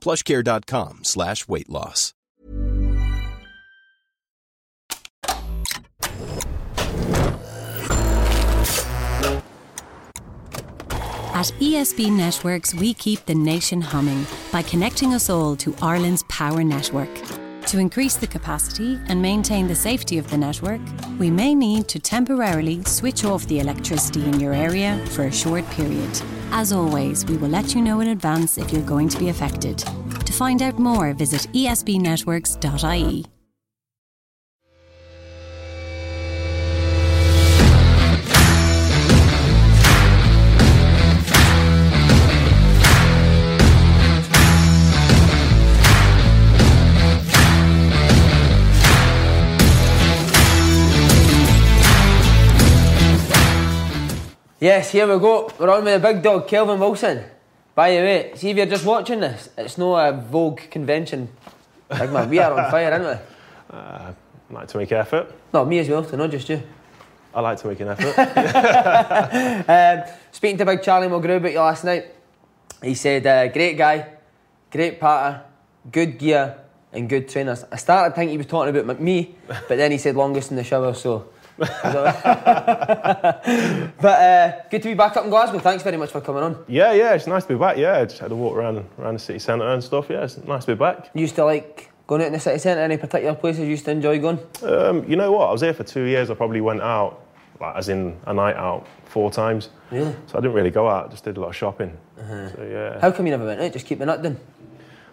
plushcare.com 0.00 1.00
slash 1.04 1.46
weight 1.48 1.68
loss. 1.68 2.14
At 11.40 11.46
ESB 11.58 12.14
Networks, 12.14 12.74
we 12.74 12.92
keep 12.92 13.24
the 13.24 13.34
nation 13.34 13.80
humming 13.80 14.26
by 14.52 14.60
connecting 14.60 15.14
us 15.14 15.30
all 15.30 15.56
to 15.56 15.74
Ireland's 15.80 16.22
power 16.24 16.62
network. 16.62 17.08
To 17.70 17.78
increase 17.78 18.16
the 18.16 18.26
capacity 18.26 18.98
and 19.06 19.22
maintain 19.22 19.68
the 19.68 19.76
safety 19.76 20.18
of 20.18 20.28
the 20.28 20.36
network, 20.36 20.80
we 21.20 21.30
may 21.30 21.54
need 21.54 21.86
to 21.90 22.00
temporarily 22.00 22.82
switch 22.82 23.24
off 23.24 23.46
the 23.46 23.60
electricity 23.60 24.24
in 24.24 24.40
your 24.40 24.52
area 24.52 24.98
for 25.10 25.26
a 25.26 25.32
short 25.32 25.64
period. 25.70 26.10
As 26.50 26.72
always, 26.72 27.24
we 27.26 27.36
will 27.36 27.48
let 27.48 27.72
you 27.72 27.80
know 27.80 28.00
in 28.00 28.08
advance 28.08 28.58
if 28.58 28.72
you're 28.72 28.82
going 28.82 29.08
to 29.10 29.18
be 29.20 29.28
affected. 29.28 29.78
To 29.78 30.32
find 30.32 30.62
out 30.62 30.80
more, 30.80 31.12
visit 31.12 31.42
esbnetworks.ie. 31.52 33.39
Yes, 54.60 54.90
here 54.92 55.06
we 55.06 55.18
go. 55.18 55.50
We're 55.58 55.70
on 55.70 55.84
with 55.84 56.02
the 56.02 56.06
big 56.06 56.22
dog, 56.22 56.46
Kelvin 56.46 56.78
Wilson. 56.78 57.24
By 57.74 57.92
the 57.92 57.96
way, 57.96 58.32
see 58.34 58.50
if 58.50 58.58
you're 58.58 58.66
just 58.66 58.84
watching 58.84 59.20
this, 59.20 59.48
it's 59.56 59.78
no 59.78 59.96
a 59.96 60.12
Vogue 60.12 60.60
convention. 60.70 61.30
Man, 61.88 62.28
we 62.28 62.38
are 62.40 62.52
on 62.52 62.70
fire, 62.70 62.92
aren't 62.92 63.04
we? 63.06 63.24
Uh, 63.70 64.12
like 64.50 64.66
to 64.66 64.78
make 64.78 64.90
an 64.90 64.96
effort. 64.96 65.32
No, 65.54 65.64
me 65.64 65.78
as 65.78 65.88
well, 65.88 66.02
so 66.02 66.16
not 66.16 66.28
just 66.28 66.48
you. 66.48 66.60
I 67.32 67.40
like 67.40 67.56
to 67.60 67.68
make 67.68 67.78
an 67.78 67.86
effort. 67.88 68.18
um, 70.08 70.14
speaking 70.32 70.58
to 70.58 70.64
Big 70.64 70.82
Charlie 70.82 71.06
Mulgrew 71.06 71.36
about 71.36 71.52
you 71.52 71.60
last 71.60 71.84
night, 71.84 72.12
he 72.82 72.94
said, 72.94 73.24
uh, 73.24 73.46
great 73.46 73.78
guy, 73.78 74.08
great 74.72 74.98
patter, 74.98 75.44
good 75.92 76.18
gear, 76.18 76.58
and 76.92 77.08
good 77.08 77.28
trainers. 77.28 77.64
I 77.70 77.76
started 77.76 78.16
thinking 78.16 78.32
he 78.32 78.38
was 78.38 78.48
talking 78.48 78.76
about 78.76 79.00
me, 79.00 79.36
but 79.46 79.76
then 79.76 79.92
he 79.92 79.98
said 79.98 80.16
longest 80.16 80.50
in 80.50 80.56
the 80.56 80.64
shower, 80.64 80.92
so. 80.94 81.28
but 84.00 84.04
uh, 84.04 84.52
good 84.70 84.82
to 84.82 84.88
be 84.88 84.94
back 84.94 85.16
up 85.16 85.24
in 85.24 85.30
Glasgow. 85.30 85.58
Thanks 85.58 85.82
very 85.82 85.96
much 85.98 86.10
for 86.10 86.20
coming 86.20 86.42
on. 86.42 86.64
yeah, 86.68 86.92
yeah, 86.92 87.12
it's 87.14 87.26
nice 87.26 87.42
to 87.44 87.50
be 87.50 87.58
back. 87.58 87.76
Yeah, 87.76 87.98
I 87.98 88.04
just 88.06 88.18
had 88.18 88.32
a 88.32 88.36
walk 88.36 88.56
around 88.56 88.84
around 88.98 89.14
the 89.14 89.20
city 89.20 89.38
centre 89.38 89.68
and 89.68 89.84
stuff. 89.84 90.06
Yeah, 90.08 90.24
it's 90.24 90.38
nice 90.44 90.64
to 90.64 90.74
be 90.74 90.78
back. 90.78 91.10
You 91.14 91.20
used 91.22 91.34
to 91.36 91.44
like 91.44 91.90
going 92.06 92.22
out 92.22 92.28
in 92.28 92.32
the 92.32 92.40
city 92.40 92.58
centre? 92.58 92.82
Any 92.82 92.96
particular 92.96 93.34
places 93.34 93.60
you 93.62 93.68
used 93.68 93.84
to 93.84 93.90
enjoy 93.90 94.18
going? 94.18 94.38
Um, 94.62 95.04
you 95.08 95.16
know 95.16 95.32
what? 95.32 95.48
I 95.48 95.52
was 95.52 95.60
here 95.60 95.74
for 95.74 95.84
two 95.84 96.04
years. 96.04 96.30
I 96.30 96.34
probably 96.34 96.60
went 96.60 96.80
out, 96.80 97.20
like, 97.60 97.76
as 97.76 97.88
in 97.88 98.18
a 98.26 98.32
night 98.34 98.56
out, 98.56 98.86
four 99.04 99.30
times. 99.30 99.68
Really? 99.90 100.14
So 100.26 100.38
I 100.38 100.40
didn't 100.40 100.54
really 100.54 100.70
go 100.70 100.88
out. 100.88 101.10
Just 101.10 101.24
did 101.24 101.36
a 101.36 101.40
lot 101.40 101.48
of 101.48 101.56
shopping. 101.56 101.96
So 102.16 102.68
yeah. 102.70 103.00
How 103.00 103.10
come 103.12 103.26
you 103.26 103.30
never 103.32 103.44
went 103.46 103.60
out? 103.60 103.72
Just 103.72 103.86
keep 103.86 103.98
the 103.98 104.06
nut 104.06 104.22
done. 104.22 104.38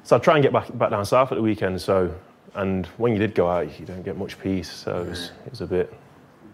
So 0.04 0.16
I 0.16 0.20
try 0.20 0.36
and 0.36 0.44
get 0.44 0.54
back 0.54 0.76
back 0.78 0.92
down 0.92 1.06
south 1.06 1.32
at 1.32 1.36
the 1.36 1.42
weekend. 1.42 1.82
So, 1.82 2.14
and 2.56 2.86
when 2.98 3.12
you 3.12 3.20
did 3.20 3.36
go 3.36 3.50
out, 3.50 3.80
you 3.80 3.86
don't 3.86 4.04
get 4.04 4.18
much 4.18 4.40
peace. 4.40 4.72
So 4.72 5.02
it 5.04 5.10
was, 5.10 5.32
it 5.46 5.52
was 5.52 5.62
a 5.62 5.68
bit, 5.68 5.94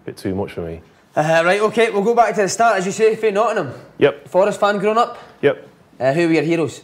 bit 0.05 0.17
too 0.17 0.35
much 0.35 0.53
for 0.53 0.61
me. 0.61 0.81
Uh, 1.15 1.41
right, 1.45 1.61
okay, 1.61 1.89
we'll 1.91 2.03
go 2.03 2.15
back 2.15 2.33
to 2.35 2.41
the 2.41 2.49
start, 2.49 2.77
as 2.77 2.85
you 2.85 2.91
say, 2.91 3.15
for 3.15 3.31
Nottingham. 3.31 3.73
Yep, 3.99 4.27
Forest 4.27 4.59
fan 4.59 4.77
growing 4.79 4.97
up. 4.97 5.17
yep. 5.41 5.67
Uh, 5.99 6.11
who 6.11 6.27
were 6.27 6.33
your 6.33 6.43
heroes? 6.43 6.81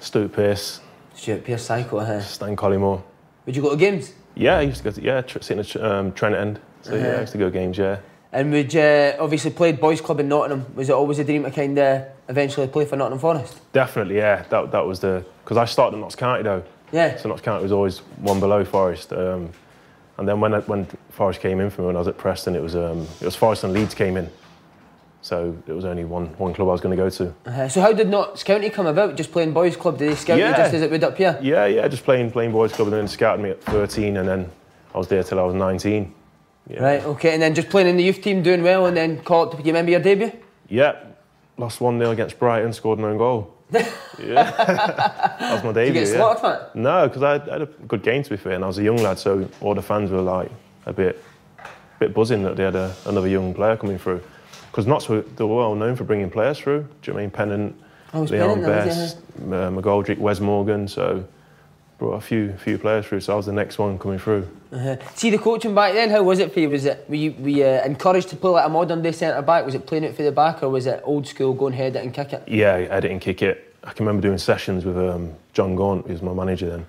Stuart 0.00 0.32
Pearce, 0.32 0.80
Stuart 1.14 1.44
Pearce, 1.44 1.62
Psycho. 1.62 1.98
Uh, 1.98 2.20
Stan 2.20 2.56
Collymore. 2.56 3.02
would 3.46 3.56
you 3.56 3.62
go 3.62 3.70
to 3.70 3.76
games? 3.76 4.12
Yeah, 4.34 4.58
I 4.58 4.62
used 4.62 4.78
to 4.78 4.84
go 4.84 4.90
to 4.90 5.00
yeah, 5.02 5.20
tr- 5.22 5.40
sitting 5.40 5.60
at 5.60 5.76
um, 5.76 6.12
Trent 6.12 6.34
End. 6.34 6.60
So 6.82 6.94
yeah, 6.96 7.16
I 7.16 7.20
used 7.20 7.32
to 7.32 7.38
go 7.38 7.46
to 7.46 7.50
games. 7.50 7.78
Yeah. 7.78 7.98
And 8.32 8.50
would 8.50 8.74
you 8.74 9.14
obviously 9.20 9.52
played 9.52 9.80
boys 9.80 10.00
club 10.00 10.18
in 10.18 10.28
Nottingham? 10.28 10.66
Was 10.74 10.88
it 10.88 10.92
always 10.92 11.20
a 11.20 11.24
dream 11.24 11.44
to 11.44 11.50
kind 11.52 11.78
of 11.78 12.06
eventually 12.28 12.66
play 12.66 12.84
for 12.84 12.96
Nottingham 12.96 13.20
Forest? 13.20 13.60
Definitely, 13.72 14.16
yeah. 14.16 14.42
That, 14.50 14.72
that 14.72 14.84
was 14.84 14.98
the 15.00 15.24
because 15.44 15.56
I 15.56 15.64
started 15.66 15.96
at 15.96 16.00
Notts 16.00 16.16
County 16.16 16.42
though, 16.42 16.64
Yeah. 16.90 17.16
so 17.16 17.28
Notts 17.28 17.42
County 17.42 17.62
was 17.62 17.70
always 17.72 17.98
one 18.18 18.40
below 18.40 18.64
Forest. 18.64 19.12
Um, 19.12 19.50
and 20.18 20.28
then 20.28 20.40
when 20.40 20.54
I, 20.54 20.60
when 20.60 20.86
Forest 21.10 21.40
came 21.40 21.60
in 21.60 21.70
for 21.70 21.82
me 21.82 21.86
when 21.88 21.96
I 21.96 21.98
was 21.98 22.08
at 22.08 22.18
Preston, 22.18 22.54
it 22.54 22.62
was 22.62 22.76
um, 22.76 23.06
it 23.20 23.24
was 23.24 23.36
Forest 23.36 23.64
and 23.64 23.72
Leeds 23.72 23.94
came 23.94 24.16
in, 24.16 24.30
so 25.22 25.56
it 25.66 25.72
was 25.72 25.84
only 25.84 26.04
one 26.04 26.26
one 26.38 26.54
club 26.54 26.68
I 26.68 26.72
was 26.72 26.80
going 26.80 26.96
to 26.96 27.02
go 27.02 27.10
to. 27.10 27.34
Uh, 27.46 27.68
so 27.68 27.80
how 27.80 27.92
did 27.92 28.08
Notts 28.08 28.44
County 28.44 28.70
come 28.70 28.86
about? 28.86 29.16
Just 29.16 29.32
playing 29.32 29.52
boys 29.52 29.76
club? 29.76 29.98
Did 29.98 30.10
they 30.10 30.14
scout 30.14 30.38
you 30.38 30.44
just 30.44 30.74
as 30.74 30.82
it 30.82 30.90
would 30.90 31.02
up 31.04 31.16
here? 31.16 31.38
Yeah, 31.42 31.66
yeah, 31.66 31.88
just 31.88 32.04
playing 32.04 32.30
playing 32.30 32.52
boys 32.52 32.72
club 32.72 32.88
and 32.88 32.96
then 32.96 33.08
scouted 33.08 33.42
me 33.42 33.50
at 33.50 33.62
13, 33.64 34.16
and 34.16 34.28
then 34.28 34.50
I 34.94 34.98
was 34.98 35.08
there 35.08 35.22
till 35.22 35.40
I 35.40 35.42
was 35.44 35.54
19. 35.54 36.14
Yeah. 36.68 36.82
Right. 36.82 37.04
Okay. 37.04 37.34
And 37.34 37.42
then 37.42 37.54
just 37.54 37.68
playing 37.68 37.88
in 37.88 37.96
the 37.96 38.04
youth 38.04 38.22
team, 38.22 38.42
doing 38.42 38.62
well, 38.62 38.86
and 38.86 38.96
then 38.96 39.22
call 39.22 39.50
it. 39.50 39.56
Do 39.56 39.58
you 39.58 39.64
remember 39.66 39.90
your 39.90 40.00
debut? 40.00 40.32
Yeah, 40.68 40.96
lost 41.58 41.80
one 41.80 41.98
0 41.98 42.10
against 42.10 42.38
Brighton, 42.38 42.72
scored 42.72 42.98
an 42.98 43.04
own 43.04 43.18
goal. 43.18 43.53
Yeah, 43.74 44.50
that 45.40 45.52
was 45.52 45.64
my 45.64 45.72
Did 45.72 45.88
you 45.88 45.92
debut. 45.92 45.92
get 45.94 46.08
yeah. 46.08 46.16
slaughtered 46.16 46.40
for 46.40 46.54
it? 46.54 46.76
No, 46.78 47.08
because 47.08 47.22
I 47.22 47.32
had, 47.32 47.48
I 47.48 47.52
had 47.54 47.62
a 47.62 47.66
good 47.66 48.02
game 48.02 48.22
to 48.22 48.30
be 48.30 48.36
fair, 48.36 48.52
and 48.52 48.64
I 48.64 48.66
was 48.66 48.78
a 48.78 48.82
young 48.82 48.96
lad, 48.98 49.18
so 49.18 49.48
all 49.60 49.74
the 49.74 49.82
fans 49.82 50.10
were 50.10 50.20
like 50.20 50.50
a 50.86 50.92
bit, 50.92 51.22
bit 51.98 52.14
buzzing 52.14 52.42
that 52.44 52.56
they 52.56 52.64
had 52.64 52.74
a, 52.76 52.94
another 53.06 53.28
young 53.28 53.54
player 53.54 53.76
coming 53.76 53.98
through. 53.98 54.22
Because 54.70 54.86
Notts 54.86 55.08
were 55.08 55.22
they 55.22 55.44
were 55.44 55.56
well 55.56 55.74
known 55.74 55.94
for 55.96 56.04
bringing 56.04 56.30
players 56.30 56.58
through. 56.58 56.82
Do 56.82 56.86
you 57.04 57.12
know 57.12 57.14
what 57.14 57.20
I 57.20 57.22
mean 57.22 57.30
Pennant, 57.30 57.80
Oh, 58.12 58.22
Leon 58.22 58.62
Pennant, 58.62 58.66
Best, 58.66 59.16
uh, 59.38 59.70
McGoldrick, 59.70 60.18
Wes 60.18 60.40
Morgan. 60.40 60.86
So 60.88 61.24
brought 61.98 62.14
a 62.14 62.20
few 62.20 62.52
few 62.54 62.78
players 62.78 63.06
through. 63.06 63.20
So 63.20 63.32
I 63.32 63.36
was 63.36 63.46
the 63.46 63.52
next 63.52 63.78
one 63.78 63.98
coming 63.98 64.18
through. 64.18 64.48
Uh-huh. 64.72 64.96
See 65.14 65.30
the 65.30 65.38
coaching 65.38 65.74
back 65.74 65.94
then. 65.94 66.10
How 66.10 66.22
was 66.22 66.38
it 66.38 66.52
for 66.52 66.60
you? 66.60 66.70
Was 66.70 66.84
it 66.84 67.04
were 67.08 67.14
you, 67.14 67.32
were 67.38 67.48
you 67.48 67.64
uh, 67.64 67.82
encouraged 67.84 68.28
to 68.30 68.36
play 68.36 68.50
like 68.50 68.66
a 68.66 68.68
modern 68.68 69.02
day 69.02 69.12
centre 69.12 69.40
back? 69.42 69.64
Was 69.64 69.74
it 69.74 69.86
playing 69.86 70.04
it 70.04 70.16
for 70.16 70.22
the 70.22 70.32
back, 70.32 70.62
or 70.62 70.68
was 70.68 70.86
it 70.86 71.00
old 71.04 71.26
school, 71.26 71.54
going 71.54 71.72
head 71.72 71.96
it 71.96 72.04
and 72.04 72.12
kick 72.12 72.32
it? 72.32 72.42
Yeah, 72.48 72.74
edit 72.74 73.10
and 73.10 73.20
kick 73.20 73.42
it. 73.42 73.74
I 73.84 73.92
can 73.92 74.06
remember 74.06 74.26
doing 74.26 74.38
sessions 74.38 74.84
with 74.84 74.96
um, 74.96 75.34
John 75.52 75.76
Gaunt, 75.76 76.06
who 76.06 76.12
was 76.12 76.22
my 76.22 76.32
manager 76.32 76.70
then, 76.70 76.86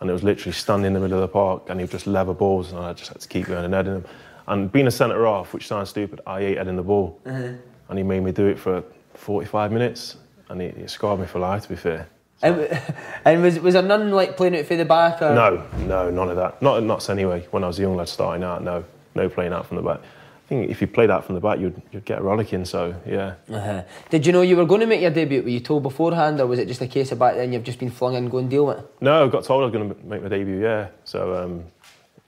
and 0.00 0.08
it 0.08 0.12
was 0.12 0.22
literally 0.22 0.52
standing 0.52 0.86
in 0.86 0.92
the 0.94 1.00
middle 1.00 1.18
of 1.18 1.22
the 1.22 1.32
park, 1.32 1.64
and 1.68 1.80
he 1.80 1.84
would 1.84 1.90
just 1.90 2.06
lever 2.06 2.34
balls, 2.34 2.70
and 2.72 2.80
I 2.80 2.92
just 2.92 3.08
had 3.08 3.20
to 3.20 3.28
keep 3.28 3.46
going 3.46 3.64
and 3.64 3.74
heading 3.74 3.94
them. 3.94 4.04
And 4.46 4.70
being 4.72 4.86
a 4.86 4.90
centre 4.90 5.24
half, 5.26 5.52
which 5.52 5.66
sounds 5.66 5.90
stupid, 5.90 6.20
I 6.26 6.40
hate 6.40 6.58
heading 6.58 6.76
the 6.76 6.82
ball, 6.82 7.20
and 7.24 7.98
he 7.98 8.02
made 8.02 8.20
me 8.20 8.32
do 8.32 8.46
it 8.46 8.58
for 8.58 8.84
45 9.14 9.72
minutes, 9.72 10.16
and 10.48 10.62
it, 10.62 10.76
it 10.76 10.90
scarred 10.90 11.20
me 11.20 11.26
for 11.26 11.40
life. 11.40 11.64
To 11.64 11.68
be 11.68 11.76
fair. 11.76 12.08
And, 12.42 12.82
and 13.24 13.42
was 13.42 13.58
was 13.60 13.74
there 13.74 13.82
none 13.82 14.10
like 14.10 14.36
playing 14.36 14.54
it 14.54 14.66
for 14.66 14.76
the 14.76 14.84
back? 14.84 15.20
Or? 15.20 15.34
No, 15.34 15.66
no, 15.80 16.10
none 16.10 16.30
of 16.30 16.36
that. 16.36 16.60
Not 16.62 16.78
at 16.78 16.84
Notts 16.84 17.10
anyway. 17.10 17.46
When 17.50 17.64
I 17.64 17.66
was 17.66 17.78
a 17.78 17.82
young 17.82 17.96
lad 17.96 18.08
starting 18.08 18.44
out, 18.44 18.62
no, 18.62 18.84
no 19.14 19.28
playing 19.28 19.52
out 19.52 19.66
from 19.66 19.76
the 19.76 19.82
back. 19.82 20.00
I 20.00 20.48
think 20.48 20.70
if 20.70 20.80
you 20.80 20.86
played 20.86 21.10
out 21.10 21.24
from 21.24 21.36
the 21.36 21.40
back, 21.40 21.60
you'd, 21.60 21.80
you'd 21.92 22.04
get 22.04 22.18
a 22.18 22.22
rollicking. 22.22 22.64
So 22.64 22.94
yeah. 23.06 23.34
Uh-huh. 23.52 23.82
Did 24.08 24.26
you 24.26 24.32
know 24.32 24.42
you 24.42 24.56
were 24.56 24.66
going 24.66 24.80
to 24.80 24.86
make 24.86 25.00
your 25.00 25.10
debut? 25.10 25.42
Were 25.42 25.48
you 25.48 25.60
told 25.60 25.82
beforehand, 25.82 26.40
or 26.40 26.46
was 26.46 26.58
it 26.58 26.66
just 26.66 26.80
a 26.80 26.88
case 26.88 27.12
of 27.12 27.18
back 27.18 27.36
then 27.36 27.52
you've 27.52 27.62
just 27.62 27.78
been 27.78 27.90
flung 27.90 28.14
in, 28.14 28.28
go 28.28 28.38
and 28.38 28.50
deal 28.50 28.66
with 28.66 28.78
it? 28.78 28.86
No, 29.00 29.26
I 29.26 29.28
got 29.28 29.44
told 29.44 29.62
I 29.62 29.66
was 29.66 29.72
going 29.72 29.88
to 29.88 30.06
make 30.06 30.22
my 30.22 30.28
debut. 30.28 30.60
Yeah. 30.60 30.88
So 31.04 31.36
um, 31.36 31.64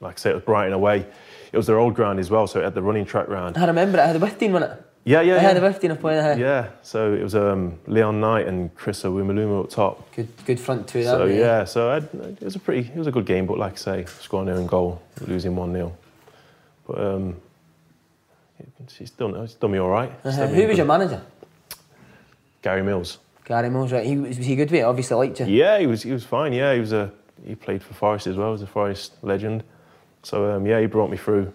like 0.00 0.16
I 0.16 0.20
say, 0.20 0.30
it 0.30 0.34
was 0.34 0.44
Brighton 0.44 0.74
away. 0.74 1.06
It 1.52 1.56
was 1.56 1.66
their 1.66 1.78
old 1.78 1.94
ground 1.94 2.18
as 2.18 2.30
well, 2.30 2.46
so 2.46 2.60
it 2.60 2.64
had 2.64 2.74
the 2.74 2.82
running 2.82 3.04
track 3.04 3.28
round. 3.28 3.56
I 3.56 3.66
remember 3.66 3.98
it. 3.98 4.02
I 4.02 4.06
had 4.08 4.38
team 4.38 4.54
on 4.54 4.62
it. 4.62 4.84
Yeah, 5.04 5.20
yeah, 5.22 5.36
I 5.36 5.38
had 5.40 5.56
yeah. 5.56 5.72
15 5.72 5.90
of 5.90 6.00
playing 6.00 6.20
ahead. 6.20 6.38
Yeah, 6.38 6.68
so 6.82 7.12
it 7.12 7.22
was 7.22 7.34
um, 7.34 7.78
Leon 7.88 8.20
Knight 8.20 8.46
and 8.46 8.72
Chris 8.76 9.02
Iwelumo 9.02 9.64
up 9.64 9.70
top. 9.70 10.14
Good, 10.14 10.28
good 10.46 10.60
front 10.60 10.86
two. 10.86 11.02
So 11.02 11.26
mate. 11.26 11.38
yeah, 11.38 11.64
so 11.64 11.90
I'd, 11.90 12.04
it 12.14 12.42
was 12.42 12.54
a 12.54 12.60
pretty, 12.60 12.88
it 12.88 12.96
was 12.96 13.08
a 13.08 13.10
good 13.10 13.26
game. 13.26 13.46
But 13.46 13.58
like 13.58 13.72
I 13.72 13.76
say, 13.76 14.04
scoring 14.20 14.46
their 14.46 14.56
own 14.56 14.66
goal, 14.66 15.02
losing 15.26 15.56
one 15.56 15.72
0 15.72 15.92
But 16.86 17.00
um, 17.00 17.36
he's 18.96 19.10
done, 19.10 19.34
he's 19.40 19.54
done 19.54 19.72
me 19.72 19.78
all 19.78 19.88
right. 19.90 20.12
Uh-huh. 20.24 20.46
Who 20.46 20.62
was 20.62 20.66
good. 20.68 20.76
your 20.76 20.86
manager? 20.86 21.20
Gary 22.62 22.82
Mills. 22.82 23.18
Gary 23.44 23.70
Mills, 23.70 23.92
right? 23.92 24.06
He 24.06 24.16
was, 24.16 24.38
was 24.38 24.46
he 24.46 24.54
good 24.54 24.70
with 24.70 24.80
it? 24.80 24.84
Obviously 24.84 25.16
liked 25.16 25.40
you. 25.40 25.46
Yeah, 25.46 25.80
he 25.80 25.86
was, 25.88 26.02
he 26.02 26.12
was 26.12 26.22
fine. 26.24 26.52
Yeah, 26.52 26.74
he 26.74 26.80
was 26.80 26.92
a, 26.92 27.10
he 27.44 27.56
played 27.56 27.82
for 27.82 27.92
Forest 27.94 28.28
as 28.28 28.36
well. 28.36 28.48
He 28.48 28.52
was 28.52 28.62
a 28.62 28.66
Forest 28.68 29.14
legend. 29.22 29.64
So 30.22 30.52
um, 30.52 30.64
yeah, 30.64 30.80
he 30.80 30.86
brought 30.86 31.10
me 31.10 31.16
through, 31.16 31.52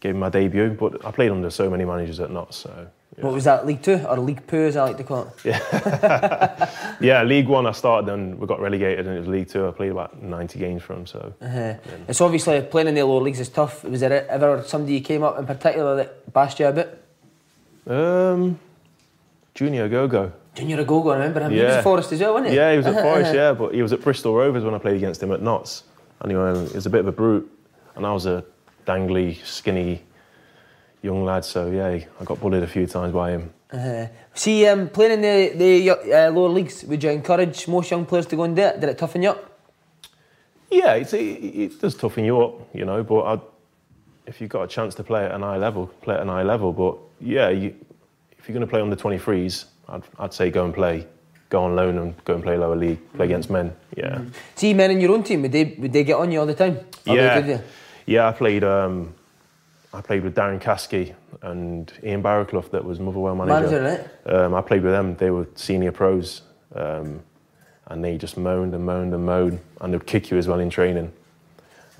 gave 0.00 0.16
my 0.16 0.28
debut. 0.28 0.70
But 0.70 1.04
I 1.04 1.10
played 1.10 1.30
under 1.30 1.50
so 1.50 1.68
many 1.70 1.84
managers 1.84 2.20
at 2.20 2.30
Notts. 2.30 2.56
So 2.56 2.70
yeah. 3.16 3.24
What 3.24 3.34
was 3.34 3.44
that, 3.44 3.66
League 3.66 3.82
Two 3.82 4.00
or 4.08 4.16
League 4.18 4.46
Poo 4.46 4.66
as 4.68 4.76
I 4.76 4.84
like 4.84 4.96
to 4.98 5.04
call 5.04 5.22
it? 5.26 5.44
yeah, 5.44 6.70
yeah 7.00 7.22
League 7.24 7.48
One 7.48 7.66
I 7.66 7.72
started 7.72 8.12
and 8.12 8.38
we 8.38 8.46
got 8.46 8.60
relegated, 8.60 9.06
and 9.06 9.16
it 9.16 9.20
was 9.20 9.28
League 9.28 9.48
Two. 9.48 9.66
I 9.66 9.70
played 9.72 9.90
about 9.90 10.22
90 10.22 10.58
games 10.58 10.82
for 10.82 10.94
him. 10.94 11.06
So 11.06 11.32
Uh-huh. 11.42 11.74
It's 12.06 12.20
obviously 12.20 12.60
playing 12.62 12.88
in 12.88 12.94
the 12.94 13.02
lower 13.04 13.20
leagues 13.22 13.40
is 13.40 13.48
tough. 13.48 13.82
Was 13.84 14.00
there 14.00 14.28
ever 14.30 14.62
somebody 14.66 14.94
you 14.94 15.00
came 15.00 15.22
up 15.24 15.38
in 15.38 15.46
particular 15.46 15.96
that 15.96 16.32
bashed 16.32 16.60
you 16.60 16.66
a 16.66 16.72
bit? 16.72 17.02
um, 17.86 18.58
Junior 19.54 19.88
Gogo. 19.88 20.32
Junior 20.54 20.84
Agogo, 20.84 21.12
I 21.12 21.18
remember 21.18 21.40
him. 21.40 21.52
He 21.52 21.58
was 21.60 21.70
Yeah. 21.72 21.78
at 21.78 21.84
Forest 21.84 22.12
as 22.12 22.20
well, 22.20 22.34
wasn't 22.34 22.50
he? 22.50 22.56
Yeah, 22.56 22.70
he 22.72 22.76
was 22.78 22.86
at 22.86 22.94
Uh-huh, 22.94 23.02
Forest, 23.02 23.30
uh-huh. 23.30 23.36
yeah, 23.36 23.52
but 23.52 23.74
he 23.74 23.82
was 23.82 23.92
at 23.92 24.00
Bristol 24.00 24.34
Rovers 24.34 24.64
when 24.64 24.74
I 24.74 24.78
played 24.78 24.96
against 24.96 25.22
him 25.22 25.30
at 25.32 25.40
Notts. 25.40 25.84
And 26.20 26.30
he 26.32 26.36
was 26.36 26.86
a 26.86 26.90
bit 26.90 27.00
of 27.00 27.06
a 27.06 27.12
brute, 27.12 27.48
and 27.96 28.04
I 28.04 28.12
was 28.12 28.26
a 28.26 28.44
dangly, 28.88 29.36
skinny 29.44 30.02
young 31.02 31.24
lad, 31.24 31.44
so 31.44 31.70
yeah, 31.70 31.88
I 32.20 32.24
got 32.24 32.40
bullied 32.40 32.62
a 32.62 32.66
few 32.66 32.86
times 32.86 33.12
by 33.12 33.32
him. 33.32 33.52
Uh-huh. 33.70 34.06
See, 34.34 34.66
um, 34.66 34.88
playing 34.88 35.12
in 35.12 35.20
the, 35.20 35.52
the 35.56 35.90
uh, 35.90 36.30
lower 36.30 36.48
leagues, 36.48 36.84
would 36.84 37.02
you 37.02 37.10
encourage 37.10 37.68
most 37.68 37.90
young 37.90 38.06
players 38.06 38.26
to 38.26 38.36
go 38.36 38.44
and 38.44 38.56
do 38.56 38.62
it? 38.62 38.80
Did 38.80 38.88
it 38.88 38.98
toughen 38.98 39.22
you 39.22 39.30
up? 39.30 39.60
Yeah, 40.70 40.94
it's, 40.94 41.12
it, 41.12 41.18
it 41.18 41.80
does 41.80 41.94
toughen 41.94 42.24
you 42.24 42.40
up, 42.40 42.74
you 42.74 42.84
know, 42.84 43.02
but 43.02 43.22
I'd, 43.24 43.40
if 44.26 44.40
you've 44.40 44.50
got 44.50 44.62
a 44.62 44.68
chance 44.68 44.94
to 44.96 45.04
play 45.04 45.24
at 45.24 45.32
an 45.32 45.42
high 45.42 45.56
level, 45.56 45.86
play 46.02 46.14
at 46.14 46.22
an 46.22 46.28
high 46.28 46.42
level. 46.42 46.72
But 46.72 46.96
yeah, 47.20 47.50
you, 47.50 47.74
if 48.38 48.48
you're 48.48 48.54
going 48.54 48.66
to 48.66 48.70
play 48.70 48.80
under 48.80 48.96
23s, 48.96 49.66
I'd, 49.88 50.02
I'd 50.18 50.34
say 50.34 50.50
go 50.50 50.64
and 50.64 50.74
play. 50.74 51.06
Go 51.50 51.64
on 51.64 51.74
loan 51.74 51.96
and 51.96 52.24
go 52.24 52.34
and 52.34 52.42
play 52.42 52.58
lower 52.58 52.76
league, 52.76 52.98
play 53.14 53.24
against 53.24 53.48
men. 53.48 53.74
Yeah. 53.96 54.20
See, 54.54 54.74
men 54.74 54.90
in 54.90 55.00
your 55.00 55.12
own 55.12 55.22
team, 55.22 55.42
would 55.42 55.52
they, 55.52 55.64
would 55.78 55.92
they 55.92 56.04
get 56.04 56.16
on 56.16 56.30
you 56.30 56.40
all 56.40 56.46
the 56.46 56.54
time? 56.54 56.78
They 57.04 57.16
yeah, 57.16 57.60
yeah. 58.08 58.28
I 58.28 58.32
played. 58.32 58.64
Um, 58.64 59.14
I 59.92 60.02
played 60.02 60.22
with 60.22 60.34
Darren 60.34 60.60
Caskey 60.60 61.14
and 61.42 61.92
Ian 62.02 62.22
Baraclough, 62.22 62.70
that 62.70 62.84
was 62.84 63.00
Motherwell 63.00 63.34
manager. 63.34 63.80
Manager, 63.80 64.08
right? 64.26 64.34
Um, 64.34 64.54
I 64.54 64.60
played 64.60 64.82
with 64.82 64.92
them. 64.92 65.16
They 65.16 65.30
were 65.30 65.48
senior 65.54 65.92
pros, 65.92 66.42
um, 66.74 67.22
and 67.86 68.04
they 68.04 68.18
just 68.18 68.36
moaned 68.36 68.74
and 68.74 68.84
moaned 68.84 69.14
and 69.14 69.24
moaned, 69.24 69.60
and 69.80 69.94
they'd 69.94 70.06
kick 70.06 70.30
you 70.30 70.38
as 70.38 70.46
well 70.46 70.60
in 70.60 70.70
training. 70.70 71.12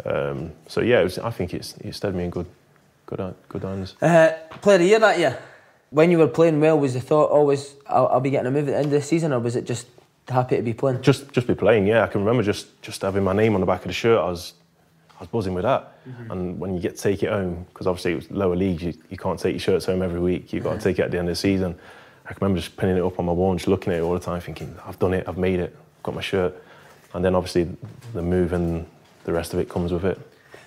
Um, 0.05 0.53
so 0.67 0.81
yeah, 0.81 1.01
it 1.01 1.05
was, 1.05 1.19
I 1.19 1.31
think 1.31 1.55
it's 1.55 1.77
it 1.79 1.95
steered 1.95 2.15
me 2.15 2.25
in 2.25 2.31
good, 2.31 2.47
good, 3.07 3.35
good 3.49 3.63
hands. 3.63 3.95
Uh, 4.01 4.33
player 4.61 4.77
of 4.77 4.81
the 4.83 4.87
year 4.87 4.99
that 5.01 5.19
year. 5.19 5.39
When 5.91 6.11
you 6.11 6.19
were 6.19 6.29
playing 6.29 6.61
well, 6.61 6.79
was 6.79 6.93
the 6.93 7.01
thought 7.01 7.31
always, 7.31 7.75
I'll, 7.87 8.09
I'll 8.09 8.21
be 8.21 8.29
getting 8.29 8.47
a 8.47 8.51
move 8.51 8.69
at 8.69 8.73
the 8.73 8.77
end 8.77 8.87
of 8.87 8.93
the 8.93 9.03
season, 9.03 9.33
or 9.33 9.41
was 9.41 9.57
it 9.57 9.65
just 9.65 9.87
happy 10.29 10.57
to 10.57 10.63
be 10.63 10.75
playing? 10.75 11.01
Just 11.01 11.33
just 11.33 11.47
be 11.47 11.55
playing. 11.55 11.87
Yeah, 11.87 12.05
I 12.05 12.07
can 12.09 12.21
remember 12.21 12.43
just 12.43 12.81
just 12.83 13.01
having 13.01 13.25
my 13.25 13.33
name 13.33 13.55
on 13.55 13.61
the 13.61 13.67
back 13.67 13.81
of 13.81 13.87
the 13.87 13.95
shirt. 13.95 14.19
I 14.19 14.29
was 14.29 14.53
I 15.19 15.23
was 15.23 15.29
buzzing 15.29 15.55
with 15.55 15.65
that. 15.65 16.06
Mm-hmm. 16.09 16.31
And 16.31 16.61
when 16.61 16.75
you 16.75 16.81
get 16.81 16.97
to 16.97 17.03
take 17.03 17.25
it 17.25 17.31
home, 17.31 17.67
because 17.73 17.88
obviously 17.88 18.12
it 18.12 18.17
was 18.17 18.31
lower 18.31 18.55
leagues, 18.55 18.82
you, 18.82 18.94
you 19.11 19.17
can't 19.17 19.38
take 19.38 19.53
your 19.53 19.61
shirts 19.61 19.87
home 19.87 20.00
every 20.00 20.20
week. 20.20 20.53
You've 20.53 20.62
got 20.62 20.75
to 20.75 20.81
take 20.81 21.00
it 21.00 21.03
at 21.03 21.11
the 21.11 21.19
end 21.19 21.29
of 21.29 21.32
the 21.32 21.37
season. 21.37 21.76
I 22.25 22.29
can 22.29 22.38
remember 22.41 22.61
just 22.61 22.76
pinning 22.76 22.97
it 22.97 23.03
up 23.03 23.19
on 23.19 23.25
my 23.25 23.32
wall 23.32 23.50
and 23.50 23.59
just 23.59 23.69
looking 23.69 23.93
at 23.93 23.99
it 23.99 24.03
all 24.03 24.12
the 24.12 24.20
time, 24.20 24.41
thinking, 24.41 24.76
I've 24.87 24.99
done 24.99 25.15
it, 25.15 25.26
I've 25.26 25.38
made 25.38 25.61
it, 25.61 25.75
I've 25.76 26.03
got 26.05 26.15
my 26.15 26.20
shirt. 26.20 26.55
And 27.15 27.25
then 27.25 27.35
obviously 27.35 27.69
the 28.12 28.23
move 28.23 28.53
and 28.53 28.87
the 29.25 29.32
rest 29.32 29.55
of 29.55 29.59
it 29.59 29.69
comes 29.69 29.93
with 29.93 30.05
it. 30.05 30.20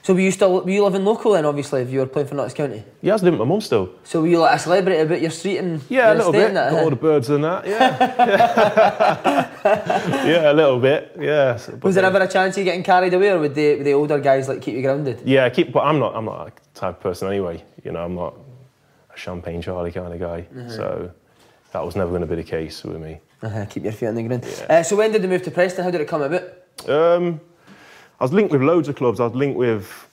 So 0.04 0.14
were 0.16 0.20
you 0.20 0.32
still, 0.32 0.62
were 0.62 0.70
you 0.70 0.84
living 0.84 1.06
local 1.06 1.34
then, 1.34 1.46
obviously, 1.46 1.82
if 1.82 1.92
you 1.92 2.00
were 2.00 2.08
playing 2.08 2.28
for 2.28 2.34
Notts 2.36 2.56
County? 2.56 2.84
Yeah, 3.02 3.14
I 3.14 3.16
was 3.16 3.22
living 3.24 3.38
with 3.40 3.48
my 3.48 3.54
mum 3.54 3.62
still. 3.62 3.90
So 4.04 4.22
were 4.22 4.28
you 4.28 4.40
like 4.40 4.56
a 4.56 4.60
celebrity 4.60 5.00
about 5.00 5.22
your 5.22 5.30
street 5.30 5.58
and 5.60 5.80
Yeah, 5.90 6.12
a 6.12 6.16
little 6.16 6.32
bit. 6.32 6.54
that, 6.56 6.72
Got 6.72 6.84
all 6.84 6.90
the 6.90 6.96
birds 6.96 7.30
and 7.30 7.44
that, 7.44 7.68
yeah. 7.68 9.52
yeah, 10.26 10.52
a 10.52 10.54
little 10.54 10.80
bit, 10.80 11.16
yeah. 11.20 11.56
So- 11.58 11.78
Was 11.84 11.96
there 11.96 12.06
ever 12.06 12.20
a 12.20 12.28
chance 12.28 12.56
of 12.56 12.60
you 12.60 12.66
getting 12.66 12.84
carried 12.84 13.14
away, 13.14 13.30
or 13.30 13.40
would 13.40 13.54
the, 13.56 13.76
would 13.76 13.86
the 13.86 13.94
older 13.94 14.20
guys 14.20 14.48
like 14.48 14.62
keep 14.62 14.76
you 14.76 14.82
grounded? 14.82 15.22
Yeah, 15.26 15.48
keep. 15.50 15.72
But 15.72 15.82
I'm 15.86 16.00
not. 16.00 16.16
I'm 16.16 16.26
not 16.26 16.46
that 16.46 16.74
type 16.74 16.96
of 16.98 17.00
person 17.02 17.28
anyway. 17.28 17.64
You 17.84 17.92
know, 17.92 18.04
I'm 18.04 18.16
not 18.16 18.34
a 19.14 19.18
champagne 19.18 19.62
Charlie 19.62 19.92
kind 19.92 20.14
of 20.14 20.20
guy. 20.20 20.48
So 20.68 21.12
that 21.74 21.86
was 21.86 21.96
never 21.96 22.10
going 22.10 22.22
to 22.22 22.28
be 22.28 22.36
the 22.36 22.44
case 22.44 22.84
with 22.84 22.98
me. 23.02 23.20
Uh-huh, 23.44 23.66
keep 23.66 23.84
your 23.84 23.92
feet 23.94 24.08
on 24.08 24.16
the 24.16 24.24
ground. 24.24 24.46
Uh, 24.70 24.84
so 24.84 24.96
when 24.96 25.12
did 25.12 25.22
the 25.22 25.28
move 25.28 25.42
to 25.44 25.52
Preston? 25.52 25.84
How 25.84 25.92
did 25.92 26.02
it 26.02 26.08
come 26.08 26.22
about? 26.22 26.44
Um, 26.88 27.40
I 28.22 28.24
was 28.24 28.34
linked 28.34 28.52
with 28.52 28.62
loads 28.62 28.88
of 28.88 28.96
clubs. 28.96 29.20
I 29.20 29.26
was 29.26 29.34
linked 29.34 29.58
with 29.58 30.08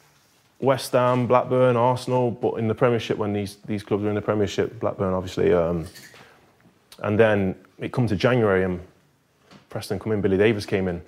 West 0.61 0.93
Ham, 0.93 1.27
Blackburn, 1.27 1.77
Arsenal, 1.77 2.31
but 2.31 2.55
in 2.55 2.67
the 2.67 2.75
Premiership 2.75 3.19
when 3.19 3.35
these 3.35 3.57
these 3.67 3.83
clubs 3.83 4.03
were 4.03 4.09
in 4.09 4.15
the 4.15 4.23
Premiership, 4.23 4.81
Blackburn 4.81 5.13
obviously. 5.13 5.53
Um, 5.53 5.87
and 7.01 7.21
then 7.21 7.55
it 7.79 7.93
come 7.93 8.07
to 8.07 8.17
January 8.17 8.65
and 8.65 8.81
Preston 9.69 9.99
come 9.99 10.13
in. 10.13 10.23
Billy 10.23 10.39
Davies 10.39 10.65
came 10.65 10.89
in. 10.89 11.03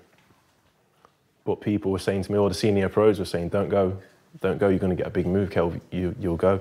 But 1.47 1.62
people 1.62 1.91
were 1.91 1.99
saying 1.99 2.25
to 2.25 2.32
me, 2.32 2.38
all 2.38 2.50
the 2.50 2.55
senior 2.55 2.91
pros 2.91 3.19
were 3.19 3.25
saying, 3.25 3.49
"Don't 3.49 3.70
go, 3.70 3.97
don't 4.43 4.58
go. 4.58 4.69
You're 4.69 4.79
going 4.79 4.94
to 4.94 5.02
get 5.02 5.06
a 5.06 5.11
big 5.11 5.26
move, 5.26 5.50
Kel. 5.50 5.73
You 5.91 6.14
you'll 6.20 6.37
go." 6.37 6.61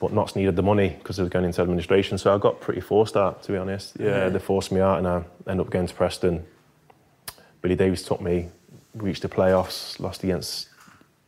But 0.00 0.14
Notts 0.14 0.34
needed 0.34 0.56
the 0.56 0.62
money 0.62 0.96
because 0.96 1.18
they 1.18 1.22
were 1.22 1.28
going 1.28 1.44
into 1.44 1.60
administration, 1.60 2.16
so 2.16 2.34
I 2.34 2.38
got 2.38 2.62
pretty 2.62 2.80
forced 2.80 3.18
out, 3.18 3.42
to 3.42 3.52
be 3.52 3.58
honest. 3.58 3.96
Yeah, 4.00 4.30
they 4.30 4.38
forced 4.38 4.72
me 4.72 4.80
out, 4.80 4.96
and 4.96 5.06
I 5.06 5.24
ended 5.46 5.66
up 5.66 5.70
going 5.70 5.86
to 5.86 5.94
Preston. 5.94 6.42
Billy 7.60 7.76
Davies 7.76 8.02
took 8.02 8.22
me, 8.22 8.48
reached 8.96 9.22
the 9.22 9.28
playoffs, 9.28 9.98
lost 10.00 10.24
against 10.24 10.68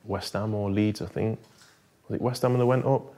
West 0.05 0.32
Ham 0.32 0.55
or 0.55 0.70
Leeds, 0.70 1.03
I 1.03 1.06
think. 1.06 1.38
Was 2.09 2.17
it 2.17 2.23
West 2.23 2.43
Ham 2.43 2.53
when 2.53 2.59
they 2.59 2.65
went 2.65 2.87
up? 2.87 3.15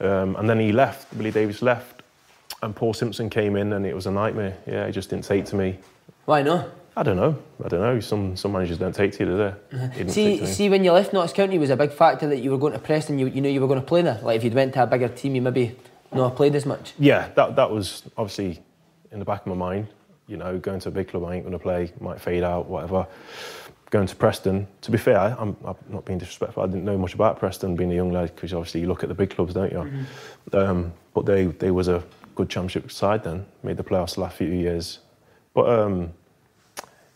Um, 0.00 0.36
and 0.36 0.48
then 0.48 0.58
he 0.58 0.72
left, 0.72 1.16
Billy 1.16 1.30
Davies 1.30 1.62
left, 1.62 2.02
and 2.62 2.74
Paul 2.74 2.94
Simpson 2.94 3.30
came 3.30 3.56
in, 3.56 3.72
and 3.72 3.86
it 3.86 3.94
was 3.94 4.06
a 4.06 4.10
nightmare. 4.10 4.56
Yeah, 4.66 4.86
he 4.86 4.92
just 4.92 5.10
didn't 5.10 5.24
take 5.24 5.44
to 5.46 5.56
me. 5.56 5.78
Why 6.24 6.42
not? 6.42 6.68
I 6.96 7.02
don't 7.02 7.16
know. 7.16 7.36
I 7.64 7.68
don't 7.68 7.80
know. 7.80 8.00
Some 8.00 8.36
some 8.36 8.52
managers 8.52 8.78
don't 8.78 8.94
take 8.94 9.12
to 9.12 9.24
you, 9.24 9.30
do 9.30 9.36
they? 9.36 10.08
See, 10.08 10.46
see, 10.46 10.68
when 10.68 10.84
you 10.84 10.92
left 10.92 11.12
Notts 11.12 11.32
County, 11.32 11.58
was 11.58 11.70
a 11.70 11.76
big 11.76 11.92
factor 11.92 12.28
that 12.28 12.38
you 12.38 12.52
were 12.52 12.58
going 12.58 12.72
to 12.72 12.78
Preston. 12.78 13.18
You, 13.18 13.26
you 13.26 13.40
knew 13.40 13.48
you 13.48 13.60
were 13.60 13.66
going 13.66 13.80
to 13.80 13.86
play 13.86 14.02
there. 14.02 14.20
Like 14.22 14.36
if 14.36 14.44
you'd 14.44 14.54
went 14.54 14.74
to 14.74 14.84
a 14.84 14.86
bigger 14.86 15.08
team, 15.08 15.34
you 15.34 15.42
maybe 15.42 15.74
not 16.12 16.36
played 16.36 16.54
as 16.54 16.64
much. 16.64 16.92
Yeah, 16.98 17.30
that 17.34 17.56
that 17.56 17.70
was 17.70 18.04
obviously 18.16 18.62
in 19.10 19.18
the 19.18 19.24
back 19.24 19.40
of 19.40 19.48
my 19.48 19.54
mind. 19.54 19.88
You 20.26 20.36
know, 20.36 20.58
going 20.58 20.80
to 20.80 20.88
a 20.88 20.92
big 20.92 21.08
club, 21.08 21.24
I 21.24 21.34
ain't 21.34 21.44
going 21.44 21.52
to 21.52 21.58
play, 21.58 21.92
might 22.00 22.20
fade 22.20 22.42
out, 22.42 22.66
whatever. 22.66 23.06
Going 23.90 24.06
to 24.06 24.16
Preston, 24.16 24.66
to 24.80 24.90
be 24.90 24.98
fair, 24.98 25.36
I'm, 25.38 25.56
I'm 25.64 25.76
not 25.88 26.04
being 26.04 26.18
disrespectful. 26.18 26.62
I 26.62 26.66
didn't 26.66 26.84
know 26.84 26.98
much 26.98 27.14
about 27.14 27.38
Preston 27.38 27.76
being 27.76 27.92
a 27.92 27.94
young 27.94 28.10
lad 28.10 28.34
because 28.34 28.52
obviously 28.52 28.80
you 28.80 28.88
look 28.88 29.02
at 29.02 29.08
the 29.08 29.14
big 29.14 29.30
clubs, 29.30 29.54
don't 29.54 29.70
you? 29.70 29.88
Um, 30.52 30.92
but 31.12 31.26
they 31.26 31.46
they 31.46 31.70
was 31.70 31.88
a 31.88 32.02
good 32.34 32.48
championship 32.48 32.90
side 32.90 33.22
then, 33.22 33.46
made 33.62 33.76
the 33.76 33.84
playoffs 33.84 34.14
the 34.14 34.22
last 34.22 34.36
few 34.36 34.48
years. 34.48 34.98
But 35.52 35.68
um, 35.68 36.12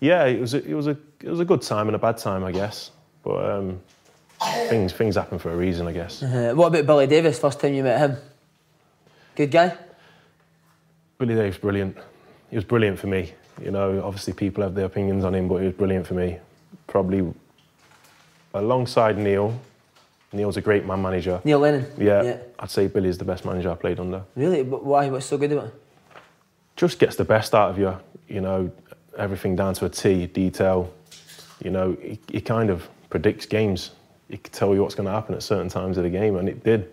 yeah, 0.01 0.27
it 0.27 0.41
was 0.41 0.55
a, 0.55 0.65
it 0.65 0.75
was 0.75 0.87
a 0.87 0.97
it 1.21 1.29
was 1.29 1.41
a 1.41 1.45
good 1.45 1.63
time 1.63 1.89
and 1.89 1.97
a 1.97 1.99
bad 1.99 2.19
time, 2.19 2.45
I 2.45 2.53
guess. 2.53 2.93
But 3.25 3.51
um, 3.51 3.81
things 4.69 4.93
things 4.93 5.17
happen 5.17 5.39
for 5.39 5.51
a 5.51 5.57
reason, 5.57 5.87
I 5.89 5.93
guess. 5.93 6.23
Uh, 6.23 6.53
what 6.55 6.69
about 6.69 6.87
Billy 6.87 7.07
Davies? 7.07 7.39
First 7.39 7.61
time 7.61 7.75
you 7.75 7.83
met 7.83 7.99
him? 7.99 8.17
Good 9.35 9.51
guy. 9.51 9.77
Billy 11.19 11.35
Davies, 11.35 11.59
brilliant. 11.59 11.97
He 12.51 12.57
was 12.57 12.65
brilliant 12.65 12.99
for 12.99 13.07
me. 13.07 13.33
You 13.63 13.71
know, 13.71 14.03
obviously 14.05 14.33
people 14.33 14.63
have 14.63 14.75
their 14.75 14.87
opinions 14.87 15.25
on 15.25 15.35
him, 15.35 15.49
but 15.49 15.57
he 15.57 15.67
was 15.67 15.75
brilliant 15.75 16.07
for 16.07 16.15
me. 16.15 16.39
Probably 16.87 17.33
alongside 18.55 19.19
Neil. 19.19 19.59
Neil's 20.33 20.57
a 20.57 20.61
great 20.61 20.85
man 20.85 21.01
manager. 21.01 21.41
Neil 21.45 21.59
Lennon. 21.59 21.87
Yeah, 21.97 22.39
I'd 22.59 22.71
say 22.71 22.87
Billy's 22.87 23.19
the 23.19 23.25
best 23.25 23.45
manager 23.45 23.71
I 23.71 23.75
played 23.75 23.99
under. 23.99 24.23
Really? 24.37 24.63
But 24.63 24.85
why? 24.85 25.09
What's 25.09 25.27
so 25.27 25.39
good 25.39 25.53
about 25.53 25.67
it? 25.67 25.75
Just 26.77 26.99
gets 26.99 27.17
the 27.17 27.25
best 27.25 27.55
out 27.55 27.71
of 27.71 27.79
you. 27.79 27.97
You 28.29 28.43
know, 28.43 28.71
everything 29.17 29.57
down 29.57 29.75
to 29.75 29.87
a 29.87 29.89
T, 29.89 30.27
detail. 30.27 30.93
You 31.65 31.71
know, 31.71 31.97
he, 32.01 32.21
he 32.31 32.41
kind 32.41 32.71
of 32.71 32.89
predicts 33.11 33.47
games. 33.47 33.93
He 34.29 34.37
can 34.37 34.53
tell 34.53 34.75
you 34.75 34.83
what's 34.83 34.95
going 34.95 35.07
to 35.07 35.13
happen 35.13 35.35
at 35.35 35.43
certain 35.43 35.69
times 35.69 35.97
of 35.97 36.05
the 36.05 36.11
game, 36.11 36.37
and 36.37 36.49
it 36.49 36.63
did. 36.63 36.91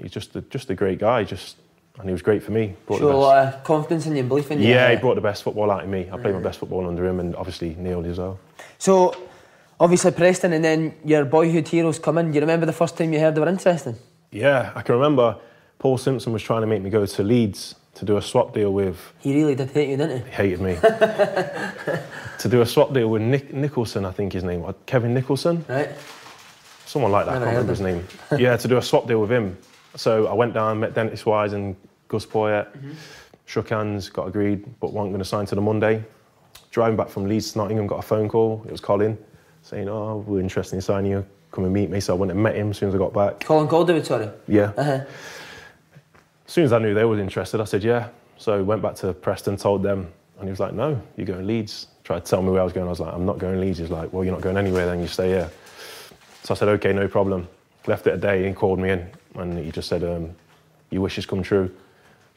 He's 0.00 0.12
just 0.12 0.36
a, 0.36 0.40
just 0.42 0.70
a 0.70 0.74
great 0.74 1.00
guy. 1.00 1.24
Just 1.24 1.56
and 1.98 2.08
he 2.08 2.12
was 2.12 2.22
great 2.22 2.42
for 2.42 2.52
me. 2.52 2.74
Brought 2.86 3.00
Show 3.00 3.10
a 3.12 3.16
lot 3.16 3.46
of 3.54 3.64
confidence 3.64 4.06
in 4.06 4.14
you 4.14 4.20
and 4.20 4.28
belief 4.28 4.50
in 4.50 4.60
you. 4.60 4.68
Yeah, 4.68 4.90
he 4.90 4.96
Uh, 4.96 5.00
brought 5.00 5.14
the 5.16 5.20
best 5.20 5.42
football 5.42 5.70
out 5.70 5.82
of 5.84 5.88
me. 5.88 6.08
I 6.12 6.16
played 6.18 6.34
my 6.34 6.40
best 6.40 6.58
football 6.58 6.86
under 6.86 7.04
him, 7.06 7.20
and 7.20 7.34
obviously 7.36 7.74
Neil 7.78 8.04
as 8.06 8.18
well. 8.18 8.38
So, 8.78 9.14
obviously 9.80 10.10
Preston, 10.12 10.52
and 10.52 10.64
then 10.64 10.94
your 11.04 11.24
boyhood 11.24 11.66
heroes 11.68 11.98
come 11.98 12.18
in. 12.18 12.28
Do 12.30 12.34
you 12.34 12.40
remember 12.40 12.66
the 12.66 12.72
first 12.72 12.96
time 12.96 13.12
you 13.12 13.20
heard 13.20 13.34
they 13.34 13.40
were 13.40 13.48
interesting? 13.48 13.96
Yeah, 14.30 14.72
I 14.74 14.82
can 14.82 14.94
remember 14.94 15.36
Paul 15.78 15.98
Simpson 15.98 16.32
was 16.32 16.42
trying 16.42 16.60
to 16.62 16.66
make 16.66 16.82
me 16.82 16.90
go 16.90 17.04
to 17.06 17.22
Leeds 17.22 17.74
to 17.94 18.04
do 18.04 18.16
a 18.16 18.22
swap 18.22 18.54
deal 18.54 18.72
with. 18.72 18.96
He 19.18 19.34
really 19.34 19.54
did 19.56 19.70
hate 19.70 19.88
you, 19.88 19.96
didn't 19.96 20.18
He 20.18 20.24
He 20.30 20.30
hated 20.30 20.60
me. 20.60 20.76
to 22.38 22.48
do 22.48 22.60
a 22.60 22.66
swap 22.66 22.92
deal 22.92 23.08
with 23.08 23.22
Nick 23.22 23.52
Nicholson, 23.52 24.04
I 24.04 24.12
think 24.12 24.32
his 24.32 24.44
name 24.44 24.62
was 24.62 24.74
Kevin 24.86 25.14
Nicholson. 25.14 25.64
Right. 25.68 25.90
someone 26.86 27.10
like 27.12 27.26
that. 27.26 27.32
I 27.36 27.38
can't 27.38 27.50
remember 27.50 27.72
his 27.72 27.80
name. 27.80 28.06
yeah, 28.38 28.56
to 28.56 28.68
do 28.68 28.76
a 28.76 28.82
swap 28.82 29.06
deal 29.08 29.20
with 29.20 29.30
him, 29.32 29.56
So 29.96 30.26
I 30.26 30.34
went 30.34 30.54
down, 30.54 30.78
met 30.80 30.94
Dennis 30.94 31.26
Wise 31.26 31.52
and 31.54 31.74
Gus 32.08 32.26
Poyet, 32.26 32.66
shook 33.44 33.68
hands, 33.68 34.08
got 34.08 34.26
agreed, 34.26 34.64
but 34.80 34.92
weren't 34.92 35.10
going 35.10 35.18
to 35.18 35.24
sign 35.24 35.46
till 35.46 35.56
the 35.56 35.62
Monday. 35.62 36.04
Driving 36.70 36.96
back 36.96 37.08
from 37.08 37.28
Leeds 37.28 37.52
to 37.52 37.58
Nottingham, 37.58 37.86
got 37.86 37.98
a 37.98 38.02
phone 38.02 38.28
call. 38.28 38.62
It 38.66 38.72
was 38.72 38.80
Colin 38.80 39.16
saying, 39.62 39.88
"Oh, 39.88 40.24
we're 40.26 40.40
interested 40.40 40.76
in 40.76 40.82
signing 40.82 41.10
you. 41.10 41.26
Come 41.50 41.64
and 41.64 41.72
meet 41.72 41.90
me." 41.90 42.00
So 42.00 42.14
I 42.14 42.18
went 42.18 42.32
and 42.32 42.42
met 42.42 42.56
him 42.56 42.70
as 42.70 42.78
soon 42.78 42.88
as 42.88 42.94
I 42.94 42.98
got 42.98 43.12
back. 43.12 43.40
Colin 43.40 43.68
called 43.68 43.88
Calderwood, 43.88 44.06
sorry. 44.06 44.28
Yeah. 44.46 44.72
Uh-huh. 44.76 45.00
As 46.46 46.52
soon 46.52 46.64
as 46.64 46.72
I 46.72 46.78
knew 46.78 46.94
they 46.94 47.04
were 47.04 47.18
interested, 47.18 47.60
I 47.60 47.64
said, 47.64 47.84
"Yeah." 47.84 48.08
So 48.36 48.62
went 48.62 48.82
back 48.82 48.94
to 48.96 49.12
Preston, 49.12 49.56
told 49.56 49.82
them, 49.82 50.08
and 50.38 50.44
he 50.44 50.50
was 50.50 50.60
like, 50.60 50.72
"No, 50.72 51.00
you're 51.16 51.26
going 51.26 51.46
Leeds." 51.46 51.88
Tried 52.04 52.24
to 52.24 52.30
tell 52.30 52.40
me 52.42 52.50
where 52.50 52.60
I 52.60 52.64
was 52.64 52.72
going. 52.72 52.86
I 52.86 52.90
was 52.90 53.00
like, 53.00 53.12
"I'm 53.12 53.26
not 53.26 53.38
going 53.38 53.54
to 53.54 53.60
Leeds." 53.60 53.78
He's 53.78 53.90
like, 53.90 54.12
"Well, 54.12 54.24
you're 54.24 54.32
not 54.32 54.42
going 54.42 54.56
anywhere. 54.56 54.86
Then 54.86 55.00
you 55.00 55.06
stay 55.06 55.28
here." 55.28 55.50
So 56.42 56.54
I 56.54 56.56
said, 56.56 56.68
"Okay, 56.68 56.92
no 56.92 57.08
problem." 57.08 57.48
Left 57.86 58.06
it 58.06 58.14
a 58.14 58.18
day. 58.18 58.46
He 58.46 58.54
called 58.54 58.78
me 58.78 58.90
in, 58.90 59.10
and 59.34 59.58
he 59.58 59.70
just 59.70 59.88
said, 59.88 60.04
um, 60.04 60.30
"Your 60.90 61.02
wishes 61.02 61.26
come 61.26 61.42
true. 61.42 61.70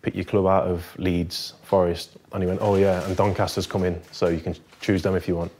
Pick 0.01 0.15
your 0.15 0.25
club 0.25 0.46
out 0.48 0.65
of 0.67 0.86
Leeds, 0.98 1.53
Forest." 1.63 2.17
And 2.34 2.41
he 2.43 2.48
went, 2.48 2.60
"Oh 2.62 2.75
yeah, 2.75 3.05
and 3.05 3.15
Doncaster's 3.15 3.67
coming, 3.67 4.01
so 4.12 4.27
you 4.27 4.39
can 4.39 4.55
choose 4.81 5.01
them 5.03 5.15
if 5.15 5.27
you 5.27 5.36
want." 5.36 5.51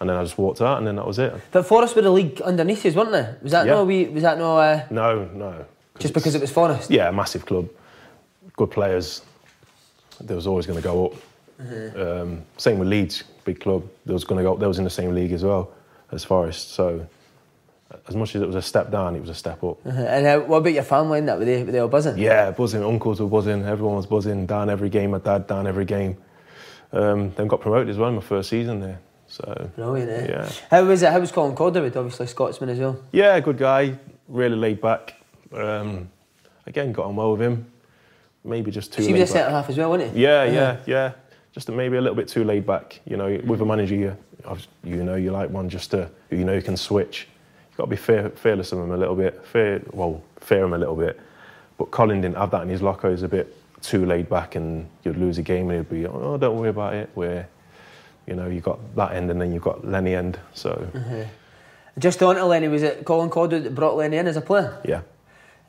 And 0.00 0.08
then 0.08 0.16
I 0.16 0.22
just 0.22 0.38
walked 0.38 0.62
out, 0.62 0.78
and 0.78 0.86
then 0.86 0.96
that 0.96 1.06
was 1.06 1.18
it. 1.18 1.34
But 1.52 1.66
Forest 1.66 1.94
were 1.94 2.02
the 2.02 2.10
league 2.10 2.40
underneath 2.40 2.84
you, 2.86 2.92
weren't 2.92 3.12
they? 3.12 3.26
Was 3.42 3.52
that 3.52 3.66
Yeah. 3.66 3.74
no? 3.74 3.84
We 3.84 4.06
was 4.06 4.22
that 4.22 4.38
no? 4.38 4.56
Uh, 4.56 4.82
No, 4.90 5.24
no. 5.34 5.64
just 5.98 6.14
because 6.14 6.34
it 6.34 6.40
was 6.40 6.50
Forest. 6.50 6.90
yeah, 6.90 7.08
a 7.08 7.12
massive 7.12 7.44
club, 7.44 7.68
good 8.56 8.70
players. 8.70 9.22
There 10.20 10.36
was 10.36 10.46
always 10.46 10.66
going 10.66 10.78
to 10.78 10.82
go 10.82 11.06
up. 11.06 11.14
Uh-huh. 11.60 12.22
Um, 12.22 12.42
same 12.56 12.78
with 12.78 12.88
Leeds, 12.88 13.24
big 13.44 13.60
club. 13.60 13.82
There 14.06 14.14
was 14.14 14.24
going 14.24 14.38
to 14.38 14.42
go. 14.42 14.56
They 14.56 14.66
was 14.66 14.78
in 14.78 14.84
the 14.84 14.90
same 14.90 15.14
league 15.14 15.32
as 15.32 15.44
well 15.44 15.70
as 16.12 16.24
Forest. 16.24 16.72
So, 16.72 17.06
as 18.08 18.14
much 18.16 18.34
as 18.36 18.42
it 18.42 18.46
was 18.46 18.56
a 18.56 18.62
step 18.62 18.90
down, 18.90 19.16
it 19.16 19.20
was 19.20 19.30
a 19.30 19.34
step 19.34 19.62
up. 19.64 19.84
Uh-huh. 19.86 20.00
And 20.02 20.26
uh, 20.26 20.40
what 20.40 20.58
about 20.58 20.72
your 20.72 20.82
family 20.82 21.18
and 21.18 21.28
that? 21.28 21.38
Were 21.38 21.44
they, 21.44 21.62
were 21.64 21.72
they 21.72 21.78
all 21.78 21.88
buzzing? 21.88 22.18
Yeah, 22.18 22.50
buzzing. 22.50 22.84
Uncles 22.84 23.20
were 23.20 23.26
buzzing. 23.28 23.64
Everyone 23.64 23.96
was 23.96 24.06
buzzing. 24.06 24.46
Down 24.46 24.70
every 24.70 24.88
game. 24.88 25.10
My 25.10 25.18
dad 25.18 25.46
down 25.46 25.66
every 25.66 25.84
game. 25.84 26.16
Um, 26.92 27.30
then 27.36 27.46
got 27.46 27.60
promoted 27.60 27.88
as 27.88 27.96
well 27.98 28.08
in 28.08 28.16
my 28.16 28.20
first 28.20 28.48
season 28.50 28.80
there. 28.80 28.98
So 29.28 29.70
Brilliant, 29.76 30.10
eh? 30.10 30.26
Yeah. 30.28 30.50
How 30.70 30.84
was 30.84 31.02
it? 31.02 31.12
How 31.12 31.20
was 31.20 31.30
Colin 31.30 31.54
Calderwood? 31.54 31.96
Obviously 31.96 32.26
Scotsman 32.26 32.68
as 32.70 32.78
well. 32.80 33.00
yeah, 33.12 33.38
good 33.40 33.58
guy. 33.58 33.96
Really 34.28 34.56
laid 34.56 34.80
back. 34.80 35.14
Um, 35.52 36.10
again, 36.66 36.92
got 36.92 37.06
on 37.06 37.14
well 37.16 37.32
with 37.32 37.40
him. 37.42 37.66
Maybe 38.42 38.70
just 38.72 38.92
too. 38.92 39.02
He 39.02 39.12
was 39.12 39.22
a 39.22 39.26
centre 39.26 39.50
half 39.50 39.68
as 39.68 39.76
well, 39.76 39.90
wasn't 39.90 40.14
he? 40.14 40.22
Yeah, 40.22 40.40
Uh-huh. 40.42 40.52
yeah, 40.52 40.76
yeah. 40.86 41.12
Just 41.52 41.68
maybe 41.68 41.96
a 41.96 42.00
little 42.00 42.16
bit 42.16 42.26
too 42.28 42.42
laid 42.44 42.66
back. 42.66 43.00
You 43.04 43.16
know, 43.16 43.40
with 43.44 43.60
a 43.60 43.64
manager, 43.64 43.94
you, 43.94 44.16
you 44.84 45.04
know, 45.04 45.14
you 45.16 45.30
like 45.30 45.50
one 45.50 45.68
just 45.68 45.90
to, 45.92 46.08
you 46.30 46.44
know 46.44 46.52
you 46.54 46.62
can 46.62 46.76
switch. 46.76 47.28
Got 47.80 47.86
to 47.86 47.90
be 47.92 47.96
fear, 47.96 48.28
fearless 48.28 48.72
of 48.72 48.78
him 48.78 48.90
a 48.92 48.96
little 48.98 49.14
bit. 49.16 49.42
Fear, 49.46 49.80
well, 49.92 50.22
fear 50.38 50.64
him 50.66 50.74
a 50.74 50.78
little 50.78 50.96
bit. 50.96 51.18
But 51.78 51.90
Colin 51.90 52.20
didn't 52.20 52.36
have 52.36 52.50
that 52.50 52.60
in 52.60 52.68
his 52.68 52.82
locker. 52.82 53.10
He's 53.10 53.22
a 53.22 53.28
bit 53.28 53.56
too 53.80 54.04
laid 54.04 54.28
back, 54.28 54.54
and 54.54 54.86
you'd 55.02 55.16
lose 55.16 55.38
a 55.38 55.42
game, 55.42 55.70
and 55.70 55.78
he'd 55.78 55.88
be, 55.88 56.04
oh, 56.06 56.36
don't 56.36 56.58
worry 56.58 56.68
about 56.68 56.92
it. 56.92 57.08
Where, 57.14 57.48
you 58.26 58.34
know, 58.34 58.48
you've 58.48 58.64
got 58.64 58.80
that 58.96 59.12
end, 59.12 59.30
and 59.30 59.40
then 59.40 59.50
you've 59.54 59.62
got 59.62 59.82
Lenny 59.88 60.14
end. 60.14 60.38
So, 60.52 60.88
Just 61.98 62.22
on 62.22 62.34
to 62.36 62.44
Lenny, 62.44 62.68
was 62.68 62.82
it 62.82 63.06
Colin 63.06 63.30
Calderwood 63.30 63.64
that 63.64 63.74
brought 63.74 63.96
Lenny 63.96 64.18
in 64.18 64.26
as 64.26 64.36
a 64.36 64.42
player? 64.42 64.78
yeah, 64.84 65.00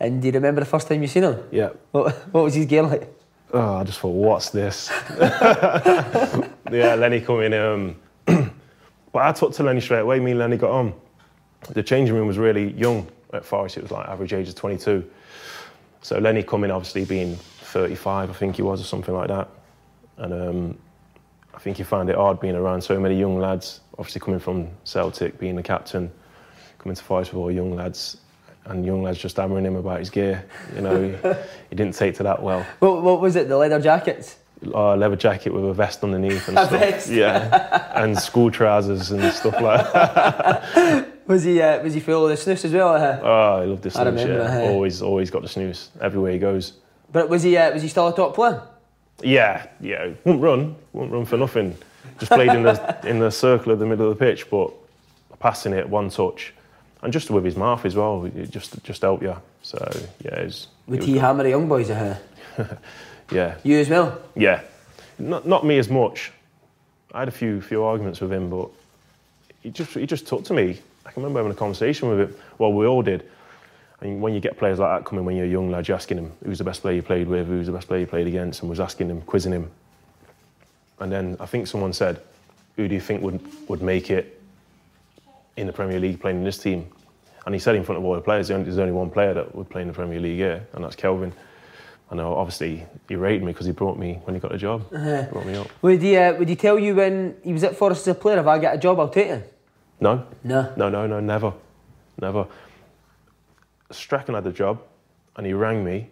And 0.02 0.22
do 0.22 0.28
you 0.28 0.34
remember 0.34 0.60
the 0.60 0.66
first 0.68 0.90
time 0.90 1.02
you 1.02 1.08
seen 1.08 1.24
him? 1.24 1.42
yeah. 1.50 1.70
What, 1.94 2.14
what 2.34 2.44
was 2.44 2.56
his 2.56 2.66
game 2.66 2.88
like? 2.90 3.08
Oh, 3.54 3.76
I 3.76 3.86
just 3.86 4.00
thought, 4.02 4.10
what's 4.10 4.50
this? 4.50 4.90
yeah, 5.18 6.96
Lenny 6.98 7.22
coming. 7.22 7.54
in. 7.54 7.54
Um, 7.54 7.96
but 9.14 9.22
I 9.22 9.32
talked 9.32 9.56
to 9.56 9.64
Lenny 9.64 9.80
straight 9.80 10.00
away. 10.02 10.20
Me 10.20 10.32
and 10.32 10.40
Lenny 10.42 10.58
got 10.58 10.72
on. 10.72 10.94
The 11.70 11.84
changing 11.84 12.16
room 12.16 12.28
was 12.28 12.38
really 12.38 12.72
young 12.74 13.08
at 13.34 13.46
Forest. 13.46 13.78
It 13.78 13.84
was 13.84 13.92
like 13.92 14.08
average 14.08 14.34
age 14.34 14.50
of 14.50 14.56
22. 14.56 15.10
So 16.02 16.18
Lenny 16.18 16.44
coming, 16.44 16.72
obviously 16.72 17.06
being 17.06 17.36
35, 17.36 18.30
I 18.30 18.34
think 18.34 18.56
he 18.56 18.62
was, 18.62 18.82
or 18.82 18.84
something 18.84 19.14
like 19.14 19.28
that. 19.30 19.48
And 20.18 20.34
um, 20.34 20.78
I 21.54 21.60
think 21.60 21.78
he 21.78 21.84
found 21.84 22.10
it 22.10 22.16
hard 22.16 22.40
being 22.40 22.56
around 22.56 22.82
so 22.82 23.00
many 23.00 23.18
young 23.20 23.40
lads. 23.40 23.82
Obviously 23.98 24.22
coming 24.22 24.40
from 24.40 24.68
Celtic, 24.84 25.38
being 25.40 25.56
the 25.56 25.64
captain, 25.64 26.12
coming 26.80 26.96
to 26.96 27.04
Forest 27.04 27.34
with 27.34 27.40
all 27.40 27.52
young 27.52 27.76
lads, 27.76 28.18
and 28.66 28.86
young 28.86 29.04
lads 29.04 29.20
just 29.20 29.38
hammering 29.38 29.66
him 29.66 29.76
about 29.76 30.00
his 30.00 30.10
gear. 30.10 30.44
You 30.76 30.82
know, 30.82 31.02
he, 31.02 31.10
he 31.70 31.76
didn't 31.76 31.94
take 31.96 32.16
to 32.16 32.24
that 32.24 32.42
well 32.42 32.66
What, 32.80 33.04
what 33.04 33.22
was 33.22 33.36
it? 33.36 33.48
The 33.48 33.58
leather 33.58 33.80
jackets? 33.80 34.38
uh, 34.76 34.96
leather 34.96 35.16
jacket 35.16 35.52
with 35.52 35.66
a 35.66 35.74
vest 35.74 36.04
underneath 36.04 36.48
and 36.48 36.58
A 36.58 36.66
stuff. 36.68 36.80
vest? 36.80 37.10
Yeah, 37.10 37.92
and 37.96 38.18
school 38.18 38.52
trousers 38.52 39.10
and 39.12 39.34
stuff 39.34 39.60
like 39.62 39.92
that. 39.94 41.08
Was 41.32 41.44
he 41.44 41.62
uh, 41.62 41.82
was 41.82 41.94
he 41.94 42.00
full 42.02 42.28
of 42.28 42.30
the 42.30 42.36
snus 42.44 42.66
as 42.66 42.74
well? 42.74 42.94
Uh, 42.96 43.20
Oh, 43.24 43.62
I 43.62 43.66
love 43.66 43.82
the 43.82 43.90
I 43.90 43.94
snus. 43.94 44.06
remember, 44.06 44.34
Yeah, 44.44 44.52
hey. 44.52 44.68
always, 44.74 45.02
always 45.02 45.30
got 45.32 45.42
the 45.44 45.48
snus 45.48 45.88
everywhere 46.02 46.34
he 46.34 46.40
goes. 46.40 46.74
but 47.12 47.30
was 47.30 47.42
he 47.44 47.56
uh, 47.56 47.72
was 47.74 47.82
he 47.82 47.88
still 47.88 48.08
a 48.10 48.16
top 48.16 48.36
player? 48.36 48.62
Yeah, 49.24 49.68
yeah, 49.80 50.10
wouldn't 50.26 50.44
run, 50.44 50.76
wouldn't 50.94 51.14
run 51.14 51.26
for 51.26 51.38
nothing. 51.38 51.78
Just 52.20 52.32
played 52.32 52.52
in 52.52 52.64
the 52.64 52.76
in 53.12 53.20
the 53.20 53.32
circle 53.32 53.72
of 53.72 53.80
the 53.80 53.86
middle 53.86 54.12
of 54.12 54.18
the 54.18 54.26
pitch, 54.26 54.50
but 54.50 54.72
passing 55.40 55.74
it 55.74 55.88
one 55.88 56.10
touch, 56.10 56.54
and 57.02 57.14
just 57.14 57.30
with 57.32 57.46
his 57.46 57.56
mouth 57.56 57.86
as 57.86 57.96
well, 57.96 58.26
it 58.26 58.50
just 58.52 58.84
just 58.84 59.02
helped 59.02 59.24
you. 59.24 59.36
So 59.62 59.78
yeah, 60.26 60.44
was, 60.44 60.68
Would 60.88 61.04
he 61.04 61.18
hammer 61.18 61.44
the 61.44 61.50
young 61.52 61.68
boys? 61.70 61.90
Uh, 61.90 62.18
yeah, 63.32 63.56
you 63.64 63.78
as 63.80 63.90
well? 63.90 64.20
Yeah, 64.36 64.62
not 65.18 65.48
not 65.48 65.64
me 65.66 65.78
as 65.80 65.88
much. 65.90 66.32
I 67.14 67.20
had 67.20 67.28
a 67.28 67.38
few 67.42 67.62
few 67.62 67.84
arguments 67.84 68.20
with 68.22 68.34
him, 68.34 68.50
but 68.50 68.68
he 69.64 69.70
just 69.70 69.92
he 69.94 70.06
just 70.06 70.28
talked 70.28 70.48
to 70.48 70.54
me. 70.54 70.80
I 71.06 71.12
can 71.12 71.24
remember 71.24 71.40
having 71.40 71.52
a 71.52 71.56
conversation 71.56 72.10
with 72.10 72.20
him. 72.20 72.36
Well, 72.58 72.74
we 72.74 72.86
all 72.86 73.02
did. 73.02 73.30
I 74.02 74.06
mean, 74.06 74.22
when 74.22 74.34
you 74.34 74.40
get 74.40 74.58
players 74.58 74.80
like 74.80 75.00
that 75.00 75.06
coming 75.08 75.26
when 75.26 75.36
you're 75.36 75.46
a 75.46 75.50
young 75.50 75.70
lad, 75.70 75.88
you're 75.88 75.96
asking 75.96 76.18
him 76.18 76.32
who's 76.44 76.58
the 76.58 76.64
best 76.64 76.82
player 76.82 76.96
you 76.96 77.04
played 77.04 77.28
with, 77.28 77.48
who's 77.48 77.68
the 77.68 77.72
best 77.72 77.88
player 77.88 78.02
you 78.02 78.08
played 78.08 78.28
against, 78.28 78.62
and 78.62 78.70
was 78.70 78.80
asking 78.80 79.10
him, 79.10 79.22
quizzing 79.22 79.52
him. 79.52 79.70
And 81.00 81.12
then 81.12 81.38
I 81.40 81.46
think 81.46 81.68
someone 81.68 81.94
said, 81.94 82.20
"Who 82.76 82.88
do 82.88 82.96
you 82.96 83.02
think 83.02 83.22
would 83.22 83.40
would 83.70 83.82
make 83.82 84.10
it 84.10 84.42
in 85.58 85.68
the 85.68 85.74
Premier 85.74 86.00
League 86.00 86.20
playing 86.20 86.38
in 86.38 86.44
this 86.44 86.58
team?" 86.58 86.88
And 87.46 87.56
he 87.56 87.60
said 87.60 87.76
in 87.76 87.84
front 87.84 88.00
of 88.00 88.06
all 88.06 88.16
the 88.16 88.22
players, 88.22 88.48
"There's 88.48 88.78
only 88.78 88.92
one 88.92 89.10
player 89.10 89.34
that 89.34 89.56
would 89.56 89.70
play 89.70 89.82
in 89.82 89.88
the 89.88 89.94
Premier 89.94 90.20
League 90.20 90.38
here, 90.38 90.66
and 90.74 90.84
that's 90.84 90.96
Kelvin." 90.96 91.34
And 92.10 92.20
uh, 92.20 92.30
obviously 92.30 92.86
he 93.08 93.16
rated 93.16 93.42
me 93.42 93.54
because 93.54 93.66
he 93.66 93.72
brought 93.72 93.98
me 93.98 94.20
when 94.26 94.36
he 94.36 94.40
got 94.42 94.54
a 94.54 94.58
job. 94.58 94.90
Brought 94.90 95.46
me 95.46 95.56
up. 95.56 95.68
Would 95.82 96.02
he 96.02 96.18
uh, 96.18 96.34
would 96.36 96.50
he 96.50 96.56
tell 96.56 96.78
you 96.78 96.96
when 96.96 97.38
he 97.44 97.54
was 97.54 97.64
at 97.64 97.76
Forest 97.76 98.02
as 98.02 98.16
a 98.16 98.20
player? 98.20 98.40
If 98.40 98.48
I 98.48 98.60
get 98.60 98.76
a 98.76 98.78
job, 98.78 99.00
I'll 99.00 99.10
take 99.10 99.28
you. 99.28 99.44
No, 100.02 100.26
No. 100.44 100.74
no, 100.76 100.90
no, 100.90 101.06
no, 101.08 101.20
never, 101.20 101.54
never. 102.20 102.48
Strachan 103.92 104.34
had 104.36 104.44
the 104.44 104.52
job, 104.52 104.82
and 105.38 105.46
he 105.46 105.54
rang 105.54 105.84
me 105.86 106.10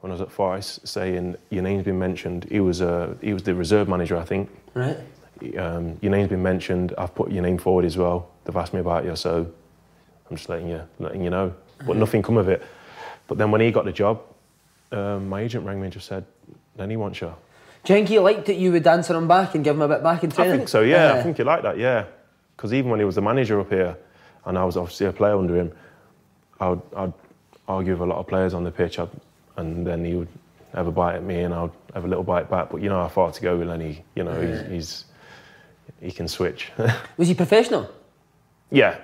when 0.00 0.12
I 0.12 0.14
was 0.14 0.20
at 0.20 0.30
Forest, 0.30 0.86
saying 0.86 1.36
your 1.50 1.62
name's 1.62 1.84
been 1.84 1.98
mentioned. 1.98 2.46
He 2.50 2.60
was 2.60 2.80
uh, 2.80 3.14
he 3.20 3.32
was 3.34 3.42
the 3.42 3.54
reserve 3.54 3.88
manager, 3.88 4.16
I 4.16 4.24
think. 4.24 4.48
Right. 4.74 4.96
Um, 5.58 5.98
your 6.00 6.12
name's 6.12 6.28
been 6.28 6.42
mentioned. 6.42 6.94
I've 6.96 7.14
put 7.14 7.30
your 7.32 7.42
name 7.42 7.58
forward 7.58 7.84
as 7.84 7.96
well. 7.96 8.30
They've 8.44 8.56
asked 8.56 8.72
me 8.72 8.80
about 8.80 9.04
you, 9.04 9.16
so 9.16 9.50
I'm 10.30 10.36
just 10.36 10.48
letting 10.48 10.68
you 10.68 10.82
letting 11.00 11.22
you 11.22 11.30
know. 11.30 11.52
But 11.86 11.96
nothing 11.96 12.22
come 12.22 12.36
of 12.36 12.48
it. 12.48 12.62
But 13.26 13.38
then 13.38 13.50
when 13.50 13.60
he 13.60 13.70
got 13.72 13.84
the 13.84 13.92
job, 13.92 14.22
um, 14.92 15.28
my 15.28 15.40
agent 15.40 15.66
rang 15.66 15.80
me 15.80 15.86
and 15.86 15.92
just 15.92 16.06
said, 16.06 16.24
"Then 16.76 16.90
he 16.90 16.96
wants 16.96 17.20
you." 17.20 17.34
Do 17.84 17.92
you 17.92 17.98
think 17.98 18.08
he 18.08 18.18
liked 18.18 18.46
that 18.46 18.56
you 18.56 18.72
would 18.72 18.86
answer 18.86 19.14
him 19.16 19.28
back 19.28 19.54
and 19.54 19.64
give 19.64 19.74
him 19.76 19.82
a 19.82 19.88
bit 19.88 20.02
back 20.02 20.22
in 20.24 20.30
training? 20.30 20.54
I 20.54 20.56
think 20.58 20.68
so, 20.68 20.80
yeah. 20.82 21.12
Uh, 21.12 21.16
I 21.16 21.22
think 21.22 21.36
he 21.36 21.42
liked 21.44 21.62
that, 21.62 21.78
yeah. 21.78 22.04
Because 22.56 22.72
even 22.72 22.90
when 22.90 23.00
he 23.00 23.04
was 23.04 23.14
the 23.14 23.22
manager 23.22 23.60
up 23.60 23.70
here, 23.70 23.96
and 24.46 24.56
I 24.56 24.64
was 24.64 24.76
obviously 24.76 25.06
a 25.06 25.12
player 25.12 25.36
under 25.36 25.56
him, 25.56 25.72
I'd, 26.60 26.80
I'd 26.96 27.12
argue 27.68 27.92
with 27.92 28.02
a 28.02 28.06
lot 28.06 28.18
of 28.18 28.26
players 28.26 28.54
on 28.54 28.64
the 28.64 28.70
pitch, 28.70 28.98
I'd, 28.98 29.10
and 29.56 29.86
then 29.86 30.04
he 30.04 30.14
would 30.14 30.28
have 30.74 30.86
a 30.86 30.92
bite 30.92 31.16
at 31.16 31.24
me, 31.24 31.40
and 31.40 31.52
I'd 31.52 31.70
have 31.94 32.04
a 32.04 32.08
little 32.08 32.24
bite 32.24 32.48
back. 32.48 32.70
But 32.70 32.82
you 32.82 32.88
know 32.88 33.00
how 33.00 33.08
far 33.08 33.32
to 33.32 33.42
go 33.42 33.56
with 33.56 33.68
Lenny. 33.68 34.04
You 34.14 34.24
know, 34.24 34.40
he's, 34.40 34.70
he's 34.70 35.04
he 36.00 36.10
can 36.10 36.28
switch. 36.28 36.70
Was 37.16 37.28
he 37.28 37.34
professional? 37.34 37.90
yeah, 38.70 38.98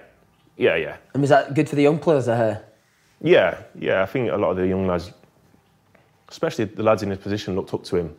yeah, 0.56 0.76
yeah, 0.76 0.96
And 1.14 1.22
was 1.22 1.30
that 1.30 1.54
good 1.54 1.68
for 1.68 1.76
the 1.76 1.82
young 1.82 1.98
players? 1.98 2.28
Uh, 2.28 2.60
yeah, 3.22 3.62
yeah. 3.78 4.02
I 4.02 4.06
think 4.06 4.30
a 4.30 4.36
lot 4.36 4.50
of 4.50 4.56
the 4.58 4.66
young 4.66 4.86
lads, 4.86 5.10
especially 6.28 6.66
the 6.66 6.82
lads 6.82 7.02
in 7.02 7.10
his 7.10 7.18
position, 7.18 7.56
looked 7.56 7.72
up 7.72 7.84
to 7.84 7.96
him, 7.96 8.14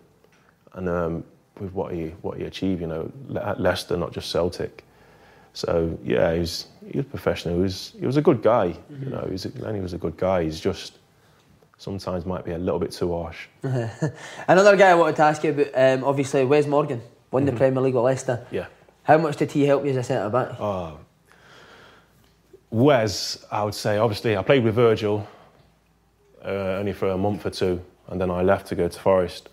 and 0.73 0.89
um, 0.89 1.23
with 1.59 1.71
what 1.73 1.93
he 1.93 2.07
what 2.21 2.37
he 2.37 2.45
achieved, 2.45 2.81
you 2.81 2.87
know, 2.87 3.11
at 3.39 3.61
Leicester, 3.61 3.97
not 3.97 4.13
just 4.13 4.31
Celtic. 4.31 4.83
So 5.53 5.97
yeah, 6.03 6.33
he 6.33 6.39
was 6.39 6.67
he 6.91 6.97
was 6.97 7.05
professional. 7.05 7.55
He 7.55 7.61
was 7.61 7.93
he 7.99 8.05
was 8.05 8.17
a 8.17 8.21
good 8.21 8.41
guy. 8.41 8.75
You 8.89 9.09
know, 9.09 9.23
he 9.25 9.31
was 9.31 9.45
a, 9.45 9.49
Lenny 9.59 9.79
was 9.79 9.93
a 9.93 9.97
good 9.97 10.17
guy. 10.17 10.43
He's 10.43 10.59
just 10.59 10.97
sometimes 11.77 12.25
might 12.25 12.45
be 12.45 12.51
a 12.51 12.57
little 12.57 12.79
bit 12.79 12.91
too 12.91 13.13
harsh. 13.13 13.47
another 14.47 14.75
guy 14.77 14.89
I 14.89 14.95
wanted 14.95 15.17
to 15.17 15.23
ask 15.23 15.43
you 15.43 15.51
about, 15.51 15.67
um, 15.75 16.03
obviously, 16.03 16.45
Wes 16.45 16.65
Morgan 16.65 17.01
won 17.29 17.45
the 17.45 17.51
Premier 17.51 17.81
League 17.81 17.93
with 17.93 18.03
Leicester. 18.03 18.41
Mm-hmm. 18.45 18.55
Yeah. 18.55 18.65
How 19.03 19.17
much 19.17 19.35
did 19.35 19.51
he 19.51 19.65
help 19.65 19.83
you 19.83 19.91
as 19.91 19.97
a 19.97 20.03
centre 20.03 20.29
back? 20.29 20.59
Oh. 20.59 20.97
Wes, 22.69 23.45
I 23.51 23.63
would 23.63 23.75
say, 23.75 23.97
obviously, 23.97 24.37
I 24.37 24.41
played 24.41 24.63
with 24.63 24.75
Virgil 24.75 25.27
uh, 26.43 26.79
only 26.79 26.93
for 26.93 27.09
a 27.09 27.17
month 27.17 27.45
or 27.45 27.49
two, 27.49 27.81
and 28.07 28.19
then 28.19 28.31
I 28.31 28.41
left 28.41 28.67
to 28.67 28.75
go 28.75 28.87
to 28.87 28.99
Forest. 28.99 29.49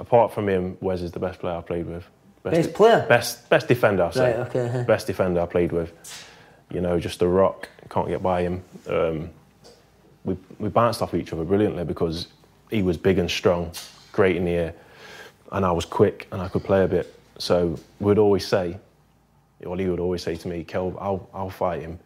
Apart 0.00 0.32
from 0.32 0.48
him, 0.48 0.76
Wes 0.80 1.02
is 1.02 1.12
the 1.12 1.20
best 1.20 1.38
player 1.38 1.56
I 1.56 1.60
played 1.60 1.86
with. 1.86 2.04
Best 2.50 2.74
player? 2.74 3.06
Best, 3.08 3.48
best 3.48 3.68
defender, 3.68 4.04
I'll 4.04 4.12
say. 4.12 4.36
Right, 4.36 4.46
okay, 4.48 4.66
uh-huh. 4.66 4.82
Best 4.84 5.06
defender 5.06 5.40
I 5.40 5.46
played 5.46 5.72
with. 5.72 5.92
You 6.70 6.80
know, 6.80 6.98
just 6.98 7.22
a 7.22 7.28
rock, 7.28 7.68
can't 7.90 8.08
get 8.08 8.22
by 8.22 8.42
him. 8.42 8.62
Um, 8.88 9.30
we, 10.24 10.36
we 10.58 10.68
bounced 10.68 11.02
off 11.02 11.14
each 11.14 11.32
other 11.32 11.44
brilliantly 11.44 11.84
because 11.84 12.26
he 12.70 12.82
was 12.82 12.96
big 12.96 13.18
and 13.18 13.30
strong, 13.30 13.70
great 14.12 14.36
in 14.36 14.44
the 14.44 14.50
air, 14.52 14.74
and 15.52 15.64
I 15.64 15.72
was 15.72 15.84
quick 15.84 16.26
and 16.32 16.42
I 16.42 16.48
could 16.48 16.64
play 16.64 16.82
a 16.84 16.88
bit. 16.88 17.18
So 17.38 17.78
we'd 18.00 18.18
always 18.18 18.46
say, 18.46 18.78
or 19.64 19.76
he 19.76 19.86
would 19.86 20.00
always 20.00 20.22
say 20.22 20.36
to 20.36 20.48
me, 20.48 20.64
Kel, 20.64 20.96
I'll, 21.00 21.28
I'll 21.32 21.50
fight 21.50 21.82
him, 21.82 21.98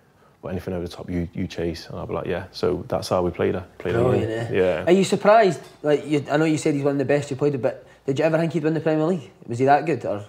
but 0.43 0.49
anything 0.49 0.75
over 0.75 0.87
the 0.87 0.95
top, 0.95 1.09
you, 1.09 1.29
you 1.33 1.47
chase. 1.47 1.89
And 1.89 1.99
I'd 1.99 2.09
be 2.09 2.15
like, 2.15 2.27
yeah. 2.27 2.45
So 2.53 2.85
that's 2.89 3.09
how 3.09 3.23
we 3.23 3.31
played 3.31 3.55
her. 3.55 3.67
Played 3.79 3.95
her? 3.95 4.49
Yeah. 4.53 4.85
Are 4.85 4.93
you 4.93 5.05
surprised? 5.05 5.61
Like, 5.83 6.07
you, 6.07 6.25
I 6.31 6.37
know 6.37 6.45
you 6.45 6.59
said 6.59 6.75
he's 6.75 6.85
one 6.85 6.93
of 6.93 6.99
the 6.99 7.05
best 7.05 7.31
you 7.31 7.37
played 7.37 7.53
with, 7.53 7.63
but 7.63 7.87
did 8.07 8.19
you 8.19 8.25
ever 8.25 8.39
think 8.39 8.53
he'd 8.53 8.65
win 8.65 8.75
the 8.75 8.81
Premier 8.81 9.07
League? 9.07 9.31
Was 9.47 9.59
he 9.59 9.65
that 9.67 9.87
good? 9.87 10.05
Or 10.05 10.25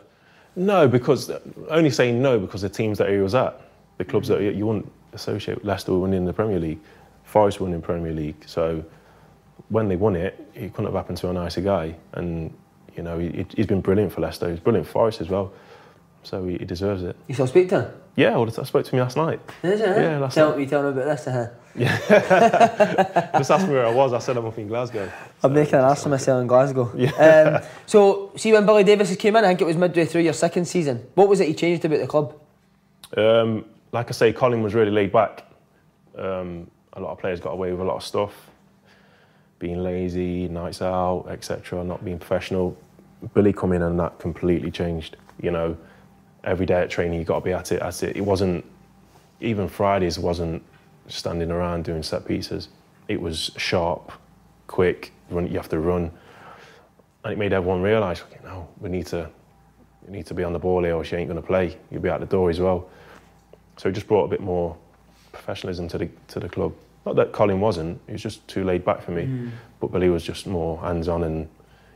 No, 0.55 0.87
because 0.87 1.31
only 1.69 1.89
saying 1.89 2.21
no 2.21 2.39
because 2.39 2.61
the 2.61 2.69
teams 2.69 2.97
that 2.97 3.09
he 3.09 3.17
was 3.17 3.35
at, 3.35 3.59
the 3.97 4.05
clubs 4.05 4.27
that 4.27 4.41
you 4.41 4.65
wouldn't 4.65 4.91
associate 5.13 5.63
Leicester 5.63 5.91
were 5.91 5.99
winning 5.99 6.25
the 6.25 6.33
Premier 6.33 6.59
League, 6.59 6.79
Forest 7.23 7.59
winning 7.59 7.81
Premier 7.81 8.13
League. 8.13 8.43
So 8.45 8.83
when 9.69 9.87
they 9.87 9.95
won 9.95 10.15
it, 10.15 10.47
it 10.53 10.73
couldn't 10.73 10.85
have 10.85 10.95
happened 10.95 11.17
to 11.19 11.29
a 11.29 11.33
nicer 11.33 11.61
guy. 11.61 11.95
And 12.13 12.53
you 12.95 13.03
know, 13.03 13.19
he, 13.19 13.45
he's 13.55 13.67
been 13.67 13.81
brilliant 13.81 14.11
for 14.11 14.21
Leicester. 14.21 14.49
He's 14.49 14.59
brilliant 14.59 14.87
for 14.87 14.93
Forest 14.93 15.21
as 15.21 15.29
well. 15.29 15.53
So 16.23 16.45
he, 16.45 16.57
he 16.57 16.65
deserves 16.65 17.03
it. 17.03 17.15
you 17.27 17.33
still 17.33 17.47
speak 17.47 17.69
to 17.69 17.81
him? 17.81 17.93
Yeah, 18.15 18.35
well, 18.35 18.47
I 18.47 18.63
spoke 18.63 18.85
to 18.85 18.91
him 18.91 18.99
last 18.99 19.17
night. 19.17 19.39
Is 19.63 19.79
it? 19.79 20.01
Yeah, 20.01 20.17
last 20.19 20.35
tell, 20.35 20.51
night. 20.51 20.59
You 20.59 20.65
tell 20.65 20.83
me 20.83 20.89
about 20.89 21.05
this, 21.05 21.27
uh-huh. 21.27 21.47
Just 23.37 23.51
asked 23.51 23.67
me 23.67 23.73
where 23.73 23.87
I 23.87 23.93
was. 23.93 24.11
I 24.11 24.19
said 24.19 24.35
I'm 24.37 24.45
up 24.45 24.57
in 24.57 24.67
Glasgow. 24.67 25.09
I'm 25.41 25.53
making 25.53 25.75
an 25.75 25.85
ass 25.85 26.03
of 26.03 26.11
myself 26.11 26.41
in 26.41 26.47
Glasgow. 26.47 26.91
Um, 27.21 27.61
so, 27.85 28.31
see 28.35 28.51
when 28.51 28.65
Billy 28.65 28.83
Davies 28.83 29.15
came 29.15 29.35
in, 29.35 29.45
I 29.45 29.49
think 29.49 29.61
it 29.61 29.65
was 29.65 29.77
midway 29.77 30.05
through 30.05 30.21
your 30.21 30.33
second 30.33 30.65
season. 30.65 31.07
What 31.15 31.29
was 31.29 31.39
it 31.39 31.47
he 31.47 31.53
changed 31.53 31.85
about 31.85 31.99
the 31.99 32.07
club? 32.07 32.39
Um, 33.15 33.65
like 33.91 34.09
I 34.09 34.11
say, 34.11 34.33
Colin 34.33 34.61
was 34.63 34.73
really 34.73 34.91
laid 34.91 35.11
back. 35.11 35.45
Um, 36.17 36.69
a 36.93 36.99
lot 36.99 37.11
of 37.11 37.19
players 37.19 37.39
got 37.39 37.51
away 37.51 37.71
with 37.71 37.79
a 37.79 37.83
lot 37.83 37.95
of 37.95 38.03
stuff, 38.03 38.33
being 39.59 39.83
lazy, 39.83 40.47
nights 40.47 40.81
out, 40.81 41.27
etc., 41.29 41.83
not 41.83 42.03
being 42.03 42.19
professional. 42.19 42.75
Billy 43.33 43.53
come 43.53 43.71
in 43.71 43.83
and 43.83 43.99
that 43.99 44.19
completely 44.19 44.71
changed. 44.71 45.15
You 45.41 45.51
know, 45.51 45.77
every 46.43 46.65
day 46.65 46.81
at 46.81 46.89
training 46.89 47.19
you 47.19 47.25
got 47.25 47.39
to 47.39 47.45
be 47.45 47.53
at 47.53 47.71
it. 47.71 47.81
At 47.81 48.03
it. 48.03 48.15
It 48.15 48.21
wasn't 48.21 48.65
even 49.39 49.67
Fridays 49.67 50.19
wasn't 50.19 50.63
standing 51.07 51.51
around 51.51 51.83
doing 51.83 52.03
set 52.03 52.25
pieces. 52.25 52.69
It 53.07 53.19
was 53.19 53.51
sharp, 53.57 54.11
quick. 54.67 55.11
Run, 55.29 55.47
you 55.47 55.57
have 55.57 55.69
to 55.69 55.79
run, 55.79 56.11
and 57.23 57.33
it 57.33 57.37
made 57.37 57.53
everyone 57.53 57.81
realise, 57.81 58.21
okay, 58.21 58.39
no, 58.43 58.67
we 58.79 58.89
need 58.89 59.07
to, 59.07 59.29
we 60.05 60.11
need 60.11 60.25
to 60.25 60.33
be 60.33 60.43
on 60.43 60.53
the 60.53 60.59
ball 60.59 60.83
here, 60.83 60.95
or 60.95 61.03
she 61.03 61.15
ain't 61.15 61.29
going 61.29 61.41
to 61.41 61.45
play. 61.45 61.77
You'll 61.89 62.01
be 62.01 62.09
out 62.09 62.19
the 62.19 62.25
door 62.25 62.49
as 62.49 62.59
well. 62.59 62.89
So 63.77 63.89
it 63.89 63.93
just 63.93 64.07
brought 64.07 64.25
a 64.25 64.27
bit 64.27 64.41
more 64.41 64.77
professionalism 65.31 65.87
to 65.89 65.97
the 65.97 66.09
to 66.27 66.39
the 66.39 66.49
club. 66.49 66.73
Not 67.05 67.15
that 67.15 67.31
Colin 67.31 67.59
wasn't; 67.59 67.99
he 68.07 68.13
was 68.13 68.21
just 68.21 68.47
too 68.47 68.63
laid 68.63 68.83
back 68.83 69.01
for 69.01 69.11
me. 69.11 69.25
Hmm. 69.25 69.49
But 69.79 69.91
Billy 69.91 70.09
was 70.09 70.23
just 70.23 70.45
more 70.45 70.79
hands-on 70.79 71.23
and, 71.23 71.49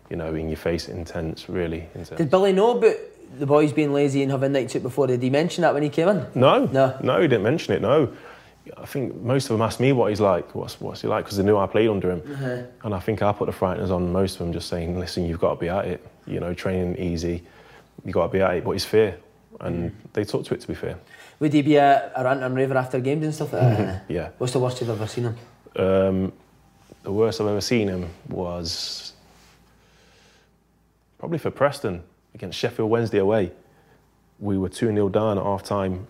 you 0.09 0.15
know, 0.15 0.33
in 0.33 0.47
your 0.47 0.57
face, 0.57 0.87
intense, 0.87 1.47
really 1.49 1.87
intense. 1.93 2.17
Did 2.17 2.31
Billy 2.31 2.53
know 2.53 2.77
about 2.77 2.95
the 3.39 3.46
boys 3.46 3.74
being 3.74 3.94
lazy 3.94 4.22
and 4.24 4.32
having 4.32 4.51
nights 4.51 4.75
out 4.75 4.84
before? 4.84 5.08
Did 5.08 5.22
he 5.22 5.29
mention 5.29 5.62
that 5.63 5.74
when 5.74 5.84
he 5.84 5.89
came 5.89 6.08
in? 6.10 6.25
No, 6.36 6.65
No. 6.65 6.98
no, 7.01 7.22
he 7.22 7.27
didn't 7.27 7.44
mention 7.44 7.74
it. 7.74 7.82
No, 7.82 8.13
I 8.77 8.86
think 8.86 9.15
most 9.22 9.46
of 9.46 9.50
them 9.50 9.62
asked 9.62 9.79
me 9.79 9.91
what 9.91 10.10
he's 10.10 10.20
like. 10.22 10.55
What's 10.55 10.79
what's 10.82 11.01
he 11.01 11.08
like? 11.08 11.25
Because 11.25 11.38
they 11.38 11.44
knew 11.44 11.58
I 11.58 11.67
played 11.67 11.89
under 11.89 12.10
him, 12.12 12.67
and 12.84 12.94
I 12.94 13.00
think 13.00 13.22
I 13.22 13.32
put 13.32 13.46
the 13.46 13.51
frighteners 13.53 13.91
on 13.91 14.12
most 14.12 14.34
of 14.34 14.39
them, 14.39 14.53
just 14.53 14.67
saying, 14.70 15.00
"Listen, 15.00 15.25
you've 15.25 15.39
got 15.39 15.55
to 15.55 15.60
be 15.60 15.70
at 15.70 15.86
it. 15.86 16.08
You 16.25 16.39
know, 16.39 16.53
training 16.53 16.98
easy. 16.98 17.44
You 18.03 18.12
got 18.12 18.27
to 18.27 18.32
be 18.34 18.41
at 18.41 18.55
it." 18.58 18.63
But 18.63 18.72
it's 18.72 18.86
fair, 18.86 19.17
and 19.60 19.96
they 20.13 20.24
took 20.24 20.46
to 20.46 20.53
it. 20.55 20.62
To 20.62 20.67
be 20.67 20.74
fair, 20.75 20.98
Would 21.39 21.53
he 21.53 21.62
be 21.62 21.75
a, 21.75 22.12
a 22.15 22.24
rant 22.24 22.41
and 22.44 22.55
raver 22.55 22.77
after 22.77 23.00
games 23.00 23.24
and 23.25 23.34
stuff 23.36 23.53
like 23.53 23.62
that? 23.77 24.05
yeah. 24.10 24.29
What's 24.39 24.53
the 24.53 24.60
worst 24.60 24.82
you've 24.82 24.89
ever 24.89 25.05
seen 25.08 25.25
him? 25.25 25.38
Um, 25.75 26.34
the 27.03 27.12
worst 27.12 27.39
I've 27.41 27.48
ever 27.48 27.62
seen 27.62 27.88
him 27.88 28.10
was 28.29 29.13
probably 31.20 31.38
for 31.38 31.51
Preston 31.51 32.01
against 32.36 32.60
Sheffield 32.60 32.92
Wednesday 32.92 33.18
away. 33.20 33.51
We 34.39 34.58
were 34.58 34.70
2 34.70 34.88
0 34.88 35.10
down 35.10 35.38
at 35.38 35.44
half 35.44 35.63
time, 35.63 36.06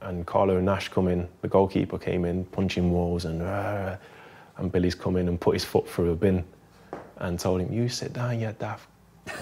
and 0.00 0.26
Carlo 0.26 0.58
Nash 0.60 0.88
come 0.88 1.06
in, 1.06 1.28
the 1.42 1.48
goalkeeper 1.48 1.98
came 1.98 2.24
in, 2.24 2.46
punching 2.46 2.90
walls, 2.90 3.26
and, 3.26 3.42
uh, 3.42 3.96
and 4.56 4.72
Billy's 4.72 4.94
come 4.94 5.16
in 5.16 5.28
and 5.28 5.40
put 5.40 5.54
his 5.54 5.64
foot 5.64 5.88
through 5.88 6.10
a 6.10 6.16
bin 6.16 6.44
and 7.18 7.38
told 7.38 7.60
him, 7.60 7.72
You 7.72 7.88
sit 7.88 8.14
down, 8.14 8.40
you 8.40 8.54
daft. 8.58 8.88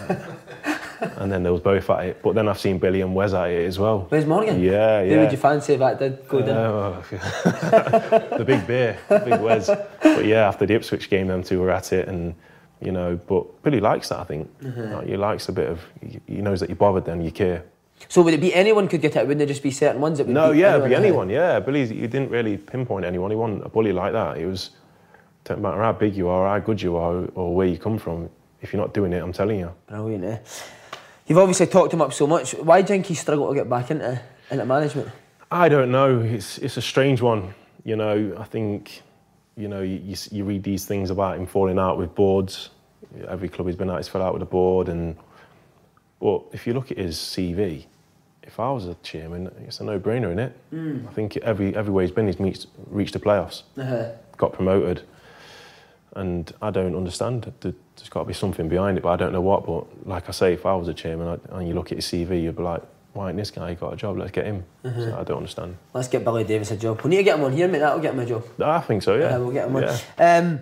and 1.00 1.30
then 1.30 1.42
they 1.42 1.50
was 1.50 1.60
both 1.60 1.88
at 1.90 2.04
it. 2.06 2.22
But 2.22 2.34
then 2.34 2.48
I've 2.48 2.58
seen 2.58 2.78
Billy 2.78 3.02
and 3.02 3.14
Wes 3.14 3.32
at 3.32 3.50
it 3.50 3.66
as 3.66 3.78
well. 3.78 4.08
Wes 4.10 4.26
Morgan? 4.26 4.60
Yeah, 4.60 5.02
yeah. 5.02 5.14
Who 5.14 5.20
would 5.20 5.32
you 5.32 5.38
fancy 5.38 5.74
if 5.74 5.78
that 5.78 5.98
did 5.98 6.26
go 6.26 6.40
down? 6.40 6.56
Oh, 6.56 7.04
the 8.38 8.44
big 8.44 8.66
beer, 8.66 8.98
the 9.08 9.20
big 9.20 9.40
Wes. 9.40 9.68
But 9.68 10.24
yeah, 10.24 10.48
after 10.48 10.66
the 10.66 10.74
Ipswich 10.74 11.08
game, 11.08 11.28
them 11.28 11.44
two 11.44 11.60
were 11.60 11.70
at 11.70 11.92
it, 11.92 12.08
and 12.08 12.34
you 12.84 12.92
know. 12.92 13.16
But 13.26 13.62
Billy 13.62 13.80
likes 13.80 14.08
that. 14.10 14.20
I 14.20 14.24
think 14.24 14.50
Like, 14.60 15.06
he 15.06 15.16
likes 15.16 15.48
a 15.48 15.52
bit 15.52 15.68
of. 15.68 15.80
He 16.00 16.20
he 16.26 16.42
knows 16.42 16.60
that 16.60 16.68
you're 16.68 16.76
bothered, 16.76 17.04
then 17.04 17.20
you 17.20 17.30
care. 17.30 17.64
So 18.08 18.22
would 18.22 18.34
it 18.34 18.40
be 18.40 18.52
anyone 18.54 18.88
could 18.88 19.00
get 19.00 19.16
it? 19.16 19.26
Wouldn't 19.26 19.42
it 19.42 19.46
just 19.46 19.62
be 19.62 19.70
certain 19.70 20.00
ones 20.00 20.18
that 20.18 20.26
would 20.26 20.34
No, 20.34 20.50
yeah, 20.50 20.76
it'd 20.76 20.88
be 20.88 20.94
anyone. 20.94 21.30
Yeah, 21.30 21.60
Billy, 21.60 21.86
he 21.86 22.06
didn't 22.06 22.30
really 22.30 22.56
pinpoint 22.58 23.04
anyone. 23.04 23.30
He 23.30 23.36
wasn't 23.36 23.64
a 23.64 23.68
bully 23.68 23.92
like 23.92 24.12
that. 24.12 24.38
It 24.38 24.46
was. 24.46 24.70
Don't 25.44 25.60
matter 25.60 25.82
how 25.82 25.92
big 25.92 26.16
you 26.16 26.28
are, 26.28 26.48
how 26.48 26.58
good 26.58 26.80
you 26.80 26.96
are, 26.96 27.26
or 27.34 27.54
where 27.54 27.66
you 27.66 27.78
come 27.78 27.98
from. 27.98 28.30
If 28.62 28.72
you're 28.72 28.80
not 28.80 28.94
doing 28.94 29.12
it, 29.12 29.22
I'm 29.22 29.32
telling 29.32 29.58
you. 29.58 29.70
Brilliant, 29.88 30.24
eh? 30.24 30.38
You've 31.26 31.38
obviously 31.38 31.66
talked 31.66 31.92
him 31.92 32.00
up 32.00 32.12
so 32.14 32.26
much. 32.26 32.52
Why 32.54 32.80
do 32.80 32.84
you 32.84 32.88
think 32.88 33.06
he 33.06 33.14
struggled 33.14 33.50
to 33.50 33.54
get 33.54 33.68
back 33.68 33.90
into 33.90 34.20
into 34.50 34.64
management? 34.64 35.08
I 35.50 35.68
don't 35.68 35.90
know. 35.90 36.20
It's 36.20 36.58
it's 36.58 36.76
a 36.76 36.82
strange 36.82 37.20
one. 37.20 37.54
You 37.84 37.96
know, 37.96 38.34
I 38.38 38.44
think, 38.44 39.02
you 39.56 39.68
know, 39.68 39.82
you, 39.82 40.00
you, 40.02 40.16
you 40.32 40.44
read 40.44 40.62
these 40.62 40.86
things 40.86 41.10
about 41.10 41.36
him 41.38 41.46
falling 41.46 41.78
out 41.78 41.98
with 41.98 42.14
boards. 42.14 42.70
Every 43.28 43.48
club 43.48 43.66
he's 43.68 43.76
been 43.76 43.90
at, 43.90 43.96
he's 43.98 44.08
fell 44.08 44.22
out 44.22 44.32
with 44.34 44.40
the 44.40 44.46
board. 44.46 44.88
And 44.88 45.16
but 46.20 46.42
if 46.52 46.66
you 46.66 46.74
look 46.74 46.90
at 46.90 46.98
his 46.98 47.16
CV, 47.16 47.84
if 48.42 48.58
I 48.60 48.70
was 48.70 48.86
a 48.86 48.94
chairman, 49.02 49.50
it's 49.66 49.80
a 49.80 49.84
no-brainer, 49.84 50.26
isn't 50.26 50.38
it? 50.38 50.56
I 51.08 51.12
think 51.12 51.36
every 51.38 51.74
everywhere 51.76 52.02
he's 52.04 52.12
been, 52.14 52.26
he's 52.26 52.38
reached, 52.40 52.66
reached 52.90 53.12
the 53.14 53.18
playoffs, 53.20 53.62
Uh-huh. 53.78 54.06
got 54.36 54.52
promoted. 54.52 55.02
And 56.16 56.52
I 56.62 56.70
don't 56.70 56.94
understand. 56.94 57.52
There- 57.60 57.74
There's 57.96 58.08
got 58.08 58.20
to 58.20 58.26
be 58.26 58.34
something 58.34 58.68
behind 58.68 58.98
it, 58.98 59.02
but 59.02 59.10
I 59.10 59.16
don't 59.16 59.32
know 59.32 59.40
what. 59.40 59.66
But 59.66 59.84
like 60.06 60.28
I 60.28 60.32
say, 60.32 60.52
if 60.52 60.66
I 60.66 60.74
was 60.74 60.88
a 60.88 60.94
chairman 60.94 61.40
I, 61.52 61.58
and 61.58 61.68
you 61.68 61.74
look 61.74 61.92
at 61.92 61.98
his 61.98 62.06
CV, 62.06 62.42
you'd 62.42 62.56
be 62.56 62.62
like, 62.64 62.82
why 63.12 63.28
ain't 63.28 63.36
this 63.38 63.52
guy 63.52 63.74
got 63.74 63.92
a 63.92 63.96
job? 63.96 64.18
Let's 64.18 64.32
get 64.32 64.46
him. 64.46 64.64
So 64.82 65.16
I 65.18 65.22
don't 65.22 65.36
understand. 65.38 65.76
Let's 65.92 66.08
get 66.08 66.24
Billy 66.24 66.42
Davies 66.42 66.72
a 66.72 66.76
job. 66.76 67.00
We 67.02 67.10
need 67.10 67.16
to 67.18 67.22
get 67.22 67.38
him 67.38 67.44
on 67.44 67.52
here, 67.52 67.68
mate. 67.68 67.78
That'll 67.78 68.00
get 68.00 68.14
him 68.14 68.18
a 68.20 68.26
job. 68.26 68.44
I 68.60 68.80
think 68.80 69.02
so, 69.04 69.14
yeah. 69.14 69.30
Yeah, 69.30 69.38
we'll 69.38 69.52
get 69.52 69.68
him 69.68 69.76
on. 69.76 69.82
Yeah. 69.82 69.98
Um, 70.38 70.60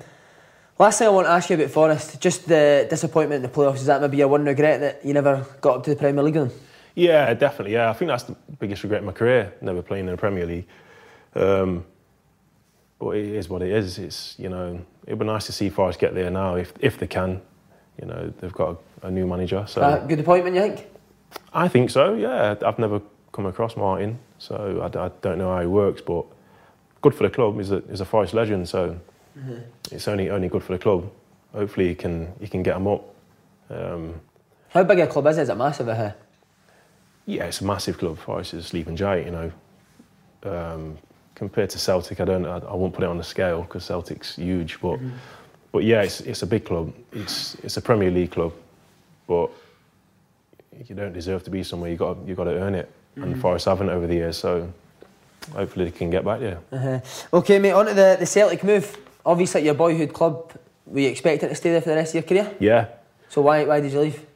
last 0.83 0.99
thing 0.99 1.07
I 1.07 1.11
want 1.11 1.27
to 1.27 1.31
ask 1.31 1.49
you 1.49 1.57
about 1.57 1.71
Forest, 1.71 2.21
just 2.21 2.49
the 2.49 2.87
disappointment 2.90 3.45
in 3.45 3.51
the 3.51 3.57
playoffs. 3.57 3.77
Is 3.77 3.87
that 3.87 4.01
maybe 4.01 4.16
your 4.16 4.29
one 4.29 4.45
regret 4.45 4.81
that 4.81 5.05
you 5.05 5.14
never 5.14 5.47
got 5.61 5.77
up 5.77 5.85
to 5.85 5.90
the 5.90 5.97
Premier 5.97 6.23
League 6.23 6.35
them? 6.35 6.51
Yeah, 6.95 7.33
definitely. 7.35 7.73
Yeah, 7.73 7.88
I 7.88 7.92
think 7.92 8.09
that's 8.09 8.25
the 8.25 8.37
biggest 8.59 8.83
regret 8.83 9.01
in 9.01 9.07
my 9.07 9.12
career, 9.12 9.53
never 9.61 9.81
playing 9.81 10.07
in 10.07 10.11
the 10.11 10.16
Premier 10.16 10.45
League. 10.45 10.66
Um, 11.35 11.85
but 12.99 13.16
it 13.16 13.27
is 13.27 13.49
what 13.49 13.62
it 13.62 13.71
is. 13.71 13.99
It's 13.99 14.38
you 14.38 14.49
know, 14.49 14.85
it'd 15.07 15.18
be 15.18 15.25
nice 15.25 15.47
to 15.47 15.53
see 15.53 15.71
Forest 15.71 15.99
get 15.99 16.14
there 16.14 16.31
now 16.31 16.57
if 16.57 16.73
if 16.81 16.99
they 16.99 17.07
can. 17.07 17.40
You 18.01 18.09
know, 18.09 18.33
they've 18.40 18.53
got 18.53 18.79
a, 19.03 19.07
a 19.07 19.11
new 19.11 19.27
manager, 19.27 19.64
so 19.68 19.83
Uh, 19.83 20.07
good 20.07 20.21
appointment, 20.21 20.57
you 20.57 20.62
think? 20.62 20.87
I 21.53 21.68
think 21.68 21.90
so. 21.90 22.14
Yeah, 22.14 22.57
I've 22.64 22.79
never 22.79 23.01
come 23.33 23.47
across 23.47 23.77
Martin, 23.77 24.18
so 24.38 24.81
I 24.83 24.88
don't 24.88 25.38
know 25.38 25.55
how 25.55 25.61
he 25.61 25.66
works, 25.66 26.03
but 26.03 26.25
good 27.01 27.14
for 27.14 27.23
the 27.23 27.31
club. 27.31 27.57
He's 27.57 27.71
a 27.71 27.83
he's 27.88 28.01
a 28.01 28.05
Forest 28.05 28.35
legend, 28.35 28.68
so 28.68 28.99
it's 29.90 30.09
only 30.09 30.31
only 30.31 30.49
good 30.49 30.62
for 30.62 30.73
the 30.73 30.79
club. 30.79 31.11
Hopefully, 31.53 31.88
he 31.88 31.95
can 31.95 32.33
he 32.40 32.49
can 32.49 32.62
get 32.62 32.75
them 32.75 32.87
up. 32.87 33.14
Um, 33.71 34.21
How 34.68 34.85
big 34.85 34.99
a 35.01 35.07
club 35.07 35.27
is 35.27 35.38
it? 35.38 35.42
Is 35.42 35.49
it 35.49 35.57
massive? 35.57 35.87
here? 35.87 36.14
Yeah, 37.27 37.45
it's 37.45 37.61
a 37.61 37.64
massive 37.64 37.99
club. 37.99 38.18
Forest 38.18 38.55
is 38.55 38.64
a 38.64 38.68
sleeping 38.68 38.97
giant, 38.97 39.27
you 39.27 39.33
know. 39.33 39.53
Um, 40.45 40.99
compared 41.35 41.71
to 41.71 41.79
Celtic, 41.79 42.21
I 42.21 42.25
don't, 42.25 42.45
I, 42.45 42.59
I 42.59 42.75
won't 42.75 42.92
put 42.92 43.05
it 43.05 43.09
on 43.09 43.16
the 43.16 43.25
scale 43.25 43.62
because 43.62 43.85
Celtic's 43.85 44.37
huge, 44.37 44.81
but 44.81 44.99
but 45.73 45.85
yeah, 45.85 46.03
it's 46.03 46.21
it's 46.21 46.42
a 46.42 46.47
big 46.47 46.64
club. 46.64 46.92
It's 47.12 47.55
it's 47.62 47.77
a 47.77 47.83
Premier 47.83 48.11
League 48.11 48.33
club, 48.33 48.53
but 49.27 49.51
you 50.88 50.95
don't 50.95 51.12
deserve 51.12 51.45
to 51.45 51.51
be 51.51 51.62
somewhere. 51.62 51.90
You 51.90 51.97
got 51.97 52.16
you 52.27 52.35
got 52.35 52.45
to 52.45 52.55
earn 52.61 52.75
it, 52.75 52.90
and 53.16 53.40
Forest 53.40 53.66
haven't 53.66 53.88
over 53.90 54.07
the 54.07 54.14
years. 54.14 54.37
So 54.37 54.73
hopefully 55.53 55.85
they 55.87 55.90
can 55.90 56.11
get 56.11 56.25
back 56.25 56.40
there. 56.40 56.59
uh 56.73 57.01
Okay, 57.37 57.59
mate. 57.59 57.73
On 57.73 57.87
to 57.87 57.95
the, 57.95 58.16
the 58.18 58.27
Celtic 58.27 58.64
move. 58.64 58.97
Obviously, 59.25 59.61
at 59.61 59.65
your 59.65 59.75
boyhood 59.75 60.13
club. 60.13 60.53
Were 60.87 61.01
you 61.01 61.09
expecting 61.09 61.49
to 61.49 61.55
stay 61.55 61.71
there 61.71 61.81
for 61.81 61.91
the 61.91 61.97
rest 61.97 62.11
of 62.15 62.15
your 62.17 62.23
career? 62.25 62.55
Yeah, 62.59 62.87
So 63.29 63.41
why 63.43 63.65
why 63.65 63.81
did 63.81 63.93
you 63.93 64.01
leave? 64.01 64.27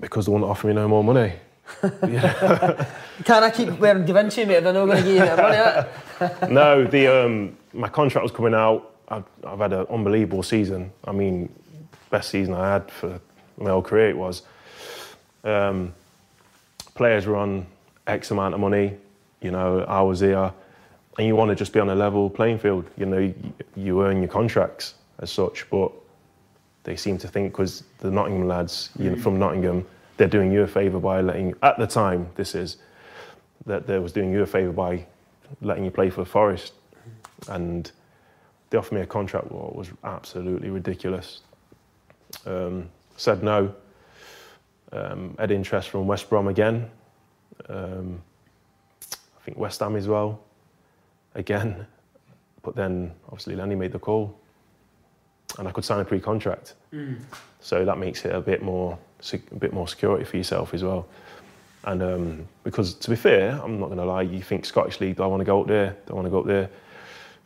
because 0.00 0.26
they 0.26 0.32
won't 0.32 0.44
offer 0.44 0.66
me 0.66 0.72
no 0.74 0.88
more 0.88 1.02
money. 1.04 1.32
Can 1.80 3.42
I 3.44 3.50
keep 3.50 3.78
wearing 3.78 4.04
Da 4.04 4.12
Vinci, 4.12 4.44
mate? 4.44 4.60
They're 4.64 4.72
not 4.72 4.86
going 4.86 4.98
to 4.98 5.02
give 5.04 5.14
you 5.14 5.20
that 5.20 5.38
money, 6.18 6.52
no, 6.52 6.84
the 6.84 7.06
um, 7.24 7.56
my 7.72 7.88
contract 7.88 8.22
was 8.22 8.32
coming 8.32 8.52
out. 8.54 8.90
I've, 9.08 9.24
I've 9.46 9.58
had 9.60 9.72
an 9.72 9.86
unbelievable 9.90 10.42
season. 10.42 10.92
I 11.04 11.12
mean, 11.12 11.52
best 12.10 12.30
season 12.30 12.54
I 12.54 12.72
had 12.72 12.90
for 12.90 13.20
my 13.58 13.70
whole 13.70 13.82
career. 13.82 14.10
It 14.10 14.16
was. 14.16 14.42
Um, 15.44 15.94
players 16.94 17.26
were 17.26 17.36
on 17.36 17.66
X 18.06 18.30
amount 18.30 18.54
of 18.54 18.60
money. 18.60 18.94
You 19.40 19.52
know, 19.52 19.80
I 19.82 20.02
was 20.02 20.20
here. 20.20 20.52
And 21.18 21.26
you 21.26 21.36
want 21.36 21.50
to 21.50 21.54
just 21.54 21.72
be 21.72 21.80
on 21.80 21.90
a 21.90 21.94
level 21.94 22.30
playing 22.30 22.58
field. 22.58 22.88
You 22.96 23.06
know, 23.06 23.34
you, 23.76 24.02
earn 24.02 24.18
your 24.18 24.28
contracts 24.28 24.94
as 25.18 25.30
such, 25.30 25.68
but 25.70 25.92
they 26.84 26.96
seem 26.96 27.18
to 27.18 27.28
think 27.28 27.52
because 27.52 27.84
the 27.98 28.10
Nottingham 28.10 28.48
lads 28.48 28.90
you 28.98 29.10
know, 29.10 29.16
from 29.16 29.38
Nottingham, 29.38 29.86
they're 30.16 30.28
doing 30.28 30.50
you 30.50 30.62
a 30.62 30.66
favour 30.66 31.00
by 31.00 31.20
letting. 31.20 31.54
At 31.62 31.78
the 31.78 31.86
time, 31.86 32.28
this 32.34 32.54
is 32.54 32.78
that 33.66 33.86
they 33.86 33.98
was 33.98 34.12
doing 34.12 34.32
you 34.32 34.42
a 34.42 34.46
favour 34.46 34.72
by 34.72 35.06
letting 35.60 35.84
you 35.84 35.90
play 35.90 36.10
for 36.10 36.24
Forest, 36.24 36.72
and 37.48 37.90
they 38.70 38.78
offered 38.78 38.94
me 38.94 39.00
a 39.02 39.06
contract 39.06 39.50
what 39.50 39.76
was 39.76 39.90
absolutely 40.02 40.70
ridiculous. 40.70 41.40
Um, 42.46 42.88
said 43.16 43.42
no. 43.42 43.74
Um, 44.92 45.36
had 45.38 45.50
interest 45.50 45.88
from 45.88 46.06
West 46.06 46.28
Brom 46.28 46.48
again. 46.48 46.90
Um, 47.68 48.20
I 49.10 49.44
think 49.44 49.58
West 49.58 49.80
Ham 49.80 49.96
as 49.96 50.08
well. 50.08 50.40
Again, 51.34 51.86
but 52.62 52.74
then 52.76 53.12
obviously 53.26 53.56
Lenny 53.56 53.74
made 53.74 53.92
the 53.92 53.98
call, 53.98 54.38
and 55.58 55.66
I 55.66 55.70
could 55.72 55.84
sign 55.84 56.00
a 56.00 56.04
pre-contract. 56.04 56.74
So 57.60 57.84
that 57.84 57.98
makes 57.98 58.24
it 58.24 58.34
a 58.34 58.40
bit 58.40 58.62
more 58.62 58.98
a 59.32 59.54
bit 59.54 59.72
more 59.72 59.86
security 59.86 60.24
for 60.24 60.36
yourself 60.36 60.74
as 60.74 60.82
well. 60.82 61.06
And 61.84 62.02
um, 62.02 62.48
because 62.64 62.94
to 62.94 63.10
be 63.10 63.16
fair, 63.16 63.60
I'm 63.62 63.80
not 63.80 63.86
going 63.86 63.98
to 63.98 64.04
lie, 64.04 64.22
you 64.22 64.42
think 64.42 64.64
Scottish 64.64 65.00
League, 65.00 65.16
do 65.16 65.22
I 65.22 65.26
want 65.26 65.40
to 65.40 65.44
go 65.44 65.60
up 65.60 65.68
there? 65.68 65.96
Do 66.06 66.12
I 66.12 66.16
want 66.16 66.26
to 66.26 66.30
go 66.30 66.40
up 66.40 66.46
there? 66.46 66.68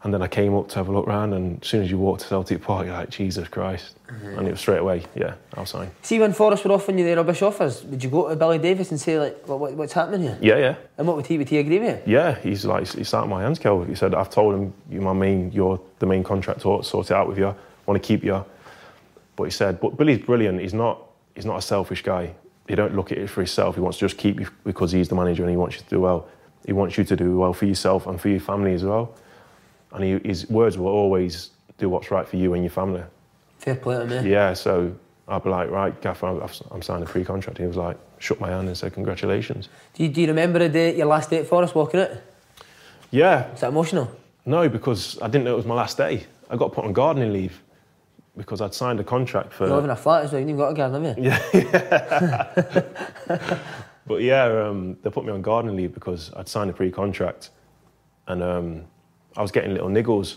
And 0.06 0.14
then 0.14 0.22
I 0.22 0.28
came 0.28 0.54
up 0.54 0.68
to 0.68 0.76
have 0.76 0.86
a 0.86 0.92
look 0.92 1.08
round, 1.08 1.34
and 1.34 1.60
as 1.60 1.66
soon 1.66 1.82
as 1.82 1.90
you 1.90 1.98
walked 1.98 2.20
to 2.20 2.28
Celtic 2.28 2.62
Park, 2.62 2.86
you're 2.86 2.94
like, 2.94 3.10
Jesus 3.10 3.48
Christ. 3.48 3.96
Mm-hmm. 4.06 4.38
And 4.38 4.46
it 4.46 4.52
was 4.52 4.60
straight 4.60 4.78
away, 4.78 5.02
yeah, 5.16 5.34
I'll 5.54 5.66
sign. 5.66 5.90
See, 6.02 6.20
when 6.20 6.32
Forest 6.32 6.64
were 6.64 6.70
offering 6.70 7.00
you 7.00 7.04
the 7.04 7.16
rubbish 7.16 7.42
offers, 7.42 7.82
would 7.82 8.04
you 8.04 8.08
go 8.08 8.28
to 8.28 8.36
Billy 8.36 8.58
Davies 8.58 8.92
and 8.92 9.00
say, 9.00 9.18
like, 9.18 9.48
what, 9.48 9.58
what, 9.58 9.72
what's 9.72 9.94
happening 9.94 10.22
here? 10.22 10.38
Yeah, 10.40 10.58
yeah. 10.58 10.76
And 10.96 11.08
what 11.08 11.16
would 11.16 11.26
he, 11.26 11.38
would 11.38 11.48
he 11.48 11.58
agree 11.58 11.80
with 11.80 12.06
you? 12.06 12.14
Yeah, 12.14 12.38
he's 12.38 12.64
like, 12.64 12.86
he's 12.86 13.12
out 13.12 13.24
of 13.24 13.30
my 13.30 13.42
hands, 13.42 13.58
Kel. 13.58 13.82
He 13.82 13.96
said, 13.96 14.14
I've 14.14 14.30
told 14.30 14.54
him, 14.54 14.72
you're 14.88 15.02
my 15.02 15.12
main, 15.12 15.50
you're 15.50 15.80
the 15.98 16.06
main 16.06 16.22
contractor, 16.22 16.84
sort 16.84 17.10
it 17.10 17.10
out 17.10 17.26
with 17.26 17.38
you, 17.38 17.48
I 17.48 17.54
want 17.84 18.00
to 18.00 18.06
keep 18.06 18.22
you. 18.22 18.44
But 19.34 19.42
he 19.42 19.50
said, 19.50 19.80
but 19.80 19.96
Billy's 19.96 20.24
brilliant. 20.24 20.60
He's 20.60 20.72
not, 20.72 21.02
he's 21.34 21.46
not 21.46 21.58
a 21.58 21.62
selfish 21.62 22.04
guy. 22.04 22.32
He 22.68 22.76
don't 22.76 22.94
look 22.94 23.10
at 23.10 23.18
it 23.18 23.28
for 23.28 23.40
himself. 23.40 23.74
He 23.74 23.80
wants 23.80 23.98
to 23.98 24.04
just 24.04 24.18
keep 24.18 24.38
you 24.38 24.46
because 24.62 24.92
he's 24.92 25.08
the 25.08 25.16
manager 25.16 25.42
and 25.42 25.50
he 25.50 25.56
wants 25.56 25.74
you 25.74 25.82
to 25.82 25.88
do 25.88 26.00
well. 26.00 26.28
He 26.64 26.72
wants 26.72 26.96
you 26.96 27.02
to 27.02 27.16
do 27.16 27.38
well 27.38 27.52
for 27.52 27.66
yourself 27.66 28.06
and 28.06 28.20
for 28.20 28.28
your 28.28 28.38
family 28.38 28.72
as 28.72 28.84
well. 28.84 29.12
And 29.96 30.04
he, 30.04 30.28
his 30.28 30.48
words 30.48 30.78
will 30.78 30.88
always 30.88 31.50
do 31.78 31.88
what's 31.88 32.10
right 32.10 32.28
for 32.28 32.36
you 32.36 32.54
and 32.54 32.62
your 32.62 32.70
family. 32.70 33.02
Fair 33.58 33.74
play 33.76 34.06
to 34.06 34.18
eh? 34.18 34.22
Yeah, 34.22 34.52
so 34.52 34.94
I'd 35.26 35.42
be 35.42 35.48
like, 35.50 35.70
right, 35.70 35.98
Gaffer, 36.02 36.26
I've, 36.42 36.62
I'm 36.70 36.82
signing 36.82 37.02
a 37.02 37.06
pre-contract. 37.06 37.58
He 37.58 37.64
was 37.66 37.76
like, 37.76 37.96
shook 38.18 38.38
my 38.40 38.48
hand 38.48 38.68
and 38.68 38.76
said, 38.76 38.92
congratulations. 38.92 39.68
Do 39.94 40.04
you, 40.04 40.10
do 40.10 40.20
you 40.20 40.26
remember 40.28 40.58
the 40.58 40.68
day, 40.68 40.96
your 40.96 41.06
last 41.06 41.30
day 41.30 41.38
at 41.38 41.46
Forest 41.46 41.74
walking 41.74 42.00
it? 42.00 42.22
Yeah, 43.10 43.50
Is 43.52 43.60
that 43.60 43.68
emotional? 43.68 44.10
no, 44.44 44.68
because 44.68 45.18
I 45.22 45.26
didn't 45.28 45.44
know 45.44 45.54
it 45.54 45.56
was 45.56 45.66
my 45.66 45.74
last 45.74 45.96
day. 45.96 46.24
I 46.50 46.56
got 46.56 46.72
put 46.72 46.84
on 46.84 46.92
gardening 46.92 47.32
leave 47.32 47.60
because 48.36 48.60
I'd 48.60 48.74
signed 48.74 49.00
a 49.00 49.04
contract 49.04 49.52
for. 49.52 49.66
You 49.66 49.74
live 49.74 49.84
in 49.84 49.90
a 49.90 49.96
flat 49.96 50.24
as 50.24 50.32
well, 50.32 50.46
you've 50.46 50.58
got 50.58 50.68
a 50.68 50.74
garden, 50.74 51.04
have 51.04 51.18
you? 51.18 51.30
Yeah, 53.28 53.58
But 54.06 54.22
yeah, 54.22 54.44
um, 54.44 54.96
they 55.02 55.10
put 55.10 55.24
me 55.24 55.32
on 55.32 55.42
gardening 55.42 55.76
leave 55.76 55.92
because 55.92 56.32
I'd 56.36 56.48
signed 56.48 56.70
a 56.70 56.72
pre-contract, 56.72 57.50
and 58.28 58.40
um, 58.42 58.84
I 59.36 59.42
was 59.42 59.50
getting 59.50 59.72
little 59.72 59.88
niggles, 59.88 60.36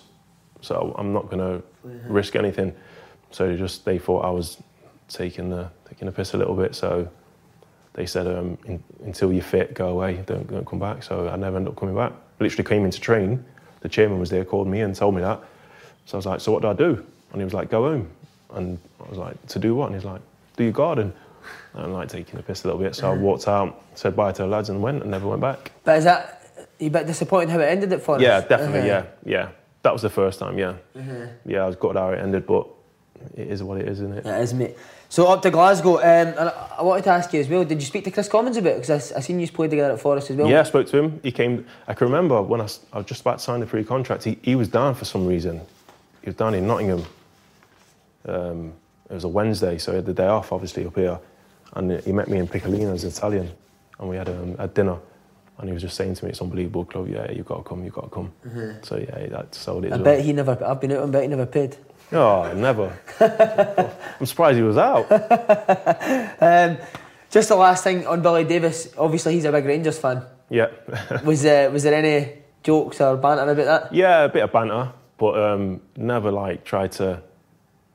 so 0.62 0.94
I'm 0.98 1.14
not 1.14 1.30
going 1.30 1.40
to 1.40 1.64
risk 2.08 2.36
anything. 2.36 2.76
So 3.32 3.48
they 3.48 3.58
just 3.58 3.86
they 3.86 3.98
thought 4.00 4.26
I 4.26 4.30
was 4.30 4.58
taking 5.08 5.50
the 5.50 5.70
taking 5.88 6.06
the 6.06 6.12
piss 6.12 6.34
a 6.34 6.38
little 6.38 6.56
bit. 6.56 6.76
So 6.76 7.10
they 7.94 8.06
said 8.06 8.28
um, 8.28 8.58
in, 8.66 8.84
until 9.04 9.32
you're 9.34 9.44
fit, 9.44 9.74
go 9.74 9.90
away, 9.90 10.24
don't, 10.26 10.50
don't 10.50 10.66
come 10.66 10.80
back. 10.80 11.04
So 11.04 11.28
I 11.30 11.36
never 11.36 11.58
ended 11.58 11.74
up 11.74 11.80
coming 11.80 11.96
back. 11.96 12.14
Literally 12.40 12.68
came 12.68 12.86
in 12.86 12.92
to 12.92 13.00
train. 13.00 13.44
The 13.82 13.90
chairman 13.90 14.20
was 14.20 14.30
there, 14.30 14.46
called 14.46 14.68
me 14.68 14.82
and 14.82 14.96
told 14.96 15.16
me 15.16 15.22
that. 15.22 15.42
So 16.06 16.16
I 16.16 16.18
was 16.18 16.26
like, 16.26 16.40
so 16.42 16.52
what 16.52 16.62
do 16.62 16.70
I 16.70 16.74
do? 16.74 17.06
And 17.32 17.42
he 17.42 17.44
was 17.44 17.54
like, 17.54 17.70
go 17.70 17.90
home. 17.90 18.10
And 18.54 18.80
I 19.06 19.10
was 19.10 19.18
like, 19.18 19.46
to 19.48 19.60
do 19.60 19.76
what? 19.76 19.88
And 19.88 19.96
he's 19.96 20.06
like, 20.06 20.22
do 20.58 20.64
your 20.64 20.74
garden. 20.74 21.14
And 21.74 21.84
I'm 21.84 21.94
like 21.94 22.10
taking 22.10 22.36
the 22.36 22.44
piss 22.44 22.64
a 22.64 22.68
little 22.68 22.82
bit. 22.82 22.96
So 22.96 23.12
I 23.12 23.16
walked 23.16 23.48
out, 23.48 23.84
said 23.96 24.16
bye 24.16 24.32
to 24.32 24.42
the 24.44 24.48
lads 24.48 24.70
and 24.70 24.82
went 24.82 25.02
and 25.02 25.12
never 25.12 25.28
went 25.28 25.42
back. 25.42 25.72
But 25.84 25.98
is 25.98 26.04
that, 26.04 26.38
you 26.80 26.88
a 26.88 26.92
bit 26.92 27.08
disappointed 27.08 27.50
how 27.50 27.60
it 27.60 27.65
ended 27.65 27.94
at 27.94 28.02
Forest? 28.02 28.24
Yeah, 28.24 28.42
definitely. 28.42 28.92
Uh-huh. 28.92 29.06
Yeah, 29.26 29.39
yeah. 29.42 29.50
That 29.84 29.94
was 29.94 30.02
the 30.02 30.10
first 30.10 30.39
time. 30.39 30.58
Yeah, 30.58 30.76
yeah. 31.46 31.63
I 31.63 31.68
was 31.68 31.76
gutted 31.76 31.98
how 31.98 32.10
it 32.10 32.20
ended, 32.20 32.46
but 32.46 32.68
it 33.36 33.48
is 33.48 33.63
what 33.63 33.80
it 33.80 33.88
is, 33.88 34.00
isn't 34.02 34.18
it? 34.18 34.26
It 34.26 34.42
is, 34.42 34.54
mate. 34.54 34.78
So 35.12 35.28
up 35.28 35.42
to 35.42 35.50
Glasgow, 35.50 35.98
um, 35.98 36.04
and 36.04 36.39
I, 36.39 36.76
I 36.78 36.84
wanted 36.84 37.04
to 37.06 37.10
ask 37.10 37.34
you 37.34 37.39
as 37.39 37.50
well, 37.50 37.65
did 37.65 37.82
you 37.82 37.88
speak 37.88 38.04
to 38.04 38.12
Kris 38.12 38.28
Commons 38.28 38.58
about 38.58 38.74
it? 38.74 38.82
Because 38.82 39.12
I, 39.12 39.18
I 39.18 39.20
seen 39.22 39.39
you 39.39 39.48
played 39.50 39.72
together 39.72 39.94
at 39.94 40.00
Forest 40.00 40.30
as 40.30 40.38
well. 40.38 40.50
Yeah, 40.50 40.60
I 40.60 40.63
spoke 40.63 40.88
to 40.88 40.98
him. 40.98 41.20
He 41.24 41.32
came. 41.32 41.65
I 41.88 41.94
can 41.94 42.08
remember 42.08 42.42
when 42.42 42.62
I 42.62 42.65
was 42.65 42.80
just 43.06 43.22
about 43.22 43.39
to 43.39 43.44
sign 43.44 43.60
the 43.60 43.65
pre-contract. 43.65 44.24
He, 44.24 44.38
he 44.44 44.56
was 44.56 44.68
down 44.68 44.96
for 44.96 45.06
some 45.06 45.26
reason. 45.26 45.62
He 46.22 46.28
was 46.28 46.36
down 46.36 46.54
in 46.54 46.68
Nottingham. 46.68 47.06
Um, 48.26 48.74
it 49.10 49.13
was 49.13 49.24
a 49.24 49.30
Wednesday, 49.30 49.78
so 49.80 49.92
he 49.92 49.96
had 49.96 50.06
the 50.06 50.13
day 50.13 50.28
off, 50.28 50.52
obviously 50.52 50.86
up 50.86 50.96
here, 50.96 51.20
and 51.74 52.00
he 52.02 52.12
met 52.12 52.28
me 52.28 52.38
in 52.38 52.48
Piccolino's 52.48 53.04
Italian, 53.04 53.50
and 54.00 54.10
we 54.10 54.18
had 54.18 54.30
um, 54.30 54.56
a 54.60 54.68
dinner. 54.68 54.98
And 55.60 55.67
he 55.67 55.74
was 55.74 55.82
just 55.82 55.95
saying 55.95 56.15
to 56.15 56.26
me, 56.26 56.32
"It's 56.32 56.41
unbelievable 56.41 56.86
club. 56.86 57.10
Yeah, 57.10 57.30
you've 57.32 57.45
got 57.45 57.58
to 57.58 57.63
come. 57.63 57.84
You've 57.84 57.93
got 57.93 58.06
to 58.06 58.10
come." 58.10 58.32
So 58.82 58.98
yeah, 58.98 59.28
that 59.28 59.54
sold 59.54 59.86
it. 59.86 59.93
I 59.93 59.98
bet 59.98 60.22
he 60.22 60.34
never, 60.34 60.58
I've 60.65 60.80
been 60.80 60.93
out 60.93 61.04
and 61.04 61.12
bet 61.12 61.24
he 61.24 61.28
never 61.28 61.45
paid. 61.45 61.76
Oh, 62.12 62.52
never. 62.54 62.98
I'm 64.19 64.26
surprised 64.26 64.58
he 64.58 64.63
was 64.63 64.78
out. 64.78 65.08
Um, 66.41 66.78
just 67.30 67.50
the 67.50 67.56
last 67.56 67.84
thing 67.84 68.08
on 68.08 68.22
Billy 68.22 68.43
Davies, 68.43 68.93
obviously 68.98 69.34
he's 69.34 69.45
a 69.45 69.52
big 69.52 69.65
Rangers 69.65 70.00
fan. 70.00 70.24
Yeah. 70.50 70.69
Was, 71.24 71.45
uh, 71.45 71.69
was 71.72 71.84
there 71.84 71.93
any 71.93 72.39
jokes 72.63 73.02
or 73.02 73.17
banter 73.17 73.52
about 73.52 73.65
that? 73.65 73.93
Yeah, 73.93 74.24
a 74.24 74.30
bit 74.30 74.43
of 74.43 74.52
banter, 74.52 74.91
but 75.17 75.38
um, 75.38 75.82
never 75.95 76.32
like 76.32 76.63
tried 76.63 76.91
to 76.93 77.22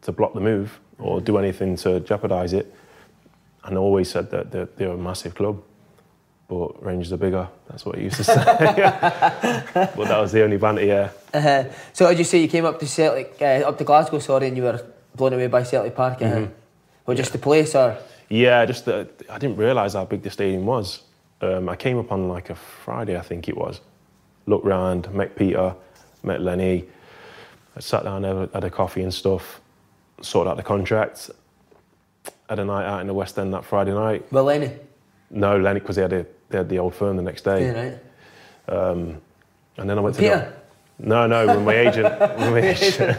to 0.02 0.12
block 0.12 0.34
the 0.34 0.40
move 0.40 0.78
or 0.98 1.20
do 1.20 1.38
anything 1.38 1.74
to 1.76 1.98
jeopardise 2.00 2.52
it. 2.52 2.72
And 3.64 3.78
always 3.78 4.10
said 4.10 4.30
that 4.30 4.52
they're, 4.52 4.68
they're 4.76 4.90
a 4.90 4.96
massive 4.96 5.34
club, 5.34 5.62
but 6.48 6.82
Rangers 6.84 7.12
are 7.12 7.16
bigger. 7.16 7.48
That's 7.68 7.84
what 7.86 7.96
he 7.96 8.04
used 8.04 8.16
to 8.16 8.24
say. 8.32 8.34
but 9.74 10.08
that 10.08 10.18
was 10.20 10.32
the 10.32 10.42
only 10.44 10.56
banter. 10.58 10.84
Yeah, 10.84 11.10
Uh, 11.32 11.64
so 11.92 12.08
did 12.08 12.18
you 12.18 12.24
say 12.24 12.38
you 12.40 12.48
came 12.48 12.64
up 12.64 12.78
to 12.80 12.86
Celtic, 12.86 13.36
uh, 13.40 13.68
up 13.68 13.78
to 13.78 13.84
Glasgow, 13.84 14.18
sorry, 14.18 14.48
and 14.48 14.56
you 14.56 14.62
were 14.64 14.80
blown 15.14 15.32
away 15.32 15.46
by 15.48 15.62
Celtic 15.62 15.94
Park? 15.94 16.20
Uh, 16.22 16.24
Mm-hmm. 16.26 16.52
Well, 17.06 17.16
just 17.16 17.32
the 17.32 17.38
place, 17.38 17.74
or 17.74 17.98
yeah. 18.30 18.64
Just 18.64 18.86
that 18.86 19.08
I 19.28 19.38
didn't 19.38 19.58
realise 19.58 19.92
how 19.92 20.06
big 20.06 20.22
the 20.22 20.30
stadium 20.30 20.64
was. 20.64 21.02
Um, 21.42 21.68
I 21.68 21.76
came 21.76 21.98
up 21.98 22.10
on 22.12 22.28
like 22.28 22.48
a 22.48 22.54
Friday, 22.54 23.18
I 23.18 23.20
think 23.20 23.46
it 23.46 23.56
was. 23.56 23.80
Looked 24.46 24.64
round, 24.64 25.12
met 25.12 25.36
Peter, 25.36 25.74
met 26.22 26.40
Lenny. 26.40 26.84
I 27.76 27.80
sat 27.80 28.04
down, 28.04 28.24
had 28.24 28.36
a, 28.36 28.48
had 28.54 28.64
a 28.64 28.70
coffee 28.70 29.02
and 29.02 29.12
stuff. 29.12 29.60
Sorted 30.22 30.50
out 30.50 30.56
the 30.56 30.62
contract. 30.62 31.30
Had 32.48 32.58
a 32.58 32.64
night 32.64 32.86
out 32.86 33.00
in 33.02 33.06
the 33.06 33.12
West 33.14 33.38
End 33.38 33.52
that 33.52 33.66
Friday 33.66 33.92
night. 33.92 34.24
well, 34.32 34.44
Lenny? 34.44 34.70
No, 35.30 35.58
Lenny, 35.58 35.80
because 35.80 35.96
they 35.96 36.02
had 36.02 36.12
a, 36.14 36.26
they 36.48 36.58
had 36.58 36.68
the 36.68 36.78
old 36.78 36.94
firm 36.94 37.16
the 37.16 37.22
next 37.22 37.42
day. 37.42 37.66
Yeah, 37.66 37.82
right. 37.82 37.98
Um, 38.76 39.20
and 39.76 39.88
then 39.88 39.98
I 39.98 40.00
went 40.00 40.16
to? 40.16 40.22
The, 40.22 40.52
no, 40.98 41.26
no, 41.26 41.46
with 41.46 41.64
my 41.64 41.74
agent. 41.74 42.04
with 42.20 42.50
my 42.50 42.60
agent. 42.60 43.18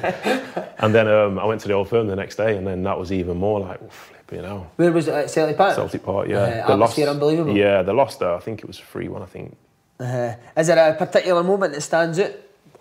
and 0.79 0.95
then 0.95 1.07
um, 1.07 1.39
I 1.39 1.45
went 1.45 1.61
to 1.61 1.67
the 1.67 1.73
old 1.73 1.89
firm 1.89 2.07
the 2.07 2.15
next 2.15 2.35
day, 2.35 2.57
and 2.57 2.65
then 2.65 2.83
that 2.83 2.97
was 2.97 3.11
even 3.11 3.37
more 3.37 3.59
like, 3.59 3.79
oh, 3.83 3.89
flipping 3.89 4.43
hell. 4.45 4.71
Where 4.77 4.91
was 4.91 5.07
it? 5.07 5.13
At 5.13 5.29
Celtic 5.29 5.57
Park? 5.57 5.75
Celtic 5.75 6.03
Park, 6.03 6.27
yeah. 6.29 6.37
Uh, 6.37 6.67
They 6.67 6.73
atmosphere 6.73 7.07
unbelievable. 7.09 7.55
Yeah, 7.55 7.81
they 7.81 7.91
lost 7.91 8.19
there. 8.19 8.33
I 8.33 8.39
think 8.39 8.59
it 8.59 8.67
was 8.67 8.79
3 8.79 9.09
1, 9.09 9.21
I 9.21 9.25
think. 9.25 9.57
Uh, 9.99 10.33
is 10.57 10.67
there 10.67 10.91
a 10.91 10.95
particular 10.95 11.43
moment 11.43 11.73
that 11.73 11.81
stands 11.81 12.19
out 12.19 12.31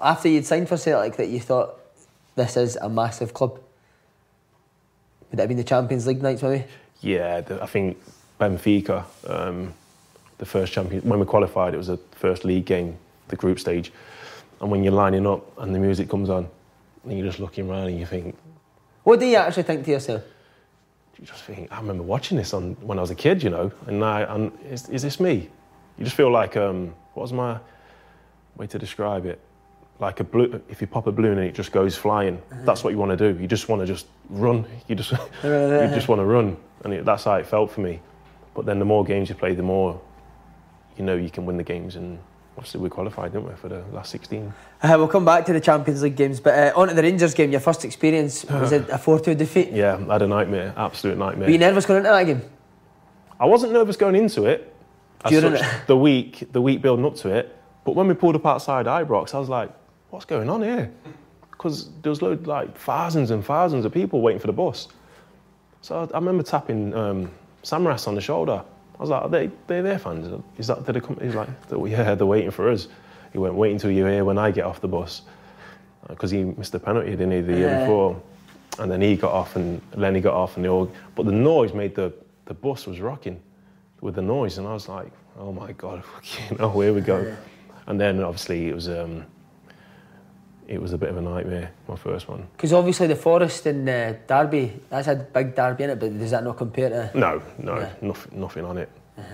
after 0.01 0.29
you'd 0.29 0.47
signed 0.47 0.69
for 0.69 0.77
Celtic 0.77 1.17
that 1.17 1.29
you 1.29 1.41
thought 1.41 1.81
this 2.37 2.57
is 2.57 2.77
a 2.77 2.89
massive 2.89 3.35
club? 3.35 3.61
Would 5.31 5.39
that 5.39 5.43
have 5.43 5.49
been 5.49 5.57
the 5.57 5.65
Champions 5.65 6.07
League 6.07 6.23
nights, 6.23 6.43
maybe? 6.43 6.65
Yeah, 7.01 7.41
the, 7.41 7.63
I 7.63 7.67
think 7.67 7.99
Benfica, 8.41 9.05
um, 9.29 9.75
the 10.39 10.47
first 10.47 10.73
champion, 10.73 11.03
when 11.03 11.19
we 11.19 11.27
qualified, 11.27 11.75
it 11.75 11.77
was 11.79 11.87
the 11.87 11.99
first 12.13 12.45
league 12.45 12.65
game, 12.65 12.97
the 13.29 13.37
group 13.37 13.59
stage. 13.59 13.93
And 14.61 14.71
when 14.71 14.83
you're 14.83 14.93
lining 14.93 15.27
up 15.27 15.59
and 15.59 15.75
the 15.75 15.79
music 15.79 16.09
comes 16.09 16.31
on, 16.31 16.49
and 17.05 17.19
you're 17.19 17.27
just 17.27 17.39
looking 17.39 17.69
around 17.69 17.89
and 17.89 17.99
you 17.99 18.07
think, 18.07 18.37
What 19.03 19.21
do 19.21 19.27
you 19.27 19.37
actually 19.37 19.65
think 19.65 19.85
to 19.85 19.91
yourself? 19.91 20.23
you 21.19 21.27
just 21.27 21.45
think, 21.45 21.71
I 21.73 21.79
remember 21.79 22.03
watching 22.03 22.37
this 22.37 22.53
on 22.53 22.75
when 22.81 22.99
I 22.99 23.01
was 23.01 23.11
a 23.11 23.15
kid, 23.15 23.43
you 23.43 23.51
know, 23.51 23.71
and 23.87 24.01
now, 24.01 24.35
and 24.35 24.53
is, 24.69 24.89
is 24.89 25.03
this 25.03 25.21
me? 25.21 25.49
You 25.97 26.05
just 26.05 26.17
feel 26.17 26.31
like, 26.31 26.57
um, 26.57 26.95
what 27.15 27.23
was 27.23 27.33
my 27.33 27.59
way 28.57 28.67
to 28.67 28.79
describe 28.79 29.27
it? 29.27 29.41
Like 30.01 30.19
a 30.19 30.25
blue, 30.25 30.61
if 30.69 30.81
you 30.81 30.87
pop 30.89 31.07
a 31.07 31.13
balloon 31.13 31.39
and 31.39 31.47
it 31.47 31.55
just 31.55 31.71
goes 31.71 31.97
flying, 31.97 32.43
that's 32.65 32.83
what 32.83 32.91
you 32.91 32.99
want 32.99 33.17
to 33.17 33.33
do. 33.33 33.41
You 33.41 33.47
just 33.47 33.69
want 33.69 33.81
to 33.81 33.87
just 33.87 34.07
run. 34.29 34.67
You 34.89 34.97
just, 34.97 35.13
you 35.43 35.91
just 35.95 36.09
want 36.09 36.21
to 36.21 36.25
run, 36.25 36.57
and 36.83 36.93
it, 36.93 37.05
that's 37.05 37.25
how 37.25 37.35
it 37.35 37.47
felt 37.47 37.71
for 37.71 37.81
me. 37.81 38.01
But 38.55 38.67
then 38.67 38.79
the 38.79 38.85
more 38.85 39.05
games 39.05 39.29
you 39.29 39.35
play, 39.35 39.55
the 39.55 39.63
more 39.63 40.01
you 40.97 41.05
know 41.05 41.17
you 41.17 41.31
can 41.31 41.47
win 41.47 41.57
the 41.57 41.63
games, 41.63 41.97
and 41.97 42.19
obviously 42.57 42.81
we 42.81 42.89
qualified, 42.89 43.33
didn't 43.33 43.49
we, 43.49 43.55
for 43.55 43.69
the 43.69 43.83
last 43.93 44.11
16? 44.11 44.53
Uh, 44.83 44.95
we'll 44.97 45.09
come 45.09 45.25
back 45.25 45.45
to 45.47 45.53
the 45.53 45.61
Champions 45.61 46.03
League 46.03 46.17
games, 46.17 46.41
but 46.41 46.55
uh, 46.55 46.73
on 46.79 46.89
to 46.89 46.95
the 46.95 47.03
Rangers 47.03 47.35
game. 47.35 47.51
Your 47.51 47.61
first 47.61 47.85
experience 47.85 48.45
was 48.45 48.73
it 48.73 48.89
a 48.91 48.99
4 48.99 49.21
2 49.21 49.35
defeat? 49.35 49.69
Yeah, 49.73 49.99
I 50.09 50.13
had 50.15 50.23
a 50.23 50.27
nightmare, 50.27 50.73
absolute 50.77 51.19
nightmare. 51.19 51.47
Were 51.47 51.53
you 51.53 51.59
nervous 51.59 51.87
going 51.87 51.99
into 51.99 52.11
that 52.11 52.25
game? 52.25 52.43
I 53.41 53.47
wasn't 53.47 53.73
nervous 53.73 53.97
going 53.97 54.15
into 54.15 54.47
it. 54.47 54.73
During 55.27 55.57
such, 55.57 55.67
it? 55.67 55.81
the 55.87 55.97
week, 55.97 56.53
the 56.53 56.61
week 56.61 56.83
building 56.83 57.05
up 57.05 57.17
to 57.17 57.31
it, 57.31 57.57
But 57.85 57.95
when 57.95 58.09
we 58.09 58.15
pulled 58.15 58.35
up 58.35 58.47
outside 58.47 58.87
Ibrox, 58.87 59.35
I 59.35 59.39
was 59.39 59.49
like, 59.49 59.71
what's 60.11 60.25
going 60.25 60.49
on 60.49 60.63
here? 60.63 60.91
Because 61.51 61.91
there 62.03 62.11
was 62.11 62.23
loads, 62.23 62.47
like 62.47 62.77
thousands 62.77 63.31
and 63.31 63.45
thousands 63.45 63.85
of 63.85 63.93
people 63.93 64.21
waiting 64.21 64.41
for 64.41 64.47
the 64.47 64.53
bus. 64.53 64.89
So 65.83 66.01
I, 66.01 66.15
I 66.15 66.19
remember 66.19 66.43
tapping 66.43 66.95
um, 66.95 67.31
Samaras 67.63 68.09
on 68.09 68.15
the 68.15 68.21
shoulder. 68.21 68.63
I 68.97 69.01
was 69.01 69.11
like, 69.11 69.23
are 69.23 69.29
they, 69.29 69.51
they 69.67 69.81
their 69.81 69.99
fans? 69.99 70.43
Is 70.57 70.69
that, 70.69 70.85
did 70.85 70.95
they 70.95 71.01
come? 71.01 71.19
He's 71.21 71.35
like, 71.35 71.49
yeah, 71.87 72.15
they're 72.15 72.27
waiting 72.27 72.51
for 72.51 72.71
us. 72.71 72.89
He 73.33 73.39
went, 73.39 73.55
wait 73.55 73.73
until 73.73 73.91
you're 73.91 74.09
here 74.09 74.25
when 74.25 74.39
I 74.39 74.51
get 74.51 74.65
off 74.65 74.81
the 74.81 74.89
bus. 74.89 75.23
Because 76.09 76.31
he 76.31 76.45
missed 76.45 76.75
a 76.75 76.79
penalty, 76.79 77.11
didn't 77.11 77.33
he, 77.33 77.41
the 77.41 77.57
year 77.57 77.81
before? 77.81 78.21
And 78.79 78.91
then 78.91 79.01
he 79.01 79.17
got 79.17 79.33
off 79.33 79.57
and 79.57 79.81
Lenny 79.95 80.21
got 80.21 80.35
off 80.35 80.57
and 80.57 80.65
they 80.65 80.69
all, 80.69 80.91
but 81.15 81.27
the 81.27 81.33
noise 81.33 81.73
made 81.73 81.95
the, 81.95 82.13
the 82.45 82.55
bus 82.55 82.87
was 82.87 83.01
rocking 83.01 83.41
with 84.01 84.15
the 84.15 84.23
noise. 84.23 84.59
And 84.59 84.67
I 84.67 84.75
was 84.75 84.89
like, 84.89 85.11
oh 85.39 85.53
my 85.53 85.73
God, 85.73 86.03
you 86.51 86.57
know, 86.59 86.71
here 86.81 86.93
we 86.93 87.01
go. 87.01 87.37
And 87.87 88.01
then 88.01 88.21
obviously 88.23 88.69
it 88.69 88.75
was, 88.75 88.89
um, 88.89 89.25
it 90.69 90.81
was 90.81 90.93
a 90.93 90.99
bit 90.99 91.11
of 91.11 91.17
a 91.17 91.21
nightmare, 91.23 91.71
my 91.89 91.97
first 91.97 92.29
one. 92.29 92.47
Because 92.57 92.73
obviously 92.73 93.07
the 93.07 93.17
Forest 93.17 93.67
and 93.67 93.89
uh, 93.89 94.13
Derby, 94.27 94.73
that's 94.89 95.09
a 95.09 95.15
big 95.17 95.55
derby 95.55 95.85
in 95.85 95.91
it, 95.91 96.01
but 96.01 96.19
does 96.19 96.31
that 96.31 96.43
not 96.45 96.57
compare 96.57 96.89
to? 96.89 97.11
No, 97.19 97.43
no, 97.59 97.79
Yeah. 97.79 97.91
nothing, 98.01 98.41
nothing 98.41 98.65
on 98.65 98.79
it. 98.79 98.89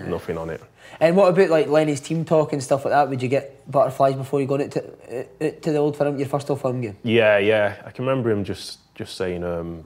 Nothing 0.07 0.37
on 0.37 0.51
it. 0.51 0.61
And 1.01 1.16
what 1.16 1.29
about 1.29 1.49
like 1.49 1.69
Lenny's 1.69 2.01
team 2.01 2.25
talk 2.25 2.53
and 2.53 2.62
stuff 2.62 2.85
like 2.85 2.93
that? 2.93 3.09
Would 3.09 3.23
you 3.23 3.29
get 3.29 3.71
butterflies 3.71 4.14
before 4.14 4.40
you 4.40 4.47
go 4.47 4.61
out 4.61 4.71
to, 4.73 4.85
uh, 4.85 5.25
to 5.62 5.73
the 5.73 5.79
old 5.79 5.97
firm, 5.97 6.19
your 6.19 6.29
first 6.29 6.51
old 6.51 6.61
firm 6.61 6.81
game? 6.83 6.97
Yeah, 7.03 7.38
yeah. 7.38 7.77
I 7.87 7.90
can 7.90 8.05
remember 8.05 8.31
him 8.31 8.45
just 8.45 8.79
just 8.95 9.16
saying 9.16 9.43
um, 9.43 9.85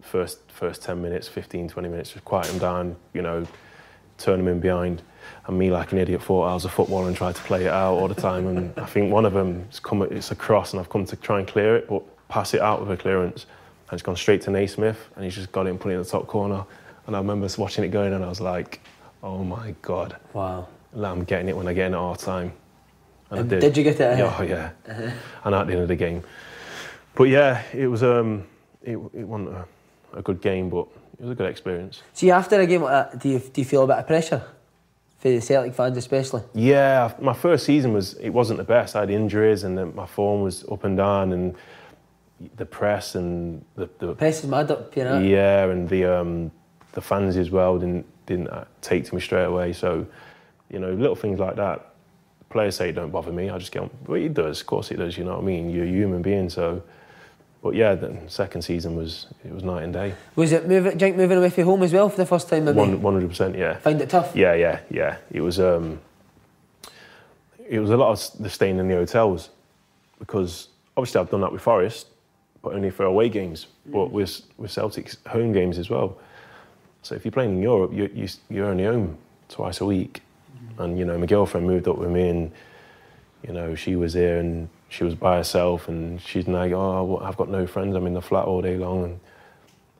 first 0.00 0.38
first 0.50 0.82
10 0.82 1.00
minutes, 1.00 1.28
15, 1.28 1.68
20 1.68 1.88
minutes, 1.88 2.10
just 2.12 2.24
quiet 2.24 2.46
him 2.46 2.58
down, 2.58 2.96
you 3.12 3.22
know, 3.22 3.46
turn 4.18 4.40
him 4.40 4.48
in 4.48 4.60
behind. 4.60 5.02
And 5.46 5.58
me, 5.58 5.70
like 5.70 5.92
an 5.92 5.98
idiot, 5.98 6.22
thought 6.22 6.44
I 6.44 6.54
was 6.54 6.64
a 6.64 6.68
footballer 6.68 7.06
and 7.08 7.16
tried 7.16 7.34
to 7.36 7.42
play 7.42 7.64
it 7.64 7.70
out 7.72 7.94
all 7.94 8.08
the 8.08 8.14
time. 8.14 8.46
And 8.46 8.78
I 8.78 8.86
think 8.86 9.12
one 9.12 9.24
of 9.26 9.32
them, 9.32 9.64
it's, 9.68 9.78
come, 9.80 10.02
it's 10.02 10.30
a 10.30 10.34
cross 10.34 10.72
and 10.72 10.80
I've 10.80 10.88
come 10.88 11.04
to 11.06 11.16
try 11.16 11.38
and 11.38 11.46
clear 11.48 11.76
it, 11.76 11.88
but 11.88 12.02
pass 12.28 12.54
it 12.54 12.60
out 12.60 12.80
with 12.80 12.90
a 12.90 12.96
clearance. 12.96 13.46
And 13.88 13.92
it's 13.94 14.02
gone 14.02 14.16
straight 14.16 14.42
to 14.42 14.50
Naismith 14.50 14.98
and 15.16 15.24
he's 15.24 15.34
just 15.34 15.52
got 15.52 15.66
it 15.66 15.70
and 15.70 15.80
put 15.80 15.90
it 15.90 15.94
in 15.96 16.02
the 16.02 16.08
top 16.08 16.26
corner. 16.26 16.64
And 17.06 17.14
I 17.14 17.18
remember 17.18 17.46
watching 17.58 17.84
it 17.84 17.88
going 17.88 18.12
and 18.14 18.24
I 18.24 18.28
was 18.28 18.40
like, 18.40 18.80
oh 19.22 19.44
my 19.44 19.74
God, 19.82 20.16
Wow. 20.32 20.68
I'm 20.96 21.24
getting 21.24 21.48
it 21.48 21.56
when 21.56 21.66
I 21.68 21.72
get 21.74 21.88
in 21.88 21.94
at 21.94 21.98
half 22.00 22.18
time. 22.18 22.52
And, 23.30 23.40
And 23.40 23.52
I 23.52 23.56
did. 23.56 23.60
did 23.60 23.76
you 23.76 23.82
get 23.84 24.00
it? 24.00 24.18
Yeah, 24.18 24.36
oh, 24.38 24.42
yeah. 24.42 24.70
And 25.44 25.54
at 25.54 25.66
the 25.66 25.72
end 25.72 25.82
of 25.82 25.88
the 25.88 25.96
game. 25.96 26.22
But 27.14 27.24
yeah, 27.24 27.62
it 27.72 27.86
was 27.88 28.02
um, 28.02 28.46
it, 28.82 28.92
it 29.12 29.24
wasn't 29.24 29.50
a, 29.50 29.64
a 30.14 30.22
good 30.22 30.40
game, 30.40 30.68
but 30.70 30.86
it 31.18 31.22
was 31.22 31.30
a 31.32 31.34
good 31.34 31.48
experience. 31.48 32.02
See, 32.12 32.30
after 32.30 32.60
a 32.60 32.66
game 32.66 32.82
like 32.82 33.10
that, 33.12 33.20
do 33.20 33.28
you, 33.28 33.38
do 33.38 33.60
you 33.60 33.64
feel 33.64 33.84
a 33.84 33.86
bit 33.86 33.96
of 33.98 34.06
pressure? 34.06 34.42
For 35.24 35.30
the 35.30 35.40
Celtic 35.40 35.72
fans 35.72 35.96
especially? 35.96 36.42
Yeah, 36.52 37.14
my 37.18 37.32
first 37.32 37.64
season 37.64 37.94
was 37.94 38.12
it 38.18 38.28
wasn't 38.28 38.58
the 38.58 38.64
best. 38.64 38.94
I 38.94 39.00
had 39.00 39.10
injuries 39.10 39.64
and 39.64 39.78
then 39.78 39.94
my 39.94 40.04
form 40.04 40.42
was 40.42 40.66
up 40.70 40.84
and 40.84 40.98
down, 40.98 41.32
and 41.32 41.54
the 42.56 42.66
press 42.66 43.14
and 43.14 43.64
the, 43.74 43.88
the 44.00 44.14
Press 44.16 44.44
is 44.44 44.50
mad 44.50 44.70
up, 44.70 44.94
you 44.94 45.02
know? 45.02 45.18
yeah, 45.20 45.64
and 45.64 45.88
the 45.88 46.04
um, 46.04 46.50
the 46.92 47.00
fans 47.00 47.38
as 47.38 47.50
well 47.50 47.78
didn't 47.78 48.04
didn't 48.26 48.48
uh, 48.48 48.66
take 48.82 49.06
to 49.06 49.14
me 49.14 49.20
straight 49.22 49.44
away. 49.46 49.72
So, 49.72 50.06
you 50.68 50.78
know, 50.78 50.92
little 50.92 51.16
things 51.16 51.40
like 51.40 51.56
that. 51.56 51.94
Players 52.50 52.76
say 52.76 52.90
it 52.90 52.92
don't 52.92 53.10
bother 53.10 53.32
me. 53.32 53.48
I 53.48 53.56
just 53.56 53.72
get 53.72 53.80
on. 53.80 53.90
But 54.04 54.20
it 54.20 54.34
does, 54.34 54.60
of 54.60 54.66
course 54.66 54.90
it 54.90 54.96
does. 54.98 55.16
You 55.16 55.24
know 55.24 55.36
what 55.36 55.42
I 55.42 55.46
mean? 55.46 55.70
You're 55.70 55.86
a 55.86 55.88
human 55.88 56.20
being, 56.20 56.50
so. 56.50 56.82
But 57.64 57.76
yeah, 57.76 57.94
the 57.94 58.14
second 58.26 58.60
season 58.60 58.94
was 58.94 59.26
it 59.42 59.50
was 59.50 59.64
night 59.64 59.84
and 59.84 59.92
day. 59.94 60.14
Was 60.36 60.52
it 60.52 60.68
moving, 60.68 60.98
think 60.98 61.16
moving 61.16 61.38
away 61.38 61.48
from 61.48 61.64
home 61.64 61.82
as 61.82 61.94
well 61.94 62.10
for 62.10 62.18
the 62.18 62.26
first 62.26 62.46
time? 62.46 62.66
One 62.66 63.00
hundred 63.00 63.30
percent, 63.30 63.56
yeah. 63.56 63.78
Find 63.78 63.98
it 64.02 64.10
tough? 64.10 64.36
Yeah, 64.36 64.52
yeah, 64.52 64.80
yeah. 64.90 65.16
It 65.30 65.40
was 65.40 65.58
um, 65.58 65.98
it 67.66 67.78
was 67.78 67.88
a 67.88 67.96
lot 67.96 68.10
of 68.10 68.42
the 68.42 68.50
staying 68.50 68.78
in 68.78 68.86
the 68.86 68.94
hotels 68.96 69.48
because 70.18 70.68
obviously 70.94 71.22
I've 71.22 71.30
done 71.30 71.40
that 71.40 71.52
with 71.52 71.62
Forest, 71.62 72.08
but 72.60 72.74
only 72.74 72.90
for 72.90 73.06
away 73.06 73.30
games. 73.30 73.66
But 73.86 74.12
with 74.12 74.42
with 74.58 74.70
Celtic's 74.70 75.16
home 75.26 75.54
games 75.54 75.78
as 75.78 75.88
well. 75.88 76.18
So 77.00 77.14
if 77.14 77.24
you're 77.24 77.32
playing 77.32 77.52
in 77.52 77.62
Europe, 77.62 77.94
you, 77.94 78.10
you 78.14 78.28
you're 78.50 78.66
only 78.66 78.84
home 78.84 79.16
twice 79.48 79.80
a 79.80 79.86
week, 79.86 80.20
and 80.76 80.98
you 80.98 81.06
know 81.06 81.16
my 81.16 81.24
girlfriend 81.24 81.66
moved 81.66 81.88
up 81.88 81.96
with 81.96 82.10
me, 82.10 82.28
and 82.28 82.52
you 83.42 83.54
know 83.54 83.74
she 83.74 83.96
was 83.96 84.12
there 84.12 84.38
and 84.38 84.68
she 84.94 85.02
was 85.04 85.14
by 85.14 85.36
herself, 85.36 85.88
and 85.88 86.20
she's 86.20 86.46
like, 86.46 86.72
oh, 86.72 87.20
I've 87.22 87.36
got 87.36 87.48
no 87.50 87.66
friends. 87.66 87.96
I'm 87.96 88.06
in 88.06 88.14
the 88.14 88.22
flat 88.22 88.44
all 88.44 88.62
day 88.62 88.76
long, 88.76 89.04
and 89.04 89.20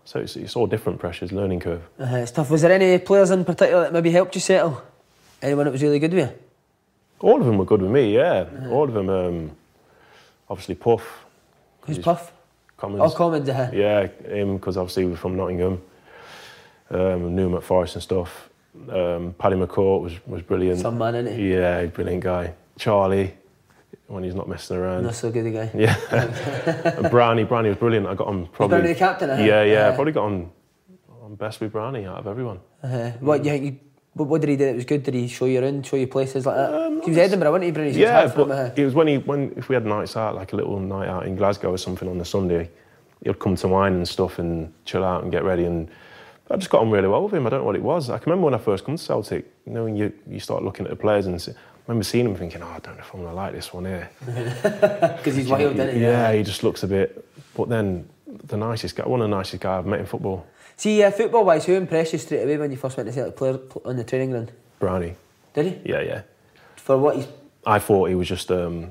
so 0.04 0.20
it's, 0.20 0.36
it's 0.36 0.54
all 0.54 0.66
different 0.66 1.00
pressures, 1.00 1.32
learning 1.32 1.60
curve. 1.60 1.82
Uh, 1.98 2.04
it's 2.22 2.30
tough. 2.30 2.50
Was 2.50 2.62
there 2.62 2.72
any 2.72 2.98
players 2.98 3.30
in 3.30 3.44
particular 3.44 3.82
that 3.84 3.92
maybe 3.92 4.10
helped 4.10 4.34
you 4.36 4.40
settle? 4.40 4.80
Anyone 5.42 5.64
that 5.64 5.72
was 5.72 5.82
really 5.82 5.98
good 5.98 6.12
with 6.14 6.28
you? 6.28 6.34
All 7.20 7.40
of 7.40 7.46
them 7.46 7.58
were 7.58 7.64
good 7.64 7.82
with 7.82 7.90
me, 7.90 8.14
yeah. 8.14 8.46
All 8.68 8.84
of 8.84 8.94
them. 8.94 9.08
Um, 9.08 9.50
obviously, 10.48 10.76
Puff. 10.76 11.24
Who's 11.86 11.98
Puff? 11.98 12.32
Commons. 12.76 13.02
Oh, 13.04 13.10
Commons, 13.16 13.48
uh, 13.48 13.70
Yeah, 13.72 14.06
him 14.28 14.56
because 14.58 14.76
obviously 14.76 15.06
we're 15.06 15.16
from 15.16 15.36
Nottingham. 15.36 15.82
Um, 16.90 17.34
knew 17.34 17.46
him 17.46 17.54
at 17.56 17.62
Forest 17.64 17.96
and 17.96 18.02
stuff. 18.02 18.50
Um, 18.88 19.34
Paddy 19.38 19.56
McCourt 19.56 20.02
was 20.02 20.12
was 20.26 20.42
brilliant. 20.42 20.80
Some 20.80 20.98
man, 20.98 21.14
innit 21.14 21.36
he? 21.36 21.52
Yeah, 21.52 21.86
brilliant 21.86 22.22
guy. 22.22 22.54
Charlie, 22.78 23.34
when 24.06 24.24
he's 24.24 24.34
not 24.34 24.48
messing 24.48 24.76
around. 24.76 25.04
Not 25.04 25.14
so 25.14 25.30
good 25.30 25.46
a 25.46 25.50
guy. 25.50 25.70
Yeah. 25.74 25.96
And 26.96 27.10
Brownie, 27.10 27.44
Brownie 27.44 27.68
was 27.68 27.78
brilliant. 27.78 28.06
I 28.06 28.14
got 28.14 28.26
on 28.26 28.46
probably. 28.48 28.78
Brownie 28.78 28.92
the 28.92 28.98
captain, 28.98 29.30
uh-huh? 29.30 29.42
Yeah, 29.42 29.62
yeah. 29.62 29.88
Uh. 29.88 29.94
Probably 29.94 30.12
got 30.12 30.24
on, 30.24 30.50
on 31.22 31.34
best 31.34 31.60
with 31.60 31.72
Brownie 31.72 32.04
out 32.06 32.18
of 32.18 32.26
everyone. 32.26 32.60
Uh, 32.82 33.10
what 33.20 33.44
you 33.44 33.50
think? 33.50 33.64
You, 33.64 33.78
what, 34.24 34.40
did 34.40 34.50
he 34.50 34.56
do 34.56 34.64
It 34.66 34.76
was 34.76 34.84
good? 34.84 35.02
Did 35.02 35.14
he 35.14 35.26
show 35.26 35.46
you 35.46 35.60
around, 35.60 35.84
show 35.84 35.96
you 35.96 36.06
places 36.06 36.46
like 36.46 36.54
that? 36.54 37.00
he 37.02 37.10
was 37.10 37.18
Edinburgh, 37.18 37.50
wasn't 37.50 37.64
he? 37.64 37.70
Brownie? 37.72 37.90
Yeah, 37.90 38.32
but 38.34 38.78
it 38.78 38.84
was 38.84 38.94
when 38.94 39.08
he 39.08 39.18
when 39.18 39.52
if 39.56 39.68
we 39.68 39.74
had 39.74 39.84
nights 39.84 40.16
out, 40.16 40.34
like 40.34 40.52
a 40.52 40.56
little 40.56 40.78
night 40.78 41.08
out 41.08 41.26
in 41.26 41.34
Glasgow 41.34 41.72
or 41.72 41.78
something 41.78 42.08
on 42.08 42.18
the 42.18 42.24
Sunday, 42.24 42.70
he'd 43.24 43.38
come 43.38 43.56
to 43.56 43.68
mine 43.68 43.94
and 43.94 44.06
stuff 44.06 44.38
and 44.38 44.72
chill 44.84 45.04
out 45.04 45.22
and 45.22 45.32
get 45.32 45.42
ready. 45.44 45.64
And 45.64 45.90
I 46.50 46.56
just 46.56 46.70
got 46.70 46.82
on 46.82 46.90
really 46.90 47.08
well 47.08 47.24
with 47.24 47.34
him. 47.34 47.46
I 47.46 47.50
don't 47.50 47.60
know 47.60 47.66
what 47.66 47.74
it 47.74 47.82
was. 47.82 48.10
I 48.10 48.18
can 48.18 48.30
remember 48.30 48.44
when 48.44 48.54
I 48.54 48.58
first 48.58 48.84
come 48.84 48.96
to 48.96 49.02
Celtic, 49.02 49.50
you 49.66 49.72
know, 49.72 49.84
when 49.84 49.96
you 49.96 50.12
you 50.28 50.38
start 50.38 50.62
looking 50.62 50.86
at 50.86 50.90
the 50.90 50.96
players 50.96 51.26
and 51.26 51.34
I 51.34 51.38
remember 51.86 52.04
seeing 52.04 52.26
him 52.26 52.34
thinking, 52.36 52.62
oh, 52.62 52.66
I 52.66 52.78
don't 52.80 52.96
know 52.96 53.02
if 53.02 53.12
I'm 53.14 53.22
gonna 53.22 53.34
like 53.34 53.52
this 53.52 53.72
one 53.72 53.84
here. 53.84 54.08
Because 55.16 55.36
he's 55.36 55.48
wild, 55.48 55.74
isn't 55.74 55.94
he? 55.94 56.00
Yeah, 56.02 56.32
he 56.32 56.42
just 56.42 56.62
looks 56.62 56.82
a 56.82 56.86
bit. 56.86 57.24
But 57.56 57.68
then 57.68 58.08
the 58.26 58.56
nicest 58.56 58.96
guy, 58.96 59.06
one 59.06 59.20
of 59.20 59.28
the 59.30 59.36
nicest 59.36 59.62
guys 59.62 59.78
I've 59.80 59.86
met 59.86 60.00
in 60.00 60.06
football, 60.06 60.46
See, 60.76 61.02
uh, 61.04 61.12
football 61.12 61.44
wise, 61.44 61.64
who 61.66 61.74
impressed 61.74 62.12
you 62.14 62.18
straight 62.18 62.42
away 62.42 62.56
when 62.56 62.70
you 62.72 62.76
first 62.76 62.96
went 62.96 63.08
to 63.08 63.12
Celtic 63.14 63.36
player 63.36 63.58
on 63.84 63.96
the 63.96 64.02
training 64.02 64.30
ground? 64.32 64.50
Brownie. 64.80 65.14
Did 65.54 65.66
he? 65.66 65.90
Yeah, 65.92 66.00
yeah. 66.00 66.22
For 66.74 66.98
what 66.98 67.14
he's. 67.16 67.28
I 67.64 67.78
thought 67.78 68.08
he 68.08 68.16
was 68.16 68.26
just 68.28 68.50
um, 68.50 68.90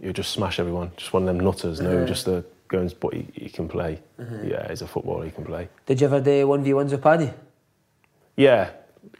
he 0.00 0.06
would 0.06 0.16
just 0.16 0.30
smash 0.32 0.58
everyone, 0.58 0.92
just 0.96 1.12
one 1.12 1.22
of 1.24 1.26
them 1.26 1.38
nutters. 1.44 1.78
No, 1.80 1.94
Uh-huh. 1.98 2.06
just 2.06 2.26
a 2.26 2.42
goes, 2.68 2.94
but 2.94 3.12
he, 3.12 3.26
he 3.34 3.48
can 3.50 3.68
play. 3.68 4.00
Yeah, 4.42 4.66
he's 4.70 4.80
a 4.80 4.86
footballer. 4.86 5.24
He 5.26 5.30
can 5.30 5.44
play. 5.44 5.68
Did 5.86 6.00
you 6.00 6.06
ever 6.06 6.20
do 6.20 6.46
1v1s 6.46 6.92
with 6.92 7.02
Paddy? 7.02 7.30
Yeah, 8.36 8.70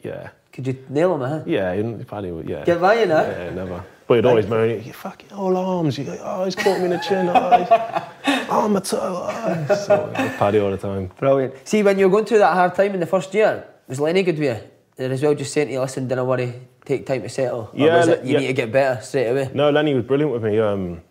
yeah, 0.02 0.30
Could 0.52 0.66
you 0.66 0.84
nail 0.88 1.14
him, 1.14 1.20
huh? 1.20 1.42
yeah. 1.46 1.74
He 1.74 1.82
didn't- 1.82 2.04
Paddy 2.08 2.30
would, 2.32 2.48
yeah. 2.48 2.64
Get 2.64 2.80
by, 2.80 3.00
you 3.00 3.06
know? 3.06 3.22
Yeah, 3.22 3.50
never. 3.50 3.84
But 4.06 4.14
he'd 4.16 4.26
always 4.26 4.46
moan, 4.48 4.82
you 4.82 4.92
fucking 4.92 5.32
all 5.32 5.56
arms. 5.56 5.96
You 5.96 6.04
go, 6.04 6.18
oh, 6.20 6.44
he's 6.44 6.56
caught 6.56 6.78
me 6.78 6.86
in 6.86 6.90
the 6.90 6.98
chin. 6.98 7.28
Oh, 7.28 8.08
oh 8.50 8.68
my 8.68 8.80
toe. 8.80 8.98
Oh. 9.30 9.74
So, 9.86 10.10
Paddy 10.36 10.58
all 10.58 10.72
the 10.72 10.76
time. 10.76 11.12
Brilliant. 11.18 11.54
See, 11.68 11.84
when 11.84 11.96
you 11.96 12.06
were 12.08 12.10
going 12.10 12.24
through 12.24 12.38
that 12.38 12.54
hard 12.54 12.74
time 12.74 12.92
in 12.94 12.98
the 13.00 13.06
first 13.06 13.32
year, 13.32 13.64
was 13.86 14.00
Lenny 14.00 14.24
good 14.24 14.36
with 14.36 14.48
you? 14.48 14.68
Did 14.96 15.12
as 15.12 15.22
well 15.22 15.34
just 15.36 15.52
saying 15.52 15.68
to 15.68 15.72
you, 15.74 15.80
listen, 15.80 16.08
don't 16.08 16.26
worry, 16.26 16.52
take 16.84 17.06
time 17.06 17.22
to 17.22 17.28
settle? 17.28 17.70
Or 17.72 17.78
Yeah, 17.86 17.98
was 17.98 18.08
it, 18.08 18.24
you 18.24 18.32
yeah. 18.32 18.38
need 18.40 18.46
to 18.48 18.52
get 18.52 18.72
better 18.72 19.00
straight 19.00 19.28
away? 19.28 19.50
No, 19.54 19.70
Lenny 19.70 19.94
was 19.94 20.04
brilliant 20.04 20.32
with 20.32 20.42
me. 20.42 20.58
Um, 20.58 21.02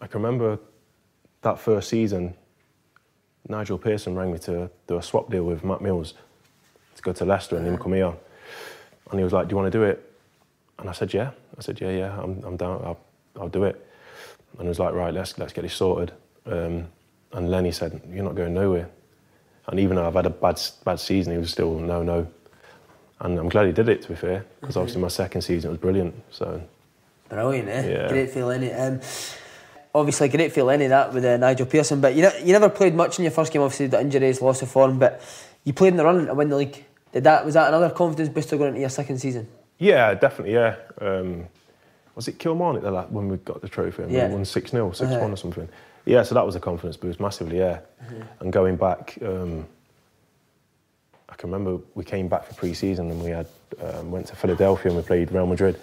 I 0.00 0.06
can 0.06 0.22
remember 0.22 0.58
that 1.42 1.58
first 1.60 1.90
season, 1.90 2.34
Nigel 3.48 3.76
Pearson 3.76 4.14
rang 4.16 4.32
me 4.32 4.38
to 4.38 4.70
do 4.86 4.96
a 4.96 5.02
swap 5.02 5.30
deal 5.30 5.44
with 5.44 5.62
Matt 5.62 5.82
Mills 5.82 6.14
to 7.02 7.10
go 7.10 7.12
to 7.12 7.24
Leicester 7.24 7.56
and 7.56 7.66
him 7.66 7.78
come 7.78 7.92
here. 7.92 8.12
And 9.10 9.18
he 9.18 9.24
was 9.24 9.32
like, 9.32 9.48
Do 9.48 9.52
you 9.52 9.56
want 9.56 9.72
to 9.72 9.78
do 9.78 9.84
it? 9.84 10.12
And 10.78 10.88
I 10.88 10.92
said, 10.92 11.12
Yeah. 11.12 11.30
I 11.58 11.60
said, 11.60 11.80
Yeah, 11.80 11.90
yeah, 11.90 12.20
I'm, 12.20 12.42
I'm 12.44 12.56
down, 12.56 12.82
I'll, 12.84 13.00
I'll 13.40 13.48
do 13.48 13.64
it. 13.64 13.86
And 14.52 14.62
he 14.62 14.68
was 14.68 14.78
like, 14.78 14.94
Right, 14.94 15.12
let's, 15.12 15.38
let's 15.38 15.52
get 15.52 15.62
this 15.62 15.74
sorted. 15.74 16.12
Um, 16.46 16.88
and 17.32 17.50
Lenny 17.50 17.72
said, 17.72 18.00
You're 18.10 18.24
not 18.24 18.34
going 18.34 18.54
nowhere. 18.54 18.88
And 19.68 19.78
even 19.78 19.96
though 19.96 20.06
I've 20.06 20.14
had 20.14 20.26
a 20.26 20.30
bad, 20.30 20.60
bad 20.84 20.98
season, 20.98 21.32
he 21.32 21.38
was 21.38 21.50
still, 21.50 21.78
No, 21.78 22.02
no. 22.02 22.26
And 23.20 23.38
I'm 23.38 23.48
glad 23.48 23.66
he 23.66 23.72
did 23.72 23.88
it, 23.88 24.02
to 24.02 24.08
be 24.08 24.14
fair, 24.16 24.44
because 24.60 24.76
obviously 24.76 25.00
my 25.00 25.08
second 25.08 25.42
season 25.42 25.70
was 25.70 25.78
brilliant. 25.78 26.14
So 26.30 26.60
Brilliant, 27.28 27.68
eh? 27.68 27.88
Yeah. 27.88 28.08
Great 28.08 28.30
for 28.30 28.44
Lenny. 28.44 28.70
Um, 28.72 29.00
obviously, 29.94 30.28
great 30.28 30.52
for 30.52 30.64
Lenny 30.64 30.88
that 30.88 31.14
with 31.14 31.24
uh, 31.24 31.36
Nigel 31.36 31.66
Pearson, 31.66 32.00
but 32.00 32.14
you, 32.14 32.22
ne- 32.22 32.40
you 32.44 32.52
never 32.52 32.68
played 32.68 32.94
much 32.94 33.18
in 33.18 33.22
your 33.22 33.30
first 33.30 33.52
game, 33.52 33.62
obviously, 33.62 33.86
the 33.86 34.00
injuries, 34.00 34.42
loss 34.42 34.60
of 34.60 34.70
form, 34.70 34.98
but 34.98 35.22
you 35.64 35.72
played 35.72 35.92
in 35.92 35.96
the 35.96 36.04
run 36.04 36.26
to 36.26 36.34
win 36.34 36.48
the 36.48 36.56
league. 36.56 36.84
Did 37.12 37.24
that 37.24 37.44
Was 37.44 37.54
that 37.54 37.68
another 37.68 37.90
confidence 37.90 38.28
booster 38.28 38.56
going 38.56 38.68
into 38.70 38.80
your 38.80 38.88
second 38.90 39.18
season? 39.18 39.46
Yeah, 39.78 40.14
definitely. 40.14 40.54
Yeah. 40.54 40.76
Um, 41.00 41.46
was 42.14 42.28
it 42.28 42.38
Kilmarnock 42.38 42.82
la- 42.84 43.04
when 43.06 43.28
we 43.28 43.36
got 43.38 43.60
the 43.60 43.68
trophy 43.68 44.02
and 44.04 44.12
Yeah. 44.12 44.28
we 44.28 44.34
won 44.34 44.44
six 44.44 44.70
0 44.70 44.92
six 44.92 45.10
one 45.10 45.20
Uh-huh. 45.20 45.32
or 45.32 45.36
something? 45.36 45.68
Yeah, 46.04 46.22
so 46.24 46.34
that 46.34 46.44
was 46.44 46.56
a 46.56 46.60
confidence 46.60 46.96
boost 46.96 47.20
massively. 47.20 47.58
Yeah, 47.58 47.80
and 48.40 48.52
going 48.52 48.76
back, 48.76 49.16
um, 49.24 49.66
I 51.28 51.34
can 51.36 51.50
remember 51.50 51.82
we 51.94 52.04
came 52.04 52.28
back 52.28 52.44
for 52.46 52.54
pre-season 52.54 53.10
and 53.10 53.22
we 53.22 53.30
had 53.30 53.46
um, 53.82 54.10
went 54.10 54.26
to 54.26 54.36
Philadelphia 54.36 54.88
and 54.90 54.96
we 54.96 55.02
played 55.06 55.30
Real 55.32 55.46
Madrid, 55.46 55.78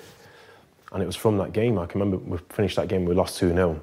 And 0.92 1.04
it 1.04 1.06
was 1.06 1.16
from 1.16 1.38
that 1.38 1.54
game. 1.54 1.78
I 1.78 1.86
can 1.86 2.02
remember 2.02 2.18
we 2.18 2.38
finished 2.50 2.76
that 2.78 2.88
game, 2.88 3.06
we 3.06 3.14
lost 3.14 3.38
2 3.38 3.54
0. 3.54 3.80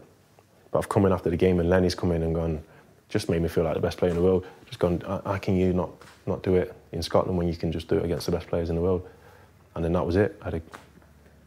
But 0.73 0.79
I've 0.81 0.89
come 0.89 1.07
in 1.07 1.13
after 1.13 1.31
the 1.31 1.37
game 1.37 1.61
and 1.61 1.71
Lenny's 1.71 1.95
come 1.95 2.11
in 2.13 2.23
and 2.23 2.35
gone, 2.35 2.61
just 3.09 3.29
made 3.31 3.41
me 3.43 3.49
feel 3.49 3.63
like 3.65 3.75
the 3.75 3.81
best 3.81 3.97
player 3.99 4.11
in 4.11 4.17
the 4.17 4.23
world. 4.23 4.45
Just 4.67 4.79
gone, 4.81 5.01
how 5.07 5.39
can 5.39 5.57
you 5.57 5.73
not, 5.73 5.91
not 6.27 6.43
do 6.43 6.55
it 6.57 6.75
in 6.97 7.03
Scotland 7.03 7.39
when 7.39 7.47
you 7.47 7.55
can 7.55 7.71
just 7.71 7.89
do 7.89 7.99
it 7.99 8.05
against 8.05 8.27
the 8.27 8.33
best 8.33 8.49
players 8.49 8.71
in 8.71 8.77
the 8.77 8.83
world? 8.83 9.07
And 9.75 9.85
then 9.85 9.93
that 9.93 10.05
was 10.05 10.17
it. 10.17 10.37
I 10.43 10.47
had 10.47 10.55
a, 10.55 10.63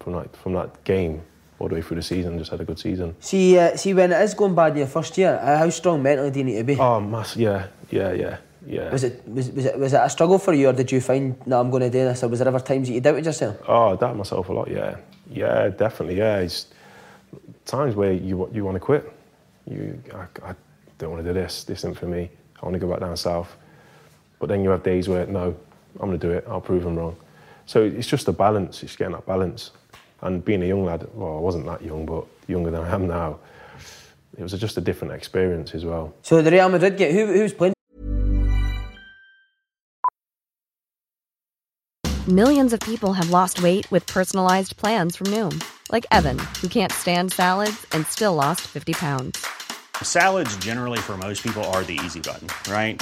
from, 0.04 0.14
that, 0.14 0.36
from 0.38 0.54
that 0.54 0.84
game 0.84 1.22
all 1.58 1.68
the 1.68 1.76
way 1.76 1.82
through 1.82 1.98
the 1.98 2.04
season, 2.04 2.38
just 2.38 2.52
had 2.52 2.62
a 2.62 2.66
good 2.66 2.80
season. 2.80 3.16
See, 3.20 3.58
uh, 3.58 3.76
see 3.76 3.94
when 3.94 4.12
it 4.12 4.22
is 4.22 4.34
going 4.34 4.56
bad 4.56 4.72
in 4.74 4.78
your 4.78 4.88
first 4.88 5.18
year, 5.18 5.40
uh, 5.42 5.58
how 5.58 5.70
strong 5.70 6.02
mentally 6.02 6.32
do 6.32 6.40
you 6.40 6.46
need 6.46 6.58
to 6.58 6.64
be? 6.64 6.78
Oh, 6.78 7.02
mass, 7.02 7.36
yeah, 7.36 7.68
yeah, 7.90 8.14
yeah, 8.14 8.38
yeah. 8.66 8.92
Was 8.92 9.04
it 9.04 9.28
was, 9.28 9.52
was 9.52 9.66
it 9.66 9.78
was 9.78 9.94
it 9.94 9.98
a 10.02 10.10
struggle 10.10 10.40
for 10.40 10.54
you, 10.54 10.70
or 10.70 10.74
did 10.74 10.92
you 10.92 11.02
find 11.02 11.36
no, 11.46 11.60
I'm 11.60 11.70
going 11.70 11.84
to 11.84 11.90
do 11.90 12.06
this, 12.06 12.24
or 12.24 12.30
was 12.30 12.40
there 12.40 12.48
ever 12.48 12.60
times 12.60 12.88
that 12.88 12.94
you 12.94 13.02
doubted 13.02 13.26
yourself? 13.26 13.58
Oh, 13.68 13.94
I 13.94 13.96
doubt 13.98 14.16
myself 14.16 14.48
a 14.48 14.54
lot. 14.54 14.70
Yeah, 14.70 14.98
yeah, 15.30 15.68
definitely. 15.70 16.18
Yeah, 16.18 16.38
it's 16.38 16.68
times 17.66 17.96
where 17.96 18.14
you 18.14 18.50
you 18.54 18.64
want 18.64 18.76
to 18.76 18.80
quit. 18.80 19.12
You, 19.68 20.02
I, 20.16 20.52
I 20.52 20.56
don't 20.98 21.12
want 21.12 21.24
to 21.26 21.34
do 21.34 21.34
this. 21.34 21.66
This 21.66 21.80
isn't 21.80 21.98
for 21.98 22.06
me. 22.08 22.30
I 22.62 22.66
want 22.66 22.74
to 22.74 22.80
go 22.80 22.90
back 22.90 23.02
down 23.02 23.18
south. 23.18 23.56
But 24.40 24.50
then 24.50 24.64
you 24.64 24.70
have 24.70 24.84
days 24.84 25.08
where 25.08 25.26
no, 25.26 25.56
I'm 26.00 26.08
going 26.08 26.20
to 26.20 26.28
do 26.28 26.34
it. 26.34 26.46
I'll 26.48 26.62
prove 26.62 26.84
them 26.84 26.98
wrong. 26.98 27.16
So 27.66 27.84
it's 27.84 28.08
just 28.08 28.28
a 28.28 28.32
balance. 28.32 28.82
It's 28.84 28.96
getting 28.96 29.14
that 29.14 29.26
balance. 29.26 29.72
And 30.22 30.44
being 30.44 30.64
a 30.64 30.66
young 30.66 30.86
lad, 30.86 31.08
well, 31.14 31.38
I 31.38 31.40
wasn't 31.40 31.66
that 31.66 31.82
young, 31.82 32.06
but 32.06 32.26
younger 32.48 32.72
than 32.72 32.82
I 32.82 32.94
am 32.94 33.08
now, 33.08 33.40
it 34.38 34.44
was 34.44 34.54
just 34.54 34.78
a 34.78 34.82
different 34.82 35.14
experience 35.14 35.74
as 35.76 35.86
well. 35.86 36.14
So 36.24 36.42
the 36.42 36.52
Real 36.52 36.70
Madrid 36.70 36.98
get 36.98 37.12
who, 37.12 37.28
who's 37.28 37.54
playing? 37.54 37.74
Millions 42.28 42.74
of 42.74 42.80
people 42.82 43.14
have 43.14 43.32
lost 43.32 43.62
weight 43.64 43.90
with 43.92 44.06
personalized 44.06 44.78
plans 44.78 45.16
from 45.16 45.28
Noom, 45.28 45.64
like 45.92 46.06
Evan, 46.12 46.38
who 46.62 46.68
can't 46.68 46.92
stand 46.92 47.32
salads 47.32 47.88
and 47.92 48.06
still 48.06 48.36
lost 48.36 48.62
50 48.62 48.94
pounds. 48.94 49.46
Salads, 50.04 50.56
generally, 50.58 51.00
for 51.00 51.18
most 51.18 51.44
people, 51.44 51.64
are 51.66 51.84
the 51.84 52.00
easy 52.06 52.20
button, 52.20 52.48
right? 52.72 53.02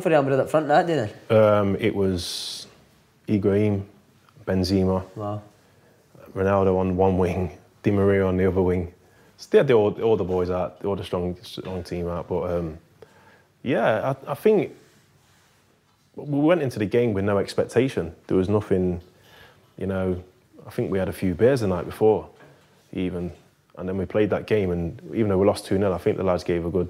For 0.00 0.08
Real 0.08 0.22
Madrid 0.22 0.40
up 0.40 0.50
front, 0.50 0.68
that 0.68 0.86
did 0.86 1.10
they? 1.28 1.36
Um, 1.36 1.76
it 1.78 1.94
was 1.94 2.66
Higuain, 3.28 3.84
Benzema, 4.46 5.04
Wow. 5.14 5.42
Ronaldo 6.34 6.78
on 6.78 6.96
one 6.96 7.18
wing, 7.18 7.58
Di 7.82 7.90
Maria 7.90 8.24
on 8.24 8.36
the 8.36 8.46
other 8.46 8.62
wing. 8.62 8.92
So 9.36 9.48
they 9.50 9.58
had 9.58 9.66
the, 9.68 9.74
all, 9.74 9.92
all 10.02 10.16
the 10.16 10.24
boys 10.24 10.48
out, 10.50 10.84
all 10.84 10.96
the 10.96 11.04
strong, 11.04 11.36
strong 11.42 11.82
team 11.82 12.08
out. 12.08 12.28
But 12.28 12.50
um, 12.50 12.78
yeah, 13.62 14.14
I, 14.26 14.32
I 14.32 14.34
think 14.34 14.72
we 16.14 16.38
went 16.40 16.62
into 16.62 16.78
the 16.78 16.86
game 16.86 17.12
with 17.12 17.24
no 17.24 17.38
expectation. 17.38 18.14
There 18.26 18.36
was 18.36 18.48
nothing, 18.48 19.00
you 19.76 19.86
know. 19.86 20.22
I 20.66 20.70
think 20.70 20.90
we 20.90 20.98
had 20.98 21.08
a 21.08 21.12
few 21.12 21.34
beers 21.34 21.60
the 21.60 21.66
night 21.66 21.84
before, 21.86 22.28
even, 22.92 23.32
and 23.80 23.88
then 23.88 23.96
we 23.96 24.04
played 24.04 24.30
that 24.30 24.46
game. 24.46 24.70
And 24.70 25.00
even 25.14 25.28
though 25.28 25.38
we 25.38 25.46
lost 25.46 25.64
two 25.66 25.76
0 25.76 25.92
I 25.92 25.98
think 25.98 26.16
the 26.18 26.22
lads 26.22 26.44
gave 26.44 26.64
a 26.64 26.70
good, 26.70 26.88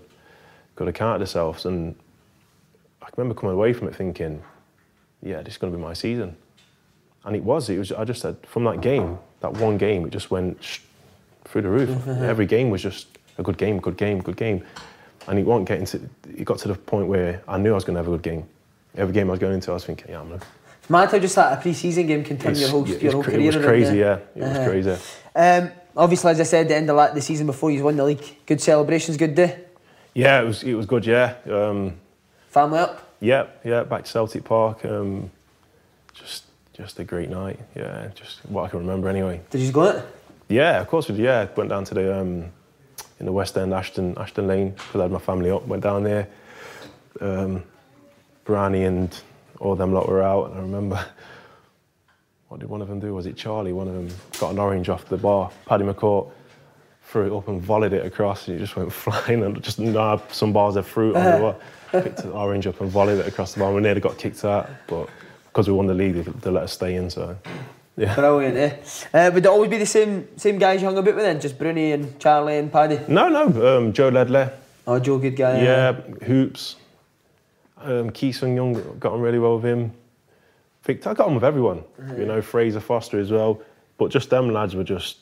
good 0.76 0.88
account 0.88 1.14
of 1.14 1.20
themselves. 1.20 1.64
And 1.64 1.94
I 3.00 3.06
remember 3.16 3.38
coming 3.40 3.54
away 3.54 3.72
from 3.72 3.88
it 3.88 3.94
thinking, 3.96 4.42
yeah, 5.22 5.40
this 5.42 5.54
is 5.54 5.58
going 5.58 5.72
to 5.72 5.78
be 5.78 5.82
my 5.82 5.94
season. 5.94 6.36
And 7.24 7.36
it 7.36 7.44
was. 7.44 7.70
It 7.70 7.78
was. 7.78 7.92
I 7.92 8.04
just 8.04 8.20
said 8.20 8.36
from 8.46 8.64
that 8.64 8.80
game, 8.80 9.18
that 9.40 9.52
one 9.54 9.78
game, 9.78 10.04
it 10.06 10.10
just 10.10 10.30
went 10.30 10.62
sh- 10.62 10.80
through 11.44 11.62
the 11.62 11.68
roof. 11.70 12.06
Every 12.08 12.46
game 12.46 12.70
was 12.70 12.82
just 12.82 13.06
a 13.38 13.42
good 13.42 13.56
game, 13.56 13.78
good 13.80 13.96
game, 13.96 14.20
good 14.20 14.36
game. 14.36 14.64
And 15.28 15.38
it 15.38 15.44
won't 15.46 15.68
get 15.68 15.78
into. 15.78 16.00
It 16.36 16.44
got 16.44 16.58
to 16.60 16.68
the 16.68 16.74
point 16.74 17.06
where 17.06 17.42
I 17.46 17.56
knew 17.58 17.70
I 17.72 17.74
was 17.74 17.84
going 17.84 17.94
to 17.94 17.98
have 18.00 18.08
a 18.08 18.10
good 18.10 18.22
game. 18.22 18.46
Every 18.96 19.14
game 19.14 19.28
I 19.28 19.32
was 19.32 19.38
going 19.40 19.54
into, 19.54 19.70
I 19.70 19.74
was 19.74 19.84
thinking, 19.84 20.06
yeah, 20.10 20.20
I'm 20.20 20.28
gonna. 20.30 20.40
Mad 20.88 21.08
how 21.12 21.18
just 21.20 21.36
that 21.36 21.56
a 21.56 21.60
pre-season 21.62 22.08
game 22.08 22.24
can 22.24 22.36
turn 22.36 22.56
your 22.56 22.68
whole, 22.68 22.88
yeah, 22.88 22.96
your 22.96 23.12
whole 23.12 23.22
cra- 23.22 23.34
career 23.34 23.52
It 23.52 23.56
was 23.56 23.64
crazy, 23.64 23.98
yeah. 23.98 24.16
It 24.34 24.40
was 24.42 24.50
Uh-huh. 24.50 24.68
crazy. 24.68 24.96
Um, 25.36 25.70
obviously, 26.00 26.30
as 26.32 26.40
I 26.40 26.44
said, 26.44 26.68
the 26.68 26.76
end 26.76 26.88
of 26.90 26.96
la- 26.96 27.12
the 27.12 27.20
season 27.20 27.46
before 27.46 27.70
you 27.70 27.84
won 27.84 27.96
the 27.96 28.04
league, 28.04 28.24
good 28.46 28.60
celebrations, 28.60 29.16
good 29.16 29.34
day. 29.34 29.60
Yeah, 30.14 30.40
it 30.40 30.44
was. 30.46 30.62
It 30.64 30.74
was 30.74 30.86
good. 30.86 31.06
Yeah. 31.06 31.34
Um, 31.48 31.94
Family 32.48 32.78
up. 32.80 33.14
yeah, 33.20 33.46
yeah. 33.64 33.84
Back 33.84 34.04
to 34.04 34.10
Celtic 34.10 34.42
Park. 34.42 34.84
Um, 34.84 35.30
just, 36.14 36.44
just 36.72 36.98
a 36.98 37.04
great 37.04 37.30
night. 37.30 37.60
Yeah, 37.76 38.10
just 38.14 38.44
what 38.46 38.64
I 38.64 38.68
can 38.68 38.80
remember 38.80 39.08
anyway. 39.08 39.40
Did 39.50 39.60
you 39.60 39.70
go 39.70 39.84
it? 39.84 40.04
Yeah, 40.48 40.80
of 40.80 40.88
course 40.88 41.08
we 41.08 41.14
did. 41.16 41.22
Yeah, 41.24 41.46
went 41.56 41.70
down 41.70 41.84
to 41.84 41.94
the 41.94 42.18
um, 42.20 42.46
in 43.20 43.26
the 43.26 43.32
West 43.32 43.56
End, 43.56 43.72
Ashton, 43.72 44.16
Ashton 44.18 44.48
Lane, 44.48 44.70
because 44.70 44.96
I 44.98 45.02
had 45.02 45.12
my 45.12 45.20
family 45.20 45.50
up. 45.50 45.64
Went 45.66 45.82
down 45.84 46.02
there. 46.02 46.26
Um, 47.20 47.62
Brani 48.44 48.86
and 48.86 49.16
all 49.60 49.76
them 49.76 49.92
lot 49.92 50.08
were 50.08 50.22
out, 50.22 50.50
and 50.50 50.58
I 50.58 50.62
remember. 50.62 51.04
What 52.50 52.58
did 52.58 52.68
one 52.68 52.82
of 52.82 52.88
them 52.88 52.98
do? 52.98 53.14
Was 53.14 53.26
it 53.26 53.36
Charlie? 53.36 53.72
One 53.72 53.86
of 53.86 53.94
them 53.94 54.08
got 54.40 54.50
an 54.50 54.58
orange 54.58 54.88
off 54.88 55.04
the 55.08 55.16
bar. 55.16 55.52
Paddy 55.66 55.84
McCourt 55.84 56.32
threw 57.04 57.32
it 57.32 57.36
up 57.38 57.46
and 57.46 57.62
volleyed 57.62 57.92
it 57.92 58.04
across, 58.04 58.48
and 58.48 58.56
it 58.56 58.58
just 58.58 58.74
went 58.74 58.92
flying. 59.04 59.44
And 59.44 59.62
just 59.62 59.78
nabbed 59.78 60.32
some 60.32 60.52
bars 60.52 60.74
of 60.74 60.84
fruit 60.84 61.14
on 61.14 61.24
the 61.24 61.38
bar. 61.38 62.02
Picked 62.02 62.24
the 62.24 62.32
orange 62.32 62.66
up 62.66 62.80
and 62.80 62.90
volleyed 62.90 63.20
it 63.20 63.28
across 63.28 63.54
the 63.54 63.60
bar. 63.60 63.72
We 63.72 63.80
nearly 63.80 64.00
got 64.00 64.18
kicked 64.18 64.44
out, 64.44 64.68
but 64.88 65.08
because 65.46 65.68
we 65.68 65.74
won 65.74 65.86
the 65.86 65.94
league, 65.94 66.14
they, 66.14 66.22
they 66.22 66.50
let 66.50 66.64
us 66.64 66.72
stay 66.72 66.96
in. 66.96 67.08
So, 67.08 67.38
yeah. 67.96 68.16
Brilliant, 68.16 68.56
eh? 68.56 68.76
Uh, 69.14 69.30
would 69.32 69.44
it 69.44 69.48
always 69.48 69.70
be 69.70 69.78
the 69.78 69.86
same 69.86 70.26
same 70.36 70.58
guys 70.58 70.80
you 70.80 70.88
hung 70.88 70.98
about 70.98 71.14
with 71.14 71.24
then? 71.24 71.40
Just 71.40 71.56
Bruni 71.56 71.92
and 71.92 72.18
Charlie 72.18 72.58
and 72.58 72.72
Paddy? 72.72 72.98
No, 73.06 73.28
no. 73.28 73.76
Um, 73.78 73.92
Joe 73.92 74.08
Ledley. 74.08 74.48
Oh, 74.88 74.98
Joe, 74.98 75.18
good 75.18 75.36
guy. 75.36 75.62
Yeah, 75.62 75.92
hoops. 76.26 76.74
Um, 77.76 78.10
Young 78.12 78.98
got 78.98 79.12
on 79.12 79.20
really 79.20 79.38
well 79.38 79.54
with 79.54 79.64
him. 79.64 79.92
Victor, 80.82 81.10
I 81.10 81.14
got 81.14 81.28
on 81.28 81.34
with 81.34 81.44
everyone. 81.44 81.84
You 82.16 82.26
know, 82.26 82.40
Fraser 82.40 82.80
Forster 82.80 83.18
as 83.18 83.30
well. 83.30 83.60
But 83.98 84.10
just 84.10 84.30
them 84.30 84.50
lads 84.50 84.74
were 84.74 84.84
just, 84.84 85.18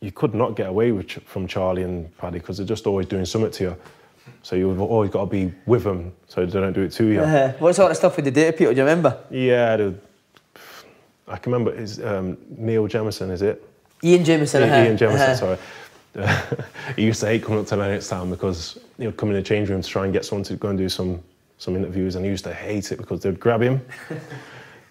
you 0.00 0.10
could 0.10 0.34
not 0.34 0.56
get 0.56 0.68
away 0.68 0.90
with 0.90 1.10
from 1.10 1.46
Charlie 1.46 1.84
and 1.84 2.16
Paddy 2.18 2.38
because 2.38 2.56
they're 2.56 2.66
just 2.66 2.86
always 2.86 3.06
doing 3.06 3.24
something 3.24 3.52
to 3.52 3.64
you. 3.64 3.76
So 4.42 4.56
you've 4.56 4.80
always 4.80 5.10
got 5.10 5.20
to 5.20 5.30
be 5.30 5.52
with 5.66 5.84
them 5.84 6.12
so 6.26 6.44
they 6.44 6.60
don't 6.60 6.72
do 6.72 6.82
it 6.82 6.92
to 6.92 7.04
you. 7.04 7.20
Uh, 7.20 7.52
what 7.54 7.74
sort 7.74 7.90
of 7.90 7.96
stuff 7.96 8.16
would 8.16 8.24
they 8.24 8.30
do 8.30 8.46
to 8.46 8.52
people? 8.52 8.72
Do 8.72 8.78
you 8.78 8.86
remember? 8.86 9.18
Yeah, 9.30 9.76
the, 9.76 9.94
I 11.28 11.36
can 11.36 11.52
remember. 11.52 11.72
Is 11.72 12.02
um, 12.02 12.36
Neil 12.48 12.88
Jemison? 12.88 13.30
Is 13.30 13.42
it? 13.42 13.62
Ian 14.02 14.24
Jameson. 14.24 14.62
Ian 14.62 14.70
uh-huh, 14.70 14.84
Ian 14.84 14.96
Jemison, 14.96 15.20
uh-huh. 15.20 15.36
sorry. 15.36 15.58
he 16.96 17.04
used 17.04 17.20
to 17.20 17.26
hate 17.26 17.44
coming 17.44 17.60
up 17.60 17.66
to 17.66 17.76
Lennoxtown 17.76 18.30
because 18.30 18.78
he 18.98 19.06
would 19.06 19.16
come 19.16 19.28
in 19.28 19.36
the 19.36 19.42
change 19.42 19.68
room 19.68 19.82
to 19.82 19.88
try 19.88 20.04
and 20.04 20.12
get 20.12 20.24
someone 20.24 20.42
to 20.44 20.56
go 20.56 20.68
and 20.68 20.78
do 20.78 20.88
some 20.88 21.22
some 21.58 21.76
interviews, 21.76 22.16
and 22.16 22.24
he 22.24 22.30
used 22.30 22.44
to 22.44 22.54
hate 22.54 22.90
it 22.90 22.96
because 22.96 23.20
they'd 23.20 23.38
grab 23.38 23.60
him, 23.60 23.84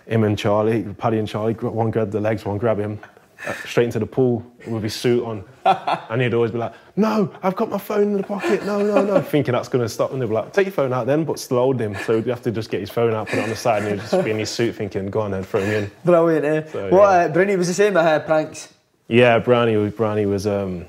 him 0.09 0.23
and 0.23 0.37
Charlie, 0.37 0.83
Paddy 0.97 1.19
and 1.19 1.27
Charlie, 1.27 1.53
one 1.53 1.91
grab 1.91 2.11
the 2.11 2.19
legs, 2.19 2.43
one 2.43 2.57
grab 2.57 2.79
him, 2.79 2.99
uh, 3.47 3.53
straight 3.65 3.85
into 3.85 3.99
the 3.99 4.05
pool 4.05 4.43
with 4.67 4.83
his 4.83 4.95
suit 4.95 5.23
on, 5.23 5.43
and 6.09 6.21
he'd 6.21 6.33
always 6.33 6.51
be 6.51 6.57
like, 6.57 6.73
"No, 6.95 7.31
I've 7.43 7.55
got 7.55 7.69
my 7.69 7.77
phone 7.77 8.01
in 8.01 8.17
the 8.17 8.23
pocket. 8.23 8.65
No, 8.65 8.81
no, 8.81 9.05
no," 9.05 9.21
thinking 9.33 9.53
that's 9.53 9.69
going 9.69 9.83
to 9.83 9.87
stop, 9.87 10.11
and 10.11 10.21
they'd 10.21 10.25
be 10.27 10.33
like, 10.33 10.51
"Take 10.51 10.65
your 10.65 10.73
phone 10.73 10.91
out 10.91 11.05
then," 11.05 11.23
but 11.23 11.39
still 11.39 11.57
hold 11.57 11.79
him, 11.79 11.95
so 11.95 12.15
he'd 12.15 12.27
have 12.27 12.41
to 12.41 12.51
just 12.51 12.69
get 12.71 12.81
his 12.81 12.89
phone 12.89 13.13
out, 13.13 13.27
put 13.27 13.37
it 13.37 13.43
on 13.43 13.49
the 13.49 13.55
side, 13.55 13.83
and 13.83 13.91
he'd 14.01 14.09
just 14.09 14.25
be 14.25 14.31
in 14.31 14.39
his 14.39 14.49
suit, 14.49 14.75
thinking, 14.75 15.09
"Go 15.09 15.21
on 15.21 15.31
then, 15.31 15.43
throw 15.43 15.61
me 15.61 15.75
in." 15.75 15.91
Brilliant, 16.03 16.45
eh? 16.45 16.65
So, 16.71 16.89
what, 16.89 16.97
yeah. 16.97 17.07
uh, 17.07 17.27
Bruni 17.29 17.55
was 17.55 17.67
the 17.67 17.73
same 17.73 17.95
at 17.95 18.05
uh, 18.05 18.25
pranks? 18.25 18.73
Yeah, 19.07 19.39
Brownie 19.39 19.77
was 19.77 19.93
Brownie 19.93 20.25
was 20.25 20.47
um, 20.47 20.85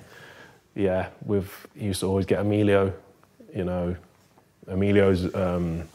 yeah. 0.74 1.08
With 1.24 1.52
he 1.76 1.86
used 1.86 2.00
to 2.00 2.06
always 2.06 2.26
get 2.26 2.40
Emilio, 2.40 2.92
you 3.54 3.64
know, 3.64 3.96
Emilio's 4.66 5.32
um, 5.34 5.88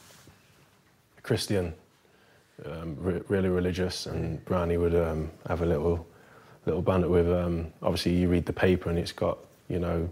Christian, 1.22 1.74
um, 2.66 2.96
re- 3.00 3.22
really 3.28 3.50
religious, 3.50 4.06
and 4.06 4.44
Brownie 4.46 4.78
would 4.78 4.96
um, 4.96 5.30
have 5.48 5.62
a 5.62 5.66
little 5.66 6.06
little 6.66 6.82
banter 6.82 7.10
with. 7.10 7.30
Um, 7.30 7.68
obviously, 7.82 8.14
you 8.14 8.30
read 8.30 8.46
the 8.46 8.54
paper 8.54 8.90
and 8.90 8.98
it's 8.98 9.12
got 9.12 9.38
you 9.70 9.80
know 9.80 10.10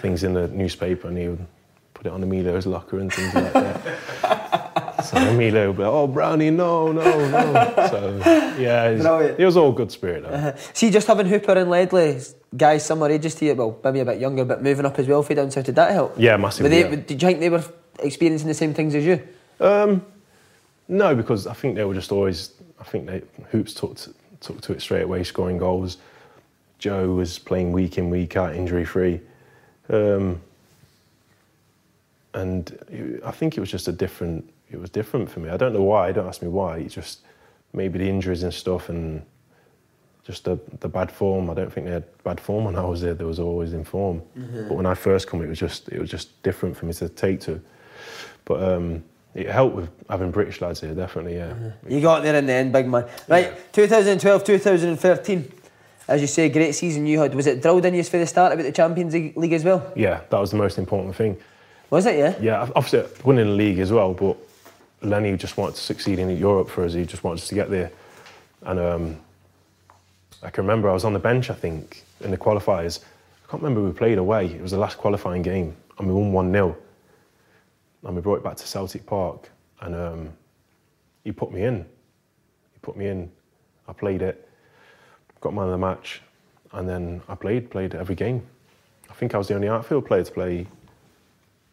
things 0.00 0.24
in 0.24 0.34
the 0.34 0.48
newspaper, 0.48 1.08
and 1.08 1.16
he 1.16 1.28
would 1.28 1.46
put 1.94 2.06
it 2.06 2.12
on 2.12 2.22
Emilio's 2.22 2.66
locker 2.66 2.98
and 2.98 3.12
things 3.12 3.34
like 3.34 3.52
that. 3.52 5.04
so 5.04 5.16
Emilio 5.16 5.68
would 5.68 5.76
be 5.78 5.82
like, 5.82 5.92
"Oh, 5.92 6.06
Brownie, 6.06 6.50
no, 6.50 6.92
no, 6.92 7.02
no." 7.02 7.88
So 7.90 8.16
yeah, 8.58 9.34
he 9.36 9.44
was 9.44 9.56
all 9.56 9.72
good 9.72 9.90
spirit 9.90 10.24
though. 10.24 10.28
Uh, 10.30 10.56
see, 10.74 10.90
just 10.90 11.06
having 11.06 11.26
Hooper 11.26 11.52
and 11.52 11.70
Ledley, 11.70 12.20
guys 12.56 12.84
similar 12.84 13.10
ages 13.10 13.34
to 13.36 13.46
you, 13.46 13.54
well, 13.54 13.78
maybe 13.82 14.00
a 14.00 14.04
bit 14.04 14.20
younger, 14.20 14.44
but 14.44 14.62
moving 14.62 14.84
up 14.86 14.98
as 14.98 15.06
well 15.06 15.22
for 15.22 15.32
you 15.32 15.36
down 15.36 15.50
south, 15.50 15.64
did 15.64 15.76
that 15.76 15.92
help? 15.92 16.14
Yeah, 16.18 16.32
Were 16.32 16.38
massively. 16.38 16.70
they, 16.70 16.90
yeah. 16.90 16.96
Did 16.96 17.22
you 17.22 17.28
think 17.28 17.40
they 17.40 17.48
were 17.48 17.64
experiencing 18.00 18.48
the 18.48 18.54
same 18.54 18.74
things 18.74 18.94
as 18.94 19.04
you? 19.04 19.22
Um, 19.60 20.04
no, 20.90 21.14
because 21.14 21.46
I 21.46 21.54
think 21.54 21.76
they 21.76 21.84
were 21.84 21.94
just 21.94 22.12
always. 22.12 22.52
I 22.80 22.84
think 22.84 23.06
they 23.06 23.22
hoops 23.50 23.72
took 23.74 23.96
to, 23.96 24.14
took 24.40 24.60
to 24.62 24.72
it 24.72 24.80
straight 24.82 25.02
away, 25.04 25.22
scoring 25.24 25.58
goals. 25.58 25.96
Joe 26.78 27.10
was 27.14 27.38
playing 27.38 27.72
week 27.72 27.96
in 27.98 28.10
week 28.10 28.36
out, 28.36 28.54
injury 28.56 28.84
free, 28.84 29.20
um, 29.90 30.40
and 32.34 32.70
it- 32.88 33.22
I 33.24 33.30
think 33.30 33.56
it 33.56 33.60
was 33.60 33.70
just 33.70 33.88
a 33.88 33.92
different. 33.92 34.48
It 34.70 34.80
was 34.80 34.90
different 34.90 35.30
for 35.30 35.40
me. 35.40 35.48
I 35.50 35.56
don't 35.56 35.72
know 35.72 35.82
why. 35.82 36.12
Don't 36.12 36.26
ask 36.28 36.42
me 36.42 36.48
why. 36.48 36.78
It's 36.78 36.94
just 36.94 37.20
maybe 37.72 37.98
the 37.98 38.08
injuries 38.08 38.42
and 38.42 38.52
stuff, 38.54 38.88
and 38.88 39.22
just 40.24 40.44
the 40.44 40.58
the 40.80 40.88
bad 40.88 41.10
form. 41.10 41.50
I 41.50 41.54
don't 41.54 41.72
think 41.72 41.86
they 41.86 41.92
had 41.92 42.04
bad 42.24 42.40
form 42.40 42.64
when 42.64 42.76
I 42.76 42.84
was 42.84 43.00
there. 43.00 43.14
They 43.14 43.24
was 43.24 43.40
always 43.40 43.72
in 43.72 43.84
form. 43.84 44.22
But 44.68 44.74
when 44.76 44.86
I 44.86 44.94
first 44.94 45.26
come, 45.28 45.42
it 45.42 45.48
was 45.48 45.58
just 45.58 45.88
it 45.88 45.98
was 46.00 46.10
just 46.10 46.40
different 46.42 46.76
for 46.76 46.86
me 46.86 46.92
to 46.94 47.08
take 47.08 47.40
to. 47.42 47.60
But 48.44 48.62
um, 48.62 49.02
it 49.34 49.46
helped 49.46 49.76
with 49.76 49.90
having 50.08 50.30
British 50.30 50.60
lads 50.60 50.80
here, 50.80 50.94
definitely. 50.94 51.36
Yeah. 51.36 51.54
You 51.88 52.00
got 52.00 52.22
there 52.22 52.34
in 52.34 52.46
the 52.46 52.52
end, 52.52 52.72
big 52.72 52.88
man. 52.88 53.06
Right, 53.28 53.72
2012, 53.72 54.44
2013. 54.44 55.52
As 56.08 56.20
you 56.20 56.26
say, 56.26 56.48
great 56.48 56.72
season 56.74 57.06
you 57.06 57.20
had. 57.20 57.34
Was 57.34 57.46
it 57.46 57.62
drilled 57.62 57.84
in 57.84 57.94
you 57.94 58.02
for 58.02 58.18
the 58.18 58.26
start 58.26 58.52
about 58.52 58.64
the 58.64 58.72
Champions 58.72 59.14
League 59.14 59.52
as 59.52 59.62
well? 59.62 59.92
Yeah, 59.94 60.22
that 60.28 60.40
was 60.40 60.50
the 60.50 60.56
most 60.56 60.76
important 60.78 61.14
thing. 61.14 61.36
Was 61.90 62.06
it, 62.06 62.18
yeah? 62.18 62.34
Yeah, 62.40 62.68
obviously 62.74 63.04
winning 63.24 63.46
the 63.46 63.52
league 63.52 63.78
as 63.78 63.92
well, 63.92 64.14
but 64.14 64.36
Lenny 65.02 65.36
just 65.36 65.56
wanted 65.56 65.76
to 65.76 65.80
succeed 65.80 66.18
in 66.18 66.36
Europe 66.36 66.68
for 66.68 66.84
us. 66.84 66.94
He 66.94 67.04
just 67.04 67.22
wanted 67.22 67.42
us 67.42 67.48
to 67.48 67.54
get 67.54 67.70
there. 67.70 67.92
And 68.62 68.78
um, 68.80 69.16
I 70.42 70.50
can 70.50 70.64
remember 70.64 70.90
I 70.90 70.92
was 70.92 71.04
on 71.04 71.12
the 71.12 71.18
bench, 71.18 71.50
I 71.50 71.54
think, 71.54 72.04
in 72.20 72.30
the 72.30 72.38
qualifiers. 72.38 73.00
I 73.44 73.50
can't 73.50 73.62
remember 73.62 73.82
we 73.82 73.92
played 73.92 74.18
away. 74.18 74.46
It 74.46 74.60
was 74.60 74.72
the 74.72 74.78
last 74.78 74.98
qualifying 74.98 75.42
game, 75.42 75.76
and 75.98 76.08
we 76.08 76.14
won 76.14 76.32
1 76.32 76.52
0. 76.52 76.76
And 78.04 78.16
we 78.16 78.22
brought 78.22 78.36
it 78.36 78.44
back 78.44 78.56
to 78.56 78.66
Celtic 78.66 79.04
Park, 79.06 79.50
and 79.80 79.94
um, 79.94 80.28
he 81.24 81.32
put 81.32 81.52
me 81.52 81.62
in. 81.64 81.78
He 82.72 82.78
put 82.82 82.96
me 82.96 83.08
in. 83.08 83.30
I 83.88 83.92
played 83.92 84.22
it, 84.22 84.48
got 85.40 85.52
man 85.52 85.64
of 85.64 85.70
the 85.72 85.78
match, 85.78 86.22
and 86.72 86.88
then 86.88 87.20
I 87.28 87.34
played, 87.34 87.70
played 87.70 87.94
every 87.94 88.14
game. 88.14 88.42
I 89.10 89.14
think 89.14 89.34
I 89.34 89.38
was 89.38 89.48
the 89.48 89.54
only 89.54 89.68
outfield 89.68 90.06
player 90.06 90.22
to 90.22 90.30
play 90.32 90.66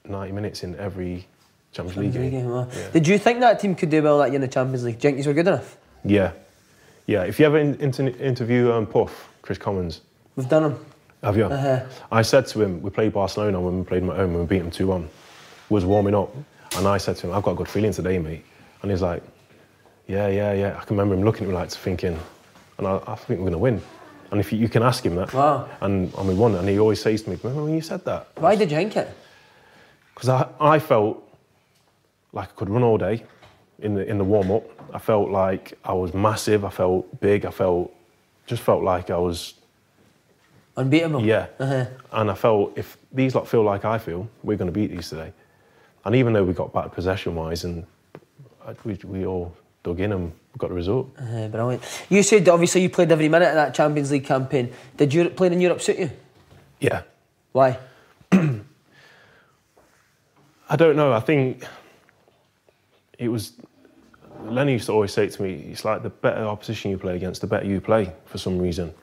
90 0.07 0.33
minutes 0.33 0.63
in 0.63 0.75
every 0.77 1.25
Champions 1.71 1.97
League 1.97 2.31
game. 2.31 2.49
Well. 2.49 2.67
Yeah. 2.75 2.89
Did 2.91 3.07
you 3.07 3.17
think 3.19 3.39
that 3.41 3.59
team 3.59 3.75
could 3.75 3.89
do 3.89 4.01
well 4.01 4.17
that 4.19 4.27
year 4.29 4.35
in 4.35 4.41
the 4.41 4.47
Champions 4.47 4.83
League? 4.83 4.99
Do 4.99 5.07
you 5.09 5.13
think 5.15 5.27
were 5.27 5.33
good 5.33 5.47
enough? 5.47 5.77
Yeah, 6.03 6.31
yeah. 7.05 7.23
If 7.23 7.39
you 7.39 7.45
ever 7.45 7.57
in, 7.59 7.75
inter- 7.75 8.07
interview 8.07 8.71
um, 8.71 8.85
Puff, 8.87 9.29
Kris 9.43 9.57
Commons, 9.57 10.01
We've 10.35 10.49
done 10.49 10.71
him. 10.71 10.85
have 11.23 11.37
you? 11.37 11.45
Uh-huh. 11.45 11.85
I 12.11 12.21
said 12.21 12.47
to 12.47 12.61
him, 12.61 12.81
we 12.81 12.89
played 12.89 13.13
Barcelona 13.13 13.61
when 13.61 13.79
we 13.79 13.83
played 13.85 14.03
at 14.03 14.09
home 14.15 14.31
and 14.31 14.39
we 14.41 14.45
beat 14.45 14.59
them 14.59 14.71
2 14.71 14.87
1. 14.87 15.09
Was 15.69 15.83
warming 15.85 16.15
up, 16.15 16.33
and 16.77 16.87
I 16.87 16.97
said 16.97 17.17
to 17.17 17.27
him, 17.27 17.33
I've 17.33 17.43
got 17.43 17.51
a 17.51 17.55
good 17.55 17.67
feeling 17.67 17.91
today, 17.91 18.19
mate. 18.19 18.45
And 18.81 18.91
he's 18.91 19.01
like, 19.01 19.21
Yeah, 20.07 20.27
yeah, 20.29 20.53
yeah. 20.53 20.77
I 20.79 20.85
can 20.85 20.95
remember 20.95 21.15
him 21.15 21.23
looking 21.25 21.43
at 21.43 21.49
me 21.49 21.55
like 21.55 21.69
thinking, 21.71 22.17
and 22.77 22.87
I, 22.87 23.01
I 23.05 23.15
think 23.15 23.39
we're 23.39 23.49
going 23.49 23.51
to 23.53 23.57
win. 23.57 23.81
And 24.31 24.39
if 24.39 24.51
you, 24.53 24.59
you 24.59 24.69
can 24.69 24.83
ask 24.83 25.05
him 25.05 25.15
that, 25.15 25.33
Wow. 25.33 25.67
and, 25.81 26.13
and 26.13 26.27
we 26.27 26.33
won, 26.35 26.55
and 26.55 26.67
he 26.69 26.79
always 26.79 27.01
says 27.01 27.21
to 27.23 27.29
me, 27.29 27.37
Remember 27.43 27.63
when 27.65 27.73
you 27.73 27.81
said 27.81 28.05
that? 28.05 28.27
Why 28.35 28.55
did 28.55 28.71
you 28.71 28.77
think 28.77 28.95
it? 28.95 29.09
because 30.13 30.29
I, 30.29 30.49
I 30.59 30.79
felt 30.79 31.21
like 32.33 32.49
I 32.49 32.53
could 32.53 32.69
run 32.69 32.81
all 32.83 32.97
day 32.97 33.23
in 33.79 33.93
the 33.93 34.03
in 34.09 34.17
the 34.17 34.23
warm 34.23 34.49
up. 34.51 34.63
I 34.93 34.99
felt 34.99 35.29
like 35.29 35.77
I 35.83 35.93
was 35.93 36.13
massive. 36.13 36.65
I 36.65 36.69
felt 36.69 37.19
big. 37.19 37.45
I 37.45 37.51
felt 37.51 37.93
just 38.47 38.63
felt 38.63 38.83
like 38.83 39.09
I 39.11 39.17
was 39.17 39.53
Unbeatable. 40.75 41.21
yeah. 41.21 41.47
Uh-huh. 41.59 41.85
And 42.11 42.31
I 42.31 42.35
felt 42.35 42.77
if 42.77 42.97
these 43.11 43.35
lot 43.35 43.47
feel 43.47 43.63
like 43.63 43.83
I 43.85 43.97
feel, 43.97 44.27
we're 44.43 44.57
going 44.57 44.67
to 44.67 44.79
beat 44.79 44.91
these 44.91 45.09
today. 45.09 45.33
And 46.05 46.15
even 46.15 46.33
though 46.33 46.43
we 46.43 46.53
got 46.53 46.73
back 46.73 46.93
possession 46.93 47.35
wise, 47.35 47.63
and 47.63 47.85
we, 48.83 48.97
we 49.03 49.25
all 49.25 49.53
dug 49.83 49.99
in 49.99 50.11
and 50.11 50.31
got 50.57 50.69
the 50.69 50.75
result. 50.75 51.09
Uh, 51.19 51.47
brilliant. 51.47 51.83
You 52.09 52.23
said 52.23 52.47
obviously 52.49 52.81
you 52.81 52.89
played 52.89 53.11
every 53.11 53.29
minute 53.29 53.49
of 53.49 53.55
that 53.55 53.73
Champions 53.73 54.11
League 54.11 54.25
campaign. 54.25 54.73
Did 54.97 55.13
Europe 55.13 55.35
playing 55.35 55.53
in 55.53 55.61
Europe 55.61 55.81
suit 55.81 55.99
you? 55.99 56.09
Yeah. 56.79 57.03
Why? 57.51 57.77
I 60.69 60.75
don't 60.75 60.95
know. 60.95 61.13
I 61.13 61.19
think 61.19 61.65
it 63.17 63.29
was. 63.29 63.53
Lenny 64.43 64.73
used 64.73 64.85
to 64.85 64.91
always 64.91 65.13
say 65.13 65.27
to 65.27 65.41
me, 65.41 65.67
"It's 65.71 65.83
like 65.83 66.03
the 66.03 66.09
better 66.09 66.45
opposition 66.45 66.91
you 66.91 66.97
play 66.97 67.15
against, 67.15 67.41
the 67.41 67.47
better 67.47 67.65
you 67.65 67.81
play." 67.81 68.13
For 68.25 68.37
some 68.37 68.59
reason, 68.59 68.93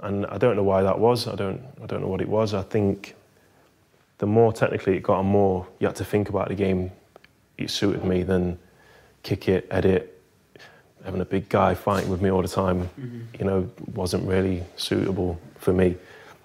and 0.00 0.24
I 0.26 0.38
don't 0.38 0.56
know 0.56 0.62
why 0.62 0.82
that 0.82 0.98
was. 0.98 1.26
I 1.26 1.34
don't. 1.34 1.60
I 1.82 1.86
don't 1.86 2.00
know 2.00 2.08
what 2.08 2.20
it 2.20 2.28
was. 2.28 2.54
I 2.54 2.62
think 2.62 3.14
the 4.20 4.26
more 4.26 4.52
technically 4.52 4.96
it 4.98 5.02
got, 5.02 5.20
and 5.20 5.28
more 5.28 5.66
you 5.78 5.86
had 5.86 5.96
to 5.96 6.04
think 6.04 6.28
about 6.28 6.48
the 6.48 6.54
game. 6.54 6.92
It 7.56 7.70
suited 7.70 8.04
me 8.04 8.22
than 8.22 8.58
kick 9.22 9.48
it, 9.48 9.66
edit. 9.70 10.22
Having 11.04 11.22
a 11.22 11.24
big 11.24 11.48
guy 11.48 11.74
fighting 11.74 12.10
with 12.10 12.20
me 12.20 12.30
all 12.30 12.42
the 12.42 12.48
time, 12.48 12.90
you 13.38 13.46
know, 13.46 13.68
wasn't 13.94 14.28
really 14.28 14.62
suitable 14.76 15.40
for 15.56 15.72
me. 15.72 15.96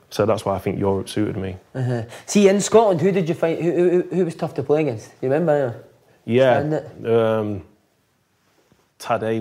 So 0.09 0.25
that's 0.25 0.45
why 0.45 0.55
I 0.55 0.59
think 0.59 0.79
Europe 0.79 1.09
suited 1.09 1.35
me. 1.35 1.57
Uh-huh. 1.73 2.03
See, 2.25 2.47
in 2.47 2.61
Scotland, 2.61 3.01
who 3.01 3.11
did 3.11 3.27
you 3.27 3.35
fight? 3.35 3.61
Who, 3.61 3.71
who, 3.71 4.01
who 4.03 4.25
was 4.25 4.35
tough 4.35 4.53
to 4.53 4.63
play 4.63 4.81
against? 4.81 5.11
You 5.21 5.29
remember? 5.29 5.83
Yeah. 6.23 6.79
Um, 7.05 7.63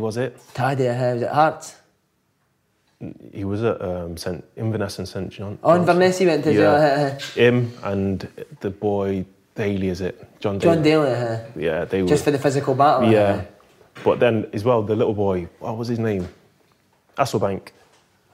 was 0.01 0.17
it? 0.17 0.37
Taddy, 0.55 0.89
uh, 0.89 1.15
was 1.15 1.23
it 1.23 1.31
Hearts? 1.31 1.77
He 3.33 3.45
was 3.45 3.63
at 3.63 3.81
um, 3.83 4.17
St 4.17 4.43
Inverness 4.57 4.99
and 4.99 5.07
St 5.09 5.29
John. 5.31 5.59
Oh, 5.63 5.75
Inverness 5.77 6.19
he 6.19 6.27
went 6.27 6.45
to, 6.45 6.53
Yeah. 6.53 7.19
Him 7.35 7.73
and 7.83 8.27
the 8.61 8.71
boy 8.71 9.25
Daly, 9.55 9.89
is 9.89 10.01
it? 10.01 10.25
John 10.41 10.59
John 10.59 10.83
Daly. 10.83 11.11
Daly, 11.11 11.15
uh, 11.15 11.39
Yeah, 11.57 11.85
they 11.85 12.03
were. 12.03 12.09
just 12.09 12.25
for 12.25 12.31
the 12.31 12.39
physical 12.39 12.75
battle. 12.75 13.09
uh, 13.09 13.13
yeah. 13.13 13.43
But 14.05 14.19
then 14.21 14.47
as 14.53 14.65
well, 14.65 14.83
the 14.83 14.97
little 14.97 15.15
boy. 15.15 15.49
What 15.61 15.77
was 15.77 15.89
his 15.89 15.99
name? 15.99 16.29
Hasselbaink. 17.17 17.69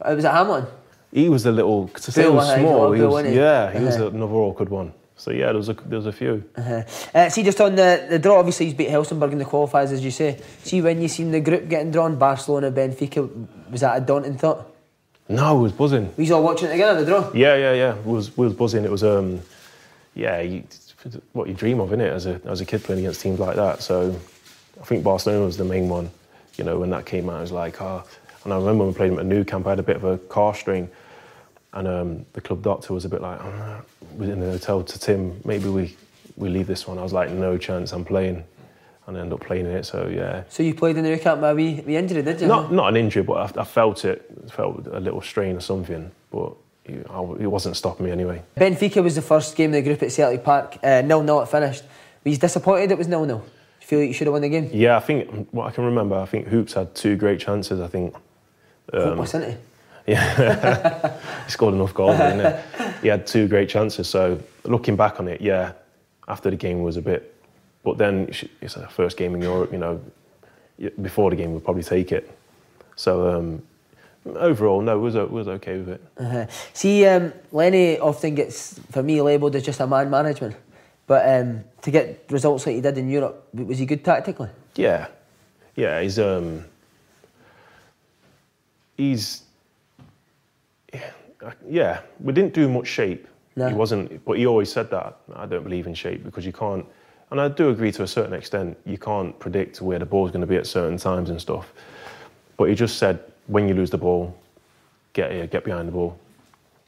Uh, 0.01 0.15
was 0.15 0.25
it 0.25 0.31
Hamlin? 0.31 0.67
He 1.13 1.29
was 1.29 1.43
the 1.43 1.53
little. 1.53 1.91
Bill, 2.15 2.31
he 2.31 2.37
was 2.37 2.55
small. 2.55 2.93
He 2.93 3.03
was, 3.03 3.25
yeah, 3.27 3.71
he 3.77 3.85
was 3.85 3.97
Uh-huh. 3.97 4.09
another 4.09 4.33
awkward 4.35 4.69
one. 4.71 4.93
So 5.21 5.33
yeah, 5.33 5.53
there's 5.53 5.69
a 5.69 5.75
there 5.75 5.99
was 5.99 6.07
a 6.07 6.13
few. 6.13 6.43
Uh-huh. 6.57 6.83
Uh, 7.15 7.29
see, 7.29 7.43
just 7.43 7.61
on 7.61 7.75
the, 7.75 8.07
the 8.09 8.19
draw, 8.19 8.39
obviously 8.39 8.65
he's 8.65 8.75
beat 8.75 8.89
Helsingborg 8.89 9.33
in 9.33 9.39
the 9.39 9.45
qualifiers, 9.45 9.93
as 9.93 10.03
you 10.03 10.11
say. 10.11 10.41
See, 10.63 10.81
when 10.81 11.03
you 11.03 11.09
seen 11.09 11.31
the 11.31 11.41
group 11.41 11.69
getting 11.69 11.91
drawn, 11.91 12.17
Barcelona, 12.17 12.73
Benfica, 12.73 13.29
was 13.71 13.83
that 13.83 13.99
a 13.99 14.01
daunting 14.01 14.39
thought? 14.39 14.75
No, 15.29 15.59
it 15.59 15.63
was 15.63 15.73
buzzing. 15.73 16.11
We 16.17 16.23
was 16.23 16.31
all 16.31 16.43
watching 16.43 16.69
it 16.69 16.73
together, 16.73 17.05
the 17.05 17.07
draw. 17.07 17.31
Yeah, 17.35 17.55
yeah, 17.55 17.75
yeah. 17.75 17.99
It 17.99 18.07
was 18.07 18.35
we 18.35 18.47
was 18.47 18.55
buzzing. 18.55 18.85
It 18.87 18.91
was 18.91 19.05
um, 19.05 19.43
yeah, 20.15 20.41
you, 20.41 20.65
what 21.33 21.49
you 21.49 21.55
dream 21.55 21.81
of, 21.81 21.91
innit? 21.91 22.11
As 22.11 22.25
a 22.25 22.41
as 22.47 22.63
a 22.63 22.65
kid 22.65 22.83
playing 22.83 23.01
against 23.01 23.21
teams 23.21 23.39
like 23.39 23.57
that. 23.57 23.83
So 23.83 24.17
I 24.81 24.85
think 24.87 25.05
Barcelona 25.05 25.45
was 25.45 25.59
the 25.59 25.65
main 25.65 25.91
one. 25.91 26.11
You 26.57 26.65
know, 26.65 26.79
when 26.79 26.89
that 26.91 27.05
came 27.05 27.29
out, 27.29 27.37
I 27.37 27.41
was 27.43 27.53
like, 27.53 27.81
ah. 27.83 28.05
And 28.45 28.55
I 28.55 28.57
remember 28.57 28.85
when 28.85 28.89
we 28.89 28.97
played 28.97 29.11
them 29.11 29.19
at 29.19 29.27
Nou 29.27 29.45
Camp, 29.45 29.67
I 29.67 29.71
had 29.71 29.81
a 29.81 29.83
bit 29.83 29.97
of 29.97 30.05
a 30.05 30.17
car 30.17 30.55
strain, 30.55 30.89
and 31.73 31.87
um, 31.87 32.27
the 32.33 32.41
club 32.41 32.63
doctor 32.63 32.93
was 32.93 33.05
a 33.05 33.09
bit 33.09 33.21
like, 33.21 33.41
oh, 33.43 33.83
was 34.17 34.29
in 34.29 34.41
the 34.41 34.51
hotel 34.51 34.83
to 34.83 34.99
Tim, 34.99 35.41
maybe 35.45 35.69
we 35.69 35.97
we 36.37 36.49
leave 36.49 36.67
this 36.67 36.87
one. 36.87 36.99
I 36.99 37.03
was 37.03 37.13
like, 37.13 37.31
no 37.31 37.59
chance, 37.59 37.93
I'm 37.93 38.05
playing, 38.05 38.43
and 39.07 39.17
I 39.17 39.21
ended 39.21 39.35
up 39.35 39.47
playing 39.47 39.67
in 39.67 39.73
it. 39.73 39.85
So 39.85 40.09
yeah. 40.09 40.45
So 40.49 40.63
you 40.63 40.75
played 40.75 40.97
in 40.97 41.05
the 41.05 41.19
camp 41.19 41.41
by 41.41 41.55
we 41.55 41.83
wee 41.87 41.97
injury, 41.97 42.23
did 42.23 42.41
you? 42.41 42.49
Not 42.49 42.73
not 42.73 42.89
an 42.89 42.97
injury, 42.97 43.23
but 43.23 43.57
I, 43.57 43.61
I 43.61 43.65
felt 43.65 44.05
it. 44.05 44.27
Felt 44.51 44.87
a 44.87 45.01
little 45.01 45.21
strain 45.21 45.57
or 45.57 45.61
something. 45.61 46.11
But 46.31 46.55
it, 46.85 47.07
I, 47.11 47.19
he 47.39 47.47
wasn't 47.47 47.77
stopping 47.77 48.07
me 48.07 48.13
anyway. 48.13 48.43
Benfica 48.57 49.03
was 49.03 49.15
the 49.15 49.23
first 49.23 49.55
game 49.57 49.71
of 49.71 49.75
the 49.75 49.83
group 49.83 50.03
at 50.03 50.13
Celtic 50.13 50.43
Park. 50.43 50.79
Uh, 50.83 51.03
nil 51.03 51.23
nil 51.23 51.41
it 51.43 51.49
finished. 51.49 51.85
Were 52.25 52.31
you 52.33 52.37
disappointed 52.37 52.91
it 52.91 52.99
was 52.99 53.09
nil 53.09 53.25
nil? 53.25 53.45
You 53.81 53.87
feel 53.87 53.99
like 54.01 54.09
you 54.09 54.15
should 54.15 54.27
have 54.27 54.33
won 54.33 54.43
the 54.43 54.49
game? 54.49 54.71
Yeah, 54.73 54.97
I 54.97 55.01
think 55.01 55.49
what 55.53 55.67
I 55.67 55.71
can 55.71 55.85
remember, 55.85 56.17
I 56.17 56.27
think 56.27 56.49
Hoops 56.49 56.75
had 56.75 56.95
two 56.95 57.17
great 57.17 57.41
chances. 57.41 57.81
I 57.81 57.87
think 57.89 58.15
Hopeless, 58.93 59.35
isn't 59.35 59.43
it? 59.43 59.61
Yeah, 60.11 61.19
he 61.47 61.51
scored 61.51 61.75
enough 61.75 61.95
goals. 61.95 62.19
didn't 62.19 62.57
he? 62.79 62.85
he 63.03 63.09
had 63.09 63.27
two 63.27 63.47
great 63.49 63.69
chances. 63.69 64.09
So 64.09 64.39
looking 64.65 64.97
back 64.97 65.21
on 65.21 65.29
it, 65.29 65.41
yeah, 65.41 65.73
after 66.29 66.51
the 66.51 66.57
game 66.57 66.83
was 66.83 66.97
a 66.97 67.03
bit, 67.03 67.35
but 67.85 67.99
then 67.99 68.29
it's- 68.29 68.77
a 68.77 68.89
first 68.89 69.17
game 69.17 69.35
in 69.35 69.43
Europe. 69.43 69.73
You 69.73 69.79
know, 69.79 70.01
before 71.03 71.31
the 71.31 71.37
game 71.37 71.53
we'd 71.55 71.65
probably 71.65 71.83
take 71.83 72.13
it. 72.13 72.31
So 72.97 73.29
um, 73.29 73.63
overall, 74.37 74.81
no, 74.83 74.99
was 74.99 75.15
was 75.15 75.49
okay 75.49 75.79
with 75.79 75.89
it. 75.89 76.01
Uh-huh. 76.19 76.47
See, 76.73 77.07
um, 77.07 77.33
Lenny 77.53 77.99
often 77.99 78.35
gets, 78.35 78.79
for 78.91 79.03
me, 79.03 79.21
labelled 79.23 79.57
as 79.57 79.63
just 79.63 79.81
a 79.81 79.87
man 79.87 80.11
management. 80.11 80.57
But 81.07 81.23
um, 81.29 81.65
to 81.83 81.91
get 81.91 82.25
results 82.31 82.67
like 82.67 82.77
he 82.77 82.81
did 82.81 82.97
in 82.99 83.09
Europe, 83.09 83.49
was 83.55 83.79
he 83.79 83.87
good 83.87 84.05
tactically? 84.05 84.49
Yeah, 84.77 85.09
yeah, 85.77 86.01
he's 86.03 86.19
um, 86.19 86.65
he's 88.97 89.43
yeah. 91.69 92.01
We 92.21 92.33
didn't 92.33 92.55
do 92.55 92.69
much 92.69 92.87
shape. 92.87 93.27
No. 93.57 93.69
He 93.69 93.75
wasn't, 93.75 94.25
but 94.25 94.39
he 94.39 94.47
always 94.47 94.71
said 94.71 94.91
that 94.91 95.19
I 95.35 95.47
don't 95.47 95.65
believe 95.65 95.87
in 95.87 95.95
shape 95.95 96.25
because 96.25 96.47
you 96.47 96.53
can't. 96.53 96.87
And 97.31 97.41
I 97.41 97.49
do 97.49 97.71
agree 97.71 97.93
to 97.93 98.03
a 98.03 98.07
certain 98.07 98.33
extent. 98.33 98.77
You 98.85 98.99
can't 98.99 99.39
predict 99.39 99.81
where 99.81 99.99
the 99.99 100.07
ball's 100.07 100.31
going 100.31 100.41
to 100.41 100.47
be 100.47 100.57
at 100.57 100.67
certain 100.67 100.99
times 100.99 101.31
and 101.31 101.41
stuff. 101.41 101.73
But 102.57 102.69
he 102.69 102.75
just 102.75 102.99
said 102.99 103.23
when 103.47 103.69
you 103.69 103.75
lose 103.75 103.91
the 103.91 103.99
ball, 103.99 104.37
get 105.13 105.33
here, 105.33 105.47
get 105.47 105.65
behind 105.65 105.89
the 105.89 105.93
ball. 105.93 106.19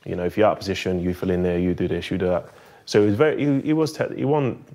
You 0.04 0.16
know, 0.16 0.24
if 0.24 0.36
you're 0.36 0.46
out 0.46 0.52
of 0.52 0.58
position, 0.58 1.00
you 1.00 1.14
fill 1.14 1.30
in 1.30 1.42
there, 1.42 1.58
you 1.58 1.74
do 1.74 1.86
this, 1.86 2.10
you 2.10 2.18
do 2.18 2.26
that. 2.26 2.46
So 2.86 3.00
he 3.00 3.06
was 3.06 3.16
very. 3.16 3.38
He, 3.38 3.60
he 3.60 3.72
was. 3.72 3.92
Te- 3.92 4.14
he 4.16 4.24
wasn't. 4.24 4.66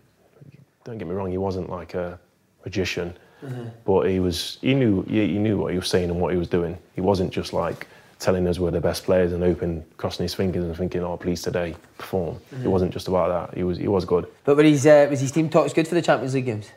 Don't 0.84 0.98
get 0.98 1.08
me 1.08 1.14
wrong. 1.14 1.30
He 1.30 1.38
wasn't 1.38 1.70
like 1.70 1.94
a 1.94 2.18
magician, 2.64 3.18
mm-hmm. 3.44 3.68
but 3.86 4.10
he 4.10 4.20
was. 4.20 4.58
He 4.62 4.74
knew. 4.74 5.04
He, 5.04 5.28
he 5.28 5.40
knew 5.40 5.58
what 5.58 5.72
he 5.72 5.78
was 5.78 5.90
saying 5.90 6.10
and 6.10 6.20
what 6.20 6.32
he 6.32 6.40
was 6.40 6.48
doing. 6.48 6.78
He 6.96 7.02
wasn't 7.02 7.32
just 7.32 7.52
like 7.52 7.88
telling 8.20 8.48
us 8.48 8.60
we're 8.60 8.72
the 8.72 8.82
best 8.82 9.04
players 9.04 9.32
and 9.32 9.44
open, 9.44 9.86
crossing 9.98 10.24
his 10.24 10.34
fingers 10.34 10.64
and 10.64 10.76
thinking, 10.76 11.04
"Oh, 11.04 11.18
please 11.18 11.42
today 11.42 11.76
perform." 11.98 12.40
It 12.64 12.68
wasn't 12.68 12.92
just 12.92 13.08
about 13.08 13.50
that. 13.50 13.58
He 13.58 13.64
was. 13.64 13.78
He 13.78 13.88
was 13.88 14.06
good. 14.06 14.28
But 14.44 14.58
were 14.58 14.64
his, 14.64 14.86
uh, 14.86 15.08
was 15.10 15.20
his 15.20 15.32
team 15.32 15.50
talks 15.50 15.74
good 15.74 15.88
for 15.88 15.96
the 15.96 16.02
Champions 16.02 16.34
League 16.34 16.46
games? 16.46 16.72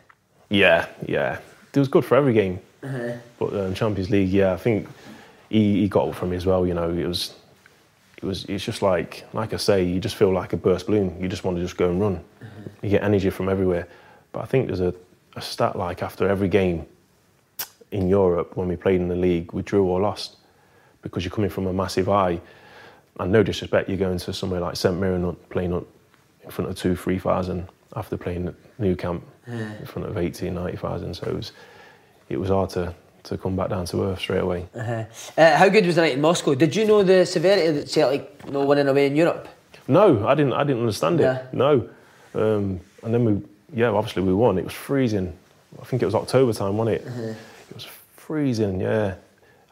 Yeah, 0.48 0.86
yeah. 1.06 1.38
It 1.72 1.78
was 1.78 1.88
good 1.88 2.04
for 2.04 2.16
every 2.16 2.32
game. 2.32 2.60
But 3.38 3.54
um, 3.54 3.74
Champions 3.74 4.10
League, 4.10 4.30
yeah, 4.30 4.52
I 4.52 4.56
think 4.56 4.88
he, 5.48 5.82
he 5.82 5.88
got 5.88 6.08
up 6.08 6.14
from 6.14 6.30
me 6.30 6.36
as 6.36 6.46
well. 6.46 6.66
You 6.66 6.74
know, 6.74 6.90
it 6.90 7.06
was, 7.06 7.34
it 8.16 8.24
was, 8.24 8.44
it's 8.46 8.64
just 8.64 8.82
like, 8.82 9.24
like 9.32 9.52
I 9.52 9.58
say, 9.58 9.84
you 9.84 10.00
just 10.00 10.16
feel 10.16 10.32
like 10.32 10.52
a 10.52 10.56
burst 10.56 10.86
balloon. 10.86 11.16
You 11.20 11.28
just 11.28 11.44
want 11.44 11.56
to 11.58 11.62
just 11.62 11.76
go 11.76 11.90
and 11.90 12.00
run. 12.00 12.24
You 12.82 12.90
get 12.90 13.02
energy 13.02 13.30
from 13.30 13.48
everywhere. 13.48 13.86
But 14.32 14.40
I 14.40 14.46
think 14.46 14.66
there's 14.66 14.80
a, 14.80 14.94
a 15.36 15.42
stat 15.42 15.76
like 15.76 16.02
after 16.02 16.28
every 16.28 16.48
game 16.48 16.86
in 17.92 18.08
Europe 18.08 18.56
when 18.56 18.68
we 18.68 18.76
played 18.76 19.00
in 19.00 19.08
the 19.08 19.16
league, 19.16 19.52
we 19.52 19.62
drew 19.62 19.84
or 19.84 20.00
lost 20.00 20.36
because 21.02 21.24
you're 21.24 21.32
coming 21.32 21.50
from 21.50 21.66
a 21.66 21.72
massive 21.72 22.06
high. 22.06 22.40
And 23.18 23.32
no 23.32 23.42
disrespect, 23.42 23.88
you're 23.88 23.98
going 23.98 24.18
to 24.18 24.32
somewhere 24.32 24.60
like 24.60 24.76
St 24.76 24.98
Mirren 24.98 25.22
not 25.22 25.50
playing 25.50 25.72
in 25.72 26.50
front 26.50 26.70
of 26.70 26.76
two, 26.76 26.96
three 26.96 27.18
thousand 27.18 27.68
after 27.96 28.16
playing 28.16 28.48
at 28.48 28.54
Nou 28.78 28.94
Camp 28.96 29.24
in 29.46 29.86
front 29.86 30.08
of 30.08 30.16
80, 30.16 30.50
90,000. 30.50 31.14
So 31.14 31.26
it 31.26 31.34
was, 31.34 31.52
it 32.28 32.36
was 32.38 32.48
hard 32.48 32.70
to, 32.70 32.94
to 33.24 33.36
come 33.36 33.56
back 33.56 33.68
down 33.68 33.84
to 33.86 34.04
earth 34.04 34.20
straight 34.20 34.40
away. 34.42 34.68
Uh-huh. 34.74 35.04
Uh, 35.36 35.56
how 35.56 35.68
good 35.68 35.84
was 35.86 35.96
the 35.96 36.02
night 36.02 36.14
in 36.14 36.20
Moscow? 36.20 36.54
Did 36.54 36.76
you 36.76 36.86
know 36.86 37.02
the 37.02 37.26
severity 37.26 37.70
that 37.72 37.90
Celtic 37.90 38.48
no 38.48 38.64
winning 38.64 38.88
away 38.88 39.06
in 39.06 39.16
Europe? 39.16 39.48
No, 39.88 40.26
I 40.26 40.34
didn't. 40.34 40.52
I 40.52 40.62
didn't 40.62 40.80
understand 40.80 41.20
it. 41.20 41.24
Yeah. 41.24 41.46
No, 41.52 41.88
um, 42.34 42.80
and 43.02 43.12
then 43.12 43.24
we, 43.24 43.42
yeah, 43.74 43.88
obviously 43.88 44.22
we 44.22 44.32
won. 44.32 44.56
It 44.56 44.64
was 44.64 44.72
freezing. 44.72 45.36
I 45.80 45.84
think 45.84 46.02
it 46.02 46.04
was 46.04 46.14
October 46.14 46.52
time, 46.52 46.76
wasn't 46.76 47.00
it? 47.00 47.06
Uh-huh. 47.08 47.34
It 47.70 47.74
was 47.74 47.88
freezing. 48.16 48.80
Yeah, 48.80 49.14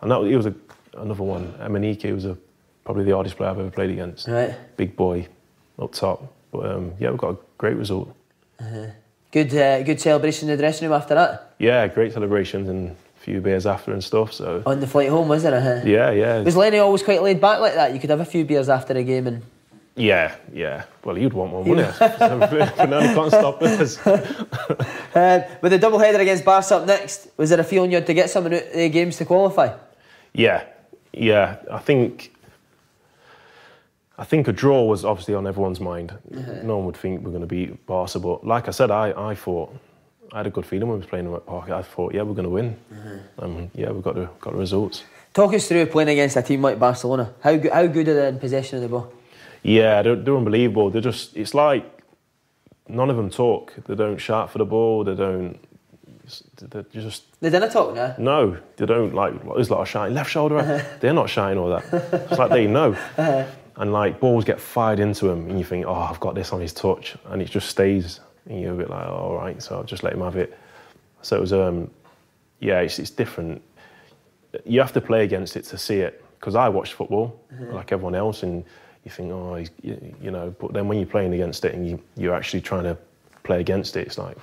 and 0.01 0.11
that 0.11 0.21
it 0.23 0.37
was 0.37 0.47
a, 0.47 0.55
another 1.01 1.23
one. 1.23 1.53
Emenike 1.61 2.13
was 2.15 2.25
a, 2.25 2.37
probably 2.85 3.05
the 3.05 3.13
hardest 3.15 3.37
player 3.37 3.51
I've 3.51 3.59
ever 3.59 3.71
played 3.71 3.91
against. 3.91 4.29
Right. 4.29 4.55
Big 4.77 4.97
boy, 4.97 5.27
up 5.79 5.93
top. 5.93 6.33
But 6.51 6.67
um, 6.71 6.93
yeah, 6.99 7.11
we 7.11 7.17
got 7.19 7.35
a 7.35 7.39
great 7.59 7.77
result. 7.77 8.15
Good, 9.31 9.55
uh, 9.55 9.83
good 9.83 10.01
celebration 10.01 10.49
in 10.49 10.57
the 10.57 10.63
dressing 10.63 10.89
room 10.89 10.97
after 10.97 11.15
that. 11.15 11.55
Yeah, 11.59 11.87
great 11.89 12.13
celebrations 12.15 12.69
and 12.69 12.91
a 12.91 13.21
few 13.21 13.41
beers 13.41 13.67
after 13.67 13.93
and 13.93 14.03
stuff. 14.03 14.33
So 14.33 14.63
On 14.65 14.81
the 14.81 14.87
flight 14.87 15.11
home, 15.11 15.29
was 15.29 15.43
there? 15.43 15.55
Uh-huh. 15.55 15.87
yeah, 15.87 16.11
yeah, 16.11 16.41
Was 16.41 16.57
Lenny 16.57 16.79
always 16.79 17.03
quite 17.03 17.23
laid 17.23 17.41
back 17.41 17.61
like 17.61 17.75
that? 17.75 17.93
You 17.93 18.01
could 18.01 18.11
have 18.11 18.21
a 18.21 18.25
few 18.25 18.45
beers 18.45 18.69
after 18.71 18.95
a 18.95 19.03
game 19.05 19.27
and. 19.27 19.43
yeah, 19.97 20.35
yeah. 20.53 20.85
Well, 21.05 21.19
you'd 21.19 21.35
want 21.35 21.53
one, 21.53 21.65
wouldn't 21.69 21.87
you? 21.89 21.93
Fernando 22.77 23.15
can't 23.15 23.31
stop 23.33 23.63
us. 23.63 23.99
Uh, 25.15 25.41
with 25.63 25.73
the 25.73 25.79
double 25.79 25.99
header 25.99 26.21
against 26.21 26.45
Barca 26.45 26.77
up 26.77 26.87
next, 26.87 27.29
was 27.37 27.51
there 27.51 27.59
a 27.59 27.65
feeling 27.65 27.91
you 27.91 27.97
had 27.97 28.07
to 28.07 28.15
get 28.15 28.31
some 28.31 28.47
of 28.47 28.53
the 28.53 28.89
games 28.89 29.17
to 29.17 29.25
qualify? 29.25 29.75
Yeah, 30.33 30.63
yeah. 31.19 31.57
I 31.71 31.79
think 31.79 32.33
I 34.19 34.25
think 34.25 34.49
a 34.49 34.53
draw 34.53 34.85
was 34.85 35.05
obviously 35.05 35.35
on 35.35 35.47
everyone's 35.47 35.81
mind. 35.81 36.13
No 36.65 36.77
one 36.79 36.87
would 36.87 36.97
think 36.97 37.23
we're 37.23 37.31
going 37.31 37.43
to 37.43 37.47
beat 37.47 37.87
Barca, 37.87 38.19
but 38.19 38.47
like 38.47 38.67
I 38.69 38.73
said, 38.73 38.91
I, 38.91 39.13
I 39.31 39.35
thought 39.35 39.75
I 40.33 40.39
had 40.39 40.47
a 40.47 40.51
good 40.51 40.67
feeling 40.67 40.89
when 40.89 40.99
we 40.99 41.01
was 41.01 41.09
playing 41.09 41.27
them 41.27 41.35
at 41.35 41.47
Park. 41.47 41.71
I 41.71 41.83
thought, 41.83 42.15
yeah, 42.15 42.23
we're 42.23 42.35
going 42.35 42.45
to 42.45 42.51
win. 42.51 42.77
Um, 43.39 43.71
yeah, 43.75 43.91
we 43.91 44.03
got 44.03 44.15
the 44.17 44.29
got 44.41 44.53
the 44.53 44.59
results. 44.59 45.05
Talk 45.33 45.55
us 45.55 45.69
through 45.69 45.87
playing 45.87 46.09
against 46.09 46.37
a 46.37 46.43
team 46.43 46.63
like 46.63 46.79
Barcelona. 46.79 47.33
How 47.43 47.57
good, 47.57 47.73
how 47.73 47.87
good 47.87 48.09
are 48.09 48.15
they 48.15 48.29
in 48.29 48.39
possession 48.39 48.77
of 48.77 48.83
the 48.83 48.89
ball? 48.89 49.13
Yeah, 49.63 50.03
they're, 50.03 50.17
they're 50.17 50.37
unbelievable. 50.37 50.91
They're 50.91 51.01
just 51.01 51.37
it's 51.37 51.55
like 51.55 51.85
none 52.89 53.11
of 53.11 53.17
them 53.17 53.31
talk. 53.31 53.75
They 53.87 53.95
don't 53.95 54.19
shout 54.19 54.51
for 54.51 54.59
the 54.59 54.65
ball. 54.65 55.05
They 55.05 55.15
don't. 55.15 55.59
They're 56.57 56.83
just 56.93 57.41
They 57.41 57.51
didn't 57.51 57.71
talk, 57.71 57.95
no? 57.95 58.15
No, 58.19 58.57
they 58.77 58.87
don't 58.87 59.15
like. 59.15 59.33
There's 59.55 59.69
a 59.69 59.75
lot 59.75 59.83
of 59.83 59.89
shouting 59.89 60.15
left 60.15 60.31
shoulder. 60.31 60.59
up." 60.59 60.67
Uh-huh. 60.67 60.85
They're 61.01 61.13
not 61.13 61.31
shouting 61.31 61.59
all 61.59 61.71
that. 61.71 61.85
It's 62.31 62.39
like 62.39 62.51
they 62.51 62.67
know. 62.79 62.93
Uh-huh. 62.93 63.45
And 63.77 63.93
like 63.93 64.19
balls 64.19 64.45
get 64.45 64.61
fired 64.61 64.99
into 64.99 65.29
him, 65.29 65.49
and 65.49 65.59
you 65.59 65.65
think, 65.65 65.87
oh, 65.87 65.95
I've 65.95 66.19
got 66.19 66.35
this 66.35 66.53
on 66.53 66.61
his 66.61 66.73
touch, 66.73 67.17
and 67.27 67.41
it 67.41 67.49
just 67.49 67.69
stays. 67.69 68.21
And 68.47 68.61
you're 68.61 68.75
a 68.75 68.77
bit 68.77 68.91
like, 68.91 69.07
oh, 69.07 69.15
all 69.15 69.37
right, 69.37 69.63
so 69.63 69.77
I'll 69.77 69.85
just 69.85 70.03
let 70.03 70.15
him 70.15 70.21
have 70.21 70.37
it. 70.37 70.59
So 71.23 71.37
it 71.37 71.41
was, 71.41 71.53
um, 71.53 71.89
yeah, 72.61 72.81
it's, 72.81 72.99
it's 72.99 73.11
different. 73.11 73.63
You 74.65 74.81
have 74.81 74.93
to 74.95 75.01
play 75.01 75.23
against 75.23 75.57
it 75.57 75.65
to 75.67 75.79
see 75.79 75.99
it. 76.01 76.25
Because 76.41 76.55
I 76.55 76.69
watched 76.69 76.95
football 76.95 77.41
uh-huh. 77.53 77.75
like 77.75 77.93
everyone 77.93 78.17
else, 78.17 78.43
and 78.43 78.65
you 79.05 79.13
think, 79.13 79.31
oh, 79.31 79.55
he's, 79.55 79.71
you, 79.83 80.15
you 80.21 80.31
know. 80.33 80.55
But 80.59 80.73
then 80.73 80.89
when 80.89 80.99
you're 80.99 81.07
playing 81.07 81.35
against 81.35 81.65
it 81.65 81.75
and 81.75 81.89
you, 81.89 82.03
you're 82.17 82.35
actually 82.35 82.63
trying 82.63 82.85
to 82.85 82.99
play 83.45 83.61
against 83.61 83.97
it, 83.97 84.07
it's 84.07 84.19
like 84.19 84.37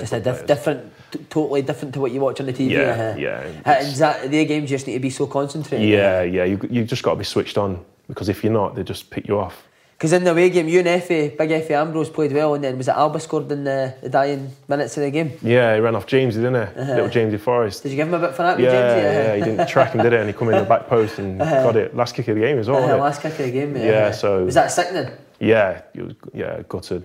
Just 0.00 0.12
a 0.12 0.20
diff- 0.20 0.46
different, 0.46 0.92
t- 1.10 1.18
totally 1.30 1.62
different 1.62 1.94
to 1.94 2.00
what 2.00 2.10
you 2.12 2.20
watch 2.20 2.40
on 2.40 2.46
the 2.46 2.52
TV. 2.52 2.70
Yeah, 2.70 2.80
uh-huh. 2.80 3.14
yeah, 3.18 3.52
Uh, 3.64 3.78
is 3.80 3.98
that, 3.98 4.30
their 4.30 4.44
games 4.44 4.70
just 4.70 4.86
need 4.86 4.94
to 4.94 5.00
be 5.00 5.10
so 5.10 5.26
concentrated. 5.26 5.88
Yeah, 5.88 6.22
yeah. 6.22 6.44
You 6.44 6.58
you 6.70 6.84
just 6.84 7.02
got 7.02 7.12
to 7.12 7.16
be 7.18 7.24
switched 7.24 7.56
on 7.58 7.84
because 8.08 8.28
if 8.28 8.42
you're 8.44 8.52
not, 8.52 8.74
they 8.74 8.82
just 8.82 9.10
pick 9.10 9.28
you 9.28 9.38
off. 9.38 9.66
Because 9.96 10.12
in 10.12 10.24
the 10.24 10.32
away 10.32 10.50
game, 10.50 10.68
you 10.68 10.80
and 10.80 10.88
Effie, 10.88 11.28
big 11.28 11.50
Effie 11.52 11.72
Ambrose 11.74 12.10
played 12.10 12.32
well, 12.32 12.54
and 12.54 12.64
then 12.64 12.76
was 12.76 12.88
it 12.88 12.96
Alba 12.96 13.20
scored 13.20 13.50
in 13.52 13.62
the, 13.62 13.94
the 14.02 14.08
dying 14.08 14.50
minutes 14.68 14.96
of 14.96 15.04
the 15.04 15.10
game? 15.10 15.30
Yeah, 15.40 15.72
he 15.76 15.80
ran 15.80 15.94
off 15.94 16.06
Jamesy, 16.06 16.34
didn't 16.42 16.54
he? 16.76 16.80
Little 16.80 17.08
Jamesy 17.08 17.38
Forrest. 17.38 17.84
Did 17.84 17.90
you 17.90 17.96
give 17.96 18.08
him 18.08 18.14
a 18.14 18.18
bit 18.18 18.34
for 18.34 18.42
that? 18.42 18.56
with 18.56 18.66
Yeah, 18.66 18.72
Jamesy? 18.72 19.02
yeah. 19.02 19.36
He 19.36 19.42
didn't 19.44 19.68
track 19.68 19.92
him, 19.92 20.02
did 20.02 20.12
he? 20.12 20.18
And 20.18 20.26
he 20.26 20.32
come 20.32 20.48
in 20.48 20.58
the 20.58 20.64
back 20.68 20.88
post 20.88 21.20
and 21.20 21.38
got 21.38 21.76
it. 21.76 21.94
Last 21.94 22.16
kick 22.16 22.26
of 22.26 22.34
the 22.34 22.40
game 22.42 22.58
as 22.58 22.68
well. 22.68 22.78
Uh, 22.78 22.82
wasn't 22.82 23.00
last 23.00 23.22
kick 23.22 23.32
of 23.38 23.46
the 23.46 23.52
game. 23.52 23.76
Yeah, 23.76 23.82
uh-huh. 23.82 24.12
so- 24.12 24.44
was 24.44 24.54
that 24.54 24.72
sickening? 24.72 25.12
Yeah, 25.38 25.82
it 25.94 26.02
was, 26.02 26.14
yeah, 26.34 26.60
gutted. 26.68 27.04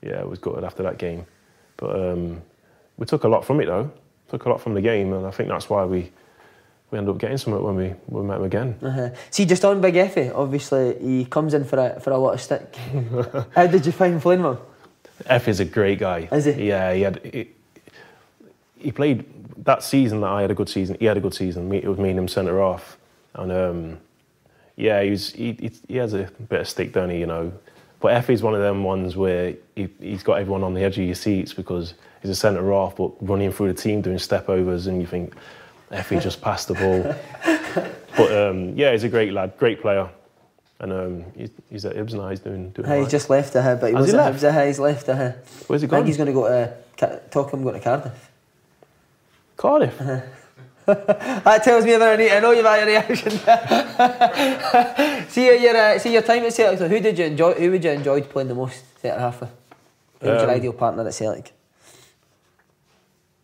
Yeah, 0.00 0.20
it 0.20 0.28
was 0.28 0.38
gutted 0.38 0.64
after 0.64 0.82
that 0.84 0.96
game. 0.98 1.26
But 1.82 1.96
um, 1.96 2.40
we 2.96 3.06
took 3.06 3.24
a 3.24 3.28
lot 3.28 3.44
from 3.44 3.60
it 3.60 3.66
though. 3.66 3.90
Took 4.28 4.44
a 4.44 4.48
lot 4.48 4.60
from 4.60 4.74
the 4.74 4.80
game, 4.80 5.12
and 5.12 5.26
I 5.26 5.32
think 5.32 5.48
that's 5.48 5.68
why 5.68 5.84
we 5.84 6.12
we 6.92 6.98
ended 6.98 7.12
up 7.12 7.18
getting 7.18 7.38
something 7.38 7.60
when 7.60 7.74
we 7.74 7.88
when 8.06 8.22
we 8.22 8.28
met 8.28 8.36
him 8.36 8.44
again. 8.44 8.78
Uh-huh. 8.80 9.10
See, 9.30 9.44
just 9.44 9.64
on 9.64 9.80
Big 9.80 9.96
Effie, 9.96 10.30
obviously 10.30 10.96
he 11.00 11.24
comes 11.24 11.54
in 11.54 11.64
for 11.64 11.78
a 11.80 11.98
for 11.98 12.12
a 12.12 12.18
lot 12.18 12.34
of 12.34 12.40
stick. 12.40 12.76
How 13.56 13.66
did 13.66 13.84
you 13.84 13.90
find 13.90 14.22
playing 14.22 14.44
with 14.44 14.58
him? 14.58 14.64
F 15.26 15.48
is 15.48 15.58
a 15.58 15.64
great 15.64 15.98
guy. 15.98 16.28
Is 16.30 16.44
he? 16.44 16.68
Yeah, 16.68 16.94
he 16.94 17.02
had. 17.02 17.20
He, 17.24 17.48
he 18.78 18.92
played 18.92 19.24
that 19.64 19.82
season 19.82 20.20
that 20.20 20.30
I 20.30 20.42
had 20.42 20.52
a 20.52 20.54
good 20.54 20.68
season. 20.68 20.96
He 21.00 21.06
had 21.06 21.16
a 21.16 21.20
good 21.20 21.34
season. 21.34 21.68
Me, 21.68 21.78
it 21.78 21.88
was 21.88 21.98
me 21.98 22.10
and 22.10 22.18
him 22.18 22.28
centre 22.28 22.62
off, 22.62 22.96
and 23.34 23.50
um, 23.50 23.98
yeah, 24.76 25.02
he 25.02 25.10
was. 25.10 25.32
He, 25.32 25.52
he, 25.52 25.70
he 25.88 25.96
has 25.96 26.14
a 26.14 26.30
bit 26.48 26.60
of 26.60 26.68
stick, 26.68 26.92
don't 26.92 27.10
he? 27.10 27.18
You 27.18 27.26
know, 27.26 27.52
but 28.02 28.12
Effie's 28.12 28.42
one 28.42 28.54
of 28.54 28.60
them 28.60 28.82
ones 28.82 29.16
where 29.16 29.54
he, 29.76 29.88
he's 30.00 30.24
got 30.24 30.34
everyone 30.34 30.64
on 30.64 30.74
the 30.74 30.82
edge 30.82 30.98
of 30.98 31.04
your 31.04 31.14
seats 31.14 31.54
because 31.54 31.94
he's 32.20 32.30
a 32.30 32.34
centre 32.34 32.72
off, 32.72 32.96
but 32.96 33.12
running 33.20 33.52
through 33.52 33.72
the 33.72 33.80
team 33.80 34.02
doing 34.02 34.18
step 34.18 34.48
overs, 34.48 34.88
and 34.88 35.00
you 35.00 35.06
think 35.06 35.34
Effie 35.92 36.18
just 36.18 36.42
passed 36.42 36.66
the 36.68 36.74
ball. 36.74 37.14
but 38.16 38.36
um, 38.36 38.76
yeah, 38.76 38.90
he's 38.90 39.04
a 39.04 39.08
great 39.08 39.32
lad, 39.32 39.54
great 39.56 39.80
player, 39.80 40.08
and 40.80 40.92
um, 40.92 41.24
he's, 41.36 41.50
he's 41.70 41.84
at 41.84 41.94
Ibs 41.94 42.12
now. 42.12 42.28
He's 42.28 42.40
doing 42.40 42.70
doing. 42.70 42.88
Uh, 42.88 42.94
all 42.94 43.00
he's 43.00 43.10
just 43.10 43.30
left 43.30 43.54
uh, 43.54 43.76
but 43.76 43.86
he 43.90 43.92
Has 43.94 44.02
was 44.02 44.10
he 44.12 44.18
at 44.18 44.24
left? 44.24 44.42
Hibs, 44.42 44.56
uh, 44.56 44.66
he's 44.66 44.78
left 44.80 45.08
uh, 45.08 45.32
Where's 45.68 45.82
he 45.82 45.86
I 45.86 45.90
think 45.90 46.06
he's 46.06 46.16
going 46.16 46.26
to 46.26 46.32
go 46.32 46.48
to 46.48 46.74
Ca- 46.98 47.20
talk 47.30 47.52
him 47.52 47.62
going 47.62 47.74
to 47.74 47.80
Cardiff. 47.80 48.30
Cardiff. 49.56 50.00
Uh-huh. 50.00 50.20
that 51.44 51.62
tells 51.64 51.84
me 51.84 51.92
that 51.96 52.02
I 52.02 52.16
need 52.16 52.28
to 52.30 52.40
know 52.40 52.50
you've 52.50 52.64
had 52.66 52.82
a 52.82 52.86
reaction. 52.86 53.30
see 55.28 55.62
your 55.62 55.76
uh, 55.76 55.98
see 55.98 56.12
your 56.12 56.22
time 56.22 56.42
at 56.44 56.52
Celtic. 56.52 56.78
So 56.78 56.88
who 56.88 56.98
did 57.00 57.18
you 57.18 57.24
enjoy? 57.26 57.54
Who 57.54 57.70
would 57.70 57.84
you 57.84 57.90
enjoy 57.90 58.20
playing 58.22 58.48
the 58.48 58.54
most 58.54 58.82
centre 59.00 59.20
half 59.20 59.40
with? 59.40 59.50
Who 60.20 60.28
was 60.28 60.40
your 60.42 60.50
Um, 60.50 60.56
ideal 60.56 60.72
partner 60.72 61.06
at 61.06 61.14
Celtic? 61.14 61.52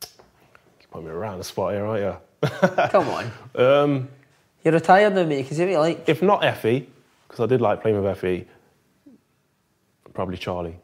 You 0.02 0.86
put 0.90 1.04
me 1.04 1.10
around 1.10 1.38
the 1.38 1.44
spot 1.44 1.72
here, 1.74 1.84
aren't 1.86 2.02
you? 2.02 2.16
Come 2.90 3.08
on, 3.08 3.30
Um, 3.54 4.08
you're 4.64 4.74
retired 4.74 5.14
now, 5.14 5.24
mate. 5.24 5.38
You 5.38 5.44
can 5.44 5.56
say 5.56 5.64
what 5.64 5.72
you 5.72 5.78
like. 5.78 6.08
if 6.08 6.22
not 6.22 6.44
Effie, 6.44 6.88
because 7.26 7.40
I 7.40 7.46
did 7.46 7.60
like 7.60 7.82
playing 7.82 7.96
with 8.00 8.06
Effie, 8.06 8.46
probably 10.14 10.36
Charlie. 10.38 10.76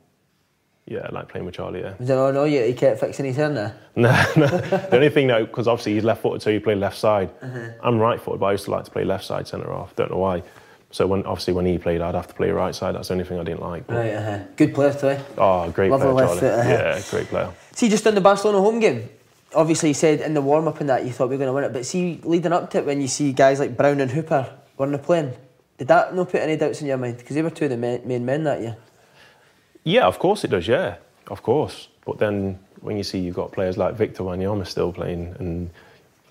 Yeah, 0.86 1.08
like 1.12 1.28
playing 1.28 1.46
with 1.46 1.54
Charlie, 1.54 1.80
yeah. 1.80 1.94
No, 1.98 2.30
no, 2.30 2.44
you, 2.44 2.62
you 2.62 2.74
kept 2.74 3.00
fixing 3.00 3.24
his 3.24 3.36
hair 3.36 3.48
now. 3.48 3.72
No, 3.96 4.10
no. 4.36 4.46
The 4.48 4.96
only 4.96 5.08
thing 5.08 5.28
though, 5.28 5.46
because 5.46 5.66
obviously 5.68 5.94
he's 5.94 6.04
left 6.04 6.20
footed, 6.20 6.42
so 6.42 6.50
he 6.50 6.58
played 6.58 6.78
left 6.78 6.98
side. 6.98 7.30
Uh-huh. 7.40 7.70
I'm 7.82 7.98
right 7.98 8.20
footed, 8.20 8.40
but 8.40 8.46
I 8.46 8.52
used 8.52 8.64
to 8.64 8.70
like 8.72 8.84
to 8.84 8.90
play 8.90 9.04
left 9.04 9.24
side 9.24 9.46
centre 9.48 9.70
half. 9.72 9.94
Don't 9.96 10.10
know 10.10 10.18
why. 10.18 10.42
So 10.90 11.06
when 11.06 11.24
obviously 11.24 11.54
when 11.54 11.64
he 11.64 11.78
played, 11.78 12.00
I'd 12.02 12.14
have 12.14 12.26
to 12.28 12.34
play 12.34 12.50
right 12.50 12.74
side. 12.74 12.94
That's 12.96 13.08
the 13.08 13.14
only 13.14 13.24
thing 13.24 13.38
I 13.38 13.44
didn't 13.44 13.62
like. 13.62 13.86
But, 13.86 13.96
Right, 13.96 14.14
uh-huh. 14.14 14.38
good 14.56 14.74
player 14.74 14.90
eh? 15.02 15.22
Oh, 15.38 15.70
great 15.70 15.90
Lovely 15.90 16.12
player, 16.12 16.14
left 16.14 16.40
Charlie. 16.40 16.40
foot, 16.40 16.60
uh-huh. 16.60 16.70
Yeah, 16.70 17.02
great 17.10 17.26
player. 17.28 17.52
See, 17.72 17.88
just 17.88 18.06
in 18.06 18.14
the 18.14 18.20
Barcelona 18.20 18.60
home 18.60 18.80
game, 18.80 19.08
obviously 19.54 19.90
you 19.90 19.94
said 19.94 20.20
in 20.20 20.34
the 20.34 20.42
warm 20.42 20.68
up 20.68 20.80
and 20.80 20.88
that 20.90 21.04
you 21.04 21.12
thought 21.12 21.28
we 21.30 21.36
were 21.36 21.44
going 21.44 21.48
to 21.48 21.52
win 21.54 21.64
it, 21.64 21.72
but 21.72 21.86
see, 21.86 22.20
leading 22.24 22.52
up 22.52 22.70
to 22.70 22.78
it, 22.78 22.86
when 22.86 23.00
you 23.00 23.08
see 23.08 23.32
guys 23.32 23.58
like 23.58 23.76
Brown 23.76 24.00
and 24.00 24.10
Hooper 24.10 24.52
weren't 24.76 25.02
playing, 25.02 25.32
did 25.78 25.88
that 25.88 26.14
not 26.14 26.30
put 26.30 26.42
any 26.42 26.56
doubts 26.56 26.80
in 26.80 26.86
your 26.88 26.96
mind? 26.98 27.16
Because 27.18 27.34
they 27.34 27.42
were 27.42 27.50
two 27.50 27.64
of 27.64 27.70
the 27.70 27.76
main 27.76 28.24
men 28.26 28.44
that 28.44 28.60
year. 28.60 28.76
Yeah, 29.84 30.06
of 30.06 30.18
course 30.18 30.44
it 30.44 30.50
does. 30.50 30.66
Yeah, 30.66 30.96
of 31.28 31.42
course. 31.42 31.88
But 32.04 32.18
then 32.18 32.58
when 32.80 32.96
you 32.96 33.02
see 33.02 33.18
you've 33.18 33.36
got 33.36 33.52
players 33.52 33.78
like 33.78 33.94
Victor 33.94 34.24
Wanyama 34.24 34.66
still 34.66 34.92
playing 34.92 35.36
and 35.38 35.70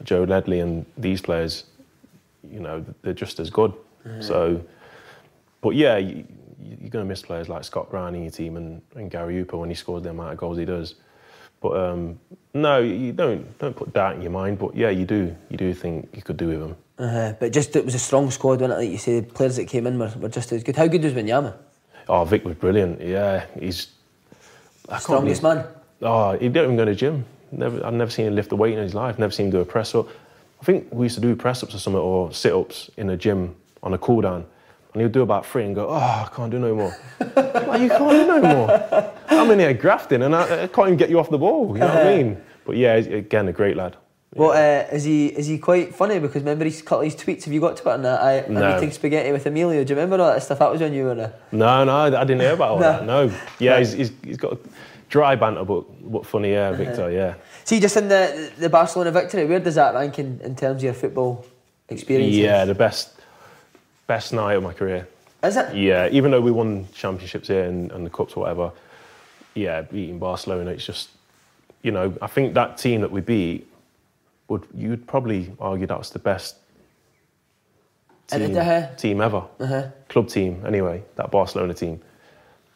Joe 0.04 0.24
Ledley 0.24 0.60
and 0.60 0.86
these 0.98 1.22
players, 1.22 1.66
you 2.44 2.60
know, 2.60 2.86
they're 3.02 3.14
just 3.14 3.40
as 3.40 3.50
good. 3.50 3.74
So, 4.20 4.62
but 5.62 5.76
yeah, 5.76 5.98
you, 5.98 6.26
you're 6.62 6.90
going 6.90 7.06
to 7.06 7.10
miss 7.10 7.22
players 7.22 7.48
like 7.48 7.64
Scott 7.64 7.90
Brown 7.90 8.16
in 8.16 8.24
your 8.24 8.32
team 8.32 8.58
and, 8.58 8.82
and 8.96 9.10
Gary 9.10 9.36
Hooper 9.36 9.58
when 9.58 9.70
he 9.70 9.76
scores 9.76 10.04
the 10.04 10.10
amount 10.10 10.34
of 10.34 10.38
goals 10.38 10.58
he 10.58 10.66
does. 10.66 10.96
But 11.62 11.78
um, 11.78 12.20
no, 12.54 12.80
you 12.80 13.14
don't 13.14 13.58
don't 13.60 13.76
put 13.76 13.94
that 13.94 14.18
in 14.18 14.22
your 14.22 14.32
mind. 14.32 14.60
But 14.60 14.76
yeah, 14.76 14.90
you 14.90 15.06
do 15.06 15.34
you 15.50 15.56
do 15.56 15.74
think 15.74 16.10
you 16.14 16.22
could 16.22 16.36
do 16.36 16.50
with 16.50 16.60
them. 16.60 16.76
Uh-huh. 16.98 17.34
But 17.40 17.54
just 17.54 17.74
it 17.78 17.86
was 17.86 17.96
a 17.96 18.00
strong 18.00 18.30
squad, 18.30 18.60
wasn't 18.60 18.74
it? 18.74 18.76
Like 18.76 18.90
you 18.90 18.98
say, 18.98 19.22
the 19.22 19.34
players 19.34 19.56
that 19.56 19.70
came 19.70 19.88
in 19.88 19.98
were, 19.98 20.14
were 20.20 20.28
just 20.28 20.52
as 20.52 20.64
good. 20.64 20.76
How 20.76 20.88
good 20.88 21.04
was 21.04 21.14
Wanyama? 21.14 21.56
Oh, 22.10 22.24
Vic 22.26 22.44
was 22.46 22.56
brilliant. 22.56 23.02
Yeah, 23.02 23.46
he's 23.60 23.88
I 24.90 25.00
Strongest 25.00 25.42
believe- 25.42 25.58
man. 25.58 25.68
Oh, 26.02 26.34
he 26.34 26.50
didn't 26.50 26.64
even 26.66 26.76
go 26.76 26.86
to 26.86 26.92
the 26.92 26.96
gym. 26.98 27.26
Never, 27.52 27.86
I've 27.86 27.94
never 27.94 28.12
seen 28.12 28.26
him 28.28 28.36
lift 28.36 28.52
a 28.52 28.56
weight 28.56 28.74
in 28.74 28.80
his 28.80 28.94
life. 28.94 29.18
Never 29.20 29.32
seen 29.32 29.46
him 29.46 29.52
do 29.52 29.60
a 29.62 29.66
press 29.66 29.96
up. 29.96 30.08
I 30.62 30.66
think 30.66 30.88
we 30.92 31.06
used 31.06 31.16
to 31.16 31.22
do 31.22 31.36
press 31.36 31.64
ups 31.64 31.76
or 31.76 31.80
something 31.80 32.02
or 32.02 32.34
sit 32.34 32.52
ups 32.54 32.90
in 32.98 33.08
the 33.08 33.16
gym 33.16 33.56
on 33.84 33.94
a 33.94 33.98
cool 33.98 34.22
down. 34.22 34.46
And 34.94 35.02
he 35.02 35.04
would 35.04 35.12
do 35.12 35.22
about 35.22 35.46
three 35.46 35.64
and 35.66 35.74
go, 35.74 35.88
Oh, 35.88 35.94
I 35.94 36.30
can't 36.36 36.52
do 36.52 36.60
no 36.60 36.76
more. 36.76 36.96
like, 37.36 37.82
you 37.82 37.90
can't 37.90 38.12
do 38.12 38.28
no 38.28 38.42
more. 38.42 39.12
I'm 39.30 39.50
in 39.52 39.60
here 39.60 39.74
grafting 39.74 40.24
and 40.24 40.36
I, 40.36 40.64
I 40.64 40.68
can't 40.68 40.88
even 40.90 40.98
get 40.98 41.10
you 41.10 41.20
off 41.20 41.30
the 41.30 41.38
ball. 41.38 41.74
You 41.74 41.80
know 41.80 41.88
what 41.88 42.06
I 42.08 42.16
mean? 42.18 42.42
But 42.66 42.76
yeah, 42.78 42.94
again, 42.96 43.48
a 43.48 43.54
great 43.54 43.76
lad. 43.78 43.96
Well, 44.36 44.52
uh, 44.52 44.88
is 44.96 45.04
he 45.04 45.28
is 45.28 45.48
he 45.48 45.58
quite 45.60 45.94
funny? 45.94 46.20
Because 46.20 46.42
remember 46.42 46.66
his 46.66 46.82
couple 46.82 47.00
of 47.00 47.06
his 47.06 47.16
tweets. 47.16 47.44
Have 47.44 47.54
you 47.54 47.60
got 47.62 47.78
to 47.78 47.90
it? 47.90 47.94
And 47.96 48.06
that 48.06 48.22
I, 48.22 48.40
I'm 48.44 48.54
No. 48.54 48.78
eating 48.78 48.92
spaghetti 48.92 49.32
with 49.32 49.46
Emilio. 49.46 49.84
Do 49.84 49.94
you 49.94 50.00
remember 50.00 50.24
all 50.24 50.32
that 50.34 50.42
stuff? 50.42 50.60
That 50.60 50.72
was 50.72 50.82
when 50.82 50.94
you 50.94 51.04
were. 51.06 51.12
Uh, 51.22 51.30
No, 51.52 51.84
no, 51.84 51.96
I 51.98 52.10
didn't 52.10 52.40
hear 52.42 52.54
about 52.54 52.72
all 52.72 52.80
No. 52.80 52.92
that. 52.92 53.06
No. 53.06 53.32
Yeah, 53.60 53.78
he's, 53.80 53.92
he's, 53.94 54.12
he's 54.24 54.38
got 54.38 54.58
dry 55.10 55.36
banter, 55.36 55.64
but, 55.64 55.84
but 56.12 56.26
funny, 56.26 56.52
yeah, 56.54 56.72
Victor, 56.72 57.12
yeah. 57.12 57.36
see, 57.64 57.80
just 57.80 57.96
in 57.98 58.08
the 58.08 58.52
the 58.58 58.70
Barcelona 58.70 59.12
victory, 59.12 59.46
where 59.46 59.60
does 59.60 59.76
that 59.76 59.94
rank 59.94 60.18
in, 60.18 60.40
in 60.44 60.56
terms 60.56 60.78
of 60.78 60.84
your 60.84 60.94
football 60.94 61.46
experience? 61.90 62.34
Yeah, 62.36 62.66
the 62.66 62.74
best 62.74 63.12
best 64.08 64.34
night 64.34 64.56
of 64.56 64.64
my 64.64 64.74
career. 64.74 65.08
Is 65.44 65.58
it? 65.58 65.76
Yeah, 65.76 66.08
even 66.12 66.32
though 66.32 66.42
we 66.42 66.52
won 66.52 66.88
championships 66.94 67.50
here 67.50 67.66
and, 67.66 67.92
and 67.92 68.06
the 68.06 68.10
cups 68.10 68.34
or 68.34 68.42
whatever, 68.42 68.72
yeah, 69.54 69.82
beating 69.82 70.18
Barcelona, 70.18 70.72
it's 70.72 70.86
just, 70.86 71.10
you 71.84 71.92
know, 71.92 72.16
I 72.22 72.28
think 72.28 72.54
that 72.56 72.78
team 72.78 73.02
that 73.02 73.12
we 73.12 73.22
beat 73.22 73.68
would 74.48 74.68
you'd 74.74 75.08
probably 75.08 75.52
argue 75.60 75.88
that 75.88 75.98
was 75.98 76.10
the 76.10 76.20
best 76.20 76.58
team, 78.28 78.56
uh-huh. 78.58 78.88
team 78.96 79.22
ever, 79.22 79.44
Uh-huh. 79.60 79.88
club 80.10 80.28
team 80.30 80.64
anyway, 80.66 81.04
that 81.16 81.32
Barcelona 81.32 81.74
team. 81.74 82.02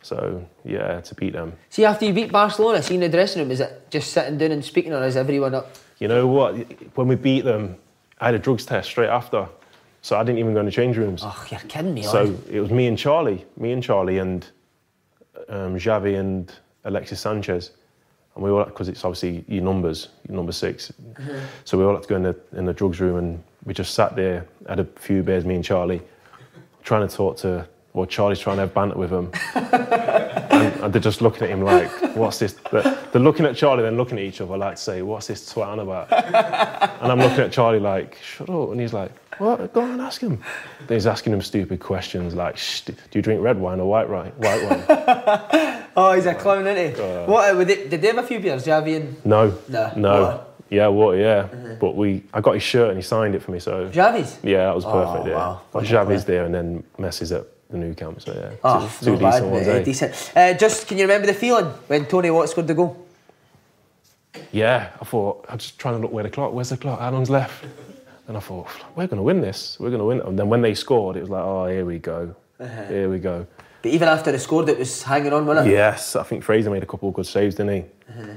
So 0.02 0.46
yeah, 0.64 1.02
to 1.02 1.16
beat 1.16 1.34
them. 1.34 1.54
See, 1.70 1.84
after 1.86 2.06
you 2.06 2.14
beat 2.14 2.32
Barcelona, 2.32 2.82
see 2.82 2.96
in 2.96 3.02
the 3.02 3.10
dressing 3.10 3.42
room, 3.42 3.52
is 3.52 3.60
it 3.60 3.90
just 3.90 4.14
sitting 4.14 4.38
down 4.38 4.52
and 4.52 4.64
speaking, 4.64 4.94
or 4.94 5.04
is 5.04 5.18
everyone 5.18 5.54
up? 5.56 5.76
You 6.00 6.08
know 6.08 6.28
what? 6.28 6.56
When 6.96 7.08
we 7.08 7.16
beat 7.16 7.44
them, 7.44 7.78
I 8.20 8.28
had 8.28 8.36
a 8.36 8.40
drugs 8.40 8.66
test 8.66 8.90
straight 8.90 9.10
after, 9.10 9.48
so 10.02 10.18
I 10.18 10.24
didn't 10.24 10.40
even 10.40 10.54
go 10.54 10.60
in 10.62 10.66
the 10.66 10.72
change 10.72 10.96
rooms. 10.98 11.22
Oh, 11.26 11.46
you're 11.52 11.60
kidding 11.62 11.94
me. 11.94 12.04
So 12.04 12.28
on. 12.28 12.44
it 12.50 12.60
was 12.60 12.72
me 12.72 12.88
and 12.88 12.98
Charlie, 12.98 13.46
me 13.58 13.72
and 13.72 13.84
Charlie, 13.84 14.20
and 14.20 14.46
um, 15.50 15.76
Xavi 15.78 16.18
and 16.20 16.52
Alexis 16.86 17.20
Sanchez, 17.20 17.72
and 18.38 18.46
we 18.46 18.52
all 18.52 18.64
because 18.64 18.88
it's 18.88 19.04
obviously 19.04 19.44
your 19.48 19.64
numbers, 19.64 20.10
your 20.28 20.36
number 20.36 20.52
6 20.52 20.92
mm-hmm. 20.92 21.40
So 21.66 21.78
we 21.78 21.84
all 21.84 21.94
had 21.94 22.04
to 22.04 22.10
go 22.10 22.16
in 22.16 22.24
the 22.24 22.36
in 22.54 22.66
the 22.66 22.74
drugs 22.74 23.00
room, 23.00 23.18
and 23.18 23.44
we 23.66 23.74
just 23.74 23.94
sat 23.94 24.16
there, 24.16 24.46
had 24.70 24.80
a 24.80 24.86
few 24.86 25.24
beers, 25.24 25.44
me 25.44 25.56
and 25.56 25.64
Charlie, 25.64 26.02
trying 26.84 27.08
to 27.08 27.14
talk 27.14 27.38
to. 27.38 27.68
Well, 27.94 28.06
Charlie's 28.06 28.40
trying 28.40 28.58
to 28.58 28.62
have 28.62 28.70
a 28.70 28.74
banter 28.74 28.96
with 28.96 29.10
him, 29.10 29.32
and, 29.56 30.84
and 30.84 30.94
they're 30.94 31.02
just 31.02 31.20
looking 31.20 31.42
at 31.44 31.50
him 31.50 31.64
like, 31.64 31.90
"What's 32.16 32.38
this?" 32.38 32.54
They're, 32.72 32.84
they're 33.12 33.22
looking 33.22 33.48
at 33.48 33.56
Charlie, 33.56 33.82
then 33.82 33.98
looking 33.98 34.20
at 34.20 34.24
each 34.24 34.40
other 34.40 34.56
like 34.56 34.76
to 34.76 34.82
say, 34.82 35.02
"What's 35.02 35.26
this 35.26 35.52
twat 35.52 35.68
on 35.68 35.80
about?" 35.80 36.12
And 37.02 37.12
I'm 37.12 37.20
looking 37.20 37.40
at 37.40 37.52
Charlie 37.52 37.80
like, 37.80 38.18
shut 38.24 38.50
up. 38.50 38.72
And 38.72 38.82
he's 38.82 38.94
like, 38.94 39.12
what? 39.40 39.74
Go 39.74 39.82
on 39.82 39.92
and 39.92 40.02
ask 40.02 40.22
him. 40.22 40.42
Then 40.88 40.96
he's 40.96 41.08
asking 41.08 41.34
him 41.34 41.42
stupid 41.42 41.80
questions 41.80 42.34
like, 42.36 42.58
do 42.86 42.94
you 43.14 43.22
drink 43.22 43.42
red 43.42 43.58
wine 43.60 43.80
or 43.80 43.90
white, 43.90 44.10
wine? 44.10 44.32
white 44.38 44.64
wine? 44.90 45.74
Oh, 46.00 46.14
he's 46.14 46.28
a 46.28 46.36
clown, 46.36 46.68
isn't 46.68 46.96
he? 46.96 47.02
what? 47.26 47.52
Uh, 47.52 47.58
were 47.58 47.66
they, 47.66 47.88
did 47.88 48.02
they 48.04 48.08
have 48.10 48.20
a 48.20 48.24
few 48.24 48.40
beers, 48.40 48.64
Xavi 48.64 48.98
and 48.98 49.26
no. 49.26 49.58
No. 49.68 49.92
No. 49.96 50.22
Water? 50.22 50.44
Yeah, 50.70 50.88
water, 50.90 51.18
yeah. 51.18 51.76
But 51.82 51.96
we, 51.96 52.22
I 52.32 52.40
got 52.40 52.52
his 52.54 52.62
shirt 52.62 52.90
and 52.90 52.98
he 53.00 53.02
signed 53.02 53.34
it 53.34 53.42
for 53.42 53.50
me, 53.50 53.58
so. 53.60 53.90
Xavi's? 53.90 54.38
Yeah, 54.44 54.66
that 54.66 54.76
was 54.76 54.86
Oh, 54.86 54.92
perfect, 54.92 55.28
yeah. 55.30 55.36
wow. 55.36 55.54
Got 55.54 55.74
What 55.74 55.84
a 55.84 55.88
Xavi's 55.88 56.24
player. 56.24 56.38
there 56.38 56.46
and 56.46 56.54
then 56.54 56.84
Messi's 57.00 57.32
at 57.32 57.48
the 57.72 57.78
Nou 57.78 57.96
Camp, 57.96 58.22
so 58.22 58.32
yeah. 58.32 58.52
Oh, 58.64 58.82
two, 59.00 59.06
two 59.06 59.12
decent 59.18 59.22
bad, 59.22 59.52
ones, 59.52 59.68
eh? 59.68 59.84
decent. 59.84 60.32
Uh, 60.36 60.54
just, 60.54 60.88
can 60.88 61.00
you 61.00 61.06
remember 61.06 61.26
the 61.26 61.34
feeling 61.34 61.66
when 61.88 62.06
Tony 62.06 62.30
Watt 62.30 62.48
scored 62.50 62.68
the 62.68 62.76
goal? 62.76 63.04
Yeah, 64.52 64.92
I 65.02 65.06
thought, 65.06 65.46
I'm 65.50 65.58
just 65.58 65.80
trying 65.80 65.96
to 65.96 66.00
look 66.02 66.12
where 66.12 66.24
the 66.24 66.30
clock, 66.30 66.54
where's 66.54 66.70
the 66.70 66.78
clock, 66.78 67.00
how 67.00 67.10
long's 67.10 67.32
left? 67.32 67.66
And 68.28 68.36
I 68.36 68.40
thought, 68.42 68.68
we're 68.96 69.08
going 69.08 69.18
to 69.18 69.24
win 69.24 69.40
this, 69.42 69.78
we're 69.80 69.90
going 69.90 70.00
to 70.00 70.06
win. 70.06 70.20
And 70.22 70.38
then 70.38 70.50
when 70.50 70.62
they 70.62 70.74
scored, 70.74 71.16
it 71.16 71.22
was 71.22 71.30
like, 71.30 71.44
oh, 71.44 71.68
here 71.68 71.86
we 71.86 71.98
go, 72.00 72.36
Uh-huh. 72.60 72.86
here 72.88 73.10
we 73.10 73.20
go. 73.20 73.48
But 73.82 73.92
even 73.92 74.08
after 74.10 74.32
they 74.32 74.38
scored, 74.38 74.68
it 74.70 74.78
was 74.78 75.02
hanging 75.04 75.32
on, 75.34 75.46
wasn't 75.46 75.68
it? 75.68 75.72
Yes, 75.72 76.16
I 76.16 76.24
think 76.24 76.44
Fraser 76.44 76.70
made 76.70 76.84
a 76.84 76.86
couple 76.86 77.08
of 77.08 77.16
good 77.16 77.26
saves, 77.28 77.56
didn't 77.56 77.74
he? 77.74 77.82
Uh-huh. 78.10 78.34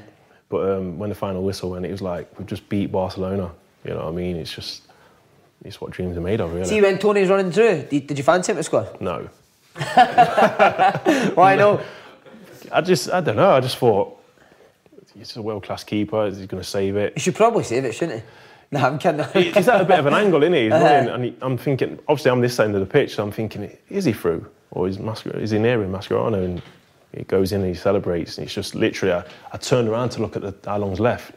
But 0.48 0.70
um, 0.76 0.98
when 0.98 1.08
the 1.08 1.14
final 1.16 1.42
whistle 1.42 1.70
went, 1.70 1.86
it 1.86 1.90
was 1.90 2.02
like, 2.02 2.38
we've 2.38 2.46
just 2.46 2.68
beat 2.68 2.92
Barcelona. 2.92 3.50
You 3.84 3.92
know 3.94 4.04
what 4.04 4.08
I 4.08 4.12
mean? 4.12 4.36
It's 4.36 4.52
just, 4.54 4.82
it's 5.64 5.80
what 5.80 5.90
dreams 5.90 6.16
are 6.16 6.20
made 6.20 6.40
of, 6.40 6.52
really. 6.52 6.66
See, 6.66 6.80
when 6.80 6.98
Tony's 6.98 7.28
running 7.28 7.50
through, 7.50 7.86
did, 7.90 8.06
did 8.06 8.18
you 8.18 8.24
fancy 8.24 8.52
him 8.52 8.56
to 8.58 8.62
score? 8.62 8.86
no. 9.00 9.28
Why 11.34 11.56
no? 11.56 11.80
I 12.72 12.80
just, 12.80 13.10
I 13.10 13.20
don't 13.20 13.36
know, 13.36 13.50
I 13.50 13.60
just 13.60 13.76
thought, 13.78 14.16
he's 15.16 15.34
a 15.36 15.42
world 15.42 15.62
class 15.64 15.82
keeper, 15.84 16.26
is 16.26 16.38
he 16.38 16.46
going 16.46 16.62
to 16.62 16.68
save 16.68 16.96
it? 16.96 17.14
He 17.14 17.20
should 17.20 17.34
probably 17.34 17.64
save 17.64 17.84
it, 17.84 17.94
shouldn't 17.94 18.20
he? 18.20 18.24
No, 18.72 18.80
I'm 18.86 18.98
kidding. 18.98 19.24
He's 19.52 19.66
at 19.68 19.80
a 19.80 19.84
bit 19.84 19.98
of 19.98 20.06
an 20.06 20.14
angle, 20.14 20.42
isn't 20.42 20.52
he? 20.52 20.64
He's 20.64 20.72
Uh-huh. 20.72 20.84
running, 20.84 21.08
and 21.10 21.24
he, 21.24 21.36
I'm 21.42 21.58
thinking, 21.58 21.98
obviously, 22.08 22.30
I'm 22.30 22.40
this 22.40 22.58
end 22.60 22.74
of 22.74 22.80
the 22.80 22.86
pitch, 22.86 23.16
so 23.16 23.22
I'm 23.24 23.32
thinking, 23.32 23.76
is 23.88 24.04
he 24.04 24.12
through? 24.12 24.46
Or 24.70 24.86
is, 24.86 24.98
Mascher- 24.98 25.36
is 25.36 25.50
he 25.50 25.58
near 25.58 25.82
him, 25.82 25.90
Mascherano? 25.92 26.44
And 26.44 26.62
he 27.16 27.24
goes 27.24 27.50
in 27.50 27.62
and 27.62 27.68
he 27.68 27.74
celebrates, 27.74 28.38
and 28.38 28.44
it's 28.46 28.54
just 28.54 28.76
literally, 28.76 29.12
I, 29.12 29.24
I 29.52 29.56
turned 29.56 29.88
around 29.88 30.10
to 30.10 30.22
look 30.22 30.36
at 30.36 30.42
the, 30.42 30.54
how 30.64 30.78
long's 30.78 31.00
left, 31.00 31.32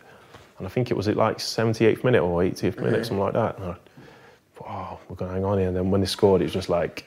and 0.59 0.67
I 0.67 0.69
think 0.69 0.91
it 0.91 0.93
was 0.97 1.07
at 1.07 1.17
like 1.17 1.39
78th 1.39 2.03
minute 2.03 2.21
or 2.21 2.43
80th 2.43 2.77
minute, 2.77 2.93
Uh-huh. 2.93 3.03
something 3.03 3.19
like 3.19 3.33
that. 3.33 3.57
And 3.57 3.65
I 3.71 3.75
thought, 4.55 4.67
oh, 4.69 4.99
we're 5.09 5.15
going 5.15 5.29
to 5.29 5.33
hang 5.35 5.45
on 5.45 5.57
here. 5.57 5.67
And 5.69 5.75
then 5.75 5.89
when 5.89 6.01
they 6.01 6.07
scored, 6.07 6.41
it 6.41 6.45
was 6.45 6.53
just 6.53 6.69
like, 6.69 7.05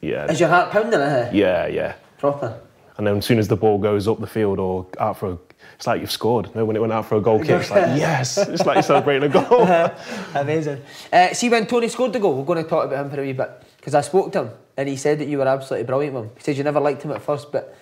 yeah, 0.00 0.24
Is 0.30 0.40
your 0.40 0.48
heart 0.48 0.70
pounding, 0.70 1.00
eh? 1.00 1.30
yeah, 1.34 1.66
yeah. 1.66 1.94
Proper. 2.16 2.58
And 2.98 3.06
then 3.06 3.18
as 3.18 3.26
soon 3.26 3.38
as 3.38 3.48
the 3.48 3.56
ball 3.56 3.78
goes 3.78 4.08
up 4.08 4.20
the 4.20 4.26
field 4.26 4.58
or 4.58 4.86
out 4.98 5.18
for 5.18 5.32
a, 5.32 5.38
it's 5.76 5.86
like 5.86 6.00
you've 6.00 6.10
scored. 6.10 6.54
No, 6.54 6.64
when 6.64 6.76
it 6.76 6.80
went 6.80 6.92
out 6.92 7.06
for 7.06 7.16
a 7.16 7.20
goal 7.20 7.38
kick, 7.38 7.60
it's 7.60 7.70
like, 7.70 7.82
yes, 7.98 8.38
it's 8.38 8.64
like 8.64 8.76
you're 8.76 8.82
celebrating 8.82 9.30
a 9.30 9.32
goal. 9.32 9.62
Amazing. 10.34 10.82
Uh, 11.12 11.34
see, 11.34 11.48
when 11.48 11.66
Tony 11.66 11.88
scored 11.88 12.12
the 12.14 12.20
goal, 12.20 12.34
we're 12.34 12.44
going 12.44 12.62
to 12.62 12.68
talk 12.68 12.86
about 12.86 13.04
him 13.04 13.10
for 13.10 13.20
a 13.20 13.24
wee 13.24 13.32
bit. 13.32 13.50
Because 13.76 13.94
I 13.94 14.00
spoke 14.00 14.32
to 14.32 14.44
him 14.44 14.50
and 14.76 14.88
he 14.88 14.96
said 14.96 15.18
that 15.18 15.28
you 15.28 15.38
were 15.38 15.46
absolutely 15.46 15.86
brilliant 15.86 16.14
with 16.14 16.24
him. 16.24 16.30
He 16.36 16.42
said 16.42 16.56
you 16.56 16.64
never 16.64 16.80
liked 16.80 17.02
him 17.02 17.12
at 17.12 17.22
first, 17.22 17.52
but 17.52 17.76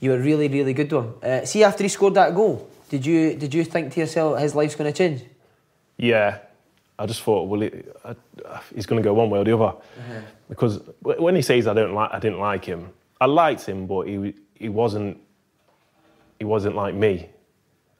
you 0.00 0.10
were 0.10 0.18
really, 0.18 0.48
really 0.48 0.74
good 0.74 0.92
with 0.92 1.04
him. 1.04 1.14
Uh, 1.22 1.44
see, 1.44 1.64
after 1.64 1.82
he 1.82 1.88
scored 1.88 2.14
that 2.14 2.34
goal, 2.34 2.68
did 2.88 3.04
you 3.04 3.34
did 3.34 3.52
you 3.52 3.64
think 3.64 3.92
to 3.94 4.00
yourself 4.00 4.38
his 4.38 4.54
life's 4.54 4.76
going 4.76 4.92
to 4.92 4.96
change? 4.96 5.24
Yeah, 5.96 6.38
I 6.98 7.06
just 7.06 7.22
thought, 7.22 7.48
well, 7.48 7.68
I, 8.04 8.14
he's 8.74 8.86
going 8.86 9.02
to 9.02 9.06
go 9.06 9.14
one 9.14 9.30
way 9.30 9.38
or 9.38 9.44
the 9.44 9.56
other. 9.56 9.76
Because 10.48 10.80
when 11.00 11.34
he 11.34 11.42
says 11.42 11.66
I 11.66 11.74
don't 11.74 11.94
like, 11.94 12.10
I 12.12 12.18
didn't 12.18 12.38
like 12.38 12.64
him. 12.64 12.90
I 13.20 13.26
liked 13.26 13.64
him, 13.66 13.86
but 13.86 14.06
he 14.06 14.34
he 14.54 14.68
wasn't 14.68 15.18
he 16.38 16.44
wasn't 16.44 16.76
like 16.76 16.94
me, 16.94 17.28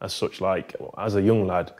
as 0.00 0.14
such. 0.14 0.40
Like 0.40 0.74
as 0.98 1.14
a 1.14 1.22
young 1.22 1.46
lad, 1.46 1.72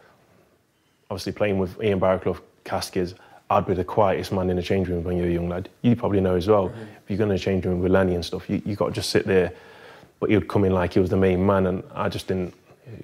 obviously 1.11 1.33
playing 1.33 1.59
with 1.59 1.83
Ian 1.83 2.01
Baraclough, 2.01 2.41
Caskets, 2.65 3.15
I'd 3.51 3.67
be 3.67 3.75
the 3.75 3.85
quietest 3.85 4.33
man 4.33 4.51
in 4.51 4.57
the 4.57 4.63
change 4.63 4.89
room 4.89 5.05
when 5.05 5.17
you're 5.17 5.29
a 5.29 5.33
young 5.33 5.49
lad. 5.49 5.69
You 5.83 5.95
probably 5.95 6.21
know 6.21 6.35
as 6.35 6.49
well. 6.49 6.67
If 6.69 7.09
you're 7.09 7.19
going 7.19 7.31
to 7.31 7.39
change 7.39 7.65
room 7.65 7.81
with 7.81 7.93
Lenny 7.93 8.15
and 8.15 8.25
stuff, 8.25 8.51
you, 8.51 8.61
you 8.65 8.75
got 8.75 8.87
to 8.87 8.93
just 8.93 9.11
sit 9.11 9.27
there. 9.27 9.53
But 10.19 10.31
he 10.31 10.37
would 10.37 10.49
come 10.49 10.65
in 10.65 10.73
like 10.73 10.95
he 10.95 11.01
was 11.01 11.11
the 11.11 11.17
main 11.17 11.45
man, 11.45 11.67
and 11.67 11.85
I 11.95 12.09
just 12.09 12.27
didn't. 12.27 12.55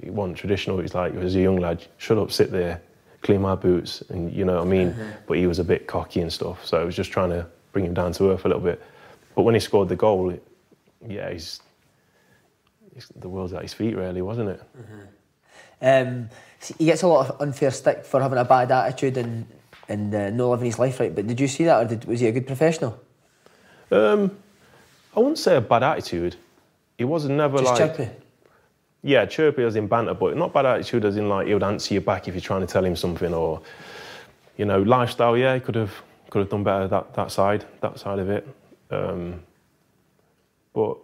He 0.02 0.10
wasn't 0.10 0.38
traditional. 0.38 0.78
He's 0.78 0.94
like, 0.94 1.14
as 1.14 1.36
a 1.36 1.40
young 1.40 1.56
lad, 1.56 1.84
shut 1.98 2.18
up, 2.18 2.32
sit 2.32 2.50
there, 2.50 2.80
clean 3.20 3.42
my 3.42 3.54
boots, 3.54 4.02
and 4.08 4.32
you 4.32 4.44
know 4.44 4.56
what 4.56 4.62
I 4.62 4.70
mean. 4.70 4.88
Uh-huh. 4.88 5.02
But 5.26 5.36
he 5.38 5.46
was 5.46 5.58
a 5.58 5.64
bit 5.64 5.86
cocky 5.86 6.20
and 6.20 6.32
stuff, 6.32 6.64
so 6.64 6.80
I 6.80 6.84
was 6.84 6.96
just 6.96 7.12
trying 7.12 7.30
to 7.30 7.46
bring 7.72 7.84
him 7.84 7.94
down 7.94 8.12
to 8.12 8.30
earth 8.32 8.44
a 8.44 8.48
little 8.48 8.62
bit. 8.62 8.82
But 9.34 9.42
when 9.42 9.54
he 9.54 9.60
scored 9.60 9.88
the 9.88 9.96
goal, 9.96 10.30
it, 10.30 10.42
yeah, 11.08 11.30
he's, 11.30 11.60
he's 12.94 13.08
the 13.16 13.28
world's 13.28 13.52
at 13.52 13.62
his 13.62 13.72
feet, 13.72 13.96
really, 13.96 14.22
wasn't 14.22 14.50
it? 14.50 14.62
Um, 15.80 16.28
he 16.78 16.84
gets 16.84 17.02
a 17.02 17.08
lot 17.08 17.28
of 17.28 17.40
unfair 17.40 17.70
stick 17.70 18.04
for 18.04 18.20
having 18.20 18.38
a 18.38 18.44
bad 18.44 18.70
attitude 18.70 19.16
and 19.16 19.46
and 19.88 20.14
uh, 20.14 20.30
not 20.30 20.48
living 20.50 20.66
his 20.66 20.78
life 20.78 21.00
right. 21.00 21.12
But 21.14 21.26
did 21.26 21.40
you 21.40 21.48
see 21.48 21.64
that, 21.64 21.82
or 21.82 21.88
did, 21.88 22.04
was 22.04 22.20
he 22.20 22.28
a 22.28 22.32
good 22.32 22.46
professional? 22.46 22.98
Um, 23.90 24.30
I 25.14 25.18
wouldn't 25.20 25.38
say 25.38 25.56
a 25.56 25.60
bad 25.60 25.82
attitude. 25.82 26.36
He 26.96 27.04
was 27.04 27.28
never 27.28 27.58
Just 27.58 27.80
like 27.80 27.96
chirpy. 27.96 28.10
yeah, 29.02 29.26
chirpy 29.26 29.64
as 29.64 29.74
in 29.76 29.88
banter, 29.88 30.14
but 30.14 30.36
not 30.36 30.52
bad 30.52 30.66
attitude 30.66 31.04
as 31.04 31.16
in 31.16 31.28
like 31.28 31.48
he 31.48 31.54
would 31.54 31.64
answer 31.64 31.94
you 31.94 32.00
back 32.00 32.28
if 32.28 32.34
you're 32.34 32.40
trying 32.40 32.60
to 32.60 32.66
tell 32.66 32.84
him 32.84 32.94
something 32.94 33.34
or 33.34 33.60
you 34.56 34.64
know 34.64 34.80
lifestyle. 34.82 35.36
Yeah, 35.36 35.54
he 35.54 35.60
could 35.60 35.74
have 35.74 35.92
could 36.30 36.38
have 36.38 36.48
done 36.48 36.62
better 36.62 36.86
that 36.86 37.12
that 37.14 37.32
side 37.32 37.64
that 37.80 37.98
side 37.98 38.20
of 38.20 38.30
it. 38.30 38.46
Um, 38.92 39.40
but 40.74 40.96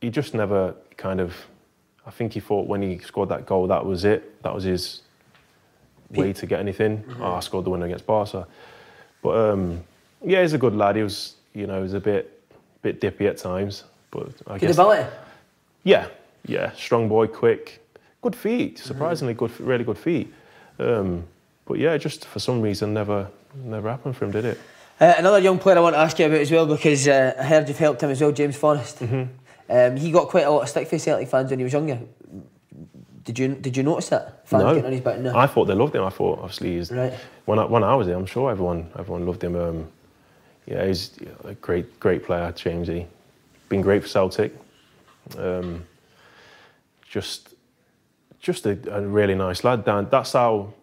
he 0.00 0.10
just 0.10 0.34
never 0.34 0.74
kind 0.96 1.20
of. 1.20 1.34
I 2.06 2.10
think 2.10 2.34
he 2.34 2.40
thought 2.40 2.66
when 2.66 2.82
he 2.82 2.98
scored 2.98 3.30
that 3.30 3.46
goal 3.46 3.66
that 3.68 3.84
was 3.84 4.04
it. 4.04 4.42
That 4.42 4.54
was 4.54 4.64
his 4.64 5.00
way 6.10 6.32
to 6.34 6.46
get 6.46 6.60
anything. 6.60 7.02
Oh, 7.20 7.32
I 7.32 7.40
scored 7.40 7.64
the 7.64 7.70
winner 7.70 7.86
against 7.86 8.06
Barca. 8.06 8.46
But 9.22 9.36
um, 9.50 9.82
yeah, 10.22 10.42
he's 10.42 10.52
a 10.52 10.58
good 10.58 10.74
lad. 10.76 10.96
He 10.96 11.02
was 11.02 11.34
you 11.54 11.66
know 11.66 11.76
he 11.76 11.82
was 11.82 11.94
a 11.94 12.00
bit 12.00 12.42
bit 12.82 13.00
dippy 13.00 13.26
at 13.26 13.38
times, 13.38 13.84
but 14.10 14.28
I 14.46 14.58
Good 14.58 14.66
guess 14.68 14.76
ability. 14.78 15.08
yeah, 15.84 16.08
yeah, 16.46 16.72
strong 16.72 17.08
boy, 17.08 17.26
quick, 17.26 17.80
good 18.20 18.36
feet, 18.36 18.78
surprisingly 18.78 19.32
good, 19.32 19.58
really 19.58 19.84
good 19.84 19.96
feet. 19.96 20.30
Um, 20.78 21.24
but 21.64 21.78
yeah, 21.78 21.96
just 21.96 22.26
for 22.26 22.40
some 22.40 22.60
reason, 22.60 22.92
never, 22.92 23.28
never 23.54 23.88
happened 23.88 24.16
for 24.18 24.26
him, 24.26 24.32
did 24.32 24.44
it? 24.44 24.60
Uh, 25.00 25.14
another 25.18 25.38
young 25.40 25.58
player 25.58 25.76
I 25.76 25.80
want 25.80 25.94
to 25.96 26.00
ask 26.00 26.18
you 26.18 26.26
about 26.26 26.40
as 26.40 26.50
well 26.50 26.66
because 26.66 27.08
uh, 27.08 27.34
I 27.38 27.42
heard 27.42 27.68
you've 27.68 27.78
helped 27.78 28.02
him 28.02 28.10
as 28.10 28.20
well, 28.20 28.32
James 28.32 28.56
Forrest. 28.56 29.02
Um, 29.02 29.96
he 29.96 30.10
got 30.12 30.28
quite 30.28 30.44
a 30.46 30.50
lot 30.50 30.62
of 30.62 30.68
stick 30.68 30.88
for 30.88 30.98
Celtic 30.98 31.28
fans 31.28 31.50
when 31.50 31.58
he 31.58 31.64
was 31.64 31.72
younger. 31.72 31.98
Did 33.24 33.38
you 33.38 33.48
did 33.54 33.76
you 33.76 33.82
notice 33.82 34.10
that? 34.10 34.46
Fans 34.46 34.62
getting 34.64 34.84
on 34.84 34.92
his 34.92 35.00
back? 35.00 35.18
No. 35.18 35.34
I 35.36 35.46
thought 35.46 35.64
they 35.64 35.74
loved 35.74 35.94
him. 35.96 36.04
I 36.04 36.10
thought 36.10 36.38
obviously 36.40 36.76
he's 36.76 36.92
Right. 36.92 37.14
when 37.46 37.58
I, 37.58 37.64
when 37.64 37.82
I 37.82 37.94
was 37.94 38.06
there, 38.06 38.16
I'm 38.16 38.26
sure 38.26 38.50
everyone 38.50 38.90
everyone 38.98 39.24
loved 39.26 39.42
him. 39.42 39.56
Um, 39.56 39.88
yeah, 40.66 40.86
he's 40.86 41.10
a 41.44 41.54
great 41.54 41.98
great 42.00 42.22
player, 42.24 42.52
Jamesy. 42.52 43.06
Been 43.70 43.80
great 43.80 44.02
for 44.02 44.08
Celtic. 44.08 44.54
Um, 45.38 45.84
just 47.08 47.54
just 48.40 48.66
a, 48.66 48.78
a 48.94 49.00
really 49.00 49.34
nice 49.34 49.64
lad. 49.64 49.86
Dan, 49.86 50.06
that's 50.10 50.34
how 50.34 50.74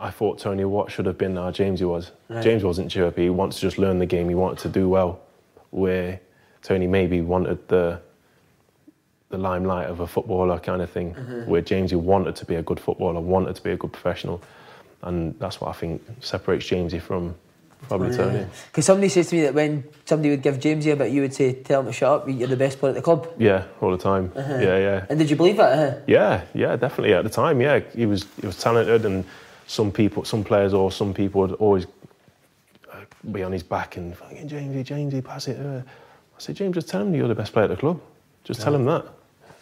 I 0.00 0.10
thought 0.10 0.38
Tony 0.38 0.64
Watt 0.64 0.90
should 0.90 1.04
have 1.06 1.18
been. 1.18 1.36
How 1.36 1.50
Jamesy 1.50 1.86
was. 1.86 2.10
James 2.42 2.64
wasn't 2.64 2.90
chirpy. 2.90 3.24
He 3.24 3.30
wants 3.30 3.56
to 3.56 3.62
just 3.62 3.76
learn 3.78 3.98
the 3.98 4.06
game. 4.06 4.28
He 4.28 4.34
wanted 4.34 4.58
to 4.60 4.68
do 4.70 4.88
well. 4.88 5.20
Where 5.70 6.20
Tony 6.62 6.86
maybe 6.86 7.20
wanted 7.20 7.68
the 7.68 8.00
the 9.28 9.38
limelight 9.38 9.86
of 9.86 10.00
a 10.00 10.06
footballer 10.08 10.58
kind 10.58 10.82
of 10.82 10.90
thing, 10.90 11.12
where 11.46 11.62
Jamesy 11.62 11.94
wanted 11.94 12.34
to 12.36 12.44
be 12.44 12.56
a 12.56 12.62
good 12.62 12.80
footballer, 12.80 13.20
wanted 13.20 13.54
to 13.56 13.62
be 13.62 13.70
a 13.70 13.76
good 13.76 13.92
professional, 13.92 14.42
and 15.02 15.38
that's 15.38 15.60
what 15.60 15.68
I 15.68 15.72
think 15.78 16.02
separates 16.20 16.66
Jamesy 16.66 17.00
from 17.00 17.36
probably 17.86 18.16
Tony. 18.16 18.44
Because 18.66 18.86
somebody 18.86 19.08
says 19.08 19.28
to 19.28 19.36
me 19.36 19.42
that 19.42 19.54
when 19.54 19.84
somebody 20.04 20.30
would 20.30 20.42
give 20.42 20.56
Jamesy 20.58 20.92
a 20.92 20.96
bit, 20.96 21.12
you 21.12 21.20
would 21.22 21.34
say, 21.34 21.52
"Tell 21.52 21.80
him 21.80 21.86
to 21.86 21.92
shut 21.92 22.10
up. 22.10 22.28
You're 22.28 22.48
the 22.48 22.56
best 22.56 22.80
player 22.80 22.90
at 22.90 22.96
the 22.96 23.02
club." 23.02 23.28
Yeah, 23.38 23.64
all 23.80 23.92
the 23.92 23.98
time. 23.98 24.32
Yeah, 24.34 24.78
yeah, 24.78 25.06
And 25.08 25.18
did 25.18 25.30
you 25.30 25.36
believe 25.36 25.58
that? 25.58 25.78
Uh-huh. 25.78 26.00
yeah, 26.08 26.42
yeah. 26.54 26.74
Definitely 26.74 27.14
at 27.14 27.22
the 27.22 27.30
time. 27.30 27.60
Yeah, 27.60 27.80
he 27.94 28.06
was 28.06 28.26
he 28.40 28.46
was 28.46 28.58
talented, 28.58 29.04
and 29.04 29.24
some 29.70 29.92
people, 29.92 30.24
some 30.24 30.42
players, 30.42 30.74
or 30.74 30.90
some 30.90 31.14
people 31.14 31.42
would 31.42 31.52
always 31.52 31.86
uh, 32.92 32.96
be 33.30 33.42
on 33.44 33.52
his 33.52 33.62
back 33.62 33.96
and 33.96 34.16
fucking 34.16 34.48
Jamesy, 34.48 34.84
Jamesy, 34.84 35.22
pass 35.24 35.46
it. 35.48 35.58
Uh. 35.64 35.82
I 36.36 36.38
said, 36.38 36.56
James, 36.56 36.74
just 36.74 36.88
tell 36.88 37.02
him 37.02 37.14
you're 37.14 37.28
the 37.28 37.34
best 37.34 37.52
player 37.52 37.64
at 37.66 37.70
the 37.70 37.76
club. 37.76 38.00
Just 38.44 38.62
tell 38.62 38.74
him 38.74 38.84
that. 38.86 39.04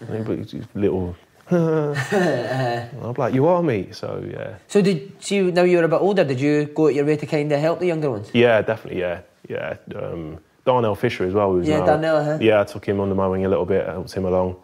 And 0.00 0.16
he- 0.16 0.22
but 0.24 0.38
he's 0.38 0.64
little. 0.74 1.14
I'm 1.50 3.14
like, 3.16 3.34
you 3.34 3.46
are 3.46 3.62
me. 3.62 3.88
So 3.92 4.24
yeah. 4.30 4.56
So 4.68 4.80
did 4.80 5.12
you 5.30 5.50
now 5.52 5.62
you're 5.64 5.84
a 5.84 5.88
bit 5.88 6.00
older? 6.00 6.24
Did 6.24 6.40
you 6.40 6.66
go 6.66 6.86
out 6.86 6.94
your 6.94 7.04
way 7.04 7.16
to 7.16 7.26
kind 7.26 7.50
of 7.52 7.60
help 7.60 7.80
the 7.80 7.86
younger 7.86 8.10
ones? 8.10 8.30
Yeah, 8.32 8.62
definitely. 8.62 9.00
Yeah, 9.00 9.20
yeah. 9.48 9.76
Um, 9.96 10.38
Darnell 10.64 10.94
Fisher 10.94 11.24
as 11.24 11.34
well. 11.34 11.60
Yeah, 11.62 11.78
now- 11.80 11.86
Darnell, 11.86 12.16
uh-huh. 12.16 12.38
Yeah, 12.40 12.60
I 12.60 12.64
took 12.64 12.84
him 12.86 13.00
under 13.00 13.14
my 13.14 13.26
wing 13.26 13.44
a 13.44 13.48
little 13.48 13.64
bit, 13.66 13.86
helped 13.86 14.12
him 14.12 14.24
along, 14.26 14.56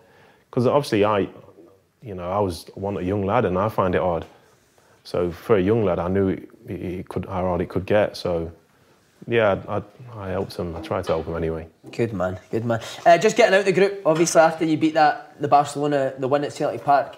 because 0.50 0.66
obviously 0.66 1.04
I, 1.04 1.20
you 2.02 2.14
know, 2.14 2.30
I 2.30 2.38
was 2.38 2.66
one 2.74 2.96
a 2.98 3.00
young 3.00 3.24
lad 3.26 3.44
and 3.46 3.58
I 3.58 3.68
find 3.70 3.94
it 3.94 4.00
hard. 4.02 4.24
So 5.04 5.30
for 5.30 5.56
a 5.56 5.60
young 5.60 5.84
lad, 5.84 5.98
I 5.98 6.08
knew 6.08 6.28
it, 6.28 6.48
it 6.66 7.08
could 7.08 7.26
how 7.26 7.42
hard 7.42 7.60
it 7.60 7.68
could 7.68 7.86
get. 7.86 8.16
So 8.16 8.50
yeah, 9.28 9.62
I, 9.68 9.82
I 10.18 10.30
helped 10.30 10.56
him. 10.56 10.74
I 10.74 10.80
tried 10.80 11.04
to 11.04 11.12
help 11.12 11.26
him 11.26 11.36
anyway. 11.36 11.68
Good 11.92 12.12
man, 12.12 12.38
good 12.50 12.64
man. 12.64 12.80
Uh, 13.06 13.18
just 13.18 13.36
getting 13.36 13.54
out 13.54 13.64
the 13.64 13.72
group, 13.72 14.02
obviously 14.04 14.40
after 14.40 14.64
you 14.64 14.76
beat 14.76 14.94
that 14.94 15.40
the 15.40 15.48
Barcelona 15.48 16.14
the 16.18 16.28
win 16.28 16.44
at 16.44 16.52
Celtic 16.52 16.84
Park, 16.84 17.16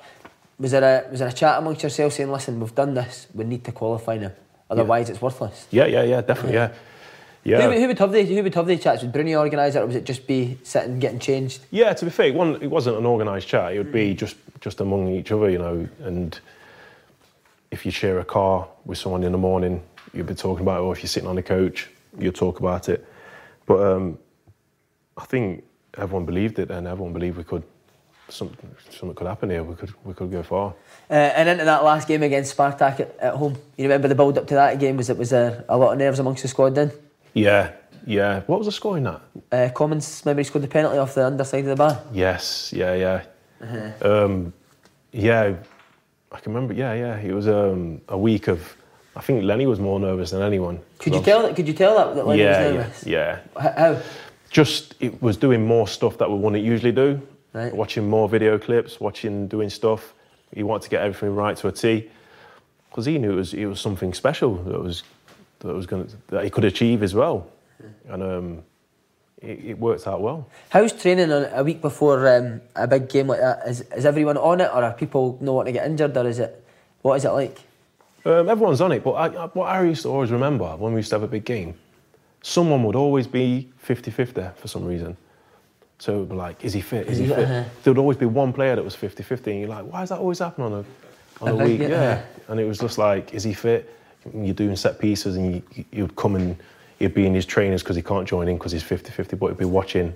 was 0.58 0.72
there 0.72 1.06
a 1.06 1.10
was 1.10 1.20
there 1.20 1.28
a 1.28 1.32
chat 1.32 1.58
amongst 1.58 1.82
yourselves 1.82 2.16
saying, 2.16 2.30
listen, 2.30 2.60
we've 2.60 2.74
done 2.74 2.94
this, 2.94 3.28
we 3.34 3.44
need 3.44 3.64
to 3.64 3.72
qualify 3.72 4.18
now, 4.18 4.32
otherwise 4.68 5.08
it's 5.08 5.22
worthless. 5.22 5.66
Yeah, 5.70 5.86
yeah, 5.86 6.02
yeah, 6.02 6.20
definitely. 6.20 6.54
Yeah, 6.54 6.72
yeah. 7.44 7.62
Who, 7.62 7.78
who 7.78 7.86
would 7.86 7.98
have 7.98 8.12
the 8.12 8.24
who 8.24 8.42
would 8.42 8.54
have 8.54 8.66
the 8.66 8.76
chats? 8.76 9.02
Would 9.02 9.12
Bruni 9.12 9.34
organise 9.36 9.76
it, 9.76 9.78
or 9.78 9.86
was 9.86 9.96
it 9.96 10.04
just 10.04 10.26
be 10.26 10.58
sitting 10.64 10.98
getting 10.98 11.20
changed? 11.20 11.64
Yeah, 11.70 11.92
to 11.92 12.04
be 12.04 12.10
fair, 12.10 12.26
it 12.26 12.34
wasn't, 12.34 12.62
it 12.62 12.68
wasn't 12.68 12.96
an 12.96 13.06
organised 13.06 13.46
chat. 13.46 13.74
It 13.74 13.78
would 13.78 13.92
be 13.92 14.14
just 14.14 14.36
just 14.60 14.80
among 14.80 15.08
each 15.08 15.30
other, 15.30 15.48
you 15.48 15.58
know. 15.58 15.88
And 16.02 16.38
if 17.70 17.84
you 17.84 17.90
share 17.90 18.18
a 18.18 18.24
car 18.24 18.68
with 18.84 18.98
someone 18.98 19.22
in 19.24 19.32
the 19.32 19.38
morning, 19.38 19.82
you'd 20.12 20.26
be 20.26 20.34
talking 20.34 20.62
about 20.62 20.80
it. 20.80 20.82
Or 20.84 20.92
if 20.92 21.02
you're 21.02 21.08
sitting 21.08 21.28
on 21.28 21.36
the 21.36 21.42
coach, 21.42 21.88
you'd 22.18 22.34
talk 22.34 22.60
about 22.60 22.88
it. 22.88 23.04
But 23.66 23.80
um, 23.80 24.18
I 25.16 25.24
think 25.24 25.64
everyone 25.96 26.24
believed 26.24 26.58
it, 26.58 26.70
and 26.70 26.86
everyone 26.86 27.12
believed 27.12 27.36
we 27.36 27.44
could. 27.44 27.62
Something, 28.28 28.74
something 28.90 29.14
could 29.14 29.28
happen 29.28 29.50
here. 29.50 29.62
We 29.62 29.76
could 29.76 29.94
we 30.04 30.12
could 30.12 30.32
go 30.32 30.42
far. 30.42 30.74
Uh, 31.08 31.14
and 31.14 31.48
into 31.48 31.64
that 31.64 31.84
last 31.84 32.08
game 32.08 32.24
against 32.24 32.56
Spartak 32.56 32.98
at, 32.98 33.16
at 33.20 33.34
home, 33.34 33.56
you 33.76 33.84
remember 33.84 34.08
the 34.08 34.16
build 34.16 34.36
up 34.36 34.48
to 34.48 34.54
that 34.54 34.80
game? 34.80 34.96
Was 34.96 35.10
it 35.10 35.16
was 35.16 35.30
there 35.30 35.64
a 35.68 35.76
lot 35.76 35.92
of 35.92 35.98
nerves 35.98 36.18
amongst 36.18 36.42
the 36.42 36.48
squad 36.48 36.74
then? 36.74 36.90
Yeah, 37.34 37.70
yeah. 38.04 38.40
What 38.46 38.58
was 38.58 38.66
the 38.66 38.72
score 38.72 38.96
in 38.96 39.04
that? 39.04 39.20
Uh, 39.52 39.68
Commons 39.72 40.24
maybe 40.26 40.42
scored 40.42 40.64
the 40.64 40.68
penalty 40.68 40.98
off 40.98 41.14
the 41.14 41.24
underside 41.24 41.60
of 41.60 41.66
the 41.66 41.76
bar. 41.76 42.02
Yes, 42.12 42.72
yeah, 42.72 42.94
yeah. 42.94 43.92
Um, 44.02 44.52
yeah, 45.12 45.54
I 46.36 46.40
can 46.40 46.52
remember. 46.52 46.74
Yeah, 46.74 46.92
yeah. 46.92 47.18
It 47.18 47.32
was 47.32 47.48
um, 47.48 48.02
a 48.08 48.18
week 48.18 48.48
of. 48.48 48.76
I 49.16 49.22
think 49.22 49.42
Lenny 49.44 49.66
was 49.66 49.80
more 49.80 49.98
nervous 49.98 50.32
than 50.32 50.42
anyone. 50.42 50.78
Could 50.98 51.14
you 51.14 51.22
tell 51.22 51.42
that? 51.42 51.56
Could 51.56 51.66
you 51.66 51.72
tell 51.72 51.96
that 51.96 52.14
that 52.14 52.26
Lenny 52.26 52.42
yeah, 52.42 52.48
was 52.50 52.58
yeah, 52.58 52.72
nervous? 52.82 53.06
yeah. 53.06 53.38
H- 53.58 53.74
How? 53.76 54.02
Just 54.50 54.94
it 55.00 55.22
was 55.22 55.38
doing 55.38 55.66
more 55.66 55.88
stuff 55.88 56.18
that 56.18 56.30
we 56.30 56.36
wouldn't 56.36 56.62
usually 56.62 56.92
do. 56.92 57.20
Right. 57.54 57.74
Watching 57.74 58.08
more 58.10 58.28
video 58.28 58.58
clips, 58.58 59.00
watching 59.00 59.48
doing 59.48 59.70
stuff. 59.70 60.12
He 60.54 60.62
wanted 60.62 60.82
to 60.84 60.90
get 60.90 61.00
everything 61.02 61.34
right 61.34 61.56
to 61.56 61.68
a 61.68 61.72
T 61.72 62.10
because 62.90 63.06
he 63.06 63.16
knew 63.16 63.32
it 63.32 63.36
was 63.36 63.54
it 63.54 63.64
was 63.64 63.80
something 63.80 64.12
special 64.12 64.56
that 64.64 64.78
was 64.82 65.02
that 65.60 65.74
was 65.74 65.86
going 65.86 66.06
that 66.28 66.44
he 66.44 66.50
could 66.50 66.64
achieve 66.66 67.02
as 67.02 67.14
well, 67.14 67.48
and 68.08 68.22
um, 68.22 68.62
it, 69.42 69.64
it 69.64 69.78
worked 69.78 70.06
out 70.06 70.20
well. 70.20 70.48
How's 70.70 70.92
training 70.92 71.30
on 71.32 71.46
a 71.52 71.62
week 71.62 71.80
before 71.80 72.28
um, 72.28 72.60
a 72.74 72.86
big 72.86 73.08
game 73.08 73.26
like 73.28 73.40
that? 73.40 73.66
Is, 73.66 73.82
is 73.96 74.06
everyone 74.06 74.36
on 74.36 74.60
it, 74.60 74.70
or 74.72 74.82
are 74.82 74.92
people 74.92 75.38
not 75.40 75.52
wanting 75.52 75.74
to 75.74 75.80
get 75.80 75.86
injured, 75.86 76.16
or 76.16 76.26
is 76.26 76.38
it 76.38 76.64
what 77.02 77.16
is 77.16 77.24
it 77.24 77.30
like? 77.30 77.60
Um, 78.24 78.48
everyone's 78.48 78.80
on 78.80 78.90
it, 78.92 79.04
but 79.04 79.12
I, 79.12 79.26
I, 79.44 79.46
what 79.48 79.66
I 79.66 79.82
used 79.84 80.02
to 80.02 80.08
always 80.08 80.32
remember 80.32 80.66
when 80.76 80.92
we 80.92 80.98
used 80.98 81.10
to 81.10 81.14
have 81.14 81.22
a 81.22 81.28
big 81.28 81.44
game, 81.44 81.74
someone 82.42 82.82
would 82.82 82.96
always 82.96 83.28
be 83.28 83.70
50-50 83.86 84.56
for 84.56 84.66
some 84.66 84.84
reason. 84.84 85.16
So 85.98 86.14
it 86.14 86.18
would 86.18 86.28
be 86.30 86.34
like, 86.34 86.64
is 86.64 86.72
he 86.72 86.80
fit? 86.80 87.06
Is 87.06 87.18
he 87.18 87.28
fit? 87.28 87.38
Uh-huh. 87.38 87.64
There 87.84 87.92
would 87.92 88.00
always 88.00 88.16
be 88.18 88.26
one 88.26 88.52
player 88.52 88.74
that 88.74 88.84
was 88.84 88.96
50-50 88.96 89.46
and 89.46 89.60
you're 89.60 89.68
like, 89.68 89.84
why 89.84 90.00
does 90.00 90.08
that 90.08 90.18
always 90.18 90.40
happen 90.40 90.64
on 90.64 90.72
a, 90.72 90.84
on 91.40 91.48
a 91.48 91.54
A 91.54 91.64
week? 91.68 91.80
Yeah. 91.82 91.86
uh-huh. 91.88 92.22
And 92.48 92.58
it 92.60 92.64
was 92.64 92.78
just 92.80 92.98
like, 92.98 93.32
is 93.32 93.44
he 93.44 93.54
fit? 93.54 93.94
You're 94.34 94.54
doing 94.54 94.74
set 94.74 94.98
pieces 94.98 95.36
and 95.36 95.54
you, 95.76 95.84
you'd 95.92 96.16
come 96.16 96.34
and 96.34 96.56
he'd 96.98 97.14
be 97.14 97.26
in 97.26 97.34
his 97.34 97.46
trainers 97.46 97.82
because 97.82 97.96
he 97.96 98.02
can't 98.02 98.26
join 98.26 98.48
in 98.48 98.56
because 98.56 98.72
he's 98.72 98.82
50-50, 98.84 99.38
but 99.38 99.48
he'd 99.48 99.58
be 99.58 99.64
watching. 99.64 100.14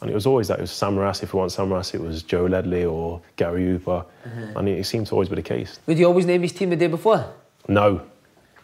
And 0.00 0.10
it 0.10 0.14
was 0.14 0.26
always 0.26 0.48
that. 0.48 0.58
It 0.58 0.62
was 0.62 0.70
Samaras, 0.70 1.22
if 1.22 1.34
we 1.34 1.38
want 1.40 1.50
Samaras, 1.50 1.92
it 1.94 2.00
was 2.00 2.22
Joe 2.22 2.44
Ledley 2.46 2.84
or 2.84 3.20
Gary 3.36 3.64
Hooper. 3.64 4.04
Uh-huh. 4.24 4.58
And 4.58 4.68
it, 4.68 4.78
it 4.78 4.84
seemed 4.84 5.08
to 5.08 5.14
always 5.14 5.28
be 5.28 5.34
the 5.36 5.42
case. 5.42 5.80
Would 5.86 5.98
you 5.98 6.06
always 6.06 6.24
name 6.24 6.42
his 6.42 6.52
team 6.52 6.70
the 6.70 6.76
day 6.76 6.86
before? 6.86 7.28
No, 7.66 8.02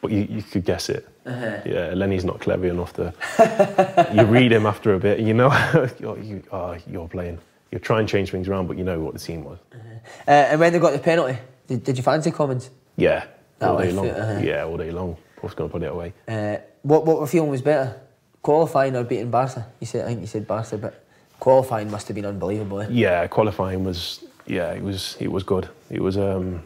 but 0.00 0.12
you, 0.12 0.26
you 0.30 0.42
could 0.42 0.64
guess 0.64 0.88
it. 0.88 1.08
Uh-huh. 1.26 1.60
Yeah, 1.66 1.92
Lenny's 1.94 2.24
not 2.24 2.40
clever 2.40 2.66
enough 2.66 2.92
to. 2.94 3.12
you 4.14 4.24
read 4.24 4.52
him 4.52 4.66
after 4.66 4.94
a 4.94 4.98
bit, 5.00 5.18
and 5.18 5.26
you 5.26 5.34
know 5.34 5.50
you're, 5.98 6.18
you, 6.20 6.42
oh, 6.52 6.76
you're 6.86 7.08
playing. 7.08 7.38
You 7.72 7.78
try 7.80 7.98
and 7.98 8.08
change 8.08 8.30
things 8.30 8.46
around, 8.46 8.68
but 8.68 8.78
you 8.78 8.84
know 8.84 9.00
what 9.00 9.14
the 9.14 9.18
team 9.18 9.42
was. 9.44 9.58
Uh, 9.72 10.30
and 10.30 10.60
when 10.60 10.72
they 10.72 10.78
got 10.78 10.92
the 10.92 10.98
penalty, 11.00 11.36
did, 11.66 11.82
did 11.82 11.96
you 11.96 12.02
fancy 12.04 12.30
Commons? 12.30 12.70
Yeah, 12.96 13.24
That 13.58 13.70
all 13.70 13.78
day 13.78 13.90
long. 13.90 14.08
uh-huh. 14.08 14.40
Yeah, 14.44 14.64
all 14.64 14.76
day 14.76 14.92
long. 14.92 15.16
Both 15.42 15.56
going 15.56 15.68
to 15.70 15.72
put 15.72 15.82
it 15.82 15.90
away. 15.90 16.12
Uh, 16.28 16.58
what 16.84 17.04
what 17.06 17.18
were 17.18 17.26
feeling 17.26 17.50
was 17.50 17.62
better, 17.62 18.00
qualifying 18.42 18.94
or 18.94 19.02
beating 19.02 19.30
Barca? 19.30 19.66
You 19.80 19.86
said 19.86 20.04
I 20.04 20.08
think 20.08 20.20
you 20.20 20.26
said 20.26 20.46
Barca, 20.46 20.78
but 20.78 21.04
qualifying 21.40 21.90
must 21.90 22.06
have 22.08 22.14
been 22.14 22.26
unbelievable. 22.26 22.80
Eh? 22.80 22.88
Yeah, 22.90 23.26
qualifying 23.26 23.82
was 23.84 24.24
yeah, 24.46 24.72
it 24.72 24.82
was 24.82 25.16
it 25.18 25.32
was 25.32 25.42
good. 25.42 25.68
It 25.90 26.00
was 26.00 26.16
um, 26.16 26.62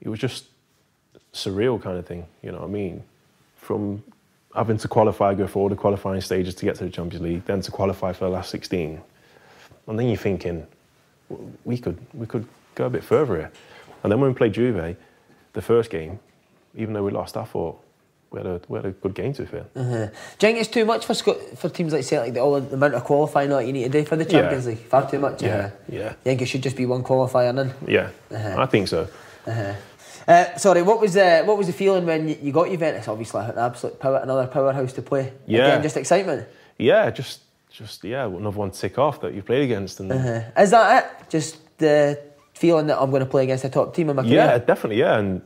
it 0.00 0.08
was 0.08 0.20
just 0.20 0.44
surreal 1.32 1.82
kind 1.82 1.98
of 1.98 2.06
thing. 2.06 2.26
You 2.42 2.52
know 2.52 2.58
what 2.58 2.68
I 2.68 2.70
mean? 2.70 3.02
From 3.56 4.04
having 4.54 4.78
to 4.78 4.88
qualify, 4.88 5.34
go 5.34 5.46
through 5.46 5.62
all 5.62 5.68
the 5.68 5.76
qualifying 5.76 6.20
stages 6.20 6.54
to 6.56 6.64
get 6.64 6.76
to 6.76 6.84
the 6.84 6.90
Champions 6.90 7.24
League, 7.24 7.44
then 7.46 7.60
to 7.62 7.70
qualify 7.70 8.12
for 8.12 8.26
the 8.26 8.30
last 8.30 8.50
16, 8.50 9.00
and 9.86 9.98
then 9.98 10.06
you're 10.06 10.16
thinking 10.16 10.66
we 11.64 11.78
could 11.78 11.98
we 12.12 12.26
could 12.26 12.46
go 12.74 12.84
a 12.86 12.90
bit 12.90 13.02
further 13.02 13.36
here. 13.36 13.52
And 14.02 14.12
then 14.12 14.20
when 14.20 14.30
we 14.30 14.36
played 14.36 14.52
Juve, 14.52 14.96
the 15.54 15.62
first 15.62 15.90
game, 15.90 16.20
even 16.74 16.92
though 16.92 17.02
we 17.02 17.10
lost, 17.10 17.36
I 17.38 17.44
thought 17.44 17.80
we 18.36 18.42
had 18.42 18.46
a 18.46 18.60
we 18.68 18.76
had 18.78 18.86
a 18.86 18.90
good 18.90 19.14
game 19.14 19.32
to 19.32 19.42
be 19.42 19.48
fair. 19.48 19.64
Uh-huh. 19.74 19.90
Do 19.96 20.02
you 20.04 20.08
think 20.38 20.58
it's 20.58 20.68
too 20.68 20.84
much 20.84 21.06
for 21.06 21.14
Sco- 21.14 21.40
for 21.56 21.68
teams 21.68 21.92
like 21.92 22.04
Celtic, 22.04 22.34
the, 22.34 22.40
all 22.40 22.60
the 22.60 22.74
amount 22.74 22.94
of 22.94 23.04
qualifying 23.04 23.50
that 23.50 23.66
you 23.66 23.72
need 23.72 23.84
to 23.84 23.88
do 24.00 24.04
for 24.04 24.16
the 24.16 24.24
Yeah. 24.24 24.30
Champions 24.40 24.66
League? 24.66 24.78
Far 24.78 25.10
too 25.10 25.18
much. 25.18 25.42
Yeah, 25.42 25.56
uh-huh. 25.56 25.70
yeah. 25.88 26.08
You 26.10 26.16
think 26.24 26.42
it 26.42 26.46
should 26.46 26.62
just 26.62 26.76
be 26.76 26.86
one 26.86 27.02
qualifier 27.02 27.48
and 27.50 27.58
then? 27.58 27.74
Yeah, 27.86 28.10
Uh-huh. 28.30 28.62
I 28.62 28.66
think 28.66 28.88
so. 28.88 29.08
Uh 29.46 29.74
huh. 30.28 30.56
sorry, 30.58 30.82
what 30.82 31.00
was 31.00 31.14
the 31.14 31.42
what 31.44 31.56
was 31.56 31.66
the 31.66 31.72
feeling 31.72 32.04
when 32.06 32.28
you, 32.28 32.36
you 32.42 32.52
got 32.52 32.68
Juventus? 32.68 33.08
Obviously, 33.08 33.44
an 33.44 33.58
absolute 33.58 33.98
power, 33.98 34.18
another 34.22 34.46
powerhouse 34.46 34.92
to 34.94 35.02
play. 35.02 35.32
Yeah. 35.46 35.66
Again, 35.66 35.82
just 35.82 35.96
excitement. 35.96 36.46
Yeah, 36.78 37.10
just 37.10 37.40
just 37.70 38.04
yeah, 38.04 38.26
another 38.26 38.58
one 38.58 38.70
to 38.70 38.78
tick 38.78 38.98
off 38.98 39.20
that 39.20 39.34
you 39.34 39.42
played 39.42 39.62
against 39.64 40.00
and. 40.00 40.12
Uh, 40.12 40.42
is 40.62 40.70
that 40.70 41.04
it? 41.04 41.30
Just 41.30 41.58
the 41.78 42.18
feeling 42.54 42.86
that 42.88 42.98
I'm 43.00 43.10
going 43.10 43.20
to 43.24 43.30
play 43.30 43.44
against 43.44 43.64
a 43.64 43.68
top 43.68 43.94
team 43.94 44.08
in 44.10 44.16
my 44.16 44.22
career. 44.22 44.34
Yeah, 44.34 44.58
definitely. 44.58 44.98
Yeah, 44.98 45.18
and 45.18 45.42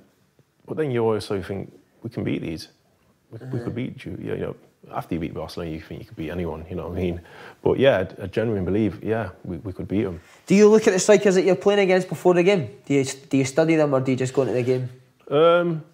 but 0.66 0.76
then 0.76 0.90
you 0.92 1.04
also 1.04 1.42
think 1.42 1.72
we 2.02 2.10
can 2.10 2.22
beat 2.24 2.40
these. 2.42 2.68
We, 3.30 3.46
we 3.46 3.64
could 3.64 3.74
beat 3.74 4.04
you. 4.04 4.18
You 4.20 4.36
know, 4.36 4.56
after 4.92 5.14
you 5.14 5.20
beat 5.20 5.34
Barcelona, 5.34 5.70
you 5.70 5.80
think 5.80 6.00
you 6.00 6.06
could 6.06 6.16
beat 6.16 6.30
anyone. 6.30 6.64
You 6.68 6.76
know 6.76 6.88
what 6.88 6.98
I 6.98 7.00
mean? 7.02 7.20
But 7.62 7.78
yeah, 7.78 8.04
I 8.20 8.26
genuinely 8.26 8.64
believe, 8.64 9.02
yeah, 9.04 9.30
we, 9.44 9.58
we 9.58 9.72
could 9.72 9.88
beat 9.88 10.04
them. 10.04 10.20
Do 10.46 10.54
you 10.54 10.68
look 10.68 10.86
at 10.86 10.92
the 10.92 10.98
strikers 10.98 11.34
that 11.34 11.44
you're 11.44 11.56
playing 11.56 11.80
against 11.80 12.08
before 12.08 12.34
the 12.34 12.42
game? 12.42 12.70
Do 12.86 12.94
you 12.94 13.04
do 13.04 13.36
you 13.36 13.44
study 13.44 13.76
them 13.76 13.94
or 13.94 14.00
do 14.00 14.10
you 14.10 14.16
just 14.16 14.32
go 14.32 14.42
into 14.42 14.54
the 14.54 14.62
game? 14.62 14.88
Um, 15.30 15.84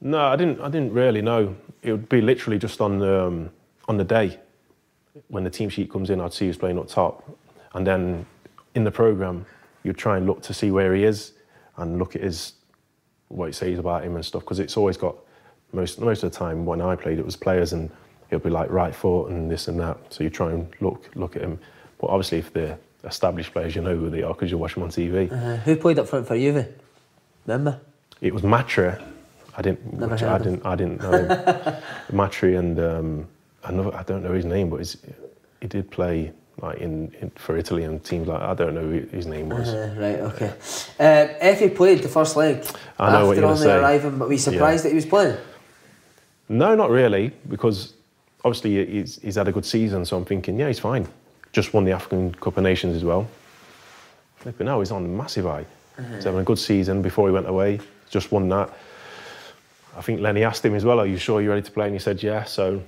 no, 0.00 0.20
I 0.20 0.36
didn't. 0.36 0.60
I 0.60 0.68
didn't 0.68 0.92
really 0.92 1.22
know. 1.22 1.54
It 1.82 1.92
would 1.92 2.08
be 2.08 2.20
literally 2.20 2.58
just 2.58 2.80
on 2.80 2.98
the 2.98 3.26
um, 3.26 3.50
on 3.88 3.96
the 3.96 4.04
day 4.04 4.38
when 5.28 5.44
the 5.44 5.50
team 5.50 5.68
sheet 5.68 5.90
comes 5.90 6.10
in. 6.10 6.20
I'd 6.20 6.32
see 6.32 6.46
who's 6.46 6.56
playing 6.56 6.78
up 6.78 6.88
top, 6.88 7.38
and 7.74 7.86
then 7.86 8.26
in 8.74 8.84
the 8.84 8.90
program, 8.90 9.46
you'd 9.82 9.98
try 9.98 10.16
and 10.16 10.26
look 10.26 10.42
to 10.42 10.54
see 10.54 10.70
where 10.70 10.94
he 10.94 11.04
is 11.04 11.32
and 11.76 11.98
look 11.98 12.16
at 12.16 12.22
his 12.22 12.54
what 13.28 13.46
he 13.46 13.52
says 13.52 13.78
about 13.78 14.04
him 14.04 14.16
and 14.16 14.24
stuff. 14.24 14.42
Because 14.42 14.58
it's 14.58 14.76
always 14.76 14.96
got 14.96 15.16
most 15.74 16.00
most 16.00 16.22
of 16.22 16.30
the 16.32 16.38
time 16.38 16.64
when 16.64 16.80
I 16.80 16.96
played, 16.96 17.18
it 17.18 17.24
was 17.24 17.36
players 17.36 17.72
and 17.72 17.90
he'll 18.30 18.38
be 18.38 18.50
like 18.50 18.70
right 18.70 18.94
foot 18.94 19.30
and 19.30 19.50
this 19.50 19.68
and 19.68 19.78
that. 19.80 19.96
So 20.10 20.24
you 20.24 20.30
try 20.30 20.52
and 20.52 20.68
look 20.80 21.10
look 21.14 21.36
at 21.36 21.42
him. 21.42 21.58
But 22.00 22.08
obviously, 22.08 22.38
if 22.38 22.52
they're 22.52 22.78
established 23.04 23.52
players, 23.52 23.74
you 23.76 23.82
know 23.82 23.96
who 23.96 24.10
they 24.10 24.22
are 24.22 24.32
because 24.32 24.50
you 24.50 24.58
watch 24.58 24.74
them 24.74 24.82
on 24.84 24.90
TV. 24.90 25.30
Uh, 25.30 25.56
who 25.58 25.76
played 25.76 25.98
up 25.98 26.08
front 26.08 26.26
for 26.26 26.36
Juve? 26.36 26.66
Remember? 27.46 27.80
It 28.20 28.32
was 28.32 28.42
Matri. 28.42 28.92
I 29.56 29.62
didn't. 29.62 29.98
Never 29.98 30.14
I 30.14 30.38
didn't. 30.38 30.66
I 30.66 30.74
didn't 30.76 31.00
know 31.00 31.80
Matri 32.12 32.56
and 32.56 32.78
um, 32.80 33.28
another. 33.64 33.94
I 33.94 34.02
don't 34.02 34.22
know 34.22 34.32
his 34.32 34.44
name, 34.44 34.70
but 34.70 34.78
he's, 34.78 34.96
he 35.60 35.68
did 35.68 35.90
play 35.90 36.32
like 36.60 36.78
in, 36.78 37.12
in 37.20 37.30
for 37.36 37.56
Italy 37.56 37.84
and 37.84 38.02
teams 38.02 38.26
like. 38.26 38.40
I 38.40 38.54
don't 38.54 38.74
know 38.74 38.82
who 38.82 39.00
his 39.16 39.26
name 39.26 39.50
was. 39.50 39.68
Uh, 39.68 39.94
right, 39.98 40.18
okay. 40.32 40.48
Um, 40.98 41.36
Effie 41.40 41.68
played 41.68 42.00
the 42.02 42.08
first 42.08 42.36
leg 42.36 42.64
I 42.98 43.12
know 43.12 43.26
what 43.26 43.36
after 43.38 43.40
you're 43.40 43.40
gonna 43.42 43.46
only 43.46 43.62
say. 43.64 43.78
arriving, 43.78 44.18
but 44.18 44.28
we 44.28 44.38
surprised 44.38 44.84
Yeah. 44.84 44.88
that 44.88 44.88
he 44.90 44.94
was 44.96 45.06
playing. 45.06 45.36
No, 46.48 46.74
not 46.74 46.90
really, 46.90 47.32
because 47.48 47.94
obviously 48.44 48.84
he's, 48.86 49.20
he's 49.22 49.36
had 49.36 49.48
a 49.48 49.52
good 49.52 49.64
season. 49.64 50.04
So 50.04 50.16
I'm 50.16 50.24
thinking, 50.24 50.58
yeah, 50.58 50.68
he's 50.68 50.78
fine. 50.78 51.08
Just 51.52 51.72
won 51.72 51.84
the 51.84 51.92
African 51.92 52.34
Cup 52.34 52.56
of 52.56 52.62
Nations 52.62 52.96
as 52.96 53.04
well. 53.04 53.28
But 54.44 54.60
now 54.60 54.80
he's 54.80 54.90
on 54.90 55.16
massive 55.16 55.46
high. 55.46 55.64
He's 56.14 56.24
having 56.24 56.40
a 56.40 56.44
good 56.44 56.58
season 56.58 57.02
before 57.02 57.28
he 57.28 57.32
went 57.32 57.48
away. 57.48 57.80
Just 58.10 58.32
won 58.32 58.48
that. 58.48 58.70
I 59.96 60.02
think 60.02 60.20
Lenny 60.20 60.42
asked 60.42 60.64
him 60.64 60.74
as 60.74 60.84
well, 60.84 61.00
"Are 61.00 61.06
you 61.06 61.16
sure 61.16 61.40
you're 61.40 61.50
ready 61.50 61.62
to 61.62 61.70
play?" 61.70 61.86
And 61.86 61.94
he 61.94 62.00
said, 62.00 62.20
"Yeah." 62.20 62.42
So, 62.44 62.82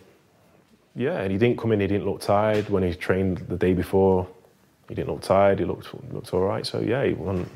yeah, 0.97 1.21
and 1.21 1.31
he 1.31 1.39
didn't 1.39 1.59
come 1.59 1.71
in. 1.73 1.81
He 1.81 1.87
didn't 1.87 2.05
look 2.05 2.21
tired 2.21 2.69
when 2.69 2.83
he 2.83 2.95
trained 2.95 3.39
the 3.49 3.57
day 3.57 3.75
before. 3.75 4.27
He 4.89 4.97
didn't 4.97 5.09
look 5.09 5.23
tired. 5.23 5.61
He 5.61 5.65
looked 5.65 5.89
looked 6.13 6.35
all 6.35 6.41
right. 6.41 6.67
So 6.67 6.81
yeah, 6.81 7.05
he 7.05 7.15
won. 7.15 7.49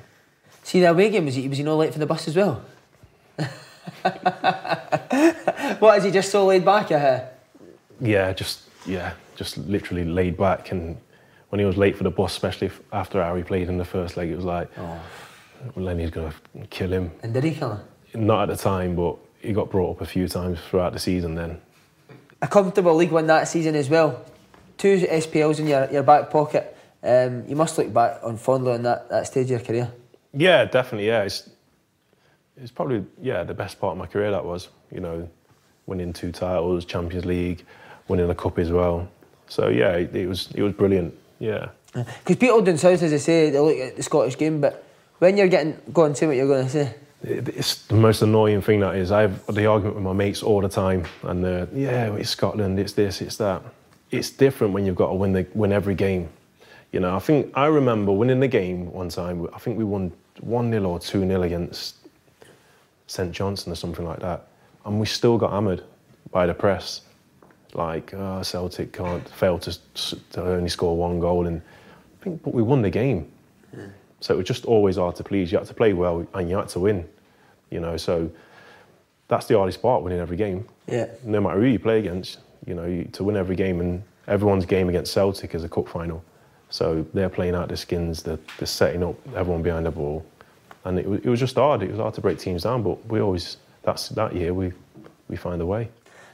See 0.63 0.81
the 0.81 0.91
away 0.91 1.11
game 1.11 1.27
was 1.27 1.35
he 1.35 1.49
was 1.49 1.59
he 1.59 1.65
not 1.65 1.75
late 1.75 1.93
for 1.93 1.99
the 1.99 2.07
bus 2.07 2.29
as 2.29 2.37
well? 2.37 2.63
what 5.81 5.99
is 5.99 6.05
he 6.05 6.11
just 6.11 6.31
so 6.31 6.47
laid 6.47 6.65
back 6.65 6.91
at 6.93 7.01
her? 7.01 7.31
Yeah, 8.01 8.33
just 8.33 8.63
yeah, 8.87 9.13
just 9.37 9.59
literally 9.59 10.05
laid 10.05 10.37
back. 10.37 10.71
And 10.71 10.97
when 11.51 11.59
he 11.59 11.65
was 11.65 11.77
late 11.77 11.97
for 11.97 12.05
the 12.05 12.11
bus, 12.11 12.33
especially 12.33 12.71
after 12.93 13.23
how 13.23 13.35
he 13.37 13.43
played 13.43 13.69
in 13.69 13.77
the 13.79 13.85
first 13.85 14.17
leg, 14.17 14.31
it 14.31 14.37
was 14.37 14.45
like, 14.45 14.71
oh, 14.79 15.01
Lenny's 15.77 16.11
gonna 16.11 16.33
kill 16.71 16.93
him. 16.93 17.11
And 17.23 17.35
did 17.35 17.45
he 17.45 17.53
kill 17.55 17.71
her? 17.71 17.85
Not 18.15 18.49
at 18.49 18.57
the 18.57 18.63
time, 18.63 18.97
but 18.97 19.17
he 19.41 19.53
got 19.53 19.71
brought 19.71 19.97
up 19.97 20.01
a 20.01 20.07
few 20.07 20.29
times 20.29 20.59
throughout 20.69 20.93
the 20.93 20.99
season. 20.99 21.35
Then 21.35 21.61
A 22.43 22.49
comfortable 22.49 22.95
league 22.95 23.13
win 23.13 23.27
that 23.27 23.49
season 23.49 23.75
as 23.75 23.89
well. 23.91 24.25
Two 24.79 24.99
SPLs 24.99 25.59
in 25.59 25.67
your, 25.67 25.91
your 25.91 26.03
back 26.03 26.31
pocket. 26.31 26.77
Um, 27.03 27.45
you 27.47 27.55
must 27.57 27.77
look 27.79 27.93
back 27.93 28.21
on 28.23 28.37
fondly 28.37 28.73
on 28.73 28.83
that, 28.83 29.09
that 29.11 29.27
stage 29.27 29.45
of 29.45 29.51
your 29.51 29.61
career. 29.61 29.91
yeah, 30.33 30.65
definitely, 30.65 31.07
yeah, 31.07 31.23
it's 31.23 31.49
it's 32.57 32.71
probably 32.71 33.05
yeah 33.23 33.43
the 33.43 33.55
best 33.55 33.81
part 33.81 33.93
of 33.93 33.99
my 33.99 34.07
career. 34.07 34.31
That 34.31 34.45
was 34.45 34.69
you 34.91 35.01
know 35.01 35.29
winning 35.91 36.15
two 36.15 36.33
titles, 36.33 36.87
Champions 36.87 37.27
League, 37.27 37.67
winning 38.09 38.31
a 38.31 38.35
cup 38.35 38.59
as 38.59 38.71
well. 38.71 39.07
So 39.49 39.69
yeah, 39.69 39.93
it, 39.97 40.17
it 40.17 40.27
was 40.27 40.49
it 40.55 40.63
was 40.63 40.73
brilliant. 40.73 41.15
Yeah. 41.39 41.69
Because 41.93 42.37
people 42.37 42.63
down 42.63 42.79
south, 42.79 43.03
as 43.03 43.13
I 43.13 43.17
say, 43.17 43.51
they 43.51 43.59
look 43.59 43.77
at 43.77 43.97
the 43.97 44.03
Scottish 44.03 44.39
game, 44.39 44.61
but 44.61 44.85
when 45.19 45.37
you're 45.37 45.49
getting, 45.49 45.77
go 45.93 46.05
on, 46.05 46.15
say 46.15 46.27
what 46.27 46.37
you're 46.37 46.47
going 46.47 46.65
to 46.65 46.71
say. 46.71 46.95
It's 47.23 47.87
the 47.87 47.97
most 47.97 48.23
annoying 48.23 48.63
thing 48.63 48.81
that 48.81 48.95
is. 48.95 49.11
I 49.11 49.23
have 49.23 49.55
the 49.55 49.67
argument 49.67 49.97
with 49.97 50.05
my 50.05 50.13
mates 50.13 50.43
all 50.43 50.61
the 50.61 50.69
time, 50.69 51.05
and 51.25 51.45
uh, 51.45 51.67
yeah, 51.75 52.15
it's 52.15 52.31
Scotland, 52.31 52.79
it's 52.79 52.93
this, 52.95 53.21
it's 53.21 53.37
that. 53.37 53.63
It's 54.11 54.31
different 54.31 54.73
when 54.73 54.87
you've 54.87 54.97
got 54.97 55.09
to 55.09 55.15
win 55.15 55.33
the 55.33 55.47
win 55.55 55.73
every 55.73 55.95
game. 55.95 56.31
You 56.93 57.01
know, 57.01 57.15
I 57.15 57.19
think 57.19 57.53
I 57.55 57.67
remember 57.67 58.13
winning 58.13 58.41
the 58.41 58.49
game 58.49 58.91
one 58.93 59.11
time. 59.11 59.47
I 59.53 59.59
think 59.59 59.77
we 59.77 59.85
won 59.85 60.13
one 60.41 60.71
0 60.71 60.85
or 60.85 60.99
two 60.99 61.27
0 61.27 61.43
against 61.43 61.97
St 63.07 63.33
Johnstone 63.33 63.73
or 63.73 63.77
something 63.77 64.07
like 64.07 64.21
that, 64.21 64.47
and 64.85 65.01
we 65.01 65.07
still 65.07 65.39
got 65.39 65.53
hammered 65.53 65.83
by 66.31 66.47
the 66.47 66.55
press. 66.55 67.03
Like 67.75 68.13
oh, 68.15 68.43
Celtic 68.43 68.93
can't 68.93 69.29
fail 69.29 69.59
to, 69.61 69.79
to 70.33 70.43
only 70.43 70.69
score 70.69 70.97
one 70.97 71.21
goal, 71.21 71.47
and 71.47 71.63
I 72.21 72.25
think, 72.25 72.43
but 72.43 72.53
we 72.53 72.63
won 72.63 72.83
the 72.83 72.91
game. 72.91 73.31
So 74.21 74.35
it 74.35 74.37
was 74.37 74.47
just 74.47 74.67
always 74.67 74.97
hard 74.97 75.17
to 75.17 75.25
please. 75.25 75.51
You 75.51 75.59
had 75.59 75.67
to 75.67 75.75
play 75.75 75.93
well 75.93 76.27
and 76.35 76.49
you 76.49 76.57
had 76.57 76.69
to 76.71 76.81
win. 76.81 77.09
You 77.71 77.81
know, 77.81 77.97
so 77.97 78.31
that's 79.29 79.47
the 79.47 79.57
hardest 79.57 79.81
part, 79.81 80.03
winning 80.03 80.19
every 80.19 80.37
game. 80.37 80.69
Yeah. 80.87 81.07
No 81.25 81.41
matter 81.41 81.61
who 81.61 81.67
you 81.67 81.79
play 81.79 81.99
against, 81.99 82.39
you 82.67 82.75
know, 82.75 82.85
you, 82.85 83.05
to 83.13 83.25
win 83.25 83.37
every 83.37 83.57
game 83.57 83.81
and 83.81 84.03
everyone's 84.29 84.67
game 84.67 84.89
against 84.89 85.13
Celtic 85.13 85.55
is 85.55 85.65
a 85.65 85.69
cup 85.69 85.89
final. 85.89 86.23
So 86.69 87.07
they're 87.15 87.29
playing 87.29 87.55
out 87.55 87.69
their 87.69 87.77
skins, 87.77 88.23
they're, 88.23 88.39
they're 88.59 88.67
setting 88.67 89.03
up 89.03 89.17
everyone 89.35 89.63
behind 89.63 89.87
the 89.87 89.91
ball. 89.91 90.25
And 90.85 90.99
it, 90.99 91.07
it 91.07 91.29
was 91.29 91.41
just 91.41 91.57
hard. 91.57 91.83
It 91.83 91.91
was 91.91 91.99
hard 91.99 92.15
to 92.15 92.21
break 92.21 92.39
teams 92.39 92.63
down, 92.63 92.83
but 92.83 93.05
we 93.07 93.21
always, 93.21 93.57
that's 93.91 94.09
that 94.11 94.35
year, 94.35 94.55
we, 94.55 94.73
we 95.29 95.37
find 95.37 95.61
a 95.61 95.67
way. 95.67 95.89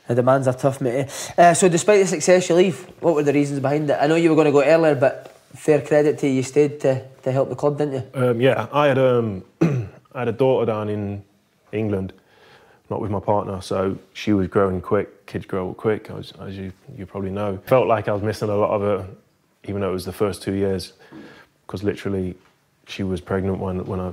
The 0.09 0.15
demands 0.15 0.47
are 0.47 0.55
tough, 0.55 0.81
mate. 0.81 1.09
Uh, 1.37 1.55
so, 1.55 1.69
despite 1.69 2.01
the 2.01 2.07
success 2.07 2.49
you 2.49 2.55
leave, 2.55 2.79
what 3.01 3.15
were 3.15 3.23
the 3.23 3.33
reasons 3.33 3.61
behind 3.61 3.91
it? 3.91 3.99
I 4.01 4.07
know 4.07 4.15
you 4.15 4.29
were 4.29 4.37
going 4.37 4.47
to 4.47 4.53
go 4.53 4.63
earlier, 4.63 4.95
but 4.95 5.35
fair 5.55 5.81
credit 5.81 6.19
to 6.19 6.29
you, 6.29 6.35
you 6.35 6.43
stayed 6.43 6.81
to, 6.81 7.03
to 7.23 7.33
help 7.33 7.49
the 7.49 7.57
club, 7.57 7.79
didn't 7.79 7.95
you? 7.95 8.21
Um, 8.23 8.41
yeah, 8.41 8.69
I 8.73 8.89
had 8.89 8.99
um, 8.99 9.43
I 9.61 10.19
had 10.21 10.29
a 10.29 10.33
daughter 10.33 10.67
down 10.67 10.89
in 10.89 11.25
England, 11.73 12.13
not 12.91 13.01
with 13.01 13.11
my 13.11 13.21
partner, 13.21 13.61
so 13.61 13.99
she 14.13 14.33
was 14.33 14.49
growing 14.49 14.81
quick. 14.81 15.27
Kids 15.27 15.47
grow 15.47 15.71
up 15.71 15.77
quick, 15.77 16.11
as, 16.11 16.33
as 16.41 16.57
you 16.57 16.73
you 16.97 17.07
probably 17.07 17.31
know. 17.31 17.59
Felt 17.67 17.89
like 17.89 18.07
I 18.07 18.13
was 18.13 18.23
missing 18.23 18.49
a 18.49 18.57
lot 18.57 18.71
of 18.71 18.83
it, 19.01 19.19
even 19.65 19.81
though 19.81 19.91
it 19.91 19.95
was 19.95 20.05
the 20.05 20.13
first 20.13 20.43
two 20.43 20.53
years, 20.53 20.93
because 21.67 21.83
literally 21.83 22.37
she 22.87 23.03
was 23.03 23.21
pregnant 23.21 23.59
when 23.59 23.85
when 23.87 23.99
I 23.99 24.13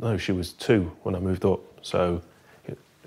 no, 0.00 0.16
she 0.16 0.32
was 0.32 0.52
two 0.52 0.92
when 1.02 1.14
I 1.14 1.18
moved 1.20 1.44
up, 1.44 1.60
so 1.82 2.22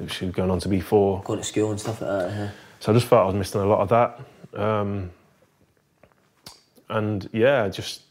she 0.08 0.26
was 0.26 0.34
going 0.34 0.50
on 0.50 0.60
to 0.60 0.70
be 0.70 0.80
four. 0.82 1.22
Going 1.24 1.40
to 1.40 1.46
school 1.46 1.72
and 1.72 1.80
stuff 1.80 2.02
like 2.02 2.10
that. 2.10 2.32
huh? 2.32 2.48
So 2.80 2.92
I 2.92 2.96
just 2.96 3.08
felt 3.08 3.22
I 3.24 3.26
was 3.26 3.36
missing 3.36 3.62
a 3.62 3.66
lot 3.66 3.80
of 3.82 3.90
that. 3.90 4.60
Um, 4.60 5.12
and 6.90 7.30
yeah, 7.32 7.68
just 7.70 8.02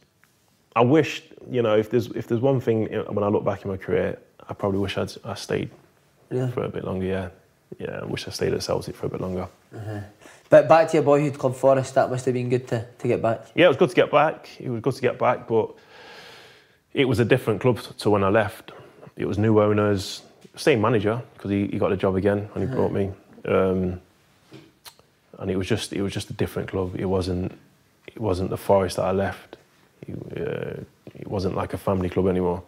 I 0.77 0.83
wish 0.83 1.23
you 1.51 1.63
know 1.63 1.77
if 1.77 1.91
there's 1.91 2.07
if 2.09 2.27
there's 2.29 2.41
one 2.41 2.61
thing 2.61 2.87
when 2.87 3.25
I 3.25 3.29
look 3.29 3.45
back 3.45 3.65
in 3.65 3.71
my 3.71 3.77
career, 3.77 4.19
I 4.49 4.55
probably 4.55 4.79
wish 4.79 4.97
I'd 4.97 5.13
I 5.25 5.35
stayed 5.35 5.71
Really? 6.31 6.51
for 6.53 6.65
a 6.65 6.69
bit 6.69 6.85
longer. 6.85 7.07
Yeah, 7.07 7.29
yeah, 7.79 8.01
I 8.03 8.05
wish 8.05 8.27
I 8.29 8.31
stayed 8.31 8.55
at 8.55 8.63
Celtic 8.63 8.95
for 8.95 9.07
a 9.07 9.09
bit 9.09 9.21
longer. 9.21 9.49
But 10.49 10.69
back 10.69 10.89
to 10.89 10.95
your 10.95 11.05
boyhood 11.05 11.39
club, 11.39 11.55
Forest, 11.55 11.95
that 11.95 12.11
must 12.11 12.25
have 12.25 12.35
been 12.35 12.49
good 12.49 12.67
to, 12.69 12.85
to 12.99 13.09
get 13.09 13.23
back. 13.23 13.47
Yeah, 13.55 13.67
it 13.67 13.69
was 13.69 13.77
good 13.77 13.91
to 13.91 13.95
get 13.95 14.11
back. 14.11 14.49
It 14.59 14.69
was 14.69 14.81
good 14.81 14.95
to 14.95 15.01
get 15.01 15.17
back, 15.19 15.47
but 15.47 15.71
it 16.95 17.07
was 17.07 17.19
a 17.21 17.25
different 17.25 17.61
club 17.61 17.79
to 17.99 18.11
when 18.11 18.25
I 18.25 18.29
left. 18.29 18.73
it 19.17 19.27
was 19.27 19.39
new 19.39 19.61
owners, 19.61 20.23
same 20.57 20.81
manager 20.81 21.23
because 21.35 21.51
he, 21.51 21.67
he 21.69 21.79
got 21.79 21.91
the 21.91 21.97
job 21.97 22.17
again 22.17 22.49
when 22.53 22.67
he 22.69 22.75
brought 22.75 22.93
me. 22.93 23.11
Um, 23.47 24.01
and 25.39 25.51
it 25.51 25.57
was 25.57 25.67
just 25.67 25.93
it 25.93 26.03
was 26.03 26.13
just 26.13 26.31
a 26.31 26.33
different 26.35 26.69
club. 26.69 26.95
It 26.99 27.07
wasn't 27.07 27.53
it 28.07 28.21
wasn't 28.21 28.51
the 28.51 28.57
Forest 28.57 28.97
that 28.97 29.05
I 29.05 29.13
left. 29.13 29.57
It, 30.07 30.17
uh, 30.37 30.81
it 31.15 31.29
wasn't 31.29 31.55
like 31.55 31.73
a 31.75 31.79
family 31.79 32.09
club 32.11 32.27
anymore. 32.27 32.63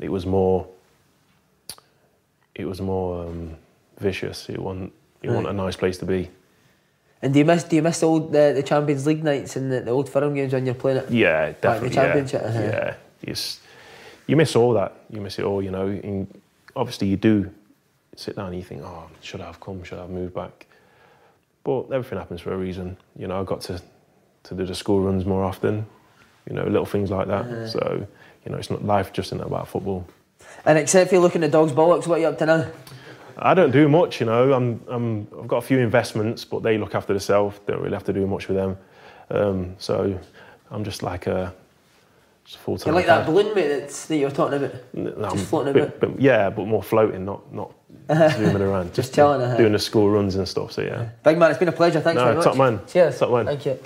It 0.00 0.10
was 0.10 0.26
more 0.26 0.66
it 2.54 2.64
was 2.66 2.80
more 2.80 3.26
um, 3.26 3.56
vicious. 3.98 4.48
It 4.48 4.58
wasn't 4.58 4.92
it 5.22 5.28
wasn't 5.30 5.48
a 5.48 5.52
nice 5.52 5.76
place 5.76 5.98
to 5.98 6.06
be. 6.06 6.30
And 7.22 7.32
do 7.32 7.38
you 7.38 7.44
miss 7.46 7.64
do 7.64 7.76
you 7.76 7.82
miss 7.82 8.00
the 8.00 8.06
old 8.06 8.32
the, 8.32 8.52
the 8.54 8.62
Champions 8.62 9.06
League 9.06 9.24
nights 9.24 9.56
and 9.56 9.72
the, 9.72 9.80
the 9.80 9.90
old 9.90 10.08
firm 10.08 10.34
games 10.34 10.52
when 10.52 10.66
you're 10.66 10.74
playing 10.74 10.98
it? 10.98 11.10
Yeah, 11.10 11.46
Like 11.46 11.60
definitely. 11.60 11.88
the 11.88 11.94
championship. 11.94 12.42
Yeah, 12.42 12.48
uh-huh. 12.48 12.60
yeah. 12.62 12.94
It's, 13.26 13.60
you 14.26 14.36
miss 14.36 14.56
all 14.56 14.72
that. 14.74 14.94
You 15.10 15.20
miss 15.20 15.38
it 15.38 15.44
all. 15.44 15.62
You 15.62 15.70
know. 15.70 15.86
And 15.86 16.26
obviously, 16.74 17.08
you 17.08 17.16
do 17.16 17.50
sit 18.16 18.36
down 18.36 18.46
and 18.48 18.56
you 18.56 18.64
think, 18.64 18.82
"Oh, 18.82 19.08
should 19.20 19.40
I 19.40 19.46
have 19.46 19.60
come? 19.60 19.82
Should 19.84 19.98
I 19.98 20.02
have 20.02 20.10
moved 20.10 20.34
back?" 20.34 20.66
But 21.64 21.90
everything 21.92 22.18
happens 22.18 22.40
for 22.40 22.52
a 22.52 22.56
reason. 22.56 22.96
You 23.16 23.26
know, 23.26 23.40
I 23.40 23.44
got 23.44 23.60
to 23.62 23.80
to 24.44 24.54
do 24.54 24.64
the 24.64 24.74
school 24.74 25.00
runs 25.00 25.24
more 25.24 25.44
often. 25.44 25.86
You 26.48 26.54
know, 26.54 26.64
little 26.64 26.86
things 26.86 27.10
like 27.10 27.26
that. 27.26 27.68
So, 27.68 28.06
you 28.44 28.52
know, 28.52 28.58
it's 28.58 28.70
not 28.70 28.84
life 28.84 29.12
just 29.12 29.28
isn't 29.28 29.40
about 29.40 29.66
football. 29.66 30.06
And 30.64 30.78
except 30.78 31.10
for 31.10 31.18
looking 31.18 31.42
at 31.42 31.50
dogs 31.50 31.72
bollocks, 31.72 32.06
what 32.06 32.18
are 32.18 32.20
you 32.20 32.28
up 32.28 32.38
to 32.38 32.46
now? 32.46 32.66
I 33.38 33.52
don't 33.52 33.72
do 33.72 33.88
much, 33.88 34.20
you 34.20 34.26
know. 34.26 34.52
I'm, 34.52 34.80
I'm, 34.88 35.26
I've 35.38 35.48
got 35.48 35.58
a 35.58 35.62
few 35.62 35.78
investments, 35.78 36.44
but 36.44 36.62
they 36.62 36.78
look 36.78 36.94
after 36.94 37.12
themselves. 37.12 37.58
Don't 37.66 37.80
really 37.80 37.94
have 37.94 38.04
to 38.04 38.12
do 38.12 38.26
much 38.26 38.48
with 38.48 38.56
them. 38.56 38.78
Um, 39.30 39.74
so 39.78 40.18
I'm 40.70 40.84
just 40.84 41.02
like 41.02 41.26
a 41.26 41.52
full 42.54 42.74
You 42.74 42.78
time. 42.78 42.94
like 42.94 43.06
that 43.06 43.26
balloon 43.26 43.54
mate 43.54 43.68
that's, 43.68 44.06
that 44.06 44.16
you 44.16 44.24
were 44.26 44.30
talking 44.30 44.62
about? 44.62 44.74
No, 44.94 45.30
Just 45.30 45.46
floating 45.46 45.70
a 45.70 45.74
bit- 45.74 46.00
bit. 46.00 46.12
bit- 46.12 46.20
yeah, 46.20 46.48
but 46.50 46.66
more 46.66 46.82
floating, 46.82 47.24
not 47.24 47.52
not 47.52 47.72
zooming 48.36 48.62
around. 48.62 48.94
Just 48.94 49.14
chilling, 49.14 49.40
uh-huh. 49.40 49.56
doing 49.56 49.72
the 49.72 49.78
school 49.78 50.08
runs 50.10 50.36
and 50.36 50.46
stuff. 50.48 50.70
So 50.72 50.82
yeah. 50.82 51.08
Big 51.24 51.38
man, 51.38 51.50
it's 51.50 51.58
been 51.58 51.68
a 51.68 51.72
pleasure. 51.72 52.00
Thanks 52.00 52.18
No, 52.18 52.24
very 52.24 52.36
much. 52.36 52.44
top 52.44 52.56
man. 52.56 52.80
Cheers. 52.86 53.18
Top 53.18 53.30
man. 53.32 53.46
Thank 53.46 53.66
you. 53.66 53.78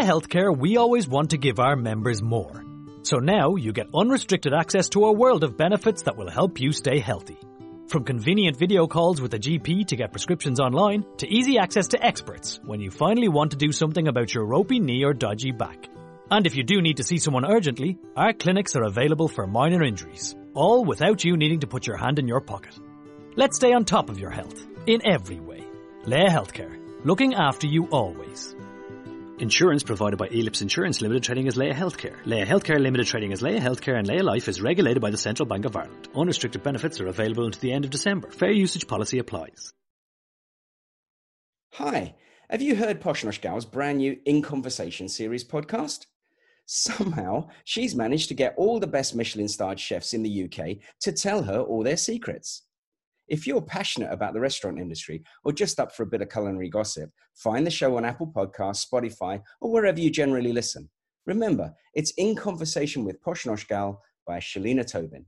At 0.00 0.06
Healthcare, 0.06 0.56
we 0.56 0.78
always 0.78 1.06
want 1.06 1.28
to 1.30 1.36
give 1.36 1.60
our 1.60 1.76
members 1.76 2.22
more. 2.22 2.64
So 3.02 3.18
now 3.18 3.56
you 3.56 3.70
get 3.70 3.94
unrestricted 3.94 4.54
access 4.54 4.88
to 4.90 5.04
a 5.04 5.12
world 5.12 5.44
of 5.44 5.58
benefits 5.58 6.04
that 6.04 6.16
will 6.16 6.30
help 6.30 6.58
you 6.58 6.72
stay 6.72 7.00
healthy. 7.00 7.36
From 7.86 8.04
convenient 8.04 8.56
video 8.56 8.86
calls 8.86 9.20
with 9.20 9.34
a 9.34 9.38
GP 9.38 9.88
to 9.88 9.96
get 9.96 10.10
prescriptions 10.10 10.58
online, 10.58 11.04
to 11.18 11.28
easy 11.28 11.58
access 11.58 11.88
to 11.88 12.02
experts 12.02 12.60
when 12.64 12.80
you 12.80 12.90
finally 12.90 13.28
want 13.28 13.50
to 13.50 13.58
do 13.58 13.72
something 13.72 14.08
about 14.08 14.32
your 14.32 14.46
ropey 14.46 14.80
knee 14.80 15.04
or 15.04 15.12
dodgy 15.12 15.52
back. 15.52 15.90
And 16.30 16.46
if 16.46 16.56
you 16.56 16.62
do 16.62 16.80
need 16.80 16.96
to 16.96 17.04
see 17.04 17.18
someone 17.18 17.44
urgently, 17.44 17.98
our 18.16 18.32
clinics 18.32 18.76
are 18.76 18.84
available 18.84 19.28
for 19.28 19.46
minor 19.46 19.82
injuries, 19.82 20.34
all 20.54 20.82
without 20.82 21.24
you 21.24 21.36
needing 21.36 21.60
to 21.60 21.66
put 21.66 21.86
your 21.86 21.98
hand 21.98 22.18
in 22.18 22.26
your 22.26 22.40
pocket. 22.40 22.74
Let's 23.36 23.56
stay 23.56 23.74
on 23.74 23.84
top 23.84 24.08
of 24.08 24.18
your 24.18 24.30
health, 24.30 24.66
in 24.86 25.06
every 25.06 25.40
way. 25.40 25.62
Laya 26.06 26.30
Healthcare, 26.30 26.74
looking 27.04 27.34
after 27.34 27.66
you 27.66 27.84
always. 27.88 28.56
Insurance 29.40 29.82
provided 29.82 30.18
by 30.18 30.28
Elips 30.28 30.60
Insurance 30.60 31.00
Limited 31.00 31.22
trading 31.22 31.48
as 31.48 31.56
Laya 31.56 31.72
Healthcare. 31.72 32.14
Laya 32.26 32.44
Healthcare 32.44 32.78
Limited 32.78 33.06
trading 33.06 33.32
as 33.32 33.40
Laya 33.40 33.58
Healthcare 33.58 33.98
and 33.98 34.06
Laya 34.06 34.22
Life 34.22 34.48
is 34.48 34.60
regulated 34.60 35.00
by 35.00 35.08
the 35.08 35.16
Central 35.16 35.46
Bank 35.46 35.64
of 35.64 35.74
Ireland. 35.74 36.10
Unrestricted 36.14 36.62
benefits 36.62 37.00
are 37.00 37.06
available 37.06 37.46
until 37.46 37.62
the 37.62 37.72
end 37.72 37.86
of 37.86 37.90
December. 37.90 38.30
Fair 38.30 38.50
usage 38.50 38.86
policy 38.86 39.18
applies. 39.18 39.72
Hi, 41.72 42.16
have 42.50 42.60
you 42.60 42.76
heard 42.76 43.00
Posh 43.00 43.24
Gal's 43.38 43.64
brand 43.64 43.96
new 43.96 44.18
In 44.26 44.42
Conversation 44.42 45.08
series 45.08 45.42
podcast? 45.42 46.04
Somehow, 46.66 47.48
she's 47.64 47.96
managed 47.96 48.28
to 48.28 48.34
get 48.34 48.52
all 48.58 48.78
the 48.78 48.86
best 48.86 49.14
Michelin 49.14 49.48
starred 49.48 49.80
chefs 49.80 50.12
in 50.12 50.22
the 50.22 50.44
UK 50.44 50.76
to 51.00 51.12
tell 51.12 51.44
her 51.44 51.60
all 51.60 51.82
their 51.82 51.96
secrets. 51.96 52.64
If 53.30 53.46
you're 53.46 53.62
passionate 53.62 54.12
about 54.12 54.34
the 54.34 54.40
restaurant 54.40 54.80
industry 54.80 55.22
or 55.44 55.52
just 55.52 55.78
up 55.78 55.94
for 55.94 56.02
a 56.02 56.06
bit 56.06 56.20
of 56.20 56.28
culinary 56.28 56.68
gossip, 56.68 57.10
find 57.32 57.64
the 57.64 57.70
show 57.70 57.96
on 57.96 58.04
Apple 58.04 58.26
Podcasts, 58.26 58.84
Spotify, 58.84 59.40
or 59.60 59.70
wherever 59.70 60.00
you 60.00 60.10
generally 60.10 60.52
listen. 60.52 60.90
Remember, 61.26 61.72
it's 61.94 62.10
In 62.16 62.34
Conversation 62.34 63.04
with 63.04 63.22
Posh 63.22 63.44
Nosh 63.44 63.68
Gal 63.68 64.02
by 64.26 64.40
Shalina 64.40 64.84
Tobin. 64.84 65.26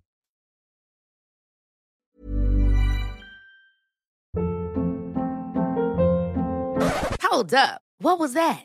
Hold 7.23 7.55
up. 7.55 7.83
What 7.99 8.19
was 8.19 8.35
that? 8.35 8.65